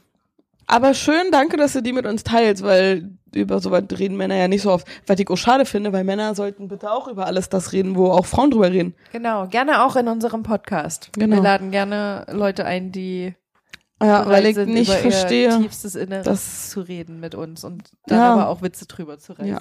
Aber 0.71 0.93
schön, 0.93 1.31
danke, 1.33 1.57
dass 1.57 1.73
du 1.73 1.83
die 1.83 1.95
mit 1.95 2.05
uns 2.07 2.23
teilst, 2.25 2.63
weil 2.63 3.11
über 3.35 3.59
sowas 3.59 3.85
reden 3.99 4.17
Männer 4.19 4.37
ja 4.37 4.49
nicht 4.49 4.63
so 4.63 4.71
oft. 4.71 4.87
Was 5.07 5.19
ich 5.19 5.29
auch 5.31 5.37
schade 5.37 5.65
finde, 5.65 5.93
weil 5.95 6.05
Männer 6.05 6.35
sollten 6.35 6.69
bitte 6.69 6.91
auch 6.91 7.09
über 7.09 7.27
alles 7.27 7.49
das 7.49 7.73
reden, 7.73 7.97
wo 7.97 8.11
auch 8.11 8.27
Frauen 8.27 8.51
drüber 8.51 8.71
reden. 8.71 8.95
Genau, 9.13 9.47
gerne 9.49 9.83
auch 9.85 9.97
in 9.97 10.09
unserem 10.09 10.43
Podcast. 10.43 11.11
Genau. 11.15 11.37
Wir 11.37 11.43
laden 11.43 11.71
gerne 11.71 12.27
Leute 12.31 12.67
ein, 12.67 12.93
die 12.93 13.35
Ja, 14.03 14.27
weil 14.29 14.45
ich 14.47 14.57
sind, 14.57 14.69
nicht 14.75 14.89
über 14.91 14.99
verstehe. 15.11 15.59
tiefstes 15.59 15.95
Inneres 15.95 16.25
dass- 16.27 16.71
zu 16.71 16.81
reden 16.83 17.19
mit 17.19 17.35
uns 17.35 17.65
und 17.65 17.85
dann 18.07 18.19
Ja. 18.19 18.33
aber 18.35 18.49
auch 18.49 18.61
Witze 18.61 18.87
drüber 18.87 19.19
zu 19.19 19.33
reißen. 19.33 19.47
Ja. 19.47 19.59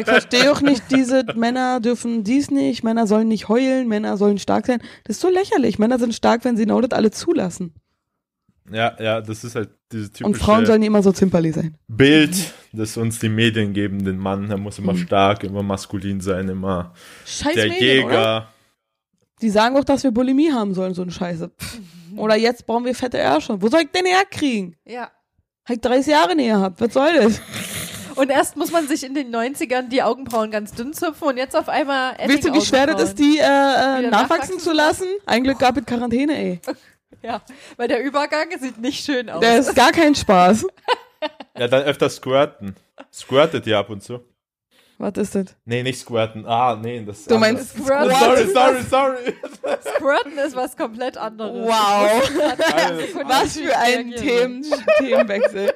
Ich 0.00 0.06
verstehe 0.06 0.50
auch 0.50 0.62
nicht 0.62 0.82
diese, 0.90 1.24
Männer 1.34 1.80
dürfen 1.80 2.24
dies 2.24 2.50
nicht, 2.50 2.82
Männer 2.84 3.06
sollen 3.06 3.28
nicht 3.28 3.48
heulen, 3.48 3.86
Männer 3.86 4.16
sollen 4.16 4.38
stark 4.38 4.66
sein. 4.66 4.80
Das 5.04 5.16
ist 5.16 5.20
so 5.22 5.28
lächerlich. 5.28 5.78
Männer 5.78 5.98
sind 5.98 6.14
stark, 6.14 6.44
wenn 6.46 6.56
sie 6.56 6.64
genau 6.64 6.80
das 6.80 6.96
alle 6.96 7.10
zulassen. 7.10 7.74
Ja, 8.70 8.96
ja, 9.00 9.20
das 9.20 9.44
ist 9.44 9.54
halt 9.54 9.70
dieses 9.92 10.08
Und 10.08 10.14
typische 10.32 10.44
Frauen 10.44 10.66
sollen 10.66 10.82
immer 10.82 11.02
so 11.02 11.12
zimperli 11.12 11.52
sein. 11.52 11.76
Bild, 11.88 12.34
das 12.72 12.96
uns 12.96 13.18
die 13.18 13.28
Medien 13.28 13.72
geben, 13.72 14.04
den 14.04 14.18
Mann. 14.18 14.50
Er 14.50 14.56
muss 14.58 14.78
immer 14.78 14.92
Mhm. 14.92 14.98
stark, 14.98 15.44
immer 15.44 15.62
maskulin 15.62 16.20
sein, 16.20 16.48
immer 16.48 16.92
Scheiß 17.26 17.54
der 17.54 17.68
Medien, 17.68 18.04
oder? 18.04 18.14
Jäger. 18.14 18.48
Die 19.40 19.50
sagen 19.50 19.76
auch, 19.76 19.84
dass 19.84 20.02
wir 20.02 20.10
Bulimie 20.10 20.52
haben 20.52 20.74
sollen, 20.74 20.94
so 20.94 21.02
eine 21.02 21.12
Scheiße. 21.12 21.48
Pff. 21.50 21.78
Oder 22.16 22.36
jetzt 22.36 22.66
brauchen 22.66 22.84
wir 22.84 22.94
fette 22.94 23.18
Ärsche. 23.18 23.60
Wo 23.62 23.68
soll 23.68 23.82
ich 23.82 23.90
denn 23.90 24.04
herkriegen? 24.06 24.74
Ja. 24.84 25.10
Hab 25.64 25.76
ich 25.76 25.80
30 25.80 26.06
Jahre 26.12 26.34
näher 26.34 26.56
gehabt. 26.56 26.80
Was 26.80 26.92
soll 26.94 27.14
das? 27.14 27.40
Und 28.16 28.30
erst 28.30 28.56
muss 28.56 28.72
man 28.72 28.88
sich 28.88 29.04
in 29.04 29.14
den 29.14 29.30
90ern 29.32 29.88
die 29.90 30.02
Augenbrauen 30.02 30.50
ganz 30.50 30.72
dünn 30.72 30.92
zupfen 30.92 31.28
und 31.28 31.36
jetzt 31.36 31.54
auf 31.54 31.68
einmal 31.68 32.14
Weißt 32.18 32.44
du, 32.44 32.52
wie 32.52 32.60
schwer 32.60 32.88
das 32.88 33.02
ist, 33.10 33.18
die 33.20 33.38
äh, 33.38 33.42
äh, 33.42 33.44
nachwachsen 33.44 34.10
nachwachsen 34.10 34.58
zu 34.58 34.72
lassen? 34.72 35.06
Ein 35.24 35.44
Glück 35.44 35.60
gab 35.60 35.76
es 35.76 35.84
Quarantäne, 35.86 36.36
ey. 36.36 36.60
Ja, 37.22 37.42
weil 37.76 37.88
der 37.88 38.02
Übergang 38.04 38.46
sieht 38.60 38.78
nicht 38.78 39.04
schön 39.04 39.28
aus. 39.30 39.40
Der 39.40 39.58
ist 39.58 39.74
gar 39.74 39.92
kein 39.92 40.14
Spaß. 40.14 40.66
Ja, 41.56 41.66
dann 41.68 41.82
öfter 41.82 42.08
squirten. 42.08 42.76
Squirtet 43.12 43.66
ihr 43.66 43.78
ab 43.78 43.90
und 43.90 44.02
zu? 44.02 44.20
Was 44.98 45.12
ist 45.16 45.34
das? 45.36 45.56
Nee, 45.64 45.82
nicht 45.84 45.98
squirten. 46.00 46.44
Ah, 46.46 46.76
nee, 46.76 47.04
das 47.04 47.20
ist 47.20 47.30
Du 47.30 47.36
anders. 47.36 47.52
meinst 47.52 47.70
Squirten. 47.76 48.10
Sorry, 48.18 48.46
sorry, 48.48 48.82
sorry. 48.82 49.34
Squirten 49.96 50.38
ist 50.38 50.56
was 50.56 50.76
komplett 50.76 51.16
anderes. 51.16 51.68
Wow. 51.68 52.30
Nein, 52.36 52.98
Was 53.28 53.56
für 53.56 53.76
ein 53.76 54.10
Themen, 54.12 54.64
Themenwechsel. 54.98 55.72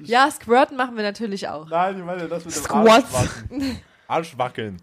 Ja, 0.00 0.30
Squirten 0.30 0.76
machen 0.78 0.96
wir 0.96 1.02
natürlich 1.02 1.48
auch. 1.48 1.68
Nein, 1.68 1.98
ich 1.98 2.04
meine 2.04 2.26
das 2.28 2.44
mit 2.46 2.54
dem 2.54 2.62
Squats. 2.62 3.14
Arschwackeln. 3.14 3.78
Arschwackeln. 4.08 4.76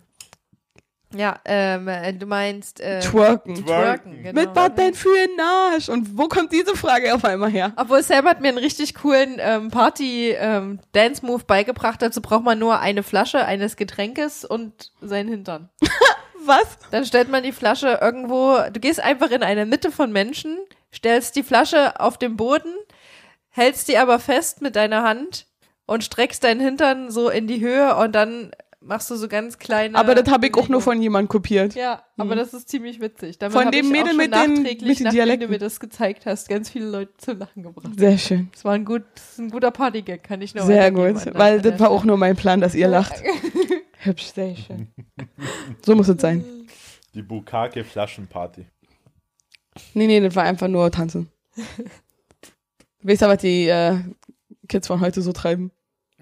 Ja, 1.16 1.40
ähm, 1.46 1.88
äh, 1.88 2.14
du 2.14 2.28
meinst 2.28 2.80
äh, 2.80 3.00
Twerken. 3.00 3.56
Twerken. 3.56 3.66
Twerken, 3.66 4.24
genau. 4.24 4.42
Mit 4.42 4.56
was 4.56 4.76
denn 4.76 4.94
für 4.94 5.10
ein 5.10 5.40
Arsch? 5.40 5.90
Und 5.90 6.18
wo 6.18 6.28
kommt 6.28 6.52
diese 6.52 6.76
Frage 6.76 7.16
auf 7.16 7.26
einmal 7.26 7.50
her? 7.50 7.74
Obwohl 7.78 8.04
Sam 8.04 8.26
hat 8.28 8.42
mir 8.42 8.50
einen 8.50 8.60
richtig 8.60 8.94
coolen 8.94 9.38
ähm, 9.40 9.72
Party-Dance-Move 9.72 11.46
beigebracht. 11.46 12.02
Dazu 12.02 12.22
braucht 12.22 12.44
man 12.44 12.60
nur 12.60 12.80
eine 12.80 13.02
Flasche 13.02 13.44
eines 13.44 13.76
Getränkes 13.76 14.46
und 14.46 14.92
seinen 15.02 15.30
Hintern. 15.30 15.70
Was? 16.46 16.78
Dann 16.92 17.06
stellt 17.06 17.30
man 17.30 17.44
die 17.44 17.52
Flasche 17.52 18.00
irgendwo, 18.02 18.58
du 18.72 18.80
gehst 18.80 19.00
einfach 19.00 19.32
in 19.32 19.44
eine 19.44 19.66
Mitte 19.66 19.92
von 19.92 20.12
Menschen, 20.12 20.58
stellst 20.94 21.36
die 21.36 21.44
Flasche 21.44 22.00
auf 22.00 22.18
den 22.18 22.38
Boden, 22.38 22.74
hältst 23.50 23.88
die 23.88 23.98
aber 23.98 24.20
fest 24.20 24.62
mit 24.62 24.76
deiner 24.76 25.04
Hand 25.04 25.48
und 25.86 26.04
streckst 26.04 26.44
deinen 26.44 26.62
Hintern 26.62 27.10
so 27.12 27.30
in 27.30 27.48
die 27.48 27.60
Höhe 27.60 27.96
und 27.96 28.14
dann 28.14 28.52
machst 28.82 29.10
du 29.12 29.16
so 29.16 29.28
ganz 29.28 29.58
kleine. 29.58 29.98
Aber 29.98 30.16
das 30.16 30.30
habe 30.32 30.48
ich 30.48 30.56
auch 30.56 30.70
nur 30.70 30.82
von 30.82 31.02
jemandem 31.02 31.28
kopiert. 31.30 31.76
Ja, 31.76 32.04
aber 32.18 32.36
das 32.36 32.54
ist 32.54 32.70
ziemlich 32.70 33.00
witzig. 33.02 33.38
Damit 33.38 33.54
Von 33.58 33.72
dem 33.72 33.86
ich 33.86 33.92
auch 33.92 33.92
Mädel 33.92 34.08
schon 34.10 34.18
mit 34.18 34.34
den- 34.34 34.64
mit 34.88 35.00
den 35.00 35.10
Dialekten. 35.12 35.48
du 35.48 35.52
mir 35.54 35.60
das 35.60 35.80
gezeigt 35.80 36.26
hast, 36.26 36.48
ganz 36.50 36.70
viele 36.70 36.90
Leute 36.90 37.12
zum 37.18 37.38
Lachen 37.40 37.64
gebracht. 37.64 37.94
Sehr 37.98 38.18
schön. 38.18 38.50
Das 38.54 38.64
war 38.66 38.74
ein, 38.74 38.86
gut, 38.86 39.04
das 39.16 39.32
ist 39.34 39.40
ein 39.40 39.50
guter 39.50 39.72
Partygag, 39.72 40.24
kann 40.24 40.42
ich 40.42 40.56
nur 40.56 40.66
Sehr 40.66 40.92
gut. 40.92 41.34
Weil 41.36 41.62
das 41.62 41.80
war 41.80 41.90
auch 41.90 42.04
nur 42.06 42.18
mein 42.18 42.36
Plan, 42.36 42.62
dass 42.62 42.74
ihr 42.76 42.88
lacht. 42.88 43.22
Hübsch, 44.02 44.28
sehr 44.34 44.56
schön. 44.56 44.88
So 45.86 45.94
muss 45.96 46.08
es 46.08 46.22
sein. 46.22 46.46
Die 47.14 47.22
Bukake 47.22 47.84
Flaschenparty. 47.84 48.66
Nee, 49.94 50.08
nee, 50.08 50.22
das 50.22 50.36
war 50.36 50.44
einfach 50.44 50.68
nur 50.70 50.90
tanzen. 50.92 51.30
Weißt 53.02 53.22
du, 53.22 53.28
was 53.28 53.38
die 53.42 53.68
äh, 53.68 53.98
Kids 54.68 54.88
von 54.88 55.00
heute 55.02 55.22
so 55.22 55.32
treiben? 55.34 55.72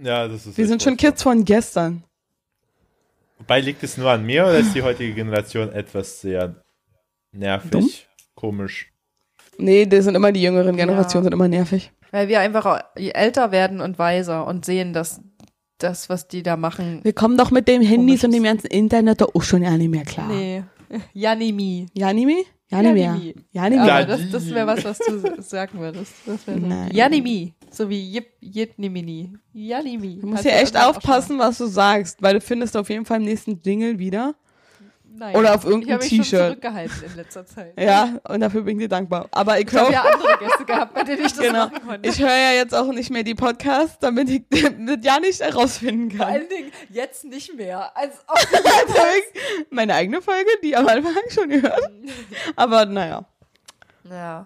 Ja, 0.02 0.28
das 0.28 0.46
ist 0.46 0.58
Wir 0.58 0.68
sind 0.68 0.82
schon. 0.84 0.96
Kids 0.98 1.24
von 1.24 1.44
gestern. 1.44 2.04
Wobei 3.40 3.62
liegt 3.62 3.84
es 3.84 3.98
nur 3.98 4.10
an 4.12 4.26
mir 4.26 4.44
oder 4.44 4.58
ist 4.60 4.74
die 4.74 4.82
heutige 4.84 5.14
Generation 5.14 5.72
etwas 5.72 6.22
sehr 6.22 6.56
nervig, 7.32 7.70
Dumm? 7.72 7.90
komisch? 8.36 8.92
Nee, 9.58 9.86
das 9.86 10.06
sind 10.06 10.16
immer 10.16 10.32
die 10.32 10.42
jüngeren 10.42 10.76
Generationen, 10.76 11.24
Ja. 11.26 11.30
sind 11.30 11.34
immer 11.34 11.48
nervig. 11.48 11.92
Weil 12.12 12.28
wir 12.28 12.40
einfach 12.40 12.84
älter 12.96 13.52
werden 13.52 13.82
und 13.82 14.00
weiser 14.00 14.46
und 14.48 14.66
sehen, 14.66 14.94
dass 14.94 15.22
das, 15.78 16.10
was 16.10 16.28
die 16.28 16.42
da 16.44 16.58
machen. 16.58 17.02
Wir 17.04 17.14
kommen 17.14 17.38
doch 17.38 17.52
mit 17.52 17.68
dem 17.68 17.82
Handys 17.82 18.24
und 18.24 18.32
dem 18.32 18.44
ganzen 18.44 18.68
Internet 18.68 19.22
doch 19.22 19.34
auch 19.36 19.44
schon 19.44 19.62
ja 19.64 19.72
nicht 19.78 19.90
mehr 19.90 20.06
klar. 20.06 20.28
Nee. 20.30 20.64
Janimi. 21.14 21.88
Janime? 21.94 22.44
Ja, 22.70 22.82
nicht 22.82 22.94
mehr. 22.94 23.04
Janimi. 23.14 23.36
Ja, 23.52 23.70
nicht 23.70 23.80
Aber 23.80 24.06
das, 24.06 24.30
das 24.32 24.50
wäre 24.50 24.68
was, 24.68 24.84
was 24.86 24.98
du 25.00 25.42
sagen 25.42 25.80
würdest. 25.80 26.14
Das. 26.26 26.40
Janimi. 26.92 27.54
So 27.70 27.90
wie 27.90 28.12
Jip, 28.14 28.28
Jitnimini. 28.40 29.38
Janimi. 29.54 30.20
Du 30.22 30.28
musst 30.28 30.46
du 30.46 30.50
echt 30.52 30.76
aufpassen, 30.78 31.38
was 31.40 31.58
du 31.58 31.66
sagst, 31.68 32.22
weil 32.22 32.36
du 32.36 32.42
findest 32.42 32.76
auf 32.78 32.90
jeden 32.90 33.06
Fall 33.06 33.18
im 33.18 33.24
nächsten 33.26 33.62
Jingle 33.64 34.00
wieder. 34.00 34.36
Nein. 35.20 35.36
Oder 35.36 35.56
auf 35.56 35.66
irgendein 35.66 35.88
Ich 35.88 35.94
habe 35.94 36.04
mich 36.04 36.10
schon 36.12 36.18
T-Shirt. 36.24 36.46
zurückgehalten 36.48 37.04
in 37.10 37.16
letzter 37.16 37.46
Zeit. 37.46 37.74
Ja, 37.82 38.20
und 38.30 38.40
dafür 38.40 38.62
bin 38.62 38.78
ich 38.78 38.84
dir 38.86 38.90
dankbar. 38.90 39.28
Aber 39.32 39.60
ich 39.60 39.66
Ich 39.68 39.74
habe 39.74 39.86
höre 39.88 39.94
ja 39.94 40.02
andere 40.04 40.38
Gäste 40.38 40.64
gehabt, 40.66 40.94
bei 40.94 41.04
denen 41.04 41.26
ich 41.26 41.34
das 41.34 41.40
genau, 41.40 41.66
machen 41.66 41.82
konnte. 41.88 42.08
ich 42.10 42.20
höre 42.20 42.28
ja 42.38 42.52
jetzt 42.54 42.76
auch 42.76 42.92
nicht 42.94 43.10
mehr 43.10 43.24
die 43.24 43.34
Podcasts, 43.34 43.98
damit 44.00 44.30
ich 44.30 44.44
das 44.50 44.62
ja 45.02 45.20
nicht 45.20 45.40
herausfinden 45.42 46.12
Vor 46.12 46.20
kann. 46.26 46.36
allen 46.36 46.50
Dingen 46.50 46.72
jetzt 46.92 47.24
nicht 47.26 47.52
mehr. 47.56 47.98
Als 47.98 48.14
Also 48.28 48.54
Meine 49.72 49.96
eigene 49.96 50.22
Folge, 50.22 50.50
die 50.64 50.76
am 50.76 50.88
Anfang 50.88 51.14
schon 51.30 51.50
gehört. 51.50 51.90
Aber 52.56 52.86
naja. 52.86 53.26
Ja. 54.08 54.46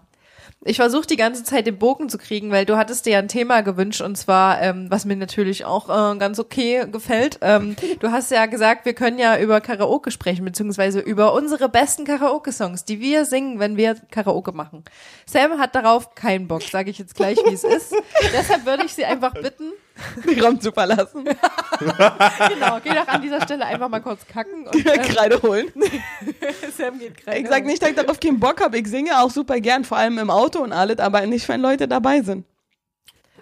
Ich 0.63 0.77
versuche 0.77 1.07
die 1.07 1.15
ganze 1.15 1.43
Zeit 1.43 1.65
den 1.65 1.79
Bogen 1.79 2.07
zu 2.07 2.19
kriegen, 2.19 2.51
weil 2.51 2.65
du 2.65 2.77
hattest 2.77 3.07
dir 3.07 3.13
ja 3.13 3.19
ein 3.19 3.27
Thema 3.27 3.61
gewünscht 3.61 4.01
und 4.01 4.15
zwar, 4.15 4.61
ähm, 4.61 4.91
was 4.91 5.05
mir 5.05 5.15
natürlich 5.15 5.65
auch 5.65 5.89
äh, 5.89 6.17
ganz 6.19 6.37
okay 6.37 6.85
gefällt. 6.91 7.39
Ähm, 7.41 7.75
du 7.99 8.11
hast 8.11 8.29
ja 8.29 8.45
gesagt, 8.45 8.85
wir 8.85 8.93
können 8.93 9.17
ja 9.17 9.39
über 9.39 9.59
Karaoke 9.59 10.11
sprechen, 10.11 10.45
beziehungsweise 10.45 10.99
über 10.99 11.33
unsere 11.33 11.67
besten 11.67 12.05
Karaoke-Songs, 12.05 12.85
die 12.85 12.99
wir 12.99 13.25
singen, 13.25 13.57
wenn 13.57 13.75
wir 13.75 13.95
Karaoke 14.11 14.51
machen. 14.51 14.83
Sam 15.25 15.57
hat 15.57 15.73
darauf 15.73 16.13
keinen 16.13 16.47
Bock, 16.47 16.61
sage 16.61 16.91
ich 16.91 16.99
jetzt 16.99 17.15
gleich, 17.15 17.39
wie 17.43 17.55
es 17.55 17.63
ist. 17.63 17.95
Deshalb 18.31 18.63
würde 18.63 18.85
ich 18.85 18.93
sie 18.93 19.05
einfach 19.05 19.33
bitten, 19.33 19.71
Den 20.25 20.43
Raum 20.43 20.59
zu 20.59 20.71
verlassen. 20.71 21.23
genau, 21.79 22.79
geh 22.83 22.93
doch 22.93 23.07
an 23.07 23.21
dieser 23.21 23.41
Stelle 23.41 23.65
einfach 23.65 23.89
mal 23.89 24.01
kurz 24.01 24.25
kacken 24.25 24.67
und 24.67 24.75
ähm, 24.85 25.01
Kreide 25.01 25.41
holen. 25.41 25.71
Sam 26.77 26.99
geht 26.99 27.17
gerade. 27.17 27.39
Ich 27.39 27.47
sag 27.47 27.65
nicht, 27.65 27.81
dass 27.81 27.89
ich 27.89 27.95
darauf 27.95 28.19
keinen 28.19 28.39
Bock 28.39 28.61
habe. 28.61 28.77
Ich 28.77 28.87
singe 28.87 29.21
auch 29.21 29.29
super 29.29 29.59
gern, 29.59 29.83
vor 29.83 29.97
allem 29.97 30.17
im 30.17 30.29
Auto 30.29 30.59
und 30.59 30.73
alles, 30.73 30.99
aber 30.99 31.25
nicht, 31.25 31.47
wenn 31.49 31.61
Leute 31.61 31.87
dabei 31.87 32.21
sind. 32.21 32.45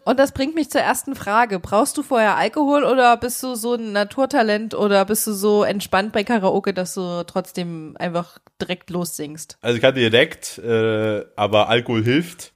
Und 0.05 0.17
das 0.17 0.31
bringt 0.31 0.55
mich 0.55 0.71
zur 0.71 0.81
ersten 0.81 1.13
Frage. 1.13 1.59
Brauchst 1.59 1.97
du 1.97 2.03
vorher 2.03 2.35
Alkohol 2.35 2.83
oder 2.83 3.17
bist 3.17 3.43
du 3.43 3.55
so 3.55 3.75
ein 3.75 3.91
Naturtalent 3.91 4.73
oder 4.73 5.05
bist 5.05 5.27
du 5.27 5.33
so 5.33 5.63
entspannt 5.63 6.13
bei 6.13 6.23
Karaoke, 6.23 6.73
dass 6.73 6.95
du 6.95 7.23
trotzdem 7.27 7.95
einfach 7.99 8.39
direkt 8.59 8.89
lossingst? 8.89 9.57
Also 9.61 9.75
ich 9.75 9.81
kann 9.81 9.93
direkt, 9.93 10.57
äh, 10.57 11.25
aber 11.35 11.69
Alkohol 11.69 12.03
hilft. 12.03 12.53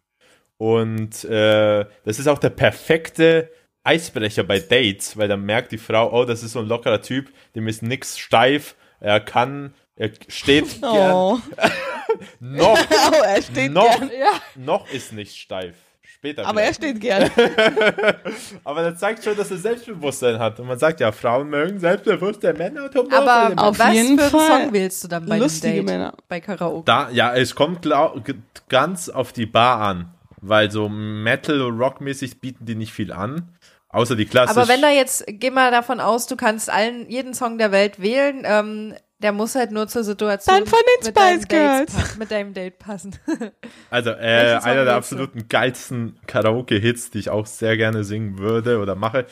Und 0.58 1.26
äh, 1.26 1.86
das 2.06 2.20
ist 2.20 2.28
auch 2.28 2.39
der 2.39 2.49
perfekte 2.49 3.49
Eisbrecher 3.84 4.44
bei 4.44 4.60
Dates, 4.60 5.18
weil 5.18 5.28
dann 5.28 5.44
merkt 5.44 5.72
die 5.72 5.78
Frau, 5.78 6.12
oh, 6.12 6.26
das 6.26 6.44
ist 6.44 6.54
so 6.54 6.60
ein 6.60 6.68
lockerer 6.68 7.02
Typ, 7.02 7.32
dem 7.56 7.68
ist 7.68 7.84
nix 7.84 8.18
steif, 8.18 8.76
er 9.00 9.20
kann, 9.20 9.74
er 9.96 10.12
steht 10.30 10.80
gern. 10.82 11.12
Oh, 11.14 11.40
Noch, 12.40 12.78
oh 12.78 13.24
er 13.24 13.42
steht 13.42 13.72
noch, 13.72 13.98
gern. 14.00 14.12
Ja. 14.12 14.40
noch 14.56 14.90
ist 14.92 15.14
nicht 15.14 15.36
steif. 15.36 15.76
Später. 16.02 16.46
Aber 16.46 16.62
er 16.62 16.74
vielleicht. 16.74 17.00
steht 17.00 17.02
gern. 17.02 17.30
aber 18.64 18.92
das 18.92 19.00
zeigt 19.00 19.24
schon, 19.24 19.36
dass 19.36 19.52
er 19.52 19.58
Selbstbewusstsein 19.58 20.40
hat. 20.40 20.60
Und 20.60 20.68
man 20.68 20.80
sagt 20.80 21.00
ja, 21.00 21.12
Frauen 21.12 21.50
mögen 21.50 21.80
selbstbewusste 21.80 22.54
Männer 22.54 22.90
Aber. 23.12 23.54
Auf 23.58 23.80
was 23.80 23.94
jeden 23.94 24.18
für 24.18 24.24
einen 24.24 24.32
Fall 24.32 24.62
Song 24.64 24.74
wählst 24.74 25.04
du 25.04 25.08
dann 25.08 25.26
bei 25.26 25.38
lustige 25.38 25.74
einem 25.74 25.86
Date? 25.86 25.96
Männer. 25.98 26.14
Bei 26.30 26.40
Karaoke. 26.40 26.86
Da, 26.86 27.10
ja, 27.10 27.34
es 27.34 27.56
kommt 27.56 27.82
glaub, 27.82 28.22
ganz 28.70 29.10
auf 29.10 29.34
die 29.34 29.46
Bar 29.46 29.82
an, 29.82 30.14
weil 30.40 30.72
so 30.72 30.88
Metal- 30.88 31.62
und 31.62 31.78
Rockmäßig 31.80 32.40
bieten 32.40 32.66
die 32.66 32.76
nicht 32.76 32.94
viel 32.94 33.12
an, 33.12 33.50
außer 33.94 34.18
die 34.18 34.26
klassischen. 34.26 34.60
Aber 34.60 34.68
wenn 34.68 34.82
da 34.82 34.89
jetzt, 34.89 35.24
geh 35.28 35.52
mal 35.52 35.72
davon 35.72 36.02
aus, 36.02 36.28
du 36.28 36.36
kannst 36.36 36.70
allen, 36.70 37.10
jeden 37.10 37.34
Song 37.34 37.58
der 37.58 37.72
Welt 37.72 38.02
wählen, 38.02 38.41
ähm, 38.44 38.94
der 39.20 39.32
muss 39.32 39.56
halt 39.56 39.72
nur 39.72 39.88
zur 39.88 40.04
Situation 40.04 40.54
Dann 40.54 40.66
von 40.68 40.80
den 40.80 41.06
mit 41.08 41.16
deinem 41.18 41.41
Spice 41.41 41.48
Girls. 41.48 42.18
mit 42.18 42.30
deinem 42.32 42.54
Date 42.54 42.78
passen. 42.78 43.16
also 43.89 44.10
äh, 44.10 44.60
einer 44.62 44.84
der 44.84 44.96
willst 44.96 45.12
du? 45.14 45.16
absoluten 45.16 45.48
geilsten 45.48 46.20
Karaoke-Hits, 46.28 47.12
die 47.12 47.20
ich 47.20 47.30
auch 47.30 47.46
sehr 47.46 47.78
gerne 47.78 48.04
singen 48.04 48.38
würde 48.38 48.80
oder 48.80 48.96
mache, 48.96 49.26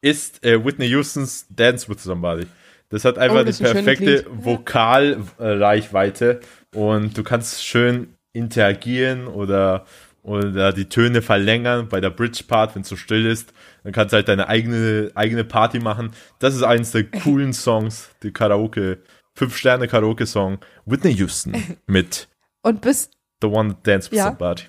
ist 0.00 0.42
äh, 0.44 0.64
Whitney 0.64 0.88
Houstons 0.90 1.46
Dance 1.50 1.88
with 1.88 2.02
Somebody. 2.02 2.46
Das 2.88 3.04
hat 3.04 3.18
einfach 3.18 3.40
Oh, 3.40 3.44
das 3.44 3.58
die 3.58 3.66
ein 3.66 3.72
perfekte 3.72 4.24
Vokalreichweite 4.30 6.40
und 6.74 7.16
du 7.16 7.22
kannst 7.22 7.64
schön 7.64 8.14
interagieren 8.32 9.26
oder 9.26 9.84
oder 10.24 10.72
die 10.72 10.88
Töne 10.88 11.20
verlängern 11.20 11.88
bei 11.88 12.00
der 12.00 12.08
Bridge-Part, 12.10 12.74
wenn 12.74 12.82
es 12.82 12.88
so 12.88 12.96
still 12.96 13.26
ist. 13.26 13.52
Dann 13.84 13.92
kannst 13.92 14.12
du 14.12 14.16
halt 14.16 14.28
deine 14.28 14.48
eigene, 14.48 15.10
eigene 15.14 15.44
Party 15.44 15.78
machen. 15.80 16.12
Das 16.38 16.54
ist 16.54 16.62
eines 16.62 16.92
der 16.92 17.04
coolen 17.22 17.52
Songs, 17.52 18.08
die 18.22 18.32
Karaoke, 18.32 19.02
Fünf-Sterne-Karaoke-Song. 19.34 20.58
Whitney 20.86 21.12
Houston 21.12 21.76
mit 21.86 22.28
Und 22.62 22.80
bist, 22.80 23.12
The 23.42 23.48
One 23.48 23.74
That 23.74 23.86
Dance 23.86 24.10
With 24.10 24.18
Ja. 24.18 24.28
Somebody. 24.28 24.62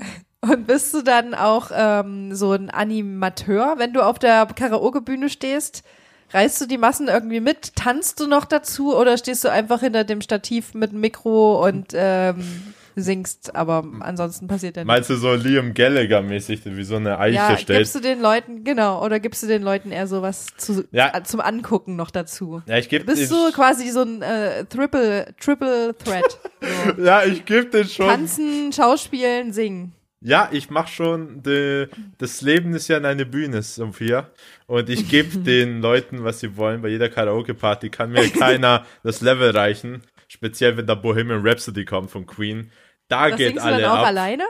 und 0.40 0.66
bist 0.66 0.92
du 0.92 1.02
dann 1.02 1.34
auch 1.34 1.70
ähm, 1.72 2.34
so 2.34 2.50
ein 2.52 2.68
Animateur, 2.68 3.74
wenn 3.78 3.92
du 3.92 4.02
auf 4.02 4.18
der 4.18 4.46
Karaoke-Bühne 4.46 5.30
stehst? 5.30 5.84
Reißt 6.32 6.60
du 6.60 6.66
die 6.66 6.78
Massen 6.78 7.06
irgendwie 7.06 7.38
mit? 7.38 7.76
Tanzt 7.76 8.18
du 8.18 8.26
noch 8.26 8.44
dazu 8.44 8.96
oder 8.96 9.16
stehst 9.18 9.44
du 9.44 9.48
einfach 9.50 9.80
hinter 9.80 10.02
dem 10.02 10.20
Stativ 10.20 10.74
mit 10.74 10.90
dem 10.90 10.98
Mikro 11.00 11.64
und 11.64 11.92
ähm, 11.94 12.74
singst, 12.96 13.54
aber 13.56 13.84
ansonsten 14.00 14.46
passiert 14.46 14.76
ja 14.76 14.82
nichts? 14.84 14.88
Meinst 14.94 15.10
du 15.10 15.16
so 15.16 15.34
Liam 15.34 15.74
Gallagher-mäßig, 15.74 16.60
wie 16.64 16.84
so 16.84 16.96
eine 16.96 17.18
Eiche 17.18 17.36
Ja, 17.36 17.56
stellt? 17.58 17.80
gibst 17.80 17.94
du 17.94 18.00
den 18.00 18.20
Leuten, 18.20 18.64
genau, 18.64 19.04
oder 19.04 19.20
gibst 19.20 19.42
du 19.42 19.46
den 19.46 19.62
Leuten 19.62 19.90
eher 19.90 20.06
sowas 20.06 20.46
zu, 20.56 20.84
Ja. 20.92 21.12
äh, 21.16 21.22
zum 21.24 21.40
Angucken 21.40 21.96
noch 21.96 22.10
dazu? 22.10 22.62
Ja, 22.66 22.78
ich 22.78 22.88
gebe 22.88 23.04
Bist 23.04 23.30
du 23.30 23.50
quasi 23.52 23.88
so 23.90 24.02
ein 24.02 24.22
äh, 24.22 24.64
Triple, 24.66 25.34
Triple 25.40 25.94
Threat? 26.02 26.38
So. 26.96 27.02
Ja, 27.02 27.22
ich 27.24 27.44
gebe 27.44 27.66
den 27.66 27.84
schon. 27.86 28.06
Tanzen, 28.06 28.72
Schauspielen, 28.72 29.52
singen. 29.52 29.92
Ja, 30.22 30.48
ich 30.50 30.70
mach 30.70 30.88
schon, 30.88 31.42
de, 31.42 31.88
das 32.16 32.40
Leben 32.40 32.72
ist 32.74 32.88
ja 32.88 32.96
eine 32.96 33.26
Bühne, 33.26 33.60
Sophia. 33.60 34.28
Und 34.66 34.88
ich 34.88 35.10
gebe 35.10 35.36
den 35.40 35.82
Leuten, 35.82 36.24
was 36.24 36.40
sie 36.40 36.56
wollen. 36.56 36.80
Bei 36.80 36.88
jeder 36.88 37.10
Karaoke-Party 37.10 37.90
kann 37.90 38.12
mir 38.12 38.30
keiner 38.30 38.86
das 39.02 39.20
Level 39.20 39.50
reichen. 39.50 40.00
Speziell, 40.26 40.78
wenn 40.78 40.86
da 40.86 40.94
Bohemian 40.94 41.46
Rhapsody 41.46 41.84
kommt 41.84 42.10
von 42.10 42.24
Queen. 42.24 42.70
Da 43.08 43.28
Das 43.28 43.38
geht 43.38 43.48
singst 43.48 43.64
du 43.64 43.68
alle 43.68 43.82
dann 43.82 43.90
auch 43.90 43.98
ab. 43.98 44.06
alleine? 44.06 44.44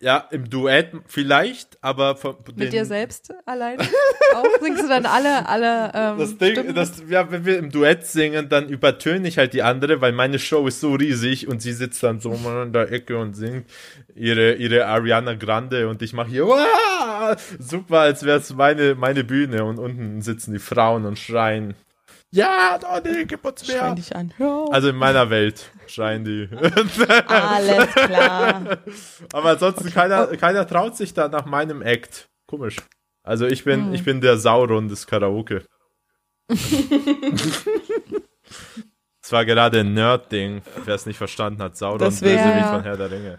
Ja, 0.00 0.28
im 0.32 0.50
Duett 0.50 0.90
vielleicht, 1.06 1.82
aber 1.82 2.16
von 2.16 2.36
Mit 2.56 2.74
dir 2.74 2.84
selbst 2.84 3.32
alleine? 3.46 3.82
auch 4.34 4.44
singst 4.60 4.82
du 4.82 4.88
dann 4.88 5.06
alle, 5.06 5.48
alle 5.48 5.92
ähm, 5.94 6.18
Das 6.18 6.36
Ding, 6.36 6.52
Stimmen? 6.52 6.74
das, 6.74 7.02
ja, 7.08 7.30
wenn 7.30 7.46
wir 7.46 7.56
im 7.58 7.70
Duett 7.70 8.04
singen, 8.04 8.50
dann 8.50 8.68
übertöne 8.68 9.26
ich 9.28 9.38
halt 9.38 9.54
die 9.54 9.62
andere, 9.62 10.02
weil 10.02 10.12
meine 10.12 10.38
Show 10.38 10.66
ist 10.66 10.80
so 10.80 10.92
riesig 10.94 11.48
und 11.48 11.62
sie 11.62 11.72
sitzt 11.72 12.02
dann 12.02 12.20
so 12.20 12.32
mal 12.36 12.64
in 12.66 12.72
der 12.74 12.92
Ecke 12.92 13.16
und 13.16 13.34
singt 13.34 13.70
ihre, 14.14 14.54
ihre 14.54 14.86
Ariana 14.86 15.34
Grande 15.34 15.88
und 15.88 16.02
ich 16.02 16.12
mache 16.12 16.28
hier 16.28 16.46
"Wah!" 16.48 17.36
super, 17.58 18.00
als 18.00 18.24
wäre 18.24 18.38
es 18.38 18.52
meine, 18.52 18.96
meine 18.96 19.24
Bühne 19.24 19.64
und 19.64 19.78
unten 19.78 20.20
sitzen 20.20 20.52
die 20.52 20.58
Frauen 20.58 21.06
und 21.06 21.18
schreien. 21.18 21.74
Ja, 22.34 22.78
Donny, 22.78 23.24
gib 23.26 23.44
uns 23.44 23.64
Schreien 23.66 23.80
mehr. 23.84 23.94
dich 23.94 24.14
an. 24.16 24.32
Auf. 24.40 24.72
Also 24.72 24.88
in 24.88 24.96
meiner 24.96 25.30
Welt 25.30 25.70
schreien 25.86 26.24
die. 26.24 26.48
Alles 27.26 27.94
klar. 27.94 28.78
Aber 29.32 29.50
ansonsten 29.50 29.90
keiner, 29.92 30.26
keiner 30.36 30.66
traut 30.66 30.96
sich 30.96 31.14
da 31.14 31.28
nach 31.28 31.44
meinem 31.46 31.80
Act. 31.82 32.28
Komisch. 32.46 32.76
Also 33.22 33.46
ich 33.46 33.64
bin, 33.64 33.86
Hm. 33.86 33.94
ich 33.94 34.04
bin 34.04 34.20
der 34.20 34.36
Sauron 34.38 34.88
des 34.88 35.06
Karaoke. 35.06 35.64
Es 39.22 39.32
war 39.32 39.46
gerade 39.46 39.80
ein 39.80 39.94
Nerd-Ding, 39.94 40.60
wer 40.84 40.94
es 40.94 41.06
nicht 41.06 41.16
verstanden 41.16 41.62
hat. 41.62 41.78
Sauron, 41.78 41.98
Deswegen. 41.98 42.36
Bösewicht 42.36 42.56
Ja. 42.60 42.72
von 42.74 42.82
Herr 42.82 42.96
der 42.98 43.10
Ringe. 43.10 43.38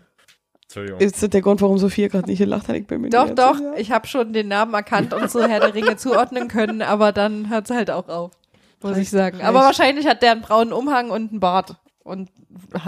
Entschuldigung. 0.63 0.99
Ist 0.99 1.21
das 1.21 1.29
der 1.29 1.41
Grund, 1.41 1.61
warum 1.61 1.77
Sophia 1.77 2.07
gerade 2.07 2.27
nicht 2.27 2.39
gelacht 2.39 2.67
hat? 2.67 2.75
Ich 2.75 2.87
bin 2.87 3.01
mir 3.01 3.09
Doch, 3.11 3.25
nicht 3.27 3.37
doch, 3.37 3.57
ich 3.77 3.91
habe 3.91 4.07
schon 4.07 4.33
den 4.33 4.47
Namen 4.47 4.73
erkannt 4.73 5.13
und 5.13 5.29
so 5.29 5.43
Herr 5.43 5.59
der 5.59 5.75
Ringe 5.75 5.95
zuordnen 5.95 6.47
können, 6.47 6.81
aber 6.81 7.11
dann 7.11 7.49
hört 7.51 7.69
es 7.69 7.75
halt 7.75 7.91
auch 7.91 8.09
auf, 8.09 8.31
muss 8.89 8.97
ich 8.97 9.09
sagen. 9.09 9.37
reicht. 9.37 9.47
Aber 9.47 9.59
wahrscheinlich 9.59 10.07
hat 10.07 10.21
der 10.21 10.31
einen 10.31 10.41
braunen 10.41 10.73
Umhang 10.73 11.11
und 11.11 11.31
einen 11.31 11.39
Bart 11.39 11.75
und 12.03 12.29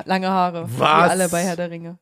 lange 0.05 0.29
Haare, 0.29 0.69
wie 0.69 0.79
Was? 0.79 1.11
alle 1.11 1.29
bei 1.29 1.41
Herr 1.43 1.55
der 1.55 1.69
Ringe. 1.71 1.97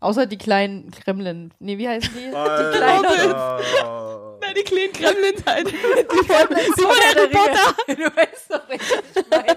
Außer 0.00 0.26
die 0.26 0.38
kleinen 0.38 0.90
Kremlin. 0.90 1.52
Nee, 1.58 1.76
wie 1.76 1.88
heißen 1.88 2.10
die? 2.14 2.30
Die 2.30 2.34
Alter. 2.34 4.09
Nein, 4.40 4.54
die 4.56 4.62
kleinen 4.62 4.92
Gremlins 4.92 5.42
halt. 5.46 5.66
Die 5.70 5.76
von 5.76 6.36
Herr 6.36 6.46
der 7.14 7.22
Harry 7.22 7.28
Potter. 7.28 7.94
Du 7.94 8.16
weißt 8.16 8.50
doch 8.50 8.60
was 8.68 8.78
ich 8.80 9.30
meine. 9.30 9.56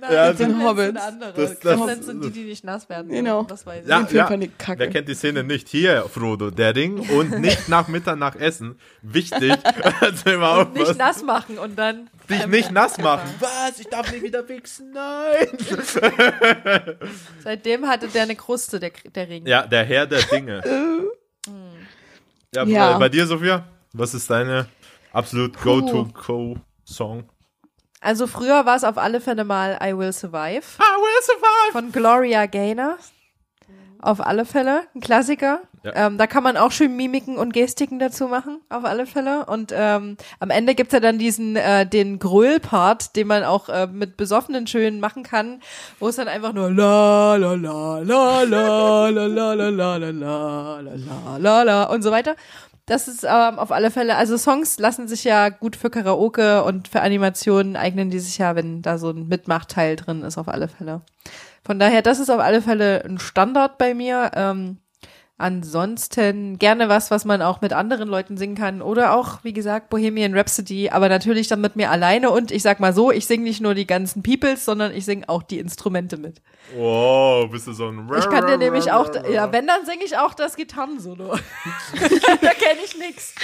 Nein, 0.00 0.12
Ja, 0.12 0.32
die 0.32 0.38
den 0.44 0.64
Hobbits. 0.64 0.94
Das- 1.00 1.34
das- 1.34 1.60
Gremlins 1.60 2.06
sind 2.06 2.24
die, 2.24 2.30
die 2.30 2.44
nicht 2.44 2.64
nass 2.64 2.88
werden. 2.88 3.10
Genau. 3.10 3.42
Das 3.44 3.64
weiß 3.66 3.84
ich. 3.84 3.88
Ja, 3.90 4.06
ja. 4.10 4.24
kacke. 4.58 4.78
Wer 4.78 4.90
kennt 4.90 5.08
die 5.08 5.14
Szene 5.14 5.44
nicht? 5.44 5.68
Hier, 5.68 6.06
Frodo, 6.12 6.50
der 6.50 6.74
Ring 6.74 6.98
und 7.10 7.38
nicht 7.40 7.68
nach 7.68 7.88
Mitternacht 7.88 8.36
essen. 8.40 8.78
Wichtig. 9.02 9.54
Also 10.00 10.30
immer 10.30 10.50
aufpassen. 10.58 10.72
Nicht 10.88 10.98
nass 10.98 11.22
machen 11.22 11.58
und 11.58 11.78
dann. 11.78 12.08
Dich 12.28 12.46
nicht 12.46 12.70
nass 12.70 12.98
machen. 12.98 13.28
Was? 13.40 13.78
Ich 13.80 13.88
darf 13.88 14.10
nicht 14.12 14.22
wieder 14.22 14.48
wichsen? 14.48 14.92
Nein. 14.92 15.48
Seitdem 17.42 17.86
hatte 17.88 18.08
der 18.08 18.22
eine 18.22 18.36
Kruste, 18.36 18.78
der, 18.80 18.92
der 19.14 19.28
Ring. 19.28 19.46
Ja, 19.46 19.66
der 19.66 19.84
Herr 19.84 20.06
der 20.06 20.22
Dinge. 20.22 20.62
Ja, 22.54 22.64
Ja. 22.64 22.92
Bei, 22.94 22.98
bei 23.00 23.08
dir, 23.08 23.26
Sophia? 23.26 23.64
was 23.94 24.14
ist 24.14 24.28
deine 24.30 24.66
absolut 25.12 25.52
Puh. 25.54 25.80
Go-To-Go-Song? 25.80 27.24
Also 28.00 28.26
früher 28.26 28.66
war 28.66 28.76
es 28.76 28.84
auf 28.84 28.98
alle 28.98 29.20
Fälle 29.20 29.44
mal 29.44 29.78
I 29.82 29.96
Will 29.96 30.12
Survive 30.12 30.64
I 30.78 30.96
will 30.98 31.22
survive! 31.22 31.72
von 31.72 31.92
Gloria 31.92 32.46
Gaynor. 32.46 32.98
Auf 34.02 34.20
alle 34.20 34.44
Fälle, 34.44 34.82
ein 34.94 35.00
Klassiker. 35.00 35.60
Ja. 35.84 35.92
Ähm, 35.94 36.18
da 36.18 36.26
kann 36.26 36.42
man 36.42 36.56
auch 36.56 36.72
schön 36.72 36.96
Mimiken 36.96 37.38
und 37.38 37.52
Gestiken 37.52 37.98
dazu 37.98 38.28
machen, 38.28 38.60
auf 38.68 38.84
alle 38.84 39.06
Fälle. 39.06 39.46
Und 39.46 39.72
ähm, 39.74 40.16
am 40.40 40.50
Ende 40.50 40.74
gibt's 40.74 40.92
ja 40.92 41.00
dann 41.00 41.18
diesen, 41.18 41.56
äh, 41.56 41.86
den 41.86 42.18
Gröl-Part, 42.18 43.16
den 43.16 43.28
man 43.28 43.44
auch 43.44 43.68
äh, 43.68 43.86
mit 43.86 44.16
Besoffenen 44.16 44.66
schön 44.66 45.00
machen 45.00 45.22
kann, 45.22 45.60
wo 46.00 46.08
es 46.08 46.16
dann 46.16 46.28
einfach 46.28 46.52
nur 46.52 46.70
la 46.70 47.36
la 47.36 47.54
la 47.54 47.98
la 48.00 48.42
la 48.42 49.06
la 49.08 49.08
la 49.08 49.26
la 49.26 49.54
la 49.54 49.70
la 49.70 49.96
la 49.96 50.10
la 50.10 50.80
la 50.80 51.36
la 51.38 51.62
la 51.62 51.84
und 51.84 52.02
so 52.02 52.10
weiter. 52.10 52.34
Das 52.86 53.06
ist 53.06 53.22
ähm, 53.22 53.58
auf 53.58 53.70
alle 53.70 53.92
Fälle, 53.92 54.16
also 54.16 54.36
Songs 54.36 54.78
lassen 54.78 55.06
sich 55.06 55.22
ja 55.22 55.48
gut 55.50 55.76
für 55.76 55.88
Karaoke 55.88 56.64
und 56.64 56.88
für 56.88 57.00
Animationen 57.00 57.76
eignen 57.76 58.10
die 58.10 58.18
sich 58.18 58.38
ja, 58.38 58.56
wenn 58.56 58.82
da 58.82 58.98
so 58.98 59.10
ein 59.10 59.28
Mitmachteil 59.28 59.94
drin 59.94 60.22
ist, 60.22 60.36
auf 60.36 60.48
alle 60.48 60.66
Fälle. 60.66 61.02
Von 61.64 61.78
daher, 61.78 62.02
das 62.02 62.18
ist 62.18 62.30
auf 62.30 62.40
alle 62.40 62.62
Fälle 62.62 63.04
ein 63.04 63.18
Standard 63.18 63.78
bei 63.78 63.94
mir. 63.94 64.32
Ähm, 64.34 64.78
ansonsten 65.38 66.58
gerne 66.58 66.88
was, 66.88 67.10
was 67.10 67.24
man 67.24 67.42
auch 67.42 67.60
mit 67.60 67.72
anderen 67.72 68.08
Leuten 68.08 68.36
singen 68.36 68.54
kann. 68.54 68.80
Oder 68.80 69.14
auch, 69.14 69.42
wie 69.42 69.52
gesagt, 69.52 69.90
Bohemian 69.90 70.34
Rhapsody, 70.36 70.90
aber 70.90 71.08
natürlich 71.08 71.48
dann 71.48 71.60
mit 71.60 71.74
mir 71.74 71.90
alleine. 71.90 72.30
Und 72.30 72.52
ich 72.52 72.62
sag 72.62 72.78
mal 72.78 72.92
so, 72.92 73.10
ich 73.10 73.26
singe 73.26 73.44
nicht 73.44 73.60
nur 73.60 73.74
die 73.74 73.86
ganzen 73.86 74.22
Peoples, 74.22 74.64
sondern 74.64 74.92
ich 74.92 75.04
singe 75.04 75.28
auch 75.28 75.42
die 75.42 75.58
Instrumente 75.58 76.16
mit. 76.16 76.40
Wow, 76.76 77.50
bist 77.50 77.66
du 77.66 77.72
so 77.72 77.88
ein 77.88 78.08
Ich 78.18 78.30
kann 78.30 78.46
dir 78.46 78.56
nämlich 78.56 78.92
auch, 78.92 79.10
ja, 79.30 79.52
wenn, 79.52 79.66
dann 79.66 79.84
singe 79.84 80.04
ich 80.04 80.16
auch 80.16 80.34
das 80.34 80.54
Gitarrensolo. 80.54 81.28
da 81.34 82.50
kenne 82.50 82.80
ich 82.84 82.96
nix. 82.98 83.34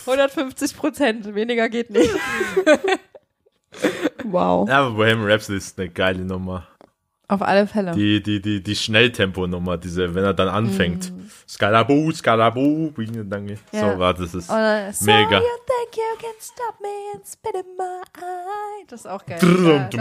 150 0.00 0.76
Prozent, 0.76 1.34
weniger 1.34 1.68
geht 1.68 1.90
nicht. 1.90 2.10
Wow. 4.24 4.68
Ja, 4.68 4.80
aber 4.80 4.96
Bohemian 4.96 5.30
Rhapsody 5.30 5.58
ist 5.58 5.78
eine 5.78 5.88
geile 5.90 6.24
Nummer. 6.24 6.66
Auf 7.26 7.40
alle 7.40 7.66
Fälle. 7.66 7.92
Die, 7.92 8.22
die, 8.22 8.40
die, 8.42 8.62
die 8.62 8.76
Schnelltempo-Nummer, 8.76 9.78
diese, 9.78 10.14
wenn 10.14 10.24
er 10.24 10.34
dann 10.34 10.48
anfängt. 10.48 11.10
Mm. 11.10 11.30
Skalabu, 11.48 12.12
Skalabu, 12.12 12.90
dann, 13.24 13.48
Ja. 13.48 13.56
so, 13.92 13.98
warte, 13.98 14.22
das 14.22 14.34
ist 14.34 14.50
Oder 14.50 14.92
so 14.92 15.06
mega. 15.06 15.38
you 15.38 15.40
think 15.40 15.96
you 15.96 16.18
can 16.20 16.34
stop 16.40 16.80
me 16.82 16.88
and 17.14 17.26
spit 17.26 17.54
in 17.54 17.76
my 17.78 18.02
eye. 18.20 18.84
Das 18.88 19.00
ist 19.00 19.06
auch 19.06 19.24
geil. 19.24 19.38
Drum, 19.40 19.88
dum, 19.90 20.00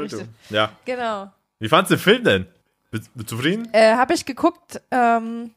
richtig. 0.00 0.18
dum. 0.20 0.28
Ja. 0.50 0.70
Genau. 0.84 1.30
Wie 1.58 1.68
fandst 1.68 1.90
du 1.90 1.96
den 1.96 2.00
Film 2.02 2.24
denn? 2.24 2.46
Bist 2.90 3.10
du 3.14 3.24
zufrieden? 3.24 3.68
Äh, 3.72 3.94
Habe 3.94 4.12
ich 4.14 4.24
geguckt, 4.26 4.80
ähm, 4.90 5.50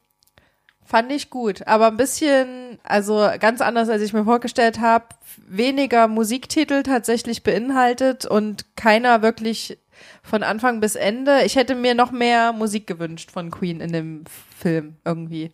fand 0.84 1.12
ich 1.12 1.30
gut, 1.30 1.66
aber 1.66 1.88
ein 1.88 1.96
bisschen, 1.96 2.78
also 2.84 3.28
ganz 3.38 3.60
anders, 3.60 3.88
als 3.88 4.02
ich 4.02 4.12
mir 4.12 4.24
vorgestellt 4.24 4.80
habe, 4.80 5.04
weniger 5.46 6.08
Musiktitel 6.08 6.82
tatsächlich 6.82 7.42
beinhaltet 7.42 8.26
und 8.26 8.64
keiner 8.76 9.22
wirklich 9.22 9.78
von 10.22 10.42
Anfang 10.42 10.80
bis 10.80 10.94
Ende. 10.94 11.42
Ich 11.44 11.56
hätte 11.56 11.74
mir 11.74 11.94
noch 11.94 12.12
mehr 12.12 12.52
Musik 12.52 12.86
gewünscht 12.86 13.30
von 13.30 13.50
Queen 13.50 13.80
in 13.80 13.92
dem 13.92 14.24
Film 14.58 14.96
irgendwie. 15.04 15.52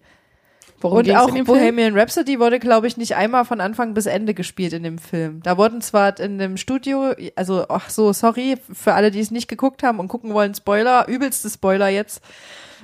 Worum 0.81 0.99
Und 0.99 1.11
auch 1.16 1.28
in 1.28 1.35
dem 1.35 1.47
Film? 1.47 1.59
Bohemian 1.59 1.99
Rhapsody 1.99 2.39
wurde, 2.39 2.61
glaube 2.61 2.86
ich, 2.86 2.97
nicht 2.97 3.16
einmal 3.16 3.45
von 3.45 3.61
Anfang 3.61 3.95
bis 3.95 4.07
Ende 4.07 4.35
gespielt 4.35 4.73
in 4.73 4.85
dem 4.85 4.99
Film. 4.99 5.40
Da 5.43 5.57
wurden 5.57 5.81
zwar 5.81 6.19
in 6.20 6.39
dem 6.39 6.57
Studio, 6.57 7.15
also, 7.35 7.66
ach 7.69 7.90
so, 7.90 8.12
sorry, 8.12 8.57
für 8.73 8.95
alle, 8.95 9.11
die 9.11 9.20
es 9.20 9.31
nicht 9.31 9.49
geguckt 9.49 9.82
haben 9.82 9.99
und 9.99 10.09
gucken 10.09 10.35
wollen, 10.35 10.55
Spoiler, 10.55 11.09
übelste 11.09 11.51
Spoiler 11.51 11.89
jetzt, 11.89 12.23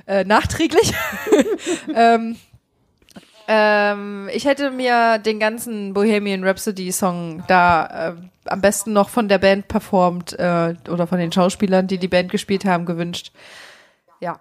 äh, 0.06 0.24
nachträglich. 0.24 0.92
ähm, 1.94 2.36
ähm, 3.48 4.28
ich 4.32 4.44
hätte 4.46 4.70
mir 4.70 5.18
den 5.18 5.38
ganzen 5.38 5.92
Bohemian 5.94 6.44
Rhapsody 6.44 6.92
Song 6.92 7.44
da 7.48 8.10
äh, 8.10 8.14
am 8.46 8.60
besten 8.60 8.92
noch 8.92 9.08
von 9.08 9.28
der 9.28 9.38
Band 9.38 9.68
performt 9.68 10.32
äh, 10.38 10.74
oder 10.88 11.06
von 11.06 11.18
den 11.18 11.32
Schauspielern, 11.32 11.86
die 11.86 11.98
die 11.98 12.08
Band 12.08 12.30
gespielt 12.30 12.64
haben, 12.64 12.86
gewünscht. 12.86 13.32
Ja. 14.20 14.40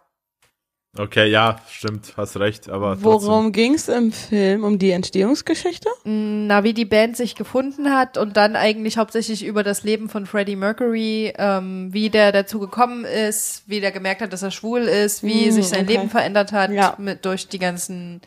Okay, 0.96 1.26
ja, 1.28 1.60
stimmt, 1.72 2.14
hast 2.18 2.38
recht, 2.38 2.70
aber. 2.70 3.02
Worum 3.02 3.52
ging's 3.52 3.88
im 3.88 4.12
Film? 4.12 4.64
Um 4.64 4.78
die 4.78 4.92
Entstehungsgeschichte? 4.92 5.90
Na, 6.04 6.64
wie 6.64 6.74
die 6.76 6.86
Band 6.86 7.18
sich 7.18 7.34
gefunden 7.34 7.92
hat 7.92 8.16
und 8.20 8.38
dann 8.38 8.56
eigentlich 8.56 8.98
hauptsächlich 9.00 9.44
über 9.44 9.64
das 9.64 9.84
Leben 9.84 10.08
von 10.08 10.28
Freddie 10.28 10.56
Mercury, 10.56 11.34
ähm, 11.36 11.92
wie 11.92 12.12
der 12.12 12.32
dazu 12.32 12.60
gekommen 12.60 13.06
ist, 13.06 13.64
wie 13.66 13.82
der 13.82 13.92
gemerkt 13.92 14.22
hat, 14.22 14.34
dass 14.34 14.44
er 14.44 14.52
schwul 14.52 14.82
ist, 14.82 15.24
wie 15.24 15.48
Mm, 15.48 15.52
sich 15.52 15.66
sein 15.68 15.86
okay. 15.86 15.94
Leben 15.98 16.10
verändert 16.12 16.52
hat 16.52 16.70
Ja. 16.72 16.94
mit, 17.00 17.26
durch 17.26 17.48
die 17.48 17.60
ganzen 17.60 18.22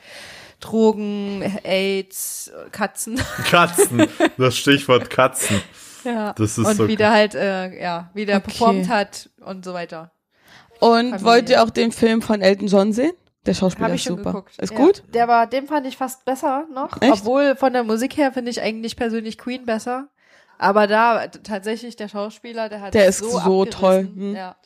Drogen, 0.67 1.43
AIDS, 1.65 2.51
Katzen. 2.73 3.21
Katzen, 3.51 4.07
das 4.37 4.57
Stichwort 4.57 5.11
Katzen. 5.11 5.61
Ja. 6.05 6.33
Das 6.33 6.59
ist 6.59 6.67
und 6.67 6.77
so 6.77 6.89
wie 6.89 6.97
der 6.97 7.11
halt, 7.11 7.35
äh, 7.35 7.81
ja, 7.81 8.11
wie 8.15 8.27
der 8.27 8.37
Okay. 8.37 8.45
performt 8.47 8.89
hat 8.89 9.31
und 9.45 9.65
so 9.65 9.75
weiter. 9.75 10.11
Und 10.81 11.11
Familie. 11.11 11.25
wollt 11.25 11.51
ihr 11.51 11.63
auch 11.63 11.71
den 11.71 11.93
Film 11.93 12.23
von 12.23 12.41
Elton 12.43 12.69
John 12.69 12.93
sehen? 12.93 13.13
Der 13.47 13.55
Schauspieler 13.55 13.95
ist 13.95 14.05
super. 14.05 14.25
geguckt. 14.25 14.59
Ist 14.59 14.73
ja. 14.73 14.77
gut? 14.79 15.03
Der 15.15 15.29
war, 15.29 15.47
den 15.47 15.67
fand 15.69 15.87
ich 15.87 15.97
fast 15.97 16.25
besser 16.25 16.67
noch. 16.73 17.01
Echt? 17.01 17.13
Obwohl 17.13 17.55
von 17.57 17.73
der 17.73 17.85
Musik 17.85 18.17
her 18.17 18.33
finde 18.33 18.51
ich 18.51 18.61
eigentlich 18.61 18.97
persönlich 18.97 19.39
Queen 19.39 19.65
besser. 19.65 20.09
Aber 20.59 20.87
da 20.87 21.29
tatsächlich 21.29 21.97
der 21.97 22.09
Schauspieler, 22.09 22.69
der 22.69 22.81
hat 22.81 22.95
Der 22.95 23.07
ist 23.07 23.19
so, 23.19 23.39
so 23.39 23.65
toll, 23.67 24.09
hm. 24.13 24.35
Ja. 24.35 24.57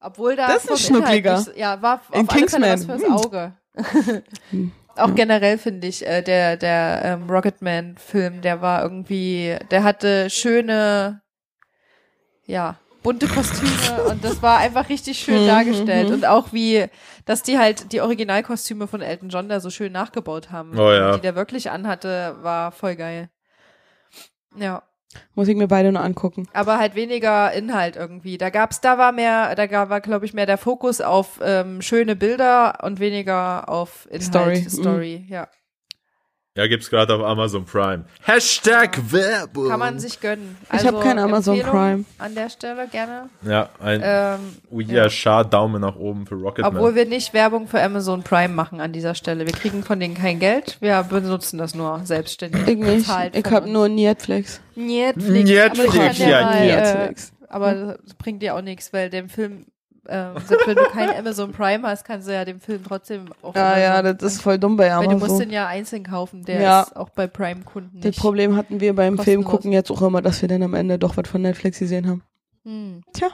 Obwohl 0.00 0.34
da 0.36 0.48
Das 0.48 0.64
ist 0.64 0.90
ein 0.90 0.96
Inhalt 0.96 1.24
Schnuckliger. 1.24 1.46
Ja, 1.56 1.80
war 1.82 1.94
auf 1.96 2.00
In 2.12 2.28
alle 2.28 2.48
Fälle 2.48 2.72
was 2.72 2.86
Kingsman. 2.86 3.52
fürs 3.74 4.32
Hm. 4.50 4.72
Auch 4.96 5.14
generell 5.14 5.58
finde 5.58 5.86
ich, 5.88 6.06
äh, 6.06 6.22
der, 6.22 6.56
der 6.56 7.02
ähm, 7.04 7.28
Rocketman-Film, 7.30 8.40
der 8.42 8.60
war 8.62 8.82
irgendwie, 8.82 9.56
der 9.70 9.82
hatte 9.84 10.30
schöne, 10.30 11.20
ja, 12.46 12.76
bunte 13.02 13.26
Kostüme 13.28 14.04
und 14.10 14.24
das 14.24 14.40
war 14.42 14.58
einfach 14.58 14.88
richtig 14.88 15.18
schön 15.18 15.42
Mhm, 15.42 15.46
dargestellt. 15.46 16.08
mhm. 16.08 16.14
Und 16.14 16.26
auch 16.26 16.52
wie, 16.52 16.86
dass 17.26 17.42
die 17.42 17.58
halt 17.58 17.92
die 17.92 18.00
Originalkostüme 18.00 18.86
von 18.86 19.02
Elton 19.02 19.28
John 19.28 19.48
da 19.48 19.60
so 19.60 19.70
schön 19.70 19.92
nachgebaut 19.92 20.50
haben. 20.50 20.78
Oh 20.78 20.90
ja. 20.90 21.12
Die 21.16 21.20
der 21.20 21.34
wirklich 21.34 21.70
anhatte, 21.70 22.36
war 22.42 22.72
voll 22.72 22.96
geil. 22.96 23.28
Ja. 24.56 24.82
Muss 25.34 25.48
ich 25.48 25.56
mir 25.56 25.68
beide 25.68 25.92
nur 25.92 26.02
angucken. 26.02 26.48
Aber 26.52 26.78
halt 26.78 26.94
weniger 26.94 27.52
Inhalt 27.52 27.96
irgendwie. 27.96 28.38
Da 28.38 28.50
gab's, 28.50 28.80
da 28.80 28.98
war 28.98 29.12
mehr, 29.12 29.54
da 29.54 29.66
gab, 29.66 29.90
war, 29.90 30.00
glaube 30.00 30.26
ich, 30.26 30.34
mehr 30.34 30.46
der 30.46 30.58
Fokus 30.58 31.00
auf 31.00 31.40
ähm, 31.42 31.82
schöne 31.82 32.16
Bilder 32.16 32.78
und 32.82 33.00
weniger 33.00 33.68
auf 33.68 34.06
Inhalt, 34.10 34.24
Story, 34.24 34.66
Story, 34.68 35.26
ja. 35.28 35.48
Ja, 36.56 36.68
gibt's 36.68 36.88
gerade 36.88 37.12
auf 37.12 37.20
Amazon 37.20 37.64
Prime. 37.64 38.04
Hashtag 38.22 39.10
Werbung. 39.10 39.70
Kann 39.70 39.80
man 39.80 39.98
sich 39.98 40.20
gönnen. 40.20 40.56
Ich 40.72 40.86
hab 40.86 41.00
kein 41.02 41.18
Amazon 41.18 41.56
Empfehlung 41.56 41.76
Prime. 41.76 42.04
An 42.18 42.36
der 42.36 42.48
Stelle 42.48 42.86
gerne. 42.86 43.28
Ja, 43.42 43.70
ein 43.80 44.00
Ähm, 44.04 44.38
Uya 44.70 45.10
Shah 45.10 45.42
Daumen 45.42 45.80
nach 45.80 45.96
oben 45.96 46.26
für 46.28 46.36
Rocketman. 46.36 46.76
obwohl 46.76 46.94
wir 46.94 47.06
nicht 47.06 47.34
Werbung 47.34 47.66
für 47.66 47.82
Amazon 47.82 48.22
Prime 48.22 48.54
machen 48.54 48.80
an 48.80 48.92
dieser 48.92 49.16
Stelle. 49.16 49.46
Wir 49.46 49.52
kriegen 49.52 49.82
von 49.82 49.98
denen 49.98 50.14
kein 50.14 50.38
Geld. 50.38 50.76
Wir 50.80 51.02
benutzen 51.02 51.58
das 51.58 51.74
nur 51.74 52.02
selbstständig. 52.04 52.68
Ich 52.68 52.78
nicht. 52.78 53.10
Ich 53.32 53.42
von 53.44 53.52
hab 53.52 53.64
uns. 53.64 53.72
nur 53.72 53.88
Netflix. 53.88 54.60
Netflix. 54.76 55.50
Netflix, 55.50 56.18
ja, 56.18 56.28
ja 56.28 56.42
mal, 56.42 56.56
äh, 56.56 56.76
Netflix. 56.76 57.32
aber 57.48 57.96
das 58.00 58.14
bringt 58.14 58.42
dir 58.42 58.54
auch 58.54 58.62
nichts, 58.62 58.92
weil 58.92 59.10
dem 59.10 59.28
Film, 59.28 59.66
äh, 60.06 60.38
selbst 60.46 60.66
wenn 60.66 60.76
du 60.76 60.84
kein 60.84 61.10
Amazon 61.16 61.52
Prime 61.52 61.86
hast, 61.88 62.04
kannst 62.04 62.28
du 62.28 62.32
ja 62.32 62.44
den 62.44 62.60
Film 62.60 62.82
trotzdem 62.86 63.26
auf 63.42 63.54
Ja, 63.56 63.78
ja, 63.78 63.98
Amazon 63.98 64.18
das 64.18 64.34
ist 64.34 64.42
voll 64.42 64.58
dumm 64.58 64.76
bei 64.76 64.90
Weil 64.90 65.04
du 65.06 65.12
musst 65.12 65.24
Amazon. 65.24 65.38
den 65.40 65.50
ja 65.50 65.66
einzeln 65.66 66.04
kaufen, 66.04 66.44
der 66.44 66.60
Ja. 66.60 66.82
ist 66.82 66.96
auch 66.96 67.10
bei 67.10 67.26
Prime-Kunden 67.26 68.00
Das 68.00 68.10
nicht. 68.10 68.20
Problem 68.20 68.56
hatten 68.56 68.80
wir 68.80 68.94
beim 68.94 69.16
Film 69.18 69.42
kostenlos. 69.42 69.50
gucken 69.50 69.72
jetzt 69.72 69.90
auch 69.90 70.02
immer, 70.02 70.22
dass 70.22 70.40
wir 70.42 70.48
dann 70.48 70.62
am 70.62 70.74
Ende 70.74 70.98
doch 70.98 71.16
was 71.16 71.28
von 71.28 71.42
Netflix 71.42 71.78
gesehen 71.78 72.06
haben. 72.08 72.22
Hm. 72.64 73.02
Tja, 73.12 73.28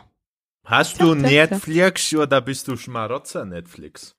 Hast 0.65 1.01
du 1.01 1.15
Tja, 1.15 1.29
tja, 1.29 1.29
tja. 1.29 1.57
Netflix 1.57 2.15
oder 2.15 2.41
bist 2.41 2.69
du 2.69 2.77
Schmarotzer 2.77 3.45
Netflix? 3.45 4.15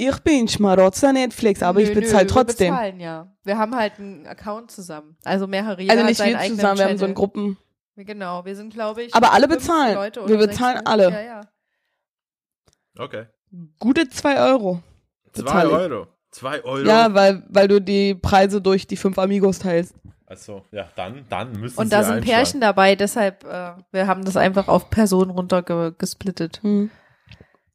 ich 0.00 0.16
bin 0.20 0.46
Schmarotzer 0.48 1.12
Netflix, 1.12 1.62
aber 1.62 1.80
ich 1.80 1.88
Nö, 1.88 1.96
bezahle 1.96 2.24
nö, 2.24 2.30
trotzdem. 2.30 2.68
Wir 2.68 2.76
bezahlen, 2.76 3.00
ja. 3.00 3.32
Wir 3.44 3.58
haben 3.58 3.74
halt 3.74 3.94
einen 3.98 4.26
Account 4.28 4.70
zusammen. 4.70 5.16
Also 5.24 5.46
mehrere. 5.48 5.80
Jeder 5.82 5.94
Also 5.94 6.04
nicht 6.06 6.18
wir 6.24 6.38
zusammen, 6.56 6.78
wir 6.78 6.84
haben 6.86 6.98
so 6.98 7.06
in 7.06 7.14
Gruppen. 7.14 7.58
Genau, 7.96 8.44
wir 8.44 8.54
sind, 8.54 8.72
glaube 8.72 9.02
ich. 9.02 9.12
Aber 9.14 9.32
alle 9.32 9.48
bezahlen. 9.48 9.94
Leute 9.96 10.28
Wir 10.28 10.38
bezahlen 10.38 10.80
alle. 10.86 11.10
Ja, 11.10 11.20
ja. 11.20 11.40
Okay. 12.98 13.26
Gute 13.78 14.08
zwei 14.10 14.40
Euro. 14.50 14.82
Zwei 15.32 15.42
Bezahl 15.42 15.66
ich. 15.66 15.72
Euro. 15.72 16.06
Zwei 16.30 16.64
Euro. 16.64 16.86
Ja, 16.86 17.14
weil, 17.14 17.42
weil 17.48 17.68
du 17.68 17.80
die 17.80 18.14
Preise 18.14 18.60
durch 18.60 18.86
die 18.86 18.96
fünf 18.96 19.18
Amigos 19.18 19.60
teilst. 19.60 19.94
Also, 20.26 20.62
ja, 20.72 20.86
dann, 20.94 21.24
dann 21.30 21.52
müssen 21.52 21.78
Und 21.78 21.86
sie 21.86 21.90
da 21.90 22.02
sind. 22.02 22.22
Pärchen 22.22 22.60
dabei, 22.60 22.96
deshalb, 22.96 23.44
äh, 23.44 23.72
wir 23.92 24.06
haben 24.06 24.26
das 24.26 24.36
einfach 24.36 24.68
auf 24.68 24.90
Personen 24.90 25.30
runtergesplittet. 25.30 26.62
Hm. 26.62 26.90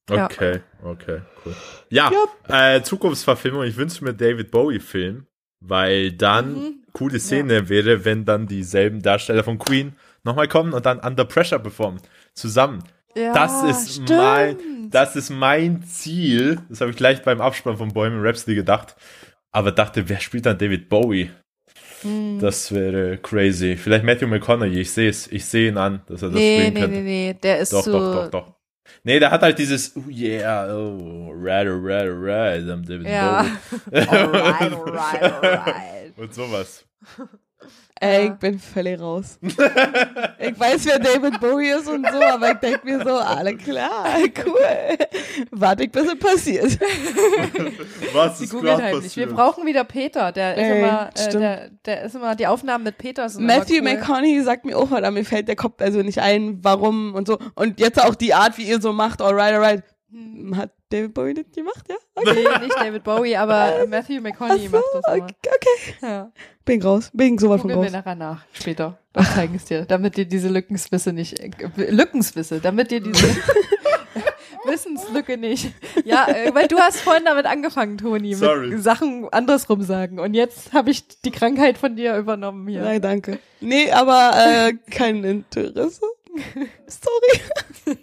Ja. 0.10 0.26
Okay, 0.26 0.60
okay, 0.84 1.22
cool. 1.46 1.56
Ja, 1.90 2.12
äh, 2.50 2.82
Zukunftsverfilmung, 2.84 3.64
ich 3.64 3.78
wünsche 3.78 4.04
mir 4.04 4.14
David 4.14 4.52
Bowie-Film, 4.52 5.26
weil 5.62 6.12
dann 6.12 6.54
Mhm. 6.54 6.84
coole 6.92 7.20
Szene 7.20 7.70
wäre, 7.70 8.06
wenn 8.06 8.26
dann 8.26 8.46
dieselben 8.46 9.02
Darsteller 9.02 9.44
von 9.44 9.58
Queen 9.58 9.96
nochmal 10.24 10.48
kommen 10.48 10.74
und 10.74 10.86
dann 10.86 11.00
Under 11.00 11.26
Pressure 11.26 11.58
performen. 11.60 12.02
Zusammen. 12.36 12.84
Ja, 13.16 13.34
das 13.34 13.64
ist 13.64 13.94
stimmt. 13.94 14.10
mein, 14.10 14.90
das 14.90 15.16
ist 15.16 15.30
mein 15.30 15.84
Ziel. 15.84 16.60
Das 16.70 16.82
habe 16.82 16.92
ich 16.92 16.98
gleich 16.98 17.22
beim 17.24 17.42
Abspann 17.42 17.78
von 17.78 17.90
Bohemian 17.94 18.26
Rhapsody 18.26 18.56
gedacht. 18.56 18.96
aber 19.52 19.72
dachte, 19.72 20.10
wer 20.10 20.20
spielt 20.20 20.46
dann 20.46 20.58
David 20.58 20.90
Bowie? 20.90 21.30
Hm. 22.02 22.40
Das 22.40 22.72
wäre 22.74 23.18
crazy. 23.18 23.78
Vielleicht 23.78 24.04
Matthew 24.04 24.28
McConaughey, 24.28 24.82
ich 24.82 24.92
sehe 24.92 25.10
es, 25.10 25.28
ich 25.32 25.46
sehe 25.46 25.70
ihn 25.70 25.78
an, 25.78 26.02
dass 26.08 26.22
er 26.22 26.30
das 26.30 26.38
nee, 26.38 26.58
spielen 26.60 26.74
nee, 26.74 26.80
könnte. 26.82 26.96
nee, 26.98 27.02
nee, 27.28 27.34
der 27.42 27.60
ist 27.60 27.72
Doch, 27.72 27.84
so. 27.84 27.92
doch, 27.94 28.14
doch, 28.24 28.32
doch. 28.32 28.54
Nee, 29.06 29.20
der 29.20 29.32
hat 29.32 29.42
halt 29.42 29.58
dieses, 29.60 29.96
oh 29.96 30.10
yeah, 30.10 30.68
oh, 30.76 31.32
right, 31.34 31.68
right, 31.68 32.10
right, 32.10 32.62
I'm 32.64 32.86
David 32.86 33.08
Ja. 33.08 33.44
Bowie. 33.90 33.98
alright, 34.10 34.74
alright, 34.74 35.24
alright. 35.44 36.14
Und 36.18 36.34
sowas. 36.34 36.86
Ey, 38.04 38.26
ich 38.26 38.34
bin 38.34 38.60
völlig 38.60 39.00
raus. 39.00 39.38
ich 39.42 40.60
weiß, 40.60 40.86
wer 40.88 41.00
David 41.00 41.40
Bowie 41.40 41.70
ist 41.70 41.88
und 41.88 42.06
so, 42.12 42.22
aber 42.22 42.52
ich 42.52 42.58
denke 42.58 42.82
mir 42.84 43.02
so, 43.02 43.16
alle 43.16 43.56
klar, 43.56 44.18
cool. 44.46 44.98
Warte 45.52 45.84
ich, 45.86 45.92
bis 45.92 46.12
es 46.12 46.20
passiert. 46.20 46.80
Was 48.14 48.42
ist 48.42 48.52
gerade 48.52 48.84
halt 48.84 48.96
nicht. 49.04 49.16
Wir 49.16 49.28
passiert? 49.28 49.30
brauchen 49.30 49.66
wieder 49.66 49.86
Peter. 49.86 50.34
Der 50.34 50.56
ist 50.56 50.64
Ey, 50.64 50.80
immer, 50.80 51.10
äh, 51.14 51.20
stimmt. 51.20 51.44
der, 51.44 51.70
der 51.86 52.04
ist 52.04 52.16
immer, 52.16 52.36
die 52.36 52.48
Aufnahmen 52.48 52.84
mit 52.84 52.98
Peter 52.98 53.30
sind 53.30 53.46
Matthew 53.46 53.76
immer 53.76 53.92
cool. 53.92 53.98
McConaughey 54.00 54.42
sagt 54.42 54.66
mir 54.66 54.78
auch, 54.78 54.92
aber 54.92 55.12
mir 55.12 55.24
fällt 55.24 55.48
der 55.48 55.56
Kopf 55.56 55.82
also 55.82 56.02
nicht 56.02 56.20
ein, 56.20 56.60
warum 56.62 57.16
und 57.16 57.28
so. 57.28 57.38
Und 57.56 57.80
jetzt 57.80 58.04
auch 58.04 58.16
die 58.16 58.34
Art, 58.34 58.58
wie 58.58 58.64
ihr 58.64 58.82
so 58.82 58.92
macht, 58.92 59.22
alright, 59.22 59.54
alright. 59.54 59.84
Hm. 60.14 60.56
Hat 60.56 60.72
David 60.90 61.14
Bowie 61.16 61.34
das 61.34 61.46
gemacht, 61.56 61.86
ja? 61.90 61.96
Nee, 62.24 62.44
nicht 62.66 62.76
David 62.80 63.04
Bowie, 63.04 63.36
aber 63.36 63.86
Matthew 63.90 64.22
McConaughey 64.22 64.70
macht 64.70 64.84
das 64.94 65.16
immer. 65.16 65.24
Okay, 65.26 65.36
okay. 65.48 65.96
Ja. 66.04 66.32
Bin 66.66 66.82
raus. 66.84 67.10
Bin 67.14 67.34
ich 67.34 67.42
sowas 67.42 67.62
von 67.62 67.72
Gucken 67.72 67.84
wir 67.84 67.88
raus. 67.90 67.94
nachher 68.06 68.16
nach, 68.16 68.46
später. 68.54 69.00
Dann 69.14 69.26
zeigen 69.26 69.56
es 69.56 69.66
dir, 69.66 69.86
damit 69.86 70.16
dir 70.16 70.26
diese 70.26 70.50
Lückenswisse 70.50 71.12
nicht, 71.14 71.40
äh, 71.40 71.50
Lückenswisse, 71.90 72.60
damit 72.60 72.92
dir 72.92 73.02
diese 73.02 73.26
Wissenslücke 74.66 75.38
nicht. 75.38 75.72
Ja, 76.06 76.28
äh, 76.28 76.54
weil 76.54 76.68
du 76.68 76.78
hast 76.78 77.00
vorhin 77.02 77.26
damit 77.26 77.46
angefangen, 77.48 77.98
Toni, 77.98 78.36
Sorry. 78.36 78.70
mit 78.70 78.84
Sachen 78.84 79.28
andersrum 79.32 79.82
sagen. 79.82 80.20
Und 80.20 80.36
jetzt 80.36 80.74
habe 80.74 80.92
ich 80.92 81.08
die 81.22 81.32
Krankheit 81.32 81.78
von 81.78 81.96
dir 81.96 82.16
übernommen 82.18 82.68
hier. 82.68 82.82
Nein, 82.82 83.02
danke. 83.02 83.40
Nee, 83.62 83.92
aber 83.92 84.32
äh, 84.36 84.74
kein 84.92 85.24
Interesse. 85.24 86.06
Sorry. 86.88 87.98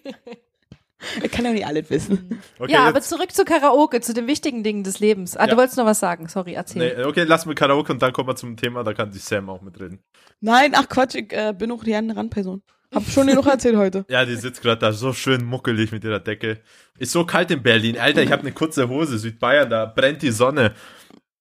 ich 1.23 1.31
kann 1.31 1.45
ja 1.45 1.53
nicht 1.53 1.67
alles 1.67 1.89
wissen. 1.91 2.41
Okay, 2.59 2.73
ja, 2.73 2.87
aber 2.87 2.99
jetzt, 2.99 3.09
zurück 3.09 3.33
zu 3.33 3.45
Karaoke, 3.45 4.01
zu 4.01 4.13
den 4.15 4.27
wichtigen 4.27 4.63
Dingen 4.63 4.85
des 4.85 5.01
Lebens. 5.01 5.37
Ah, 5.37 5.45
Ja. 5.45 5.51
du 5.53 5.57
wolltest 5.57 5.77
noch 5.79 5.87
was 5.87 6.01
sagen. 6.01 6.29
Sorry, 6.29 6.55
erzähl. 6.55 6.97
nee, 6.97 7.05
okay, 7.05 7.25
lass 7.25 7.47
mir 7.47 7.55
Karaoke 7.55 7.93
und 7.93 8.03
dann 8.03 8.13
kommen 8.13 8.29
wir 8.29 8.37
zum 8.37 8.57
Thema, 8.57 8.83
da 8.85 8.93
kann 8.93 9.13
sich 9.13 9.23
Sam 9.25 9.49
auch 9.49 9.63
mitreden. 9.63 10.01
Nein, 10.41 10.73
ach 10.75 10.89
Quatsch, 10.89 11.15
ich 11.15 11.33
äh, 11.33 11.55
bin 11.57 11.71
auch 11.73 11.85
die 11.85 11.95
andere 11.95 12.19
Randperson. 12.19 12.63
Hab 12.93 13.05
schon 13.05 13.29
genug 13.29 13.47
erzählt 13.47 13.77
heute. 13.77 14.05
Ja, 14.11 14.25
die 14.25 14.35
sitzt 14.35 14.63
gerade 14.63 14.81
da 14.81 14.93
so 14.93 15.13
schön 15.13 15.45
muckelig 15.45 15.93
mit 15.93 16.03
ihrer 16.03 16.19
Decke. 16.19 16.61
Ist 16.99 17.13
so 17.13 17.25
kalt 17.25 17.51
in 17.53 17.63
Berlin. 17.63 17.97
Alter, 17.99 18.23
ich 18.23 18.33
habe 18.33 18.43
eine 18.43 18.53
kurze 18.53 18.89
Hose. 18.89 19.17
Südbayern, 19.19 19.71
da 19.71 19.87
brennt 19.87 20.23
die 20.23 20.31
Sonne. 20.33 20.75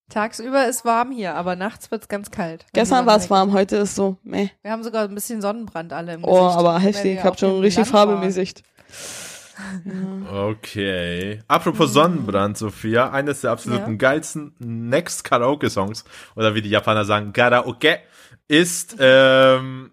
Tagsüber 0.10 0.68
ist 0.68 0.86
warm 0.86 1.12
hier, 1.12 1.36
aber 1.36 1.56
nachts 1.56 1.92
wird's 1.92 2.08
ganz 2.08 2.32
kalt. 2.32 2.66
Gestern 2.74 3.06
war 3.06 3.18
es 3.18 3.30
warm, 3.30 3.54
heute 3.54 3.78
ist 3.78 3.96
so, 3.96 4.18
meh. 4.24 4.50
Wir 4.64 4.72
haben 4.72 4.84
sogar 4.84 5.04
ein 5.04 5.14
bisschen 5.14 5.40
Sonnenbrand 5.42 5.94
alle 5.94 6.14
im 6.16 6.24
Oh, 6.24 6.34
Gesicht, 6.46 6.58
aber 6.60 6.74
weil 6.76 6.82
heftig. 6.82 7.18
Ich 7.20 7.24
hab 7.24 7.40
schon 7.40 7.60
richtig 7.60 7.88
Farbe 7.88 8.14
im 8.14 8.22
Gesicht. 8.22 8.64
Okay. 10.32 11.42
Apropos 11.48 11.92
Sonnenbrand, 11.94 12.58
Sophia, 12.58 13.12
eines 13.12 13.42
der 13.42 13.52
absoluten 13.52 13.92
Ja. 13.92 13.98
geilsten 13.98 14.56
Next 14.60 15.24
Karaoke-Songs, 15.24 16.04
oder 16.36 16.56
wie 16.56 16.62
die 16.62 16.70
Japaner 16.70 17.06
sagen, 17.06 17.34
Karaoke, 17.34 18.00
ist 18.48 18.96
ähm, 19.00 19.92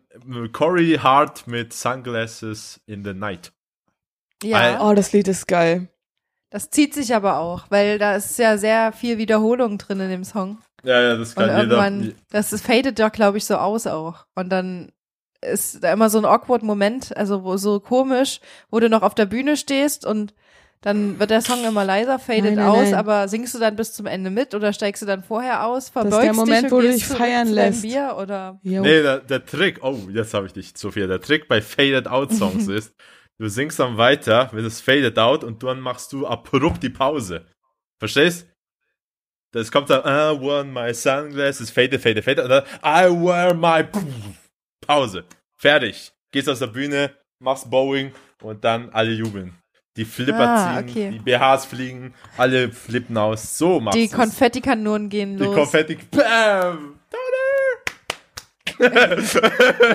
Corey 0.53 0.99
Hart 1.03 1.47
mit 1.47 1.73
Sunglasses 1.73 2.81
in 2.87 3.05
the 3.05 3.13
Night. 3.15 3.53
Ja, 4.43 4.81
Oh, 4.87 4.95
das 4.95 5.13
Lied 5.13 5.29
ist 5.29 5.47
geil. 5.49 5.89
das 6.51 6.71
zieht 6.71 6.95
sich 6.95 7.15
aber 7.15 7.39
auch, 7.39 7.65
weil 7.71 7.99
da 7.99 8.17
ist 8.17 8.39
ja 8.39 8.57
sehr 8.59 8.93
viel 8.93 9.19
Wiederholung 9.19 9.79
drin 9.79 10.01
in 10.01 10.11
dem 10.11 10.25
Song. 10.25 10.59
Ja, 10.85 11.01
ja, 11.01 11.17
das 11.17 11.31
Und 11.35 11.47
kann 11.47 11.57
irgendwann, 11.59 12.03
jeder. 12.05 12.17
das 12.31 12.53
ist, 12.53 12.65
fadet 12.65 12.99
ja, 12.99 13.09
glaube 13.09 13.39
ich, 13.39 13.45
so 13.45 13.57
aus 13.57 13.87
auch. 13.87 14.27
Und 14.35 14.51
dann 14.51 14.93
ist 15.53 15.83
da 15.83 15.93
immer 15.93 16.11
so 16.11 16.19
ein 16.19 16.25
awkward 16.25 16.63
Moment, 16.63 17.17
also 17.17 17.45
wo 17.45 17.57
so 17.57 17.81
komisch, 17.81 18.41
wo 18.71 18.81
du 18.81 18.89
noch 18.89 19.03
auf 19.03 19.15
der 19.15 19.27
Bühne 19.27 19.57
stehst 19.57 20.07
und 20.07 20.35
dann 20.83 21.19
wird 21.19 21.31
der 21.31 21.41
Song 21.41 21.65
immer 21.65 21.85
leiser, 21.85 22.19
fadet 22.19 22.45
Nein, 22.45 22.55
nein, 22.57 22.67
aus, 22.67 22.85
nein. 22.85 22.95
aber 22.95 23.29
singst 23.29 23.55
du 23.55 23.59
dann 23.59 23.77
bis 23.77 23.93
zum 23.93 24.07
Ende 24.07 24.31
mit 24.31 24.55
oder 24.55 24.73
steigst 24.73 25.03
du 25.03 25.07
dann 25.07 25.25
vorher 25.25 25.67
aus, 25.67 25.85
ist 25.85 25.91
verbeugst 25.91 26.23
der 26.23 26.35
Moment, 26.35 26.65
dich 26.65 26.71
wo 26.73 26.81
du 26.81 26.93
dich 26.93 27.07
feiern 27.07 27.49
zu 27.49 27.55
lässt. 27.55 27.83
Bier 27.83 28.17
oder 28.21 28.61
Jo. 28.63 28.83
Nee, 28.83 29.03
der, 29.03 29.19
der 29.21 29.45
Trick, 29.45 29.83
oh, 29.83 29.99
jetzt 30.13 30.35
habe 30.35 30.47
ich 30.47 30.53
dich, 30.53 30.73
Sophia. 30.77 31.07
Der 31.07 31.21
Trick 31.21 31.49
bei 31.49 31.61
Faded 31.61 32.07
Out 32.07 32.33
Songs 32.33 32.69
ist, 32.69 32.95
du 33.39 33.49
singst 33.49 33.81
dann 33.81 33.97
weiter, 33.97 34.51
wenn 34.53 34.65
es 34.65 34.81
Faded 34.81 35.19
Out 35.19 35.43
und 35.43 35.63
dann 35.63 35.81
machst 35.81 36.13
du 36.13 36.27
abrupt 36.27 36.83
die 36.83 36.91
Pause. 36.91 37.47
Verstehst? 37.99 38.47
Das 39.53 39.73
kommt 39.73 39.89
dann, 39.89 40.03
I 40.03 40.39
want 40.41 40.73
my 40.73 40.93
sunglasses, 40.93 41.71
faded, 41.71 42.01
faded, 42.01 42.23
faded, 42.23 42.45
und 42.45 42.51
dann, 42.51 42.65
I 42.85 43.09
wear 43.11 43.55
my 43.55 43.85
Pause. 44.87 45.25
Fertig. 45.57 46.13
Gehst 46.33 46.49
aus 46.49 46.59
der 46.59 46.67
Bühne, 46.69 47.13
machst 47.39 47.71
Bowing 47.71 48.13
und 48.43 48.65
dann 48.65 48.91
alle 48.91 49.13
jubeln. 49.13 49.55
Die 49.97 50.05
Flipper 50.05 50.39
Ah, 50.49 50.79
ziehen, 50.83 50.91
okay. 50.91 51.11
die 51.11 51.19
BHs 51.21 51.65
fliegen, 51.65 52.13
alle 52.37 52.71
flippen 52.71 53.17
aus. 53.17 53.57
So 53.57 53.81
machst 53.81 53.97
die 53.99 54.09
du's. 54.09 54.17
Konfettikanonen 54.17 55.09
gehen 55.09 55.39
Die 55.39 55.45
los. 55.45 55.55
Konfetti, 55.55 55.97
bam, 56.11 56.99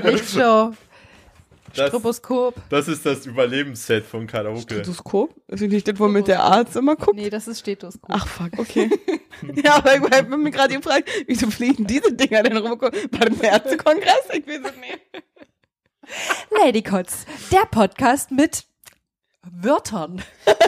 Lichtshow, 0.04 0.74
das, 1.76 1.88
Stroboskop. 1.90 2.56
das 2.70 2.88
ist 2.88 3.06
das 3.06 3.26
Überlebensset 3.28 4.04
von 4.04 4.26
Karaoke. 4.26 4.62
Stethoskop? 4.62 5.36
Ist 5.48 5.62
nicht 5.62 5.88
das, 5.88 6.00
womit 6.00 6.28
der 6.28 6.42
Arzt 6.44 6.76
immer 6.76 6.96
guckt? 6.96 7.16
Nee, 7.18 7.30
das 7.30 7.48
ist 7.48 7.60
Stethoskop. 7.60 8.10
Ach 8.12 8.28
fuck, 8.28 8.58
okay. 8.58 8.90
ja, 9.64 9.76
aber 9.76 9.96
ich 9.98 10.02
hab 10.02 10.28
mich 10.30 10.54
gerade 10.54 10.76
gefragt, 10.76 11.10
wieso 11.28 11.52
fliegen 11.52 11.86
diese 11.86 12.12
Dinger 12.14 12.42
denn 12.44 12.58
rum? 12.58 12.82
War 12.82 12.90
das 12.92 13.40
ein 13.40 13.42
Ärztekongress? 13.42 14.30
Ich 14.34 14.48
weiß 14.48 14.62
es 14.66 14.78
nicht. 14.78 15.00
Ladycots, 16.58 17.26
der 17.52 17.66
Podcast 17.70 18.32
mit 18.32 18.66
Wörtern. 19.44 20.22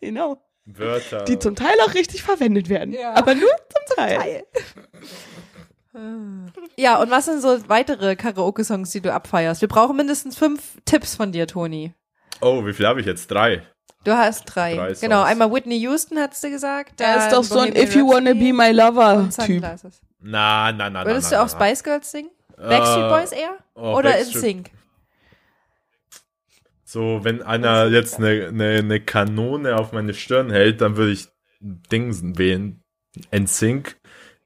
Genau. 0.00 0.40
Wörter. 0.66 1.24
Die 1.24 1.38
zum 1.38 1.56
Teil 1.56 1.74
auch 1.84 1.94
richtig 1.94 2.22
verwendet 2.22 2.68
werden. 2.68 2.92
Ja. 2.92 3.14
Aber 3.14 3.34
nur 3.34 3.48
zum 3.48 3.96
Teil. 3.96 4.44
Ja, 6.76 7.00
und 7.00 7.10
was 7.10 7.24
sind 7.24 7.40
so 7.40 7.68
weitere 7.68 8.14
Karaoke-Songs, 8.14 8.90
die 8.90 9.00
du 9.00 9.12
abfeierst? 9.12 9.62
Wir 9.62 9.68
brauchen 9.68 9.96
mindestens 9.96 10.36
fünf 10.36 10.76
Tipps 10.84 11.16
von 11.16 11.32
dir, 11.32 11.46
Toni. 11.46 11.94
oh, 12.40 12.64
wie 12.66 12.72
viel 12.72 12.86
habe 12.86 13.00
ich 13.00 13.06
jetzt? 13.06 13.30
Drei. 13.30 13.62
Du 14.04 14.12
hast 14.12 14.44
drei. 14.44 14.76
Drei 14.76 14.92
genau, 14.92 15.22
einmal 15.22 15.50
Whitney 15.52 15.78
Houston, 15.80 16.18
hast 16.18 16.44
du 16.44 16.50
gesagt. 16.50 17.00
Der 17.00 17.16
ist 17.16 17.32
doch 17.32 17.42
so 17.42 17.58
ein 17.58 17.74
If 17.74 17.96
You 17.96 18.06
Wanna 18.08 18.34
Be 18.34 18.52
My 18.52 18.70
Lover 18.70 19.28
Typ. 19.30 19.46
Sunglasses. 19.46 20.00
Na, 20.20 20.70
na, 20.70 20.90
na, 20.90 21.04
Würdest 21.04 21.32
na, 21.32 21.38
du 21.38 21.44
na, 21.44 21.50
auch 21.50 21.58
na. 21.58 21.66
Spice 21.66 21.82
Girls 21.82 22.10
singen? 22.12 22.30
Backstreet 22.56 23.08
Boys 23.08 23.32
eher? 23.32 23.58
oh, 23.74 23.96
Oder 23.96 24.10
Backstreet- 24.10 24.34
in 24.34 24.40
Sync? 24.40 24.70
So, 26.84 27.20
wenn 27.24 27.42
einer 27.42 27.88
jetzt 27.88 28.18
eine, 28.18 28.46
eine, 28.48 28.78
eine 28.78 29.00
Kanone 29.00 29.76
auf 29.76 29.92
meine 29.92 30.14
Stirn 30.14 30.50
hält, 30.50 30.80
dann 30.80 30.96
würde 30.96 31.12
ich 31.12 31.28
Dingsen 31.60 32.38
wählen. 32.38 32.82
NSYNC. 33.34 33.96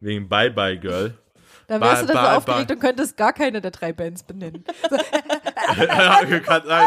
Wegen 0.01 0.29
Bye 0.29 0.51
Bye 0.51 0.79
Girl. 0.79 1.19
Dann 1.67 1.81
wärst 1.83 2.07
Bye, 2.07 2.07
du 2.07 2.13
dann 2.15 2.23
bye, 2.25 2.31
so 2.33 2.37
aufgeregt 2.39 2.69
bye. 2.69 2.77
und 2.77 2.81
könntest 2.81 3.17
gar 3.17 3.33
keine 3.35 3.61
der 3.61 3.71
drei 3.71 3.93
Bands 3.93 4.23
benennen. 4.23 4.65
ja, 4.91 5.30
kann 5.77 6.63
sein. 6.67 6.87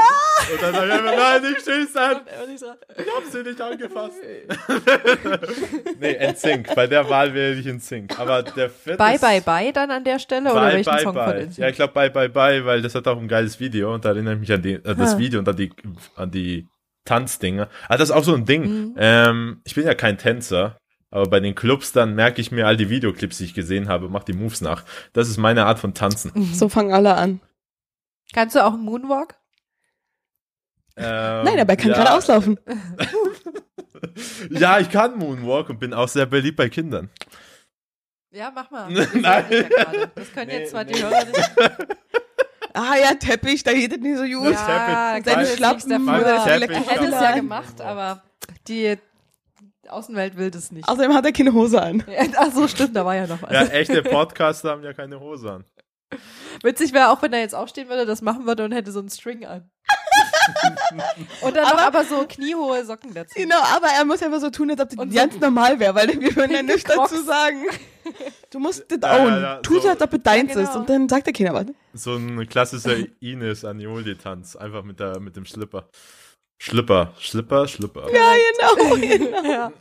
Und 0.53 0.61
dann 0.61 0.73
sag 0.73 0.87
ich 0.87 0.99
immer, 0.99 1.15
nein, 1.15 1.41
nicht 1.41 1.61
stehst 1.61 1.97
an. 1.97 2.17
Ich 2.53 2.61
hab 3.15 3.23
sie 3.31 3.43
nicht 3.43 3.61
angefasst. 3.61 4.15
nee, 5.99 6.31
NSYNC. 6.31 6.75
Bei 6.75 6.87
der 6.87 7.09
Wahl 7.09 7.33
wähle 7.33 7.55
ich 7.59 7.65
NSYNC. 7.65 8.19
Aber 8.19 8.43
der 8.43 8.69
vierte 8.69 8.97
Bye 8.97 9.15
ist- 9.15 9.21
Bye 9.21 9.41
Bye 9.41 9.71
dann 9.73 9.91
an 9.91 10.03
der 10.03 10.19
Stelle 10.19 10.51
oder 10.51 10.61
Bye, 10.61 10.73
welchen 10.73 10.91
bye, 10.91 11.01
Song 11.01 11.13
von 11.13 11.25
bye. 11.25 11.45
NSYNC? 11.45 11.57
Ja, 11.57 11.69
ich 11.69 11.75
glaube 11.75 11.93
Bye 11.93 12.09
Bye 12.09 12.29
Bye, 12.29 12.65
weil 12.65 12.81
das 12.81 12.95
hat 12.95 13.07
auch 13.07 13.17
ein 13.19 13.27
geiles 13.27 13.59
Video 13.59 13.93
und 13.93 14.05
da 14.05 14.09
erinnere 14.09 14.33
ich 14.35 14.39
mich 14.41 14.51
an 14.53 14.61
die, 14.61 14.73
äh, 14.73 14.95
das 14.95 15.15
Ah. 15.15 15.17
Video 15.17 15.39
und 15.39 15.47
an 15.49 15.55
die, 15.55 15.71
an 16.15 16.31
die 16.31 16.67
Tanzdinger. 17.05 17.69
Ah, 17.89 17.97
das 17.97 18.09
ist 18.09 18.15
auch 18.15 18.23
so 18.23 18.33
ein 18.33 18.45
Ding. 18.45 18.63
Mhm. 18.63 18.95
Ähm, 18.97 19.61
ich 19.65 19.75
bin 19.75 19.85
ja 19.85 19.93
kein 19.93 20.17
Tänzer, 20.17 20.77
aber 21.11 21.29
bei 21.29 21.39
den 21.39 21.53
Clubs 21.55 21.91
dann 21.91 22.15
merke 22.15 22.41
ich 22.41 22.51
mir 22.51 22.65
all 22.67 22.77
die 22.77 22.89
Videoclips, 22.89 23.37
die 23.37 23.45
ich 23.45 23.53
gesehen 23.53 23.87
habe, 23.89 24.09
mach 24.09 24.23
die 24.23 24.33
Moves 24.33 24.61
nach. 24.61 24.83
Das 25.13 25.27
ist 25.29 25.37
meine 25.37 25.65
Art 25.65 25.79
von 25.79 25.93
Tanzen. 25.93 26.31
So 26.53 26.69
fangen 26.69 26.93
alle 26.93 27.15
an. 27.15 27.39
Kannst 28.31 28.55
du 28.55 28.63
auch 28.63 28.73
einen 28.73 28.83
Moonwalk? 28.83 29.35
Ähm, 30.95 31.43
Nein, 31.43 31.59
aber 31.59 31.71
er 31.71 31.77
kann 31.77 31.89
ja, 31.89 31.95
gerade 31.95 32.13
auslaufen. 32.13 32.59
Ja, 34.49 34.79
ich 34.79 34.89
kann 34.89 35.17
Moonwalk 35.17 35.69
und 35.69 35.79
bin 35.79 35.93
auch 35.93 36.07
sehr 36.07 36.25
beliebt 36.25 36.57
bei 36.57 36.69
Kindern. 36.69 37.09
Ja, 38.31 38.51
mach 38.53 38.69
mal. 38.71 38.89
Nein. 39.13 39.45
Sehen 39.49 39.69
dich 39.69 39.77
ja. 39.77 40.05
Das 40.15 40.33
können 40.33 40.47
Nee, 40.47 40.59
jetzt 40.59 40.71
zwar 40.71 40.85
die 40.85 40.93
nee. 40.93 41.01
Hörer 41.01 41.25
nicht. 41.25 41.51
Ah 42.75 42.95
ja, 42.95 43.13
Teppich, 43.13 43.61
da 43.61 43.71
geht 43.71 43.91
es 43.91 43.99
nicht 43.99 44.17
so 44.17 44.23
gut. 44.23 44.51
Ja, 44.51 45.13
Teppich. 45.13 45.31
Seine 45.31 45.45
Schlappen 45.45 46.07
das. 46.07 46.47
Er 46.47 46.59
hätte 46.59 47.05
es 47.05 47.11
ja 47.11 47.35
gemacht, 47.35 47.79
aber 47.79 48.23
die 48.67 48.97
Außenwelt 49.87 50.37
will 50.37 50.49
das 50.49 50.71
nicht. 50.71 50.89
Außerdem 50.89 51.13
hat 51.13 51.23
er 51.23 51.33
keine 51.33 51.53
Hose 51.53 51.79
an. 51.79 52.03
Ach 52.35 52.51
so, 52.51 52.67
stimmt, 52.67 52.95
da 52.95 53.05
war 53.05 53.15
ja 53.15 53.27
noch 53.27 53.43
was. 53.43 53.51
Ja, 53.51 53.65
echte 53.65 54.01
Podcaster 54.01 54.71
haben 54.71 54.83
ja 54.83 54.93
keine 54.93 55.19
Hose 55.19 55.51
an. 55.51 55.65
Witzig 56.61 56.93
wäre 56.93 57.09
auch, 57.09 57.21
wenn 57.21 57.33
er 57.33 57.39
jetzt 57.39 57.55
aufstehen 57.55 57.89
würde, 57.89 58.05
das 58.05 58.21
machen 58.21 58.45
würde 58.45 58.65
und 58.65 58.71
hätte 58.71 58.91
so 58.91 58.99
einen 58.99 59.09
String 59.09 59.45
an. 59.45 59.69
Und 61.41 61.55
dann 61.55 61.63
noch 61.63 61.71
Aber- 61.73 61.81
aber 61.83 62.03
so 62.05 62.25
kniehohe 62.27 62.83
Socken 62.85 63.13
dazu. 63.13 63.33
Genau, 63.35 63.59
aber 63.73 63.87
er 63.97 64.03
muss 64.03 64.21
einfach 64.21 64.41
so 64.41 64.49
tun, 64.49 64.69
als 64.71 64.81
ob 64.81 64.89
das 64.89 64.97
Und 64.99 65.13
ganz 65.13 65.39
normal 65.39 65.79
wäre, 65.79 65.95
weil 65.95 66.07
wir 66.19 66.35
würden 66.35 66.51
ja 66.51 66.61
nichts 66.63 66.83
dazu 66.83 67.21
sagen. 67.23 67.63
Du 68.49 68.59
musst 68.59 68.85
das 68.89 68.99
Ja, 69.01 69.23
own. 69.23 69.41
ja, 69.41 69.55
Tu 69.61 69.75
so, 69.75 69.79
so. 69.81 69.89
als 69.89 70.01
ob 70.01 70.13
es 70.13 70.21
deins 70.23 70.49
Ja, 70.49 70.55
genau. 70.57 70.69
ist 70.69 70.75
und 70.75 70.89
dann 70.89 71.07
sagt 71.09 71.27
der 71.27 71.33
keiner 71.33 71.53
was. 71.53 71.65
So 71.93 72.15
ein 72.15 72.45
klassischer 72.49 72.95
Ines 73.21 73.63
Anioli-Tanz. 73.63 74.55
Einfach 74.57 74.83
mit, 74.83 74.99
der, 74.99 75.19
mit 75.21 75.35
dem 75.37 75.45
Schlipper. 75.45 75.89
Schlipper, 76.59 77.13
Schlipper, 77.19 77.67
Schlipper. 77.67 78.07
Ja, 78.13 78.33
genau, 78.75 78.95
genau. 78.95 79.49
Ja. 79.49 79.71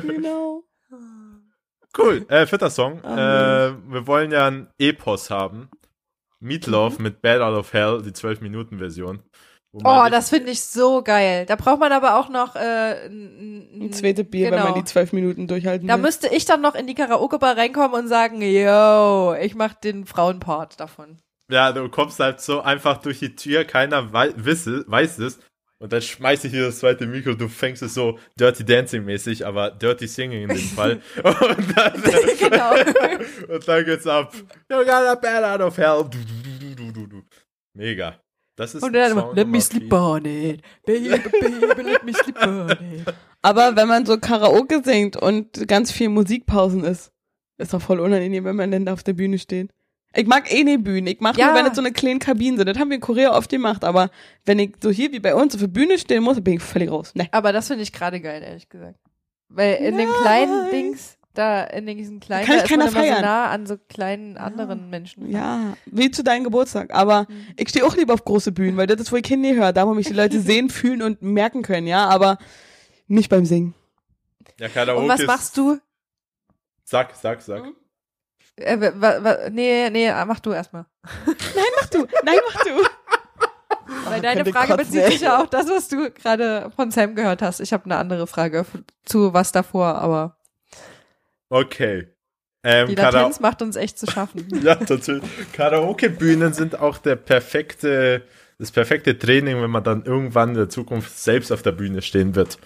genau. 0.00 0.64
Cool. 1.96 2.24
Äh, 2.28 2.46
vierter 2.46 2.70
Song. 2.70 3.00
Oh, 3.04 3.06
äh, 3.08 3.72
wir 3.92 4.06
wollen 4.06 4.30
ja 4.30 4.46
ein 4.46 4.68
Epos 4.78 5.28
haben. 5.30 5.68
Meatloaf 6.42 6.98
Mhm. 6.98 7.02
mit 7.04 7.22
Bad 7.22 7.40
Out 7.40 7.56
of 7.56 7.72
Hell, 7.72 8.02
die 8.02 8.10
12-Minuten-Version. 8.12 9.22
Wo 9.74 9.80
man 9.80 10.06
Oh, 10.06 10.10
das 10.10 10.28
finde 10.28 10.50
ich 10.50 10.60
so 10.62 11.02
geil. 11.02 11.46
Da 11.46 11.56
braucht 11.56 11.80
man 11.80 11.92
aber 11.92 12.18
auch 12.18 12.28
noch 12.28 12.56
äh, 12.56 13.06
ein, 13.06 13.90
zweites 13.92 14.28
Bier, 14.28 14.50
wenn 14.50 14.58
genau. 14.58 14.64
man 14.70 14.74
die 14.74 14.84
zwölf 14.84 15.12
Minuten 15.14 15.46
durchhalten 15.46 15.88
Da 15.88 15.94
will. 15.94 16.02
müsste 16.02 16.28
ich 16.28 16.44
dann 16.44 16.60
noch 16.60 16.74
in 16.74 16.86
die 16.86 16.94
Karaoke-Bar 16.94 17.56
reinkommen 17.56 17.98
und 18.02 18.08
sagen, 18.08 18.42
yo, 18.42 19.34
ich 19.40 19.54
mach 19.54 19.72
den 19.74 20.04
Frauenpart 20.04 20.78
davon. 20.78 21.18
Ja, 21.50 21.72
du 21.72 21.88
kommst 21.88 22.18
halt 22.20 22.40
so 22.40 22.60
einfach 22.60 22.98
durch 22.98 23.18
die 23.20 23.34
Tür, 23.34 23.64
keiner 23.64 24.12
wei 24.12 24.32
wisse, 24.36 24.84
weiß 24.88 25.18
es. 25.20 25.38
Und 25.82 25.92
dann 25.92 26.00
schmeiß 26.00 26.44
ich 26.44 26.52
hier 26.52 26.66
das 26.66 26.78
zweite 26.78 27.06
Mikro, 27.06 27.34
du 27.34 27.48
fängst 27.48 27.82
es 27.82 27.94
so 27.94 28.16
Dirty 28.38 28.64
Dancing 28.64 29.04
mäßig, 29.04 29.44
aber 29.44 29.72
Dirty 29.72 30.06
Singing 30.06 30.42
in 30.42 30.48
dem 30.50 30.58
Fall. 30.58 31.02
Und 31.24 31.76
dann, 31.76 32.02
genau. 32.38 32.74
und 33.52 33.66
dann 33.66 33.84
geht's 33.84 34.06
ab. 34.06 34.32
You 34.70 34.76
got 34.84 34.88
a 34.88 35.16
bad 35.16 35.42
out 35.42 35.60
of 35.60 35.76
hell. 35.76 36.04
Du, 36.08 36.18
du, 36.18 36.58
du, 36.60 36.74
du, 36.76 36.92
du, 36.92 37.06
du. 37.08 37.22
Mega. 37.74 38.14
Das 38.54 38.76
ist 38.76 38.84
Und 38.84 38.92
dann, 38.92 39.12
Song 39.12 39.34
let 39.34 39.48
me 39.48 39.60
sleep 39.60 39.92
on 39.92 40.24
it. 40.24 40.62
Baby, 40.86 41.08
baby, 41.08 41.82
let 41.82 42.04
me 42.04 42.12
sleep 42.12 42.40
on 42.40 42.70
it. 42.70 43.14
Aber 43.42 43.74
wenn 43.74 43.88
man 43.88 44.06
so 44.06 44.18
Karaoke 44.18 44.82
singt 44.84 45.16
und 45.16 45.66
ganz 45.66 45.90
viel 45.90 46.10
Musikpausen 46.10 46.84
ist, 46.84 47.10
ist 47.58 47.74
doch 47.74 47.82
voll 47.82 47.98
unangenehm, 47.98 48.44
wenn 48.44 48.54
man 48.54 48.70
dann 48.70 48.86
da 48.86 48.92
auf 48.92 49.02
der 49.02 49.14
Bühne 49.14 49.40
steht. 49.40 49.72
Ich 50.14 50.26
mag 50.26 50.52
eh 50.52 50.62
nicht 50.64 50.84
Bühnen. 50.84 51.06
Ich 51.06 51.20
mag 51.20 51.36
Ja. 51.36 51.46
nur, 51.46 51.54
wenn 51.56 51.66
es 51.66 51.74
so 51.74 51.80
eine 51.80 51.92
kleine 51.92 52.18
Kabine 52.18 52.56
sind. 52.58 52.66
Das 52.68 52.78
haben 52.78 52.90
wir 52.90 52.96
in 52.96 53.00
Korea 53.00 53.34
oft 53.36 53.50
gemacht. 53.50 53.82
Aber 53.84 54.10
wenn 54.44 54.58
ich 54.58 54.74
so 54.82 54.90
hier 54.90 55.10
wie 55.12 55.20
bei 55.20 55.34
uns 55.34 55.54
auf 55.54 55.60
der 55.60 55.68
Bühne 55.68 55.98
stehen 55.98 56.22
muss, 56.22 56.40
bin 56.42 56.54
ich 56.54 56.62
völlig 56.62 56.90
raus. 56.90 57.12
Ne. 57.14 57.28
Aber 57.32 57.52
das 57.52 57.68
finde 57.68 57.82
ich 57.82 57.92
gerade 57.92 58.20
geil, 58.20 58.42
ehrlich 58.42 58.68
gesagt. 58.68 58.98
Weil 59.48 59.76
in 59.76 59.96
den 59.96 60.08
Nein. 60.08 60.16
kleinen 60.22 60.70
Dings, 60.70 61.16
da 61.34 61.64
in 61.64 61.86
diesen 61.86 62.20
kleinen, 62.20 62.44
Kann 62.46 62.56
ich 62.56 62.62
da 62.62 62.64
ist 62.66 62.70
man 62.70 62.80
keiner 62.80 62.90
immer 62.92 63.06
so 63.06 63.12
feiern. 63.12 63.22
nah 63.22 63.46
an 63.50 63.66
so 63.66 63.76
kleinen 63.88 64.36
anderen 64.36 64.90
Menschen. 64.90 65.30
Ja, 65.30 65.74
wie 65.86 66.10
zu 66.10 66.22
deinem 66.22 66.44
Geburtstag. 66.44 66.92
Aber 66.92 67.26
Mhm. 67.28 67.46
ich 67.56 67.70
stehe 67.70 67.84
auch 67.86 67.96
lieber 67.96 68.12
auf 68.12 68.24
große 68.24 68.52
Bühnen, 68.52 68.76
weil 68.76 68.86
das 68.86 69.00
ist, 69.00 69.12
wo 69.12 69.16
ich 69.16 69.26
hingehöre. 69.26 69.72
Da, 69.72 69.86
wo 69.86 69.94
mich 69.94 70.08
die 70.08 70.12
Leute 70.14 70.40
sehen, 70.40 70.68
fühlen 70.68 71.00
und 71.00 71.22
merken 71.22 71.62
können, 71.62 71.86
ja. 71.86 72.06
Aber 72.08 72.36
nicht 73.08 73.30
beim 73.30 73.46
Singen. 73.46 73.74
Ja, 74.60 74.68
Karaoke 74.68 75.02
Und 75.02 75.08
was 75.08 75.20
ist- 75.20 75.26
machst 75.26 75.56
du? 75.56 75.78
Sag, 76.84 77.14
sag, 77.16 77.40
sag. 77.40 77.64
Äh, 78.56 78.78
wa, 78.78 79.24
wa, 79.24 79.36
nee, 79.50 79.88
nee, 79.90 80.12
mach 80.26 80.40
du 80.40 80.52
erstmal. 80.52 80.86
Mach 81.80 81.86
du. 81.88 82.06
Nein, 82.24 82.38
mach 82.52 82.64
du. 82.64 82.70
Weil 84.10 84.20
deine 84.20 84.44
Frage 84.44 84.74
kotzen, 84.74 84.76
bezieht 84.76 85.06
sich 85.06 85.20
ja 85.22 85.42
auch 85.42 85.46
das, 85.46 85.68
was 85.68 85.88
du 85.88 86.10
gerade 86.10 86.70
von 86.76 86.90
Sam 86.90 87.14
gehört 87.14 87.42
hast. 87.42 87.60
Ich 87.60 87.72
habe 87.72 87.84
eine 87.86 87.96
andere 87.96 88.26
Frage 88.26 88.64
zu 89.04 89.34
was 89.34 89.52
davor, 89.52 89.96
aber 89.96 90.36
Okay. 91.52 92.08
Ähm, 92.64 92.88
die 92.88 92.94
Kara 92.94 93.10
Latenz 93.18 93.40
macht 93.40 93.60
uns 93.60 93.76
echt 93.76 93.98
zu 93.98 94.06
schaffen. 94.06 94.48
ja, 94.64 94.76
tatsächlich. 94.76 95.30
Karaoke-Bühnen 95.52 96.54
sind 96.54 96.78
auch 96.78 96.96
der 96.96 97.16
perfekte, 97.16 98.22
das 98.58 98.72
perfekte 98.72 99.18
Training, 99.18 99.60
wenn 99.60 99.70
man 99.70 99.84
dann 99.84 100.06
irgendwann 100.06 100.50
in 100.50 100.54
der 100.54 100.68
Zukunft 100.70 101.18
selbst 101.18 101.52
auf 101.52 101.60
der 101.60 101.72
Bühne 101.72 102.00
stehen 102.00 102.34
wird. 102.34 102.58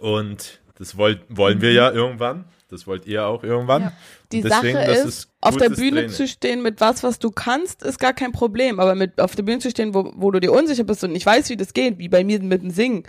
Und 0.00 0.60
das 0.78 0.96
wollt, 0.96 1.20
wollen 1.28 1.60
wir 1.60 1.72
ja 1.72 1.90
irgendwann. 1.90 2.44
Das 2.68 2.86
wollt 2.86 3.06
ihr 3.06 3.26
auch 3.26 3.44
irgendwann. 3.44 3.82
Ja. 3.82 3.92
Die 4.32 4.42
Deswegen, 4.42 4.76
Sache 4.76 4.90
ist, 4.90 5.04
ist 5.04 5.32
auf 5.40 5.56
der 5.56 5.70
Bühne 5.70 6.00
Training. 6.00 6.10
zu 6.10 6.26
stehen 6.26 6.62
mit 6.62 6.80
was, 6.80 7.02
was 7.02 7.18
du 7.18 7.30
kannst, 7.30 7.82
ist 7.82 7.98
gar 7.98 8.12
kein 8.12 8.32
Problem. 8.32 8.80
Aber 8.80 8.94
mit 8.94 9.20
auf 9.20 9.36
der 9.36 9.44
Bühne 9.44 9.60
zu 9.60 9.70
stehen, 9.70 9.94
wo, 9.94 10.12
wo 10.16 10.30
du 10.30 10.40
dir 10.40 10.52
unsicher 10.52 10.84
bist 10.84 11.04
und 11.04 11.12
nicht 11.12 11.24
weißt, 11.24 11.48
wie 11.50 11.56
das 11.56 11.72
geht, 11.72 11.98
wie 11.98 12.08
bei 12.08 12.24
mir 12.24 12.40
mit 12.42 12.62
dem 12.62 12.70
Singen, 12.70 13.04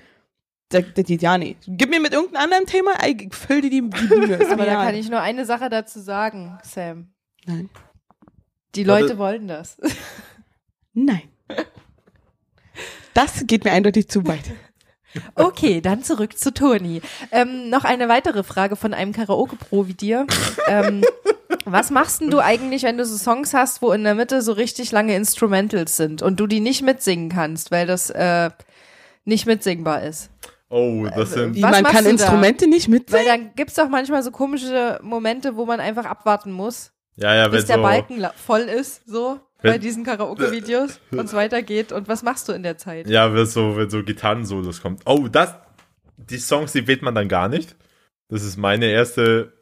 das, 0.69 0.83
das 0.93 1.05
geht 1.05 1.21
ja 1.21 1.37
nicht. 1.37 1.59
Gib 1.65 1.89
mir 1.89 1.99
mit 1.99 2.13
irgendeinem 2.13 2.43
anderen 2.43 2.65
Thema, 2.65 2.91
ich 3.05 3.33
füll 3.33 3.61
dir 3.61 3.69
die, 3.69 3.89
die 3.89 4.07
Bühne. 4.07 4.39
Aber 4.51 4.65
da 4.65 4.85
kann 4.85 4.95
ich 4.95 5.09
nur 5.09 5.21
eine 5.21 5.45
Sache 5.45 5.69
dazu 5.69 5.99
sagen, 5.99 6.57
Sam. 6.63 7.09
Nein. 7.45 7.69
Die 8.75 8.85
Warte. 8.85 9.03
Leute 9.03 9.17
wollen 9.17 9.47
das. 9.47 9.77
Nein. 10.93 11.23
Das 13.13 13.47
geht 13.47 13.63
mir 13.63 13.71
eindeutig 13.71 14.07
zu 14.07 14.25
weit. 14.27 14.43
Okay, 15.35 15.81
dann 15.81 16.03
zurück 16.03 16.37
zu 16.37 16.53
Toni. 16.53 17.01
Ähm, 17.31 17.69
noch 17.69 17.83
eine 17.83 18.09
weitere 18.09 18.43
Frage 18.43 18.75
von 18.75 18.93
einem 18.93 19.13
Karaoke-Pro 19.13 19.87
wie 19.87 19.93
dir. 19.93 20.25
Ähm, 20.67 21.03
was 21.65 21.91
machst 21.91 22.21
denn 22.21 22.29
du 22.29 22.39
eigentlich, 22.39 22.83
wenn 22.83 22.97
du 22.97 23.05
so 23.05 23.17
Songs 23.17 23.53
hast, 23.53 23.81
wo 23.81 23.91
in 23.91 24.03
der 24.03 24.15
Mitte 24.15 24.41
so 24.41 24.51
richtig 24.53 24.91
lange 24.91 25.15
Instrumentals 25.15 25.97
sind 25.97 26.21
und 26.21 26.39
du 26.39 26.47
die 26.47 26.59
nicht 26.59 26.81
mitsingen 26.81 27.29
kannst, 27.29 27.71
weil 27.71 27.87
das 27.87 28.09
äh, 28.09 28.49
nicht 29.25 29.45
mitsingbar 29.45 30.03
ist? 30.03 30.29
Oh, 30.69 31.05
das 31.15 31.31
sind. 31.31 31.55
Wie, 31.55 31.63
Was 31.63 31.71
man 31.71 31.83
machst 31.83 31.95
kann 31.95 32.03
du 32.03 32.09
da? 32.09 32.11
Instrumente 32.23 32.67
nicht 32.67 32.87
Weil 32.87 32.93
mitsingen? 32.99 33.25
dann 33.25 33.51
gibt's 33.55 33.75
doch 33.75 33.87
manchmal 33.89 34.21
so 34.23 34.31
komische 34.31 34.99
Momente, 35.01 35.55
wo 35.55 35.65
man 35.65 35.79
einfach 35.79 36.05
abwarten 36.05 36.51
muss, 36.51 36.91
Ja, 37.15 37.33
ja, 37.33 37.45
wenn 37.45 37.51
bis 37.51 37.65
der 37.65 37.77
so. 37.77 37.81
Balken 37.83 38.25
voll 38.35 38.61
ist, 38.61 39.01
so 39.07 39.39
bei 39.61 39.77
diesen 39.77 40.03
Karaoke-Videos 40.03 40.99
und 41.11 41.25
es 41.25 41.33
weitergeht. 41.33 41.91
Und 41.91 42.07
was 42.07 42.23
machst 42.23 42.47
du 42.47 42.53
in 42.53 42.63
der 42.63 42.77
Zeit? 42.77 43.09
Ja, 43.09 43.33
wenn 43.33 43.45
so, 43.45 43.75
wenn 43.75 43.89
so 43.89 44.03
Gitarrensolos 44.03 44.81
kommt. 44.81 45.01
Oh, 45.05 45.27
das. 45.27 45.55
Die 46.17 46.37
Songs, 46.37 46.71
die 46.71 46.87
wählt 46.87 47.01
man 47.01 47.15
dann 47.15 47.27
gar 47.27 47.47
nicht. 47.47 47.75
Das 48.29 48.43
ist 48.43 48.57
meine 48.57 48.87
erste 48.87 49.53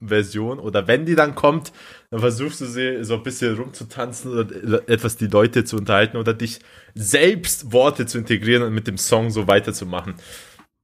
Version. 0.00 0.58
Oder 0.58 0.86
wenn 0.86 1.06
die 1.06 1.14
dann 1.14 1.34
kommt, 1.34 1.72
dann 2.10 2.20
versuchst 2.20 2.60
du 2.60 2.66
sie 2.66 3.04
so 3.04 3.14
ein 3.14 3.22
bisschen 3.22 3.56
rumzutanzen 3.56 4.32
oder 4.32 4.88
etwas 4.88 5.16
die 5.16 5.26
Leute 5.26 5.64
zu 5.64 5.76
unterhalten 5.76 6.16
oder 6.16 6.34
dich 6.34 6.60
selbst 6.94 7.72
Worte 7.72 8.06
zu 8.06 8.18
integrieren 8.18 8.62
und 8.62 8.74
mit 8.74 8.86
dem 8.86 8.98
Song 8.98 9.30
so 9.30 9.48
weiterzumachen. 9.48 10.14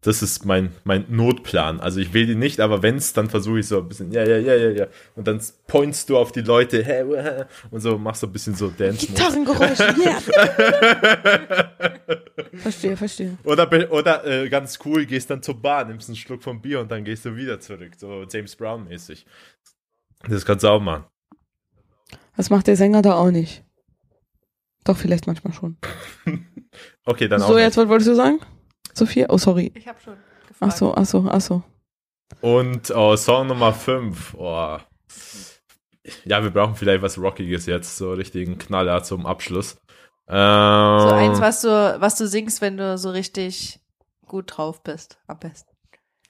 Das 0.05 0.21
ist 0.21 0.45
mein, 0.45 0.73
mein 0.83 1.05
Notplan. 1.09 1.79
Also 1.79 2.01
ich 2.01 2.13
will 2.13 2.27
die 2.27 2.35
nicht, 2.35 2.59
aber 2.59 2.83
wenn's, 2.83 3.13
dann 3.13 3.31
versuche 3.31 3.61
ich 3.61 3.69
so 3.69 3.79
ein 3.79 3.89
bisschen, 3.89 4.11
ja, 4.11 4.25
ja, 4.25 4.37
ja, 4.37 4.55
ja, 4.57 4.71
ja. 4.71 4.87
Und 5.15 5.29
dann 5.29 5.41
pointst 5.69 6.11
du 6.11 6.19
auf 6.19 6.33
die 6.33 6.41
Leute, 6.41 6.85
hä, 6.85 7.05
hä, 7.05 7.45
und 7.71 7.81
so 7.81 7.97
machst 7.99 8.21
so 8.23 8.27
ein 8.27 8.33
bisschen 8.33 8.57
so 8.57 8.69
dance. 8.69 9.07
Gitarrengeräusche, 9.07 9.95
yeah. 10.05 10.21
verstehe, 12.55 12.97
verstehe. 12.97 13.39
Oder, 13.45 13.71
oder 13.93 14.27
äh, 14.27 14.49
ganz 14.49 14.81
cool, 14.85 15.07
gehst 15.07 15.31
dann 15.31 15.41
zur 15.41 15.63
Bar, 15.63 15.85
nimmst 15.85 16.09
einen 16.09 16.17
Schluck 16.17 16.43
vom 16.43 16.61
Bier 16.61 16.81
und 16.81 16.91
dann 16.91 17.05
gehst 17.05 17.25
du 17.25 17.37
wieder 17.37 17.61
zurück. 17.61 17.93
So 17.97 18.25
James 18.29 18.57
Brown-mäßig. 18.57 19.25
Das 20.29 20.45
kannst 20.45 20.65
du 20.65 20.69
auch 20.69 20.81
machen. 20.81 21.05
Das 22.37 22.51
macht 22.51 22.67
der 22.67 22.77
Sänger 22.77 23.03
da 23.03 23.15
auch 23.15 23.31
nicht. 23.31 23.63
Doch, 24.83 24.97
vielleicht 24.97 25.29
manchmal 25.29 25.53
schon. 25.53 25.77
Okay, 27.05 27.27
dann 27.29 27.43
auch. 27.43 27.49
so, 27.49 27.59
jetzt, 27.59 27.77
was 27.77 27.89
wolltest 27.89 28.09
du 28.09 28.15
sagen? 28.15 28.39
Sophia? 28.95 29.27
Oh, 29.29 29.39
sorry. 29.39 29.73
Ich 29.75 29.87
habe 29.89 29.99
schon 30.01 30.15
gefragt. 30.49 30.59
Ach 30.61 30.77
so, 30.77 30.95
ach 30.95 31.07
so, 31.07 31.27
ach 31.31 31.41
so. 31.41 31.63
Und 32.41 32.91
oh, 32.95 33.17
Song 33.17 33.47
Nummer 33.49 33.73
5. 33.73 34.35
Oh. 34.39 34.79
Ja, 36.25 36.43
wir 36.43 36.51
brauchen 36.51 36.75
vielleicht 36.75 37.03
was 37.03 37.19
Rockiges 37.19 37.67
jetzt, 37.67 37.97
so 37.97 38.13
richtigen 38.13 38.59
Knaller 38.59 39.03
zum 39.05 39.25
Abschluss. 39.27 39.77
Ähm, 40.29 40.99
So 41.01 41.11
eins, 41.15 41.41
was 41.41 41.61
du, 41.61 41.69
was 42.01 42.17
du 42.17 42.27
singst, 42.27 42.61
wenn 42.61 42.77
du 42.77 42.99
so 42.99 43.11
richtig 43.11 43.79
gut 44.27 44.57
drauf 44.57 44.83
bist, 44.83 45.19
am 45.29 45.39
besten. 45.39 45.71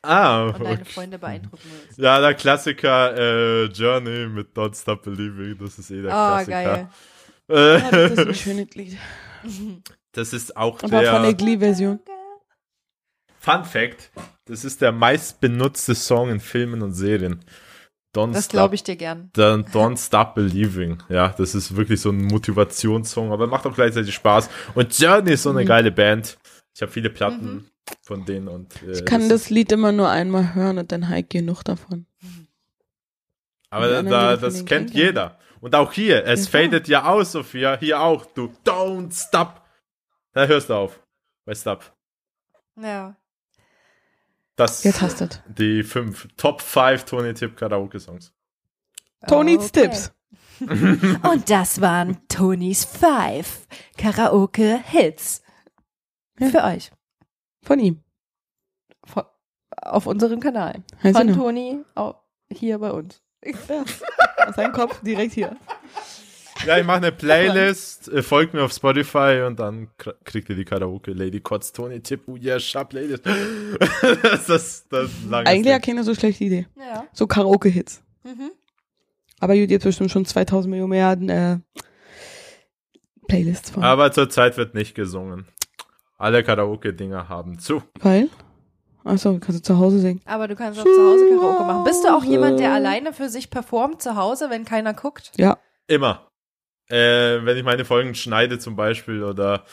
ah, 0.03 0.47
Und 0.49 0.61
deine 0.61 0.81
okay. 0.81 0.85
Freunde 0.85 1.19
beeindrucken 1.19 1.63
willst. 1.71 1.99
Ja, 1.99 2.21
der 2.21 2.35
Klassiker 2.35 3.17
äh, 3.17 3.65
Journey 3.67 4.27
mit 4.29 4.55
Don't 4.57 4.79
Stop 4.79 5.03
Believing, 5.05 5.57
das 5.59 5.79
ist 5.79 5.91
eh 5.91 6.03
der 6.03 6.13
Ah, 6.13 6.43
Klassiker. 6.45 6.65
geil. 6.65 6.89
Ja, 7.49 7.91
das 7.91 8.11
ist 8.13 8.19
Äh, 8.19 8.29
ein 8.29 8.35
schönes 8.35 8.75
Lied. 8.75 8.97
das 10.13 10.33
ist 10.33 10.57
auch 10.57 10.79
Aber 10.83 10.89
von 10.89 11.01
der 11.01 11.23
der 11.23 11.35
Glee-Version. 11.35 12.01
Fun 13.43 13.65
Fact, 13.65 14.11
das 14.45 14.65
ist 14.65 14.81
der 14.81 14.93
meistbenutzte 14.93 15.97
Song 15.97 16.31
in 16.31 16.39
Filmen 16.39 16.81
und 16.83 16.93
Serien. 16.93 17.45
Don't 18.15 18.33
Das 18.35 18.45
Stop 18.45 18.53
glaube 18.53 18.75
ich 18.77 18.85
dir 18.85 18.95
gern. 18.97 19.31
Don't 19.35 19.99
Stop 19.99 20.35
Believing. 20.37 21.03
Ja, 21.09 21.29
das 21.31 21.55
ist 21.57 21.75
wirklich 21.75 22.01
so 22.01 22.11
ein 22.11 22.23
Motivationssong, 22.27 23.33
aber 23.33 23.47
macht 23.49 23.67
auch 23.67 23.75
gleichzeitig 23.75 24.15
Spaß. 24.15 24.49
Und 24.75 24.97
Journey 24.97 25.33
ist 25.33 25.43
so 25.43 25.51
eine 25.51 25.63
Mhm. 25.63 25.67
geile 25.67 25.91
Band. 25.91 26.39
Ich 26.75 26.83
habe 26.83 26.93
viele 26.93 27.11
Platten 27.11 27.55
Mhm. 27.55 27.65
von 28.03 28.25
denen 28.25 28.47
und 28.49 28.81
äh, 28.83 28.93
Ich 28.93 29.05
kann 29.05 29.29
das 29.29 29.51
Lied 29.51 29.73
immer 29.73 29.91
nur 29.93 30.09
einmal 30.09 30.55
hören 30.55 30.79
und 30.79 30.93
dann 30.93 31.09
halt 31.09 31.31
genug 31.31 31.65
davon. 31.65 32.07
aber 33.71 33.89
da, 33.89 34.03
da, 34.03 34.37
das 34.37 34.65
kennt 34.67 34.95
ja 34.95 35.05
jeder. 35.07 35.39
Und 35.61 35.75
auch 35.75 35.93
hier, 35.93 36.25
es 36.27 36.53
Ja, 36.53 36.61
fadet 36.61 36.87
ja 36.89 37.05
aus, 37.07 37.33
Sophia. 37.33 37.79
Hier 37.79 38.01
auch. 38.01 38.27
Du 38.27 38.53
Don't 38.65 39.13
Stop. 39.13 39.63
Da 40.33 40.47
hörst 40.47 40.69
du 40.71 40.75
auf. 40.75 41.01
Bei 41.47 41.55
Stop. 41.55 41.93
Ja. 42.77 43.17
Das 44.63 44.85
Jetzt 44.85 45.03
hast 45.03 45.21
du 45.21 45.25
es. 45.25 45.41
die 45.49 45.83
fünf 45.83 46.29
Top 46.37 46.61
5 46.63 47.05
Tony 47.05 47.35
Tip 47.35 47.57
Karaoke 47.57 47.99
Songs. 47.99 48.33
Tonys 49.27 49.71
Okay. 49.71 49.83
Tipps. 49.89 50.13
Und 50.61 51.51
das 51.51 51.81
waren 51.81 52.19
Tonys 52.29 52.85
Five 52.85 53.67
Karaoke 53.99 54.81
Hits. 54.85 55.43
Für 56.39 56.63
euch. 56.65 56.93
Von 57.65 57.81
ihm. 57.81 58.03
Von, 59.05 59.25
auf 59.79 60.07
unserem 60.07 60.39
Kanal. 60.39 60.83
Heißt 61.03 61.17
Von? 61.17 61.35
Toni 61.35 61.85
hier 62.53 62.79
bei 62.79 62.93
uns. 62.93 63.21
Aus 64.47 64.55
seinem 64.55 64.73
Kopf 64.73 65.01
direkt 65.03 65.33
hier. 65.35 65.57
Ja, 66.67 66.79
ich 66.79 66.85
mache 66.87 66.99
eine 66.99 67.13
Playlist, 67.13 68.09
äh, 68.09 68.23
folgt 68.23 68.55
mir 68.55 68.63
auf 68.63 68.73
Spotify 68.73 69.43
und 69.47 69.59
dann 69.59 69.89
kr- 69.99 70.15
kriegt 70.25 70.49
ihr 70.49 70.55
die 70.57 70.65
Karaoke 70.65 71.13
Lady 71.13 71.41
Kotz 71.41 71.73
Tony 71.73 72.01
Tipp, 72.01 72.23
oh 72.27 72.37
yeah, 72.37 72.61
sharp 72.61 72.91
Playlist. 72.91 73.27
das, 73.27 74.47
das, 74.47 74.89
das 74.89 75.05
ist 75.11 75.25
ein 75.25 75.31
langes 75.31 75.49
Eigentlich 75.53 75.73
ja 75.73 75.79
keine 75.81 76.05
so 76.05 76.15
schlechte 76.15 76.45
Idee. 76.45 76.67
Ja. 76.79 77.05
So 77.13 77.27
Karaoke-Hits. 77.27 78.03
Mhm. 78.23 78.53
Aber 79.41 79.57
gut, 79.57 79.71
jetzt 79.71 79.83
bestimmt 79.83 80.13
schon 80.13 80.25
2000 80.25 80.71
Milliarden 80.73 81.29
äh, 81.29 81.59
Playlists 83.27 83.71
von. 83.71 83.83
Aber 83.83 84.13
zurzeit 84.13 84.57
wird 84.57 84.75
nicht 84.75 84.95
gesungen. 84.95 85.47
Alle 86.19 86.45
Karaoke-Dinger 86.45 87.29
haben 87.29 87.59
zu. 87.59 87.83
Weil? 88.01 88.29
Achso, 89.05 89.39
kannst 89.41 89.59
du 89.59 89.63
zu 89.63 89.79
Hause 89.79 89.99
singen. 89.99 90.21
Aber 90.27 90.47
du 90.47 90.55
kannst 90.55 90.79
auch 90.79 90.85
zu 90.85 90.91
Hause 90.91 91.29
Karaoke 91.29 91.65
machen. 91.65 91.85
Bist 91.85 92.05
du 92.05 92.09
auch 92.15 92.23
jemand, 92.23 92.61
der 92.61 92.73
alleine 92.73 93.13
für 93.13 93.29
sich 93.29 93.51
performt 93.51 94.01
zu 94.01 94.15
Hause, 94.15 94.49
wenn 94.49 94.65
keiner 94.65 94.95
guckt? 94.95 95.33
Ja. 95.37 95.59
Immer. 95.89 96.29
Äh, 96.89 97.45
wenn 97.45 97.57
ich 97.57 97.65
meine 97.65 97.85
Folgen 97.85 98.15
schneide 98.15 98.59
zum 98.59 98.77
Beispiel 98.77 99.23
oder 99.23 99.65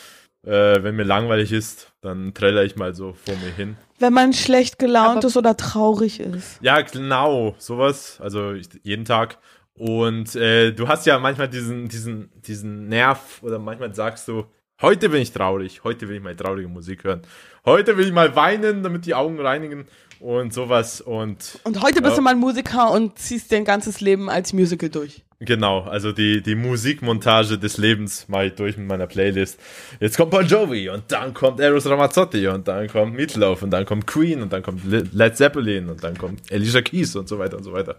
äh, 0.45 0.81
wenn 0.83 0.95
mir 0.95 1.03
langweilig 1.03 1.51
ist, 1.51 1.91
dann 2.01 2.33
träller 2.33 2.63
ich 2.63 2.75
mal 2.75 2.95
so 2.95 3.13
vor 3.13 3.35
mir 3.43 3.51
hin. 3.53 3.75
Wenn 3.99 4.13
man 4.13 4.31
schlecht 4.33 4.79
gelaunt 4.79 5.17
Aber- 5.17 5.27
ist 5.27 5.35
oder 5.37 5.57
traurig 5.57 6.19
ist. 6.19 6.59
Ja, 6.61 6.79
genau, 6.81 7.55
sowas. 7.57 8.19
Also 8.21 8.53
ich, 8.53 8.67
jeden 8.83 9.05
Tag. 9.05 9.37
Und 9.73 10.35
äh, 10.35 10.71
du 10.71 10.87
hast 10.87 11.05
ja 11.05 11.19
manchmal 11.19 11.49
diesen, 11.49 11.87
diesen, 11.89 12.29
diesen 12.41 12.87
Nerv 12.87 13.41
oder 13.41 13.59
manchmal 13.59 13.93
sagst 13.93 14.27
du, 14.27 14.45
heute 14.81 15.09
bin 15.09 15.21
ich 15.21 15.31
traurig, 15.31 15.83
heute 15.83 16.07
will 16.07 16.17
ich 16.17 16.21
mal 16.23 16.35
traurige 16.35 16.67
Musik 16.67 17.03
hören. 17.03 17.21
Heute 17.65 17.97
will 17.97 18.05
ich 18.07 18.13
mal 18.13 18.35
weinen, 18.35 18.83
damit 18.83 19.05
die 19.05 19.15
Augen 19.15 19.39
reinigen 19.39 19.85
und 20.19 20.53
sowas. 20.53 21.01
Und 21.01 21.59
Und 21.63 21.81
heute 21.81 22.01
bist 22.01 22.11
Ja. 22.13 22.15
du 22.17 22.21
mal 22.23 22.35
Musiker 22.35 22.91
und 22.91 23.17
ziehst 23.19 23.51
dein 23.51 23.65
ganzes 23.65 24.01
Leben 24.01 24.29
als 24.29 24.53
Musical 24.53 24.89
durch. 24.89 25.23
genau, 25.39 25.81
also 25.83 26.11
die, 26.11 26.41
die 26.41 26.55
Musikmontage 26.55 27.57
des 27.57 27.77
Lebens 27.77 28.27
mache 28.27 28.47
ich 28.47 28.53
durch 28.55 28.75
mit 28.77 28.87
meiner 28.87 29.07
Playlist. 29.07 29.57
Jetzt 30.01 30.17
kommt 30.17 30.31
Bon 30.31 30.45
Jovi 30.45 30.89
und 30.89 31.03
dann 31.11 31.33
kommt 31.33 31.59
Eros 31.61 31.85
Ramazzotti 31.87 32.47
und 32.47 32.67
dann 32.67 32.87
kommt 32.89 33.15
Meatloaf 33.15 33.61
und 33.63 33.71
dann 33.71 33.85
kommt 33.85 34.05
Queen 34.05 34.41
und 34.41 34.51
dann 34.51 34.61
kommt 34.63 34.83
Le- 34.85 35.07
Led 35.13 35.37
Zeppelin 35.37 35.89
und 35.89 36.03
dann 36.03 36.17
kommt 36.17 36.51
Alicia 36.51 36.81
Keys 36.81 37.15
und 37.15 37.29
so 37.29 37.39
weiter 37.39 37.55
und 37.57 37.63
so 37.63 37.71
weiter. 37.73 37.95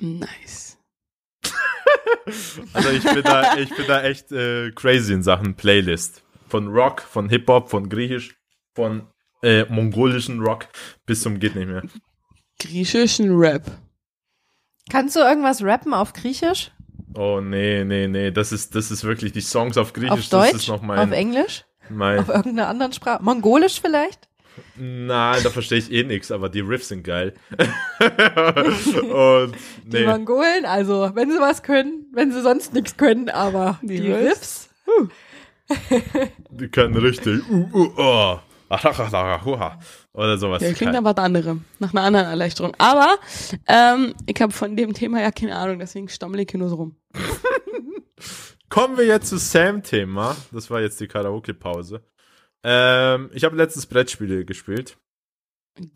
Nice. 0.00 0.78
Also 2.72 2.90
ich 2.90 3.02
bin 3.02 3.22
da, 3.24 3.56
ich 3.58 3.68
bin 3.74 3.86
da 3.88 4.02
echt 4.04 4.30
äh, 4.32 4.70
crazy 4.72 5.12
in 5.12 5.22
Sachen 5.24 5.54
Playlist. 5.54 6.22
Von 6.48 6.68
Rock, 6.68 7.00
von 7.02 7.28
Hip-Hop, 7.28 7.68
von 7.70 7.88
Griechisch, 7.88 8.36
von 8.76 9.08
äh, 9.42 9.64
mongolischen 9.68 10.40
Rock 10.40 10.66
bis 11.06 11.22
zum 11.22 11.38
geht 11.38 11.54
nicht 11.56 11.68
mehr. 11.68 11.82
Griechischen 12.58 13.36
Rap. 13.36 13.64
Kannst 14.90 15.16
du 15.16 15.20
irgendwas 15.20 15.62
rappen 15.62 15.94
auf 15.94 16.12
Griechisch? 16.12 16.70
Oh 17.14 17.40
nee, 17.40 17.84
nee, 17.84 18.08
nee, 18.08 18.30
das 18.30 18.52
ist, 18.52 18.74
das 18.74 18.90
ist 18.90 19.04
wirklich 19.04 19.32
die 19.32 19.40
Songs 19.40 19.76
auf 19.76 19.92
Griechisch, 19.92 20.10
Auf 20.12 20.28
das 20.28 20.50
Deutsch? 20.50 20.54
ist 20.54 20.68
noch 20.68 20.76
auf 20.76 20.82
mein, 20.82 21.12
Englisch? 21.12 21.64
mein 21.90 22.20
Auf 22.20 22.28
irgendeiner 22.28 22.68
anderen 22.68 22.92
Sprache? 22.92 23.22
Mongolisch 23.22 23.80
vielleicht? 23.80 24.28
Nein, 24.76 25.42
da 25.42 25.50
verstehe 25.50 25.78
ich 25.78 25.90
eh 25.92 26.04
nix, 26.04 26.30
aber 26.30 26.48
die 26.48 26.60
Riffs 26.60 26.88
sind 26.88 27.04
geil. 27.04 27.34
Und 27.58 29.54
Die 29.84 29.98
nee, 29.98 30.06
Mongolen, 30.06 30.64
also 30.66 31.10
wenn 31.14 31.30
sie 31.30 31.40
was 31.40 31.62
können, 31.62 32.06
wenn 32.12 32.32
sie 32.32 32.42
sonst 32.42 32.72
nichts 32.74 32.96
können, 32.96 33.28
aber 33.30 33.78
Die 33.82 34.00
die, 34.00 34.12
Riffs? 34.12 34.68
Riffs. 34.86 35.10
die 36.50 36.68
können 36.68 36.96
richtig 36.96 37.40
uh, 37.50 37.68
uh, 37.72 37.92
oh. 37.96 38.38
Oder 40.12 40.38
sowas. 40.38 40.60
Der 40.60 40.72
klingt 40.74 40.92
nach 40.92 41.04
was 41.04 41.16
anderem. 41.16 41.64
Nach 41.78 41.92
einer 41.92 42.02
anderen 42.02 42.26
Erleichterung. 42.26 42.74
Aber 42.78 43.18
ähm, 43.68 44.14
ich 44.26 44.40
habe 44.40 44.52
von 44.52 44.76
dem 44.76 44.94
Thema 44.94 45.20
ja 45.20 45.30
keine 45.30 45.56
Ahnung, 45.56 45.78
deswegen 45.78 46.08
stammel 46.08 46.40
ich 46.40 46.50
hier 46.50 46.58
nur 46.58 46.68
so 46.68 46.76
rum. 46.76 46.96
Kommen 48.68 48.96
wir 48.96 49.04
jetzt 49.04 49.28
zu 49.28 49.36
Sam-Thema. 49.36 50.34
Das 50.50 50.70
war 50.70 50.80
jetzt 50.80 50.98
die 51.00 51.06
Karaoke-Pause. 51.06 52.02
Ähm, 52.64 53.30
ich 53.34 53.44
habe 53.44 53.56
letztens 53.56 53.86
Brettspiele 53.86 54.44
gespielt 54.44 54.96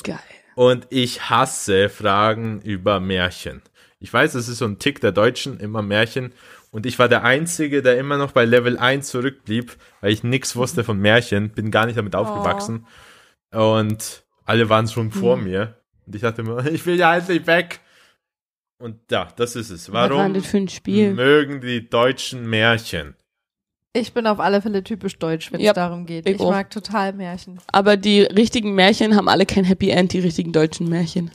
Geil. 0.03 0.19
und 0.57 0.87
ich 0.91 1.31
hasse 1.31 1.89
Fragen 1.89 2.61
über 2.61 3.01
Märchen. 3.01 3.63
Ich 3.99 4.13
weiß, 4.13 4.35
es 4.35 4.49
ist 4.49 4.59
so 4.59 4.67
ein 4.67 4.79
Tick 4.79 5.01
der 5.01 5.13
Deutschen, 5.13 5.59
immer 5.59 5.81
Märchen. 5.81 6.35
Und 6.71 6.85
ich 6.87 6.99
war 6.99 7.09
der 7.09 7.25
Einzige, 7.25 7.81
der 7.83 7.99
immer 7.99 8.19
noch 8.19 8.33
bei 8.33 8.45
Level 8.45 8.79
1 8.79 9.09
zurückblieb, 9.09 9.77
weil 10.01 10.13
ich 10.13 10.23
nichts 10.25 10.57
wusste 10.57 10.85
von 10.85 10.99
Märchen, 10.99 11.51
bin 11.51 11.71
gar 11.71 11.87
nicht 11.87 11.97
damit 11.97 12.15
aufgewachsen. 12.15 12.87
Und 13.53 14.25
alle 14.45 14.69
waren 14.69 14.87
schon 14.89 15.11
vor 15.11 15.37
mir. 15.37 15.77
Und 16.07 16.15
ich 16.15 16.23
dachte 16.23 16.43
mir, 16.43 16.67
ich 16.73 16.85
will 16.85 16.97
ja 16.99 17.17
endlich 17.17 17.47
weg. 17.47 17.81
Und 18.79 19.11
ja, 19.11 19.29
das 19.37 19.57
ist 19.57 19.71
es. 19.71 19.91
Was 19.91 20.11
war 20.11 20.19
Warum 20.19 20.35
das 20.35 20.47
für 20.47 20.59
ein 20.59 20.69
Spiel? 20.69 21.15
mögen 21.15 21.61
die 21.63 21.89
Deutschen 21.89 22.49
Märchen? 22.49 23.15
Ich 23.95 24.13
bin 24.13 24.27
auf 24.27 24.39
alle 24.41 24.61
Fälle 24.61 24.85
typisch 24.85 25.19
deutsch, 25.19 25.51
wenn 25.51 25.61
es 25.61 25.65
Ja, 25.65 25.73
darum 25.73 26.05
geht. 26.05 26.29
ich 26.29 26.35
Ich, 26.35 26.41
mag 26.43 26.69
total 26.69 27.15
Märchen. 27.15 27.59
Aber 27.73 27.97
die 27.97 28.21
richtigen 28.23 28.75
Märchen 28.75 29.17
haben 29.17 29.31
alle 29.31 29.47
kein 29.47 29.65
Happy 29.65 29.89
End, 29.89 30.13
die 30.13 30.19
richtigen 30.19 30.53
deutschen 30.53 30.91
Märchen. 30.91 31.31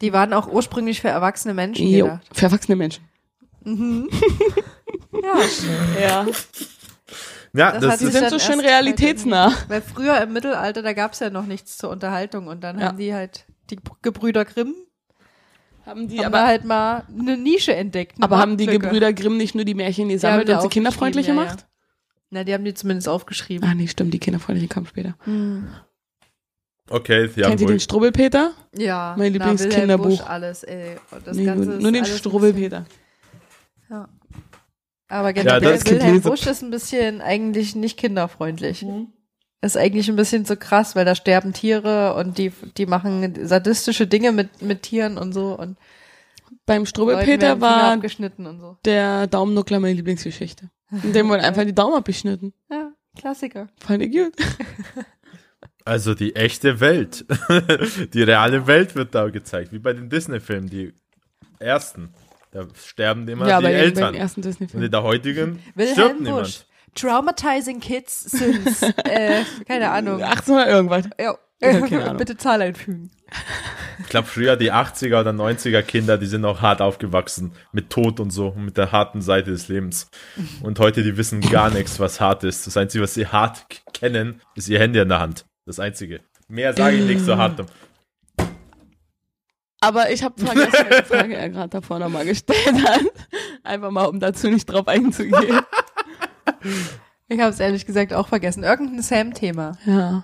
Die 0.00 0.12
waren 0.12 0.32
auch 0.32 0.48
ursprünglich 0.48 1.00
für 1.00 1.08
erwachsene 1.08 1.54
Menschen 1.54 1.86
Jo, 1.86 2.06
gedacht. 2.06 2.28
für 2.32 2.46
erwachsene 2.46 2.74
Menschen. 2.74 3.04
Mhm. 3.64 4.08
ja, 5.22 6.00
Ja. 6.00 6.26
Ja, 7.54 7.72
Das 7.72 7.80
das, 7.82 7.92
hat 7.92 8.00
Die 8.00 8.06
sind 8.06 8.30
so 8.30 8.38
schön 8.38 8.60
realitätsnah. 8.60 9.52
weil 9.68 9.82
früher 9.82 10.18
im 10.22 10.32
Mittelalter, 10.32 10.80
da 10.82 10.94
gab 10.94 11.12
es 11.12 11.18
ja 11.20 11.28
noch 11.28 11.44
nichts 11.44 11.76
zur 11.76 11.90
Unterhaltung 11.90 12.46
und 12.46 12.62
dann 12.64 12.78
Ja. 12.80 12.86
haben 12.88 12.96
die 12.98 13.12
halt, 13.12 13.44
die 13.70 13.78
Gebrüder 14.00 14.46
Grimm, 14.46 14.74
Haben 15.84 16.08
die 16.08 16.18
haben 16.20 16.26
aber, 16.26 16.46
halt 16.46 16.64
mal 16.64 17.04
eine 17.18 17.36
Nische 17.36 17.74
entdeckt. 17.74 18.16
eine 18.16 18.24
aber 18.24 18.38
haben 18.38 18.56
die. 18.56 18.66
Gebrüder 18.66 19.12
Grimm 19.12 19.36
nicht 19.36 19.54
nur 19.54 19.64
die 19.66 19.74
Märchen 19.74 20.08
Die 20.08 20.14
gesammelt 20.14 20.48
die 20.48 20.52
und 20.52 20.62
sie 20.62 20.68
kinderfreundlich 20.68 21.26
ja, 21.26 21.34
gemacht? 21.34 21.66
Na, 22.30 22.42
die 22.44 22.54
haben 22.54 22.64
die 22.64 22.72
zumindest 22.72 23.08
aufgeschrieben. 23.08 23.68
Ah, 23.68 23.74
nee, 23.74 23.86
stimmt, 23.86 24.14
die 24.14 24.18
kinderfreundliche 24.18 24.68
kam 24.68 24.86
später. 24.86 25.14
okay. 26.88 27.28
Die 27.36 27.42
haben 27.42 27.50
Kennt 27.50 27.60
ihr 27.60 27.66
den 27.66 27.80
Strubbelpeter? 27.80 28.52
Ja, 28.76 29.14
Mein 29.18 29.32
Lieblingskinderbuch. 29.34 30.06
Busch, 30.06 30.20
alles, 30.22 30.62
ey. 30.64 30.96
Und 31.10 31.26
das 31.26 31.36
Nee, 31.36 31.44
Ganze 31.44 31.68
nur, 31.68 31.80
nur 31.80 31.92
den 31.92 32.04
Strubbelpeter. 32.06 32.86
Ja. 33.92 34.08
Aber 35.08 35.28
Ja, 35.28 35.32
generell, 35.32 35.60
das 35.60 35.84
Kind 35.84 36.00
Wilhelm 36.00 36.22
Busch 36.22 36.46
ist 36.46 36.62
ein 36.62 36.70
bisschen 36.70 37.20
eigentlich 37.20 37.76
nicht 37.76 37.98
kinderfreundlich. 37.98 38.82
Mhm. 38.82 39.12
Ist 39.60 39.76
eigentlich 39.76 40.08
ein 40.08 40.16
bisschen 40.16 40.44
zu 40.44 40.56
krass, 40.56 40.96
weil 40.96 41.04
da 41.04 41.14
sterben 41.14 41.52
Tiere 41.52 42.14
und 42.14 42.38
die, 42.38 42.52
die 42.76 42.86
machen 42.86 43.46
sadistische 43.46 44.08
Dinge 44.08 44.32
mit, 44.32 44.62
mit 44.62 44.82
Tieren 44.82 45.18
und 45.18 45.32
so 45.32 45.56
und 45.56 45.76
Beim 46.66 46.86
Strubbelpeter 46.86 47.60
war 47.60 47.92
abgeschnitten 47.92 48.46
und 48.46 48.60
so. 48.60 48.78
der 48.84 49.26
Daumennuckler 49.26 49.80
meine 49.80 49.94
Lieblingsgeschichte. 49.94 50.70
In 51.02 51.12
dem 51.12 51.28
wurde 51.28 51.42
einfach 51.42 51.64
die 51.64 51.74
Daumen 51.74 51.96
abgeschnitten. 51.96 52.52
Ja, 52.70 52.92
Klassiker. 53.18 53.68
Fand 53.78 54.02
ich 54.02 54.12
gut. 54.12 54.34
also 55.84 56.14
die 56.14 56.36
echte 56.36 56.80
Welt. 56.80 57.24
die 58.14 58.22
reale 58.22 58.66
Welt 58.66 58.94
wird 58.94 59.14
da 59.14 59.28
gezeigt, 59.28 59.72
wie 59.72 59.78
bei 59.78 59.92
den 59.92 60.08
Disney-Filmen, 60.08 60.68
die 60.68 60.92
ersten. 61.58 62.10
Da 62.52 62.66
sterben 62.74 63.26
immer 63.28 63.48
ja, 63.48 63.58
die 63.58 63.64
bei, 63.64 63.70
den, 63.72 63.78
bei 63.78 63.84
Eltern. 63.84 64.12
den 64.12 64.20
ersten 64.20 64.42
Und 64.44 64.82
in 64.82 64.90
der 64.90 65.02
heutigen 65.02 65.58
stirbt 65.76 66.18
Busch. 66.18 66.26
niemand. 66.26 66.66
Traumatizing 66.94 67.80
Kids 67.80 68.20
since, 68.20 68.82
äh, 69.04 69.42
keine 69.66 69.90
Ahnung. 69.90 70.22
1800 70.22 70.68
irgendwas. 70.68 71.08
Ja. 71.18 71.34
Ja. 71.62 72.12
Bitte 72.18 72.36
Zahl 72.36 72.60
einfügen. 72.60 73.10
Ich 74.00 74.08
glaube, 74.08 74.26
früher 74.26 74.56
die 74.56 74.72
80er 74.72 75.20
oder 75.20 75.30
90er 75.30 75.80
Kinder, 75.82 76.18
die 76.18 76.26
sind 76.26 76.44
auch 76.44 76.60
hart 76.60 76.82
aufgewachsen. 76.82 77.52
Mit 77.72 77.88
Tod 77.88 78.20
und 78.20 78.30
so, 78.30 78.52
mit 78.52 78.76
der 78.76 78.92
harten 78.92 79.22
Seite 79.22 79.52
des 79.52 79.68
Lebens. 79.68 80.10
Und 80.62 80.78
heute, 80.80 81.02
die 81.02 81.16
wissen 81.16 81.40
gar 81.40 81.70
nichts, 81.70 82.00
was 82.00 82.20
hart 82.20 82.44
ist. 82.44 82.66
Das 82.66 82.76
Einzige, 82.76 83.04
was 83.04 83.14
sie 83.14 83.28
hart 83.28 83.64
kennen, 83.94 84.42
ist 84.54 84.68
ihr 84.68 84.78
Handy 84.80 84.98
in 84.98 85.08
der 85.08 85.20
Hand. 85.20 85.46
Das 85.64 85.78
Einzige. 85.78 86.20
Mehr 86.48 86.74
sage 86.74 86.96
ich 86.96 87.04
nicht 87.04 87.24
so 87.24 87.38
hart. 87.38 87.64
Aber 89.82 90.10
ich 90.10 90.22
habe 90.22 90.40
vergessen, 90.40 90.86
welche 90.88 91.04
Frage 91.04 91.34
er 91.36 91.48
gerade 91.48 91.68
davor 91.68 91.98
nochmal 91.98 92.24
gestellt 92.24 92.86
hat. 92.86 93.00
Einfach 93.64 93.90
mal, 93.90 94.04
um 94.06 94.20
dazu 94.20 94.48
nicht 94.48 94.66
drauf 94.66 94.86
einzugehen. 94.86 95.60
Ich 97.28 97.40
habe 97.40 97.50
es 97.50 97.58
ehrlich 97.60 97.84
gesagt 97.84 98.12
auch 98.12 98.28
vergessen. 98.28 98.62
Irgendein 98.62 99.02
Sam-Thema. 99.02 99.72
Ja. 99.84 100.22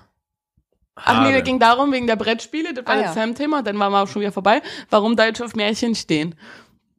Ach 0.95 1.23
nee, 1.23 1.33
da 1.33 1.41
ging 1.41 1.59
darum, 1.59 1.93
wegen 1.93 2.07
der 2.07 2.17
Brettspiele, 2.17 2.73
das 2.75 2.87
war 2.87 2.95
Ah, 2.95 2.97
das 2.99 3.07
ja. 3.07 3.13
Sam-Thema, 3.23 3.63
dann 3.63 3.79
waren 3.79 3.93
wir 3.93 4.03
auch 4.03 4.09
schon 4.09 4.21
wieder 4.23 4.33
vorbei, 4.33 4.63
warum 4.91 5.17
Deutsche 5.17 5.45
auf 5.45 5.55
Märchen 5.55 5.95
stehen. 5.95 6.35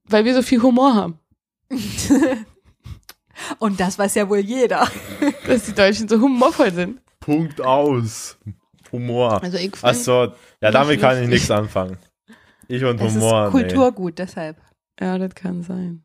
Weil 0.06 0.26
wir 0.26 0.34
so 0.34 0.42
viel 0.42 0.62
Humor 0.62 0.96
haben. 0.96 1.20
Und 3.60 3.80
das 3.80 3.98
weiß 3.98 4.16
ja 4.16 4.28
wohl 4.28 4.40
jeder. 4.40 4.88
Dass 5.48 5.64
die 5.66 5.74
Deutschen 5.74 6.10
so 6.10 6.20
humorvoll 6.20 6.72
sind. 6.74 7.00
Punkt 7.22 7.62
aus. 7.62 8.38
Humor. 8.92 9.42
Also 9.42 9.58
ich 9.58 9.72
Ach 9.82 9.92
find, 9.92 10.04
so, 10.04 10.34
ja, 10.62 10.72
damit 10.72 11.00
kann 11.00 11.22
ich 11.22 11.30
nichts 11.30 11.50
anfangen. 11.52 11.98
Ich 12.70 12.84
und 12.86 13.02
Es 13.02 13.16
Humor. 13.16 13.46
ist 13.48 13.52
Kulturgut, 13.52 14.18
deshalb. 14.20 14.58
Ja, 15.02 15.18
das 15.18 15.34
kann 15.36 15.64
sein. 15.64 16.04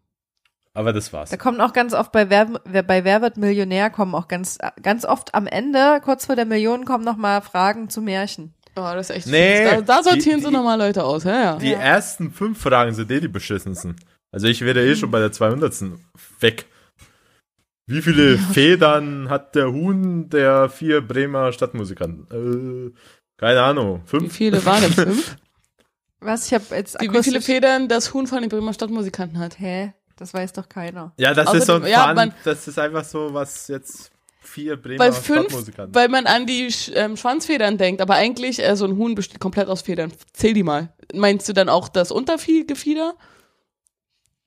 Aber 0.73 0.93
das 0.93 1.13
war's. 1.13 1.31
Da 1.31 1.37
kommen 1.37 1.61
auch 1.61 1.73
ganz 1.73 1.95
oft 1.95 2.11
bei 2.11 2.31
Wer, 2.31 2.47
bei 2.83 3.05
Wer 3.05 3.23
wird 3.23 3.37
Millionär 3.37 3.91
kommen 3.91 4.15
auch 4.15 4.27
ganz, 4.27 4.59
ganz 4.83 5.05
oft 5.05 5.33
am 5.35 5.47
Ende, 5.47 6.01
kurz 6.03 6.27
vor 6.27 6.35
der 6.37 6.47
Million, 6.47 6.85
kommen 6.85 7.05
noch 7.05 7.17
mal 7.17 7.41
Fragen 7.43 7.89
zu 7.91 8.01
Märchen. 8.03 8.55
Oh, 8.77 8.81
das 8.83 9.11
ist 9.11 9.17
echt 9.17 9.27
Nee. 9.29 9.65
Da, 9.65 9.81
da 9.83 10.03
sortieren 10.03 10.41
die- 10.41 10.47
sie 10.47 10.51
nochmal 10.51 10.79
Leute 10.79 11.05
aus, 11.05 11.23
ja, 11.23 11.41
ja. 11.41 11.57
Die 11.59 11.73
ersten 11.73 12.33
fünf 12.33 12.61
Fragen 12.61 12.93
sind 12.93 13.09
eh 13.13 13.21
die 13.21 13.29
beschissensten. 13.29 13.95
Also 14.33 14.49
ich 14.49 14.63
wäre 14.63 14.85
eh 14.85 14.97
schon 14.97 15.13
bei 15.13 15.21
der 15.21 15.31
200. 15.31 15.93
weg. 16.41 16.67
Wie 17.87 18.03
viele 18.03 18.37
Federn 18.39 19.29
hat 19.29 19.55
der 19.55 19.71
Huhn 19.71 20.29
der 20.31 20.71
vier 20.71 21.07
Bremer 21.07 21.53
Stadtmusikanten? 21.53 22.27
Äh, 22.33 22.99
keine 23.39 23.63
Ahnung. 23.63 24.01
Wie 24.05 24.09
Fünf? 24.09 24.33
viele 24.35 24.65
waren 24.65 24.83
das? 24.83 24.95
Fünf? 24.95 25.37
Was? 26.25 26.47
Ich 26.47 26.55
habe 26.55 26.65
jetzt 26.75 27.01
Die, 27.01 27.13
wie 27.13 27.23
viele 27.23 27.41
Federn 27.41 27.89
das 27.89 28.13
Huhn 28.15 28.27
von 28.27 28.41
den 28.41 28.49
Bremer 28.49 28.73
Stadtmusikanten 28.73 29.39
hat? 29.39 29.59
Hä? 29.59 29.93
Das 30.17 30.33
weiß 30.33 30.53
doch 30.53 30.69
keiner. 30.69 31.13
Ja, 31.19 31.35
das 31.35 31.49
Außerdem- 31.49 31.59
ist 31.59 31.67
so 31.67 31.75
ein 31.75 31.87
ja, 31.87 32.07
Fun, 32.07 32.15
man- 32.15 32.35
das 32.45 32.67
ist 32.69 32.79
einfach 32.79 33.05
so, 33.05 33.35
was 33.35 33.69
jetzt 33.69 34.11
vier 34.41 34.77
Bremer 34.77 34.99
Weil 35.01 35.13
fünf, 35.13 35.41
Stadtmusikanten. 35.49 35.95
weil 35.95 36.09
man 36.09 36.27
an 36.27 36.47
die 36.47 36.69
Sch- 36.69 36.93
ähm, 36.95 37.17
Schwanzfedern 37.17 37.79
denkt, 37.79 38.01
aber 38.01 38.15
eigentlich, 38.15 38.63
äh, 38.63 38.77
so 38.77 38.85
ein 38.85 38.97
Huhn 38.97 39.15
besteht 39.15 39.41
komplett 39.41 39.69
aus 39.69 39.83
Federn. 39.83 40.13
Zähl 40.33 40.53
die 40.55 40.63
mal. 40.63 40.93
Meinst 41.13 41.49
du 41.49 41.53
dann 41.53 41.69
auch 41.69 41.89
das 41.89 42.11
Untergefieder? 42.13 43.15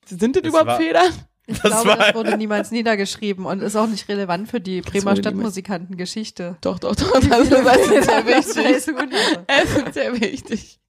Sind 0.05 0.35
das, 0.35 0.43
Das 0.43 0.49
überhaupt 0.49 0.67
war- 0.67 0.77
Federn? 0.79 1.11
Ich 1.49 1.59
Das 1.61 1.71
glaube, 1.71 1.87
war- 1.87 1.97
das 1.97 2.15
wurde 2.15 2.35
niemals 2.37 2.71
niedergeschrieben 2.71 3.45
und 3.45 3.61
ist 3.63 3.77
auch 3.77 3.87
nicht 3.87 4.09
relevant 4.09 4.49
für 4.49 4.59
die 4.59 4.81
Bremer 4.81 5.15
Stadtmusikanten-Geschichte. 5.15 6.57
Doch, 6.59 6.77
doch, 6.77 6.93
doch. 6.93 7.09
Das 7.29 7.39
ist, 7.49 7.51
das 7.51 7.77
ist 7.87 8.05
sehr 8.05 8.25
wichtig. 8.25 9.39
Es 9.47 9.75
ist 9.77 9.93
sehr 9.93 10.19
wichtig. 10.21 10.79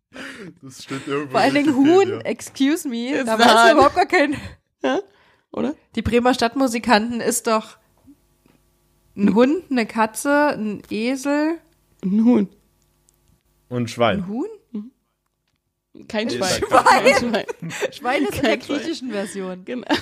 Das 0.63 0.83
steht 0.83 1.07
irgendwo. 1.07 1.37
allen 1.37 1.55
Dingen. 1.55 1.75
Huhn, 1.77 2.21
excuse 2.23 2.89
me, 2.89 3.11
Ist 3.11 3.27
da 3.29 3.39
hart. 3.39 3.55
man 3.55 3.73
überhaupt 3.73 3.95
gar 3.97 4.07
kein. 4.07 4.37
Oder? 5.53 5.75
Die 5.95 6.03
Bremer 6.03 6.35
Stadtmusikanten 6.35 7.21
ist 7.21 7.47
doch 7.47 7.79
ein 9.17 9.35
Hund, 9.35 9.65
eine 9.71 9.87
Katze, 9.87 10.49
ein 10.57 10.83
Esel, 10.91 11.59
Ein 12.05 12.25
Huhn. 12.25 12.49
Und 13.69 13.91
Schwein. 13.91 14.19
ein 14.19 14.29
Huhn? 14.29 14.47
Kein 16.07 16.29
Nee, 16.29 16.37
Schwein. 16.37 16.61
Kein 16.71 17.15
Schwein. 17.17 17.45
Schwein 17.93 18.23
ist 18.25 18.37
in 18.37 18.43
der 18.43 18.51
Kein 18.59 18.63
Schwein. 18.63 18.79
griechischen 18.79 19.11
Version. 19.11 19.65
Genau. 19.65 19.87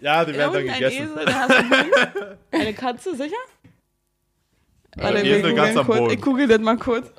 Ja, 0.00 0.22
die 0.24 0.32
Ja, 0.32 0.38
werden 0.38 0.52
dann 0.52 0.68
ein 0.68 0.74
gegessen. 0.74 1.02
Esel, 1.12 1.24
dann 1.24 1.34
hast 1.34 1.50
du 1.50 1.54
einen 1.56 1.70
Hund. 1.72 2.38
Eine 2.50 2.74
Katze, 2.74 3.16
sicher? 3.16 3.36
Warte, 4.96 5.18
Esel 5.20 5.42
wir 5.44 5.54
ganz 5.54 5.76
am. 5.78 5.86
Boden. 5.86 6.10
Ich 6.10 6.20
google 6.20 6.46
das 6.46 6.60
mal 6.60 6.76
kurz. 6.76 7.10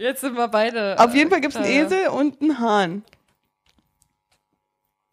Jetzt 0.00 0.22
sind 0.22 0.34
wir 0.34 0.48
beide. 0.48 0.98
Auf 0.98 1.14
jeden 1.14 1.28
Fall 1.28 1.42
gibt 1.42 1.54
es 1.54 1.60
einen 1.60 1.66
äh, 1.66 1.82
Esel 1.82 2.08
und 2.08 2.40
einen 2.40 2.58
Hahn. 2.58 3.02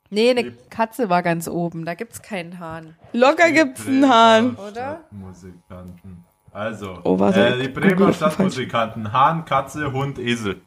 Nee, 0.10 0.30
eine 0.30 0.54
Katze 0.70 1.10
war 1.10 1.22
ganz 1.24 1.50
oben. 1.50 1.84
Da 1.84 1.94
gibt's 1.94 2.22
keinen 2.22 2.60
Hahn, 2.60 2.96
Locker 3.12 3.52
gibt's 3.52 3.86
einen 3.86 4.08
Hahn. 4.08 4.56
oder? 4.56 5.02
Stadtmusikanten. 5.10 6.24
Also, 6.54 7.00
Oh, 7.04 7.22
äh, 7.22 7.62
die 7.62 7.68
Bremer 7.68 8.14
Stadtmusikanten. 8.14 9.12
Hahn, 9.12 9.44
Katze, 9.44 9.92
Hund, 9.92 10.20
Esel. 10.20 10.62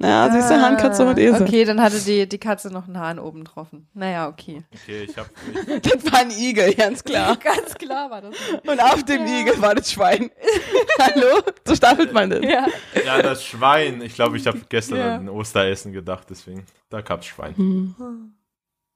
Naja, 0.00 0.30
siehst 0.32 0.48
du, 0.48 0.54
Hahn, 0.60 0.76
Katze 0.76 1.04
und 1.04 1.18
Esel. 1.18 1.42
Ah, 1.42 1.44
Okay, 1.44 1.64
dann 1.64 1.80
hatte 1.82 1.98
die, 1.98 2.28
die 2.28 2.38
Katze 2.38 2.70
noch 2.70 2.86
einen 2.86 2.98
Hahn 3.00 3.18
oben 3.18 3.42
getroffen. 3.44 3.88
Naja, 3.94 4.28
okay. 4.28 4.62
Okay, 4.72 5.02
ich 5.08 5.16
hab. 5.16 5.28
Das 5.82 6.12
war 6.12 6.20
ein 6.20 6.30
Igel, 6.30 6.72
ganz 6.74 7.02
klar. 7.02 7.36
Ganz 7.42 7.74
klar 7.74 8.08
war 8.08 8.20
das. 8.22 8.34
Und 8.64 8.80
auf 8.80 9.02
dem 9.04 9.26
Igel 9.26 9.60
war 9.60 9.74
das 9.74 9.90
Schwein. 9.90 10.30
Hallo? 11.00 11.42
So 11.66 11.74
stapelt 11.74 12.12
man 12.12 12.30
das. 12.30 12.44
Ja. 12.44 12.66
Ja, 13.04 13.20
das 13.22 13.44
Schwein. 13.44 14.00
Ich 14.02 14.14
glaube, 14.14 14.36
ich 14.36 14.46
habe 14.46 14.60
gestern 14.68 14.98
Ja. 14.98 15.16
an 15.16 15.28
Osteressen 15.28 15.92
gedacht, 15.92 16.28
deswegen. 16.30 16.64
Da 16.90 17.00
gab's 17.00 17.26
Schwein. 17.26 17.94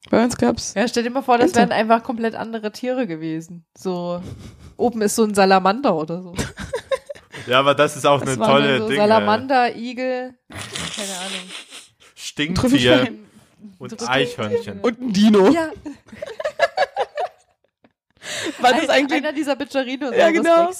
Bei 0.09 0.23
uns 0.25 0.37
gab's. 0.37 0.75
ja, 0.75 0.87
stell 0.87 1.03
dir 1.03 1.11
mal 1.11 1.23
vor, 1.23 1.37
das 1.39 1.49
Bitte. 1.53 1.61
wären 1.61 1.73
einfach 1.73 2.03
komplett 2.05 2.35
andere 2.37 2.71
Tiere 2.73 3.07
gewesen. 3.09 3.65
So, 3.77 4.23
oben 4.77 5.03
ist 5.03 5.17
so 5.17 5.25
ein 5.25 5.35
Salamander 5.35 5.95
oder 5.97 6.23
so. 6.23 6.35
Ja, 7.47 7.61
aber 7.61 7.75
das 7.75 7.97
ist 7.97 8.07
auch 8.07 8.21
Das 8.21 8.37
eine 8.37 8.45
tolle 8.47 8.79
so 8.79 8.89
Ding. 8.89 8.99
Salamander, 8.99 9.77
Igel, 9.77 10.35
keine 10.51 11.19
Ahnung. 11.19 11.51
Stinktier 12.15 13.09
und 13.79 13.93
Trüffel- 13.93 14.09
Eichhörnchen. 14.09 14.81
Und 14.81 15.01
ein 15.01 15.13
Dino. 15.13 15.51
Ja, 15.51 15.71
War 18.61 18.71
das 18.73 18.83
ein, 18.83 18.91
eigentlich, 18.91 19.19
einer 19.19 19.33
dieser 19.33 19.57
Bitcherinos. 19.57 20.15
Ja, 20.17 20.31
genau. 20.31 20.71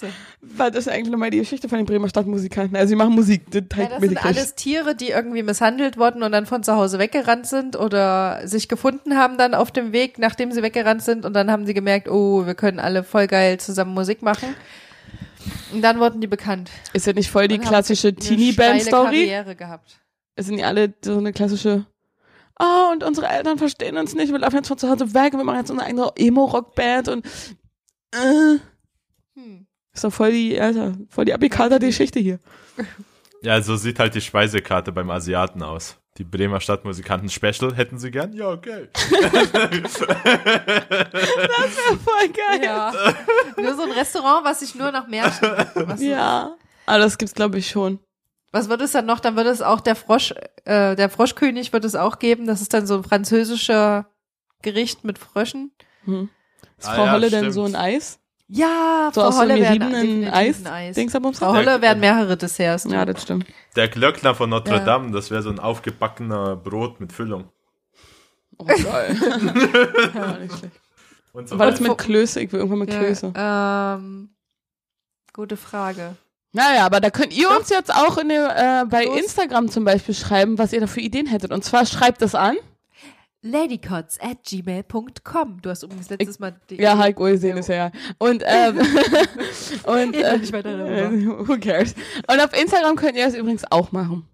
war 0.41 0.71
das 0.71 0.87
eigentlich 0.87 1.11
nochmal 1.11 1.31
die 1.31 1.39
Geschichte 1.39 1.69
von 1.69 1.79
den 1.79 1.87
Bremer 1.87 2.09
Stadtmusikanten? 2.09 2.77
Also, 2.77 2.91
sie 2.91 2.97
machen 2.97 3.15
Musik. 3.15 3.51
Das 3.51 3.63
Ja, 3.73 3.77
halt 3.79 3.93
das 3.93 4.01
mir 4.01 4.09
sind 4.09 4.25
alles 4.25 4.55
Tiere, 4.55 4.95
die 4.95 5.09
irgendwie 5.11 5.43
misshandelt 5.43 5.97
wurden 5.99 6.23
und 6.23 6.31
dann 6.31 6.47
von 6.47 6.63
zu 6.63 6.77
Hause 6.77 7.01
weggerannt 7.01 7.47
sind 7.47 7.75
oder 7.77 8.47
sich 8.47 8.69
gefunden 8.69 9.17
haben 9.17 9.39
dann 9.39 9.55
auf 9.55 9.73
dem 9.73 9.93
Weg, 9.93 10.19
nachdem 10.19 10.53
sie 10.53 10.63
weggerannt 10.63 11.03
sind 11.03 11.25
und 11.27 11.35
dann 11.35 11.51
haben 11.51 11.67
sie 11.67 11.75
gemerkt, 11.75 12.09
oh, 12.09 12.47
wir 12.47 12.55
können 12.55 12.79
alle 12.79 13.03
voll 13.03 13.27
geil 13.27 13.59
zusammen 13.59 13.93
Musik 13.93 14.23
machen. 14.23 14.55
Und 15.73 15.83
dann 15.83 15.99
wurden 16.01 16.21
die 16.21 16.27
bekannt. 16.27 16.71
Ist 16.93 17.07
ja 17.07 17.13
nicht 17.13 17.31
voll 17.31 17.49
die 17.49 17.59
klassische 17.59 18.15
Teenie-Band-Story? 18.15 19.27
Karriere 19.27 19.57
gehabt. 19.57 20.01
Es 20.35 20.47
sind 20.47 20.59
ja 20.59 20.67
alle 20.67 20.95
so 21.05 21.19
eine 21.19 21.33
klassische, 21.33 21.87
ah, 22.57 22.91
und 22.93 23.05
unsere 23.05 23.29
Eltern 23.29 23.59
verstehen 23.59 23.97
uns 23.97 24.15
nicht, 24.15 24.33
wir 24.33 24.39
laufen 24.39 24.57
jetzt 24.57 24.69
von 24.69 24.79
zu 24.79 24.89
Hause 24.89 25.13
weg 25.15 25.33
und 25.35 25.41
wir 25.41 25.45
machen 25.45 25.59
jetzt 25.59 25.71
unsere 25.71 25.87
eigene 25.89 26.11
Emo-Rock-Band 26.17 27.09
und, 27.09 27.27
äh, 28.15 28.59
Hm. 29.35 29.67
ist 29.95 30.05
doch 30.05 30.13
voll 30.13 30.33
die, 30.33 30.61
Alter, 30.61 30.95
voll 31.09 31.25
die 31.25 31.35
abgekaterte 31.35 31.87
Geschichte 31.87 32.21
hier. 32.21 32.39
Ja, 33.43 33.61
so 33.63 33.77
sieht 33.77 33.99
halt 33.99 34.15
die 34.15 34.21
Speisekarte 34.21 34.93
beim 34.93 35.11
Asiaten 35.11 35.63
aus. 35.63 35.97
Die 36.19 36.25
Bremer 36.25 36.61
Stadtmusikanten 36.61 37.31
Special 37.31 37.75
hätten 37.75 37.99
sie 37.99 38.11
gern? 38.11 38.35
Ja, 38.35 38.51
okay. 38.51 38.89
Voll 42.05 42.29
geil. 42.29 42.63
Ja. 42.63 42.93
nur 43.57 43.75
so 43.75 43.83
ein 43.83 43.93
Restaurant, 43.93 44.45
was 44.45 44.61
sich 44.61 44.75
nur 44.75 44.93
nach 44.93 45.07
Märchen. 45.07 45.49
Was, 45.75 46.03
Ja. 46.03 46.55
Aber 46.87 46.99
das 46.99 47.17
gibt's, 47.17 47.35
glaube 47.35 47.59
ich, 47.59 47.71
schon. 47.71 47.99
was 48.51 48.69
wird 48.69 48.83
es 48.83 48.93
dann 48.93 49.07
noch? 49.07 49.21
Dann 49.21 49.37
wird 49.37 49.47
es 49.47 49.63
auch 49.63 49.81
der 49.81 49.95
Frosch, 49.97 50.35
äh, 50.65 50.97
der 50.97 51.09
Froschkönig 51.09 51.73
wird 51.73 51.85
es 51.85 51.95
auch 51.95 52.19
geben. 52.19 52.47
Das 52.47 52.61
ist 52.61 52.75
dann 52.75 52.87
so 52.87 52.97
ein 52.97 53.05
französischer 53.05 54.07
Gericht 54.63 55.05
mit 55.05 55.19
Fröschen. 55.19 55.73
Hm. 56.05 56.29
Ist 56.79 56.89
Ah 56.89 56.95
Frau 56.95 57.05
ja, 57.07 57.13
Holle 57.13 57.31
denn 57.31 57.39
stimmt. 57.41 57.55
so 57.55 57.65
ein 57.65 57.75
Eis? 57.77 58.19
Ja, 58.55 59.11
So 59.15 59.21
Frau 59.21 59.29
aus 59.29 59.35
so 59.35 59.41
Holle 59.41 59.55
einem 59.55 59.63
werden 59.63 60.29
Eis? 60.29 60.67
Eis. 60.67 60.97
Frau 61.39 61.55
Holle 61.55 61.81
werden 61.81 62.01
mehrere 62.01 62.37
Desserts. 62.37 62.85
Ja, 62.85 63.05
das 63.07 63.23
stimmt. 63.23 63.47
Der 63.77 63.89
Glöckner 63.89 64.35
von 64.35 64.51
Notre 64.51 64.85
Dame, 64.85 65.11
das 65.11 65.31
wäre 65.31 65.43
so 65.43 65.49
ein 65.49 65.59
aufgebackener 65.59 66.57
Brot 66.57 67.01
mit 67.01 67.13
Füllung. 67.13 67.51
Oh, 68.59 68.65
geil. 68.65 69.17
ja, 70.15 70.39
nicht 70.39 70.59
schlecht. 70.59 70.81
Und 71.33 71.49
so 71.49 71.59
War 71.59 71.71
das 71.71 71.81
mit 71.81 71.97
Klöße? 71.97 72.41
Ich 72.41 72.53
will 72.53 72.61
irgendwann 72.61 72.81
mit 72.81 72.91
Klöße. 72.91 73.33
Ja, 73.35 73.95
ähm, 73.95 74.35
gute 75.33 75.57
Frage. 75.57 76.17
Naja, 76.53 76.85
aber 76.85 77.01
da 77.01 77.09
könnt 77.09 77.35
ihr 77.35 77.51
uns 77.51 77.71
jetzt 77.71 77.93
auch 77.95 78.19
in 78.19 78.29
der, 78.29 78.83
äh, 78.83 78.85
bei 78.85 79.07
Los. 79.07 79.19
Instagram 79.19 79.71
zum 79.71 79.85
Beispiel 79.85 80.15
schreiben, 80.15 80.59
was 80.59 80.75
ihr 80.75 80.81
da 80.81 80.87
für 80.87 81.01
Ideen 81.01 81.27
hättet. 81.27 81.51
Und 81.51 81.65
zwar 81.65 81.87
schreibt 81.87 82.21
es 82.21 82.35
an. 82.35 82.57
Ladycots 83.43 84.19
at 84.21 84.45
gmail.com. 84.45 85.61
Du 85.63 85.71
hast 85.71 85.83
übrigens 85.83 86.09
letztes 86.11 86.39
Mal 86.39 86.55
die 86.71 86.77
Ja, 86.77 86.97
Heik 86.97 87.21
Ulsehen 87.21 87.59
ist 87.59 87.69
ja. 87.69 87.75
ja. 87.75 87.93
Und, 88.19 88.43
ähm, 88.47 88.79
und, 89.85 90.15
äh, 90.15 90.39
nicht 90.39 90.53
weiter 90.53 90.77
darüber. 90.79 91.49
who 91.49 91.59
cares? 91.59 91.95
Und 92.29 92.41
auf 92.41 92.59
Instagram 92.59 92.97
könnt 92.97 93.17
ihr 93.17 93.27
das 93.27 93.35
übrigens 93.35 93.65
auch 93.71 93.93
machen. 93.93 94.27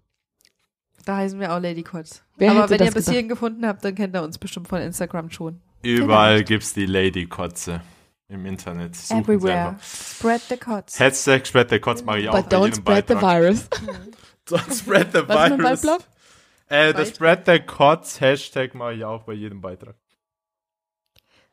Da 1.05 1.17
heißen 1.17 1.39
wir 1.39 1.53
auch 1.53 1.59
Ladycots. 1.59 2.23
Wer 2.37 2.51
Aber 2.51 2.69
wenn 2.69 2.83
ihr 2.83 2.91
bis 2.91 3.09
hierhin 3.09 3.27
gefunden 3.27 3.65
habt, 3.65 3.83
dann 3.83 3.95
kennt 3.95 4.15
ihr 4.15 4.21
uns 4.21 4.37
bestimmt 4.37 4.67
von 4.67 4.79
Instagram 4.79 5.31
schon. 5.31 5.59
Überall 5.81 6.43
gibt's 6.43 6.73
die 6.73 6.85
Lady-Kotze 6.85 7.81
im 8.27 8.45
Internet. 8.45 8.95
Suchen 8.95 9.23
Everywhere. 9.23 9.77
Spread 9.81 10.41
the 10.49 10.57
cots. 10.57 10.99
Hashtag 10.99 11.47
spread 11.47 11.69
the 11.71 11.79
Kotz 11.79 12.03
mache 12.03 12.19
ich 12.19 12.29
auch 12.29 12.33
But 12.33 12.49
bei 12.49 12.57
don't 12.57 12.75
spread 12.75 13.07
the 13.07 13.15
Beitrag. 13.15 13.41
virus. 13.41 13.67
Don't 14.47 14.73
spread 14.73 15.11
the 15.13 15.27
Was 15.27 15.51
ist 15.51 15.57
mit 15.57 15.65
virus. 15.65 16.03
Äh, 16.69 16.93
das 16.93 17.09
spread 17.09 17.45
the 17.45 17.59
Kotz 17.59 18.21
Hashtag 18.21 18.75
mache 18.75 18.93
ich 18.93 19.03
auch 19.03 19.23
bei 19.23 19.33
jedem 19.33 19.61
Beitrag. 19.61 19.95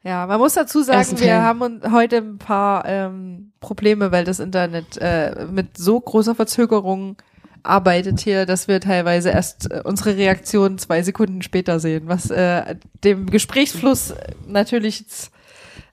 Ja, 0.02 0.26
man 0.26 0.38
muss 0.38 0.54
dazu 0.54 0.82
sagen, 0.82 1.18
wir 1.18 1.42
haben 1.42 1.82
heute 1.90 2.18
ein 2.18 2.38
paar 2.38 2.84
ähm, 2.86 3.52
Probleme, 3.58 4.12
weil 4.12 4.24
das 4.24 4.38
Internet 4.38 4.96
äh, 4.98 5.46
mit 5.50 5.76
so 5.76 5.98
großer 5.98 6.36
Verzögerung 6.36 7.16
arbeitet 7.64 8.20
hier, 8.20 8.46
dass 8.46 8.68
wir 8.68 8.80
teilweise 8.80 9.30
erst 9.30 9.68
äh, 9.70 9.82
unsere 9.84 10.16
Reaktion 10.16 10.78
zwei 10.78 11.02
Sekunden 11.02 11.42
später 11.42 11.80
sehen, 11.80 12.04
was 12.06 12.30
äh, 12.30 12.76
dem 13.02 13.26
Gesprächsfluss 13.26 14.14
natürlich 14.46 15.04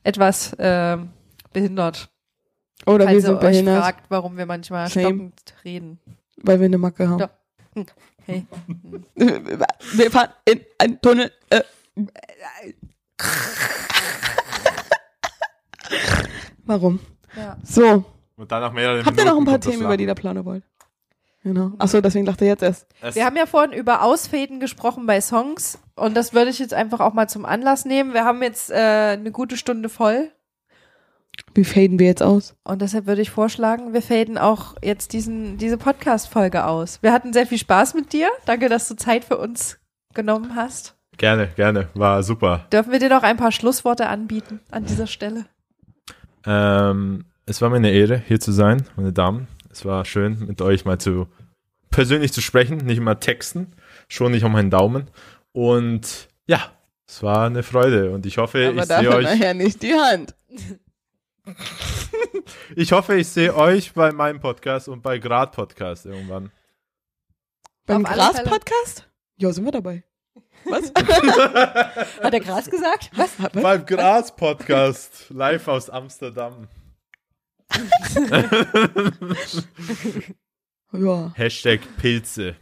etwas 0.04 0.54
äh, 0.54 0.98
behindert. 1.52 2.10
Oder 2.86 3.00
wir 3.00 3.06
Falls 3.06 3.16
ihr 3.16 3.22
sind 3.22 3.36
euch 3.36 3.42
behindert, 3.42 3.82
fragt, 3.82 4.06
warum 4.10 4.38
wir 4.38 4.46
manchmal 4.46 4.90
Same. 4.90 5.06
stockend 5.08 5.56
reden. 5.64 6.00
weil 6.38 6.60
wir 6.60 6.66
eine 6.66 6.78
Macke 6.78 7.08
haben. 7.08 7.20
Ja. 7.20 7.30
Hey. 8.26 8.46
Wir 9.16 10.12
fahren 10.12 10.30
in 10.46 10.62
einen 10.80 11.02
Tunnel. 11.02 11.32
Äh. 11.50 11.62
Warum? 16.66 17.00
Ja. 17.36 17.58
So, 17.64 18.06
Und 18.38 18.52
dann 18.52 18.62
nach 18.62 18.72
mehreren 18.74 19.06
habt 19.06 19.18
ihr 19.18 19.26
noch 19.26 19.38
ein 19.38 19.46
paar 19.46 19.60
Themen, 19.60 19.82
über 19.84 19.98
die 19.98 20.06
ihr 20.06 20.16
planen 20.16 20.46
wollt? 20.46 20.64
Genau. 21.44 21.72
Achso, 21.78 22.00
deswegen 22.00 22.26
lacht 22.26 22.42
er 22.42 22.48
jetzt 22.48 22.64
erst. 22.64 22.88
Es- 23.02 23.16
Wir 23.16 23.26
haben 23.26 23.36
ja 23.36 23.46
vorhin 23.46 23.74
über 23.74 24.02
Ausfäden 24.02 24.62
gesprochen 24.62 25.06
bei 25.06 25.20
Songs 25.20 25.78
und 25.96 26.16
das 26.16 26.34
würde 26.34 26.50
ich 26.52 26.60
jetzt 26.60 26.74
einfach 26.74 27.02
auch 27.02 27.14
mal 27.14 27.28
zum 27.28 27.46
Anlass 27.46 27.84
nehmen. 27.84 28.14
Wir 28.14 28.24
haben 28.24 28.42
jetzt 28.42 28.72
äh, 28.72 28.76
eine 29.20 29.32
gute 29.32 29.58
Stunde 29.58 29.90
voll 29.90 30.32
Wie 31.56 31.64
faden 31.64 32.00
wir 32.00 32.08
jetzt 32.08 32.24
aus? 32.24 32.56
und 32.64 32.82
deshalb 32.82 33.06
würde 33.06 33.22
ich 33.22 33.30
vorschlagen, 33.30 33.94
wir 33.94 34.02
faden 34.02 34.38
auch 34.38 34.76
jetzt 34.84 35.14
diesen, 35.14 35.58
diese 35.58 35.78
Podcast-Folge 35.78 36.66
aus. 36.66 37.00
Wir 37.02 37.14
hatten 37.14 37.34
sehr 37.34 37.46
viel 37.46 37.58
Spaß 37.60 37.94
mit 37.94 38.12
dir. 38.14 38.30
Danke, 38.46 38.70
dass 38.70 38.88
du 38.88 38.96
Zeit 38.96 39.24
für 39.24 39.38
uns 39.38 39.80
genommen 40.14 40.56
hast. 40.56 40.96
Gerne, 41.18 41.50
gerne. 41.56 41.90
War 41.94 42.24
super. 42.24 42.66
Dürfen 42.72 42.92
wir 42.92 43.00
dir 43.00 43.10
noch 43.10 43.24
ein 43.24 43.38
paar 43.38 43.52
Schlussworte 43.52 44.08
anbieten 44.08 44.62
an 44.72 44.86
dieser 44.86 45.08
Stelle? 45.08 45.46
Ähm, 46.46 47.26
es 47.46 47.62
war 47.62 47.70
mir 47.70 47.78
eine 47.78 47.92
Ehre, 47.92 48.22
hier 48.28 48.40
zu 48.40 48.52
sein, 48.52 48.88
meine 48.96 49.14
Damen. 49.14 49.48
Es 49.70 49.86
war 49.86 50.06
schön, 50.06 50.46
mit 50.48 50.62
euch 50.62 50.86
mal 50.86 50.98
zu 50.98 51.28
persönlich 51.92 52.34
zu 52.34 52.42
sprechen, 52.42 52.78
nicht 52.78 52.98
immer 52.98 53.20
texten, 53.20 53.74
schon 54.08 54.32
nicht 54.32 54.44
um 54.44 54.52
meinen 54.52 54.72
Daumen. 54.72 55.10
Und 55.52 56.28
ja, 56.48 56.72
es 57.08 57.22
war 57.22 57.46
eine 57.46 57.64
Freude 57.64 58.12
und 58.12 58.26
ich 58.26 58.38
hoffe, 58.38 58.74
ich 58.76 58.84
sehe 58.86 59.10
euch. 59.10 59.24
nachher 59.24 59.54
nicht 59.54 59.82
die 59.84 59.94
Hand. 59.94 60.36
Ich 62.76 62.92
hoffe, 62.92 63.16
ich 63.16 63.28
sehe 63.28 63.56
euch 63.56 63.94
bei 63.94 64.12
meinem 64.12 64.40
Podcast 64.40 64.88
und 64.88 65.02
bei 65.02 65.18
Grad 65.18 65.54
Podcast 65.54 66.06
irgendwann. 66.06 66.52
Beim 67.86 68.06
Auf 68.06 68.12
alle 68.12 68.22
Gras-Podcast? 68.22 69.10
Ja, 69.38 69.52
sind 69.52 69.66
wir 69.66 69.72
dabei. 69.72 70.04
Was? 70.66 70.92
Hat 72.24 72.34
er 72.34 72.40
Gras 72.40 72.70
gesagt? 72.70 73.12
Was? 73.16 73.32
Beim 73.54 73.86
Gras 73.86 74.36
Podcast 74.36 75.30
live 75.30 75.68
aus 75.68 75.90
Amsterdam. 75.90 76.68
Ja. 80.96 81.32
Hashtag 81.34 81.80
Pilze. 81.98 82.56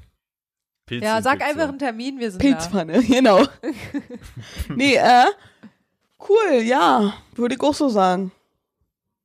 Pilze 0.86 1.04
Ja, 1.04 1.22
sag 1.22 1.42
einfach 1.42 1.68
einen 1.68 1.80
Termin, 1.80 2.18
wir 2.18 2.32
sind 2.32 2.40
Pilzpfanne, 2.40 3.04
genau. 3.04 3.46
nee, 4.70 4.96
äh, 4.96 5.26
cool, 6.30 6.62
ja, 6.64 7.14
würde 7.36 7.56
ich 7.56 7.62
auch 7.62 7.74
so 7.74 7.90
sagen. 7.90 8.32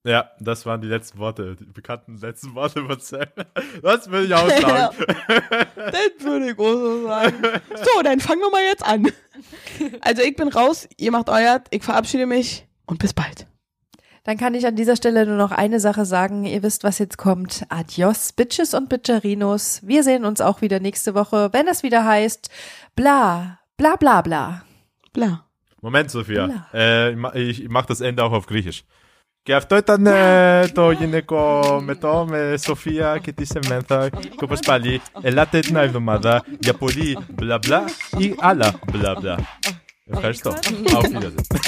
Ja, 0.07 0.31
das 0.39 0.65
waren 0.67 0.81
die 0.81 0.87
letzten 0.87 1.19
Worte, 1.19 1.57
die 1.57 1.65
bekannten 1.65 2.17
letzten 2.19 2.55
Worte 2.55 2.85
von 2.87 3.01
Sam. 3.01 3.27
Das 3.83 4.09
will 4.11 4.25
ich 4.27 4.35
auch 4.35 4.49
sagen. 4.49 4.97
Das 5.77 6.25
würde 6.25 6.51
ich 6.51 6.59
auch 6.59 6.73
so 6.73 7.07
sagen. 7.07 7.35
So, 7.75 8.03
dann 8.03 8.21
fangen 8.21 8.41
wir 8.41 8.51
mal 8.51 8.63
jetzt 8.63 8.85
an. 8.85 9.07
Also 10.01 10.23
ich 10.23 10.37
bin 10.37 10.49
raus, 10.49 10.89
ihr 10.97 11.11
macht 11.11 11.29
euer, 11.29 11.61
ich 11.71 11.83
verabschiede 11.83 12.27
mich 12.27 12.67
und 12.87 12.99
bis 12.99 13.13
bald. 13.15 13.47
Dann 14.25 14.37
kann 14.37 14.55
ich 14.55 14.67
an 14.67 14.75
dieser 14.77 14.97
Stelle 14.97 15.25
nur 15.27 15.37
noch 15.37 15.53
eine 15.53 15.79
Sache 15.81 16.05
sagen. 16.05 16.45
Ihr 16.45 16.63
wisst, 16.63 16.83
was 16.85 16.99
jetzt 16.99 17.17
kommt. 17.19 17.65
Adios, 17.69 18.33
Bitches 18.33 18.75
und 18.75 18.89
Bitcherinos. 18.89 19.81
Wir 19.85 20.03
sehen 20.03 20.25
uns 20.25 20.41
auch 20.41 20.61
wieder 20.63 20.81
nächste 20.81 21.15
Woche, 21.15 21.51
wenn 21.53 21.69
es 21.69 21.83
wieder 21.85 22.05
heißt 22.05 22.51
bla, 22.97 23.61
bla, 23.77 23.97
bla, 23.97 24.23
bla. 24.23 24.63
Bla. 25.13 25.45
Moment, 25.81 26.11
Sophia. 26.11 26.47
Bla. 26.47 26.67
Äh, 26.75 27.11
ich 27.13 27.17
ma- 27.17 27.35
ich, 27.35 27.63
ich 27.63 27.69
mach 27.69 27.87
das 27.87 28.01
Ende 28.01 28.25
auch 28.25 28.33
auf 28.33 28.47
Griechisch. 28.47 28.85
Και 29.47 29.55
αυτό 29.55 29.77
ήταν 29.77 30.07
ε, 30.07 30.69
το 30.69 30.91
γυναικό 30.91 31.79
με 31.83 31.95
το 31.95 32.27
με 32.29 32.57
Σοφία 32.57 33.19
και 33.19 33.33
τη 33.33 33.45
Σεμένθα 33.45 34.09
και 34.09 34.45
όπως 34.45 34.61
πάλι 34.61 35.01
ελάτε 35.21 35.61
την 35.61 35.77
άλλη 35.77 35.87
εβδομάδα 35.87 36.45
για 36.59 36.75
πολύ 36.75 37.19
μπλα 37.33 37.59
μπλα 37.59 37.85
ή 38.19 38.35
άλλα 38.39 38.81
μπλα 38.93 39.15
μπλα. 39.21 39.37
Ευχαριστώ. 40.07 40.55
Auf 40.95 41.05
Wiedersehen. 41.05 41.61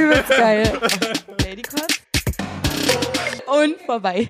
Übelst 0.00 0.28
geil. 0.28 0.70
Und 3.60 3.74
vorbei. 3.86 4.28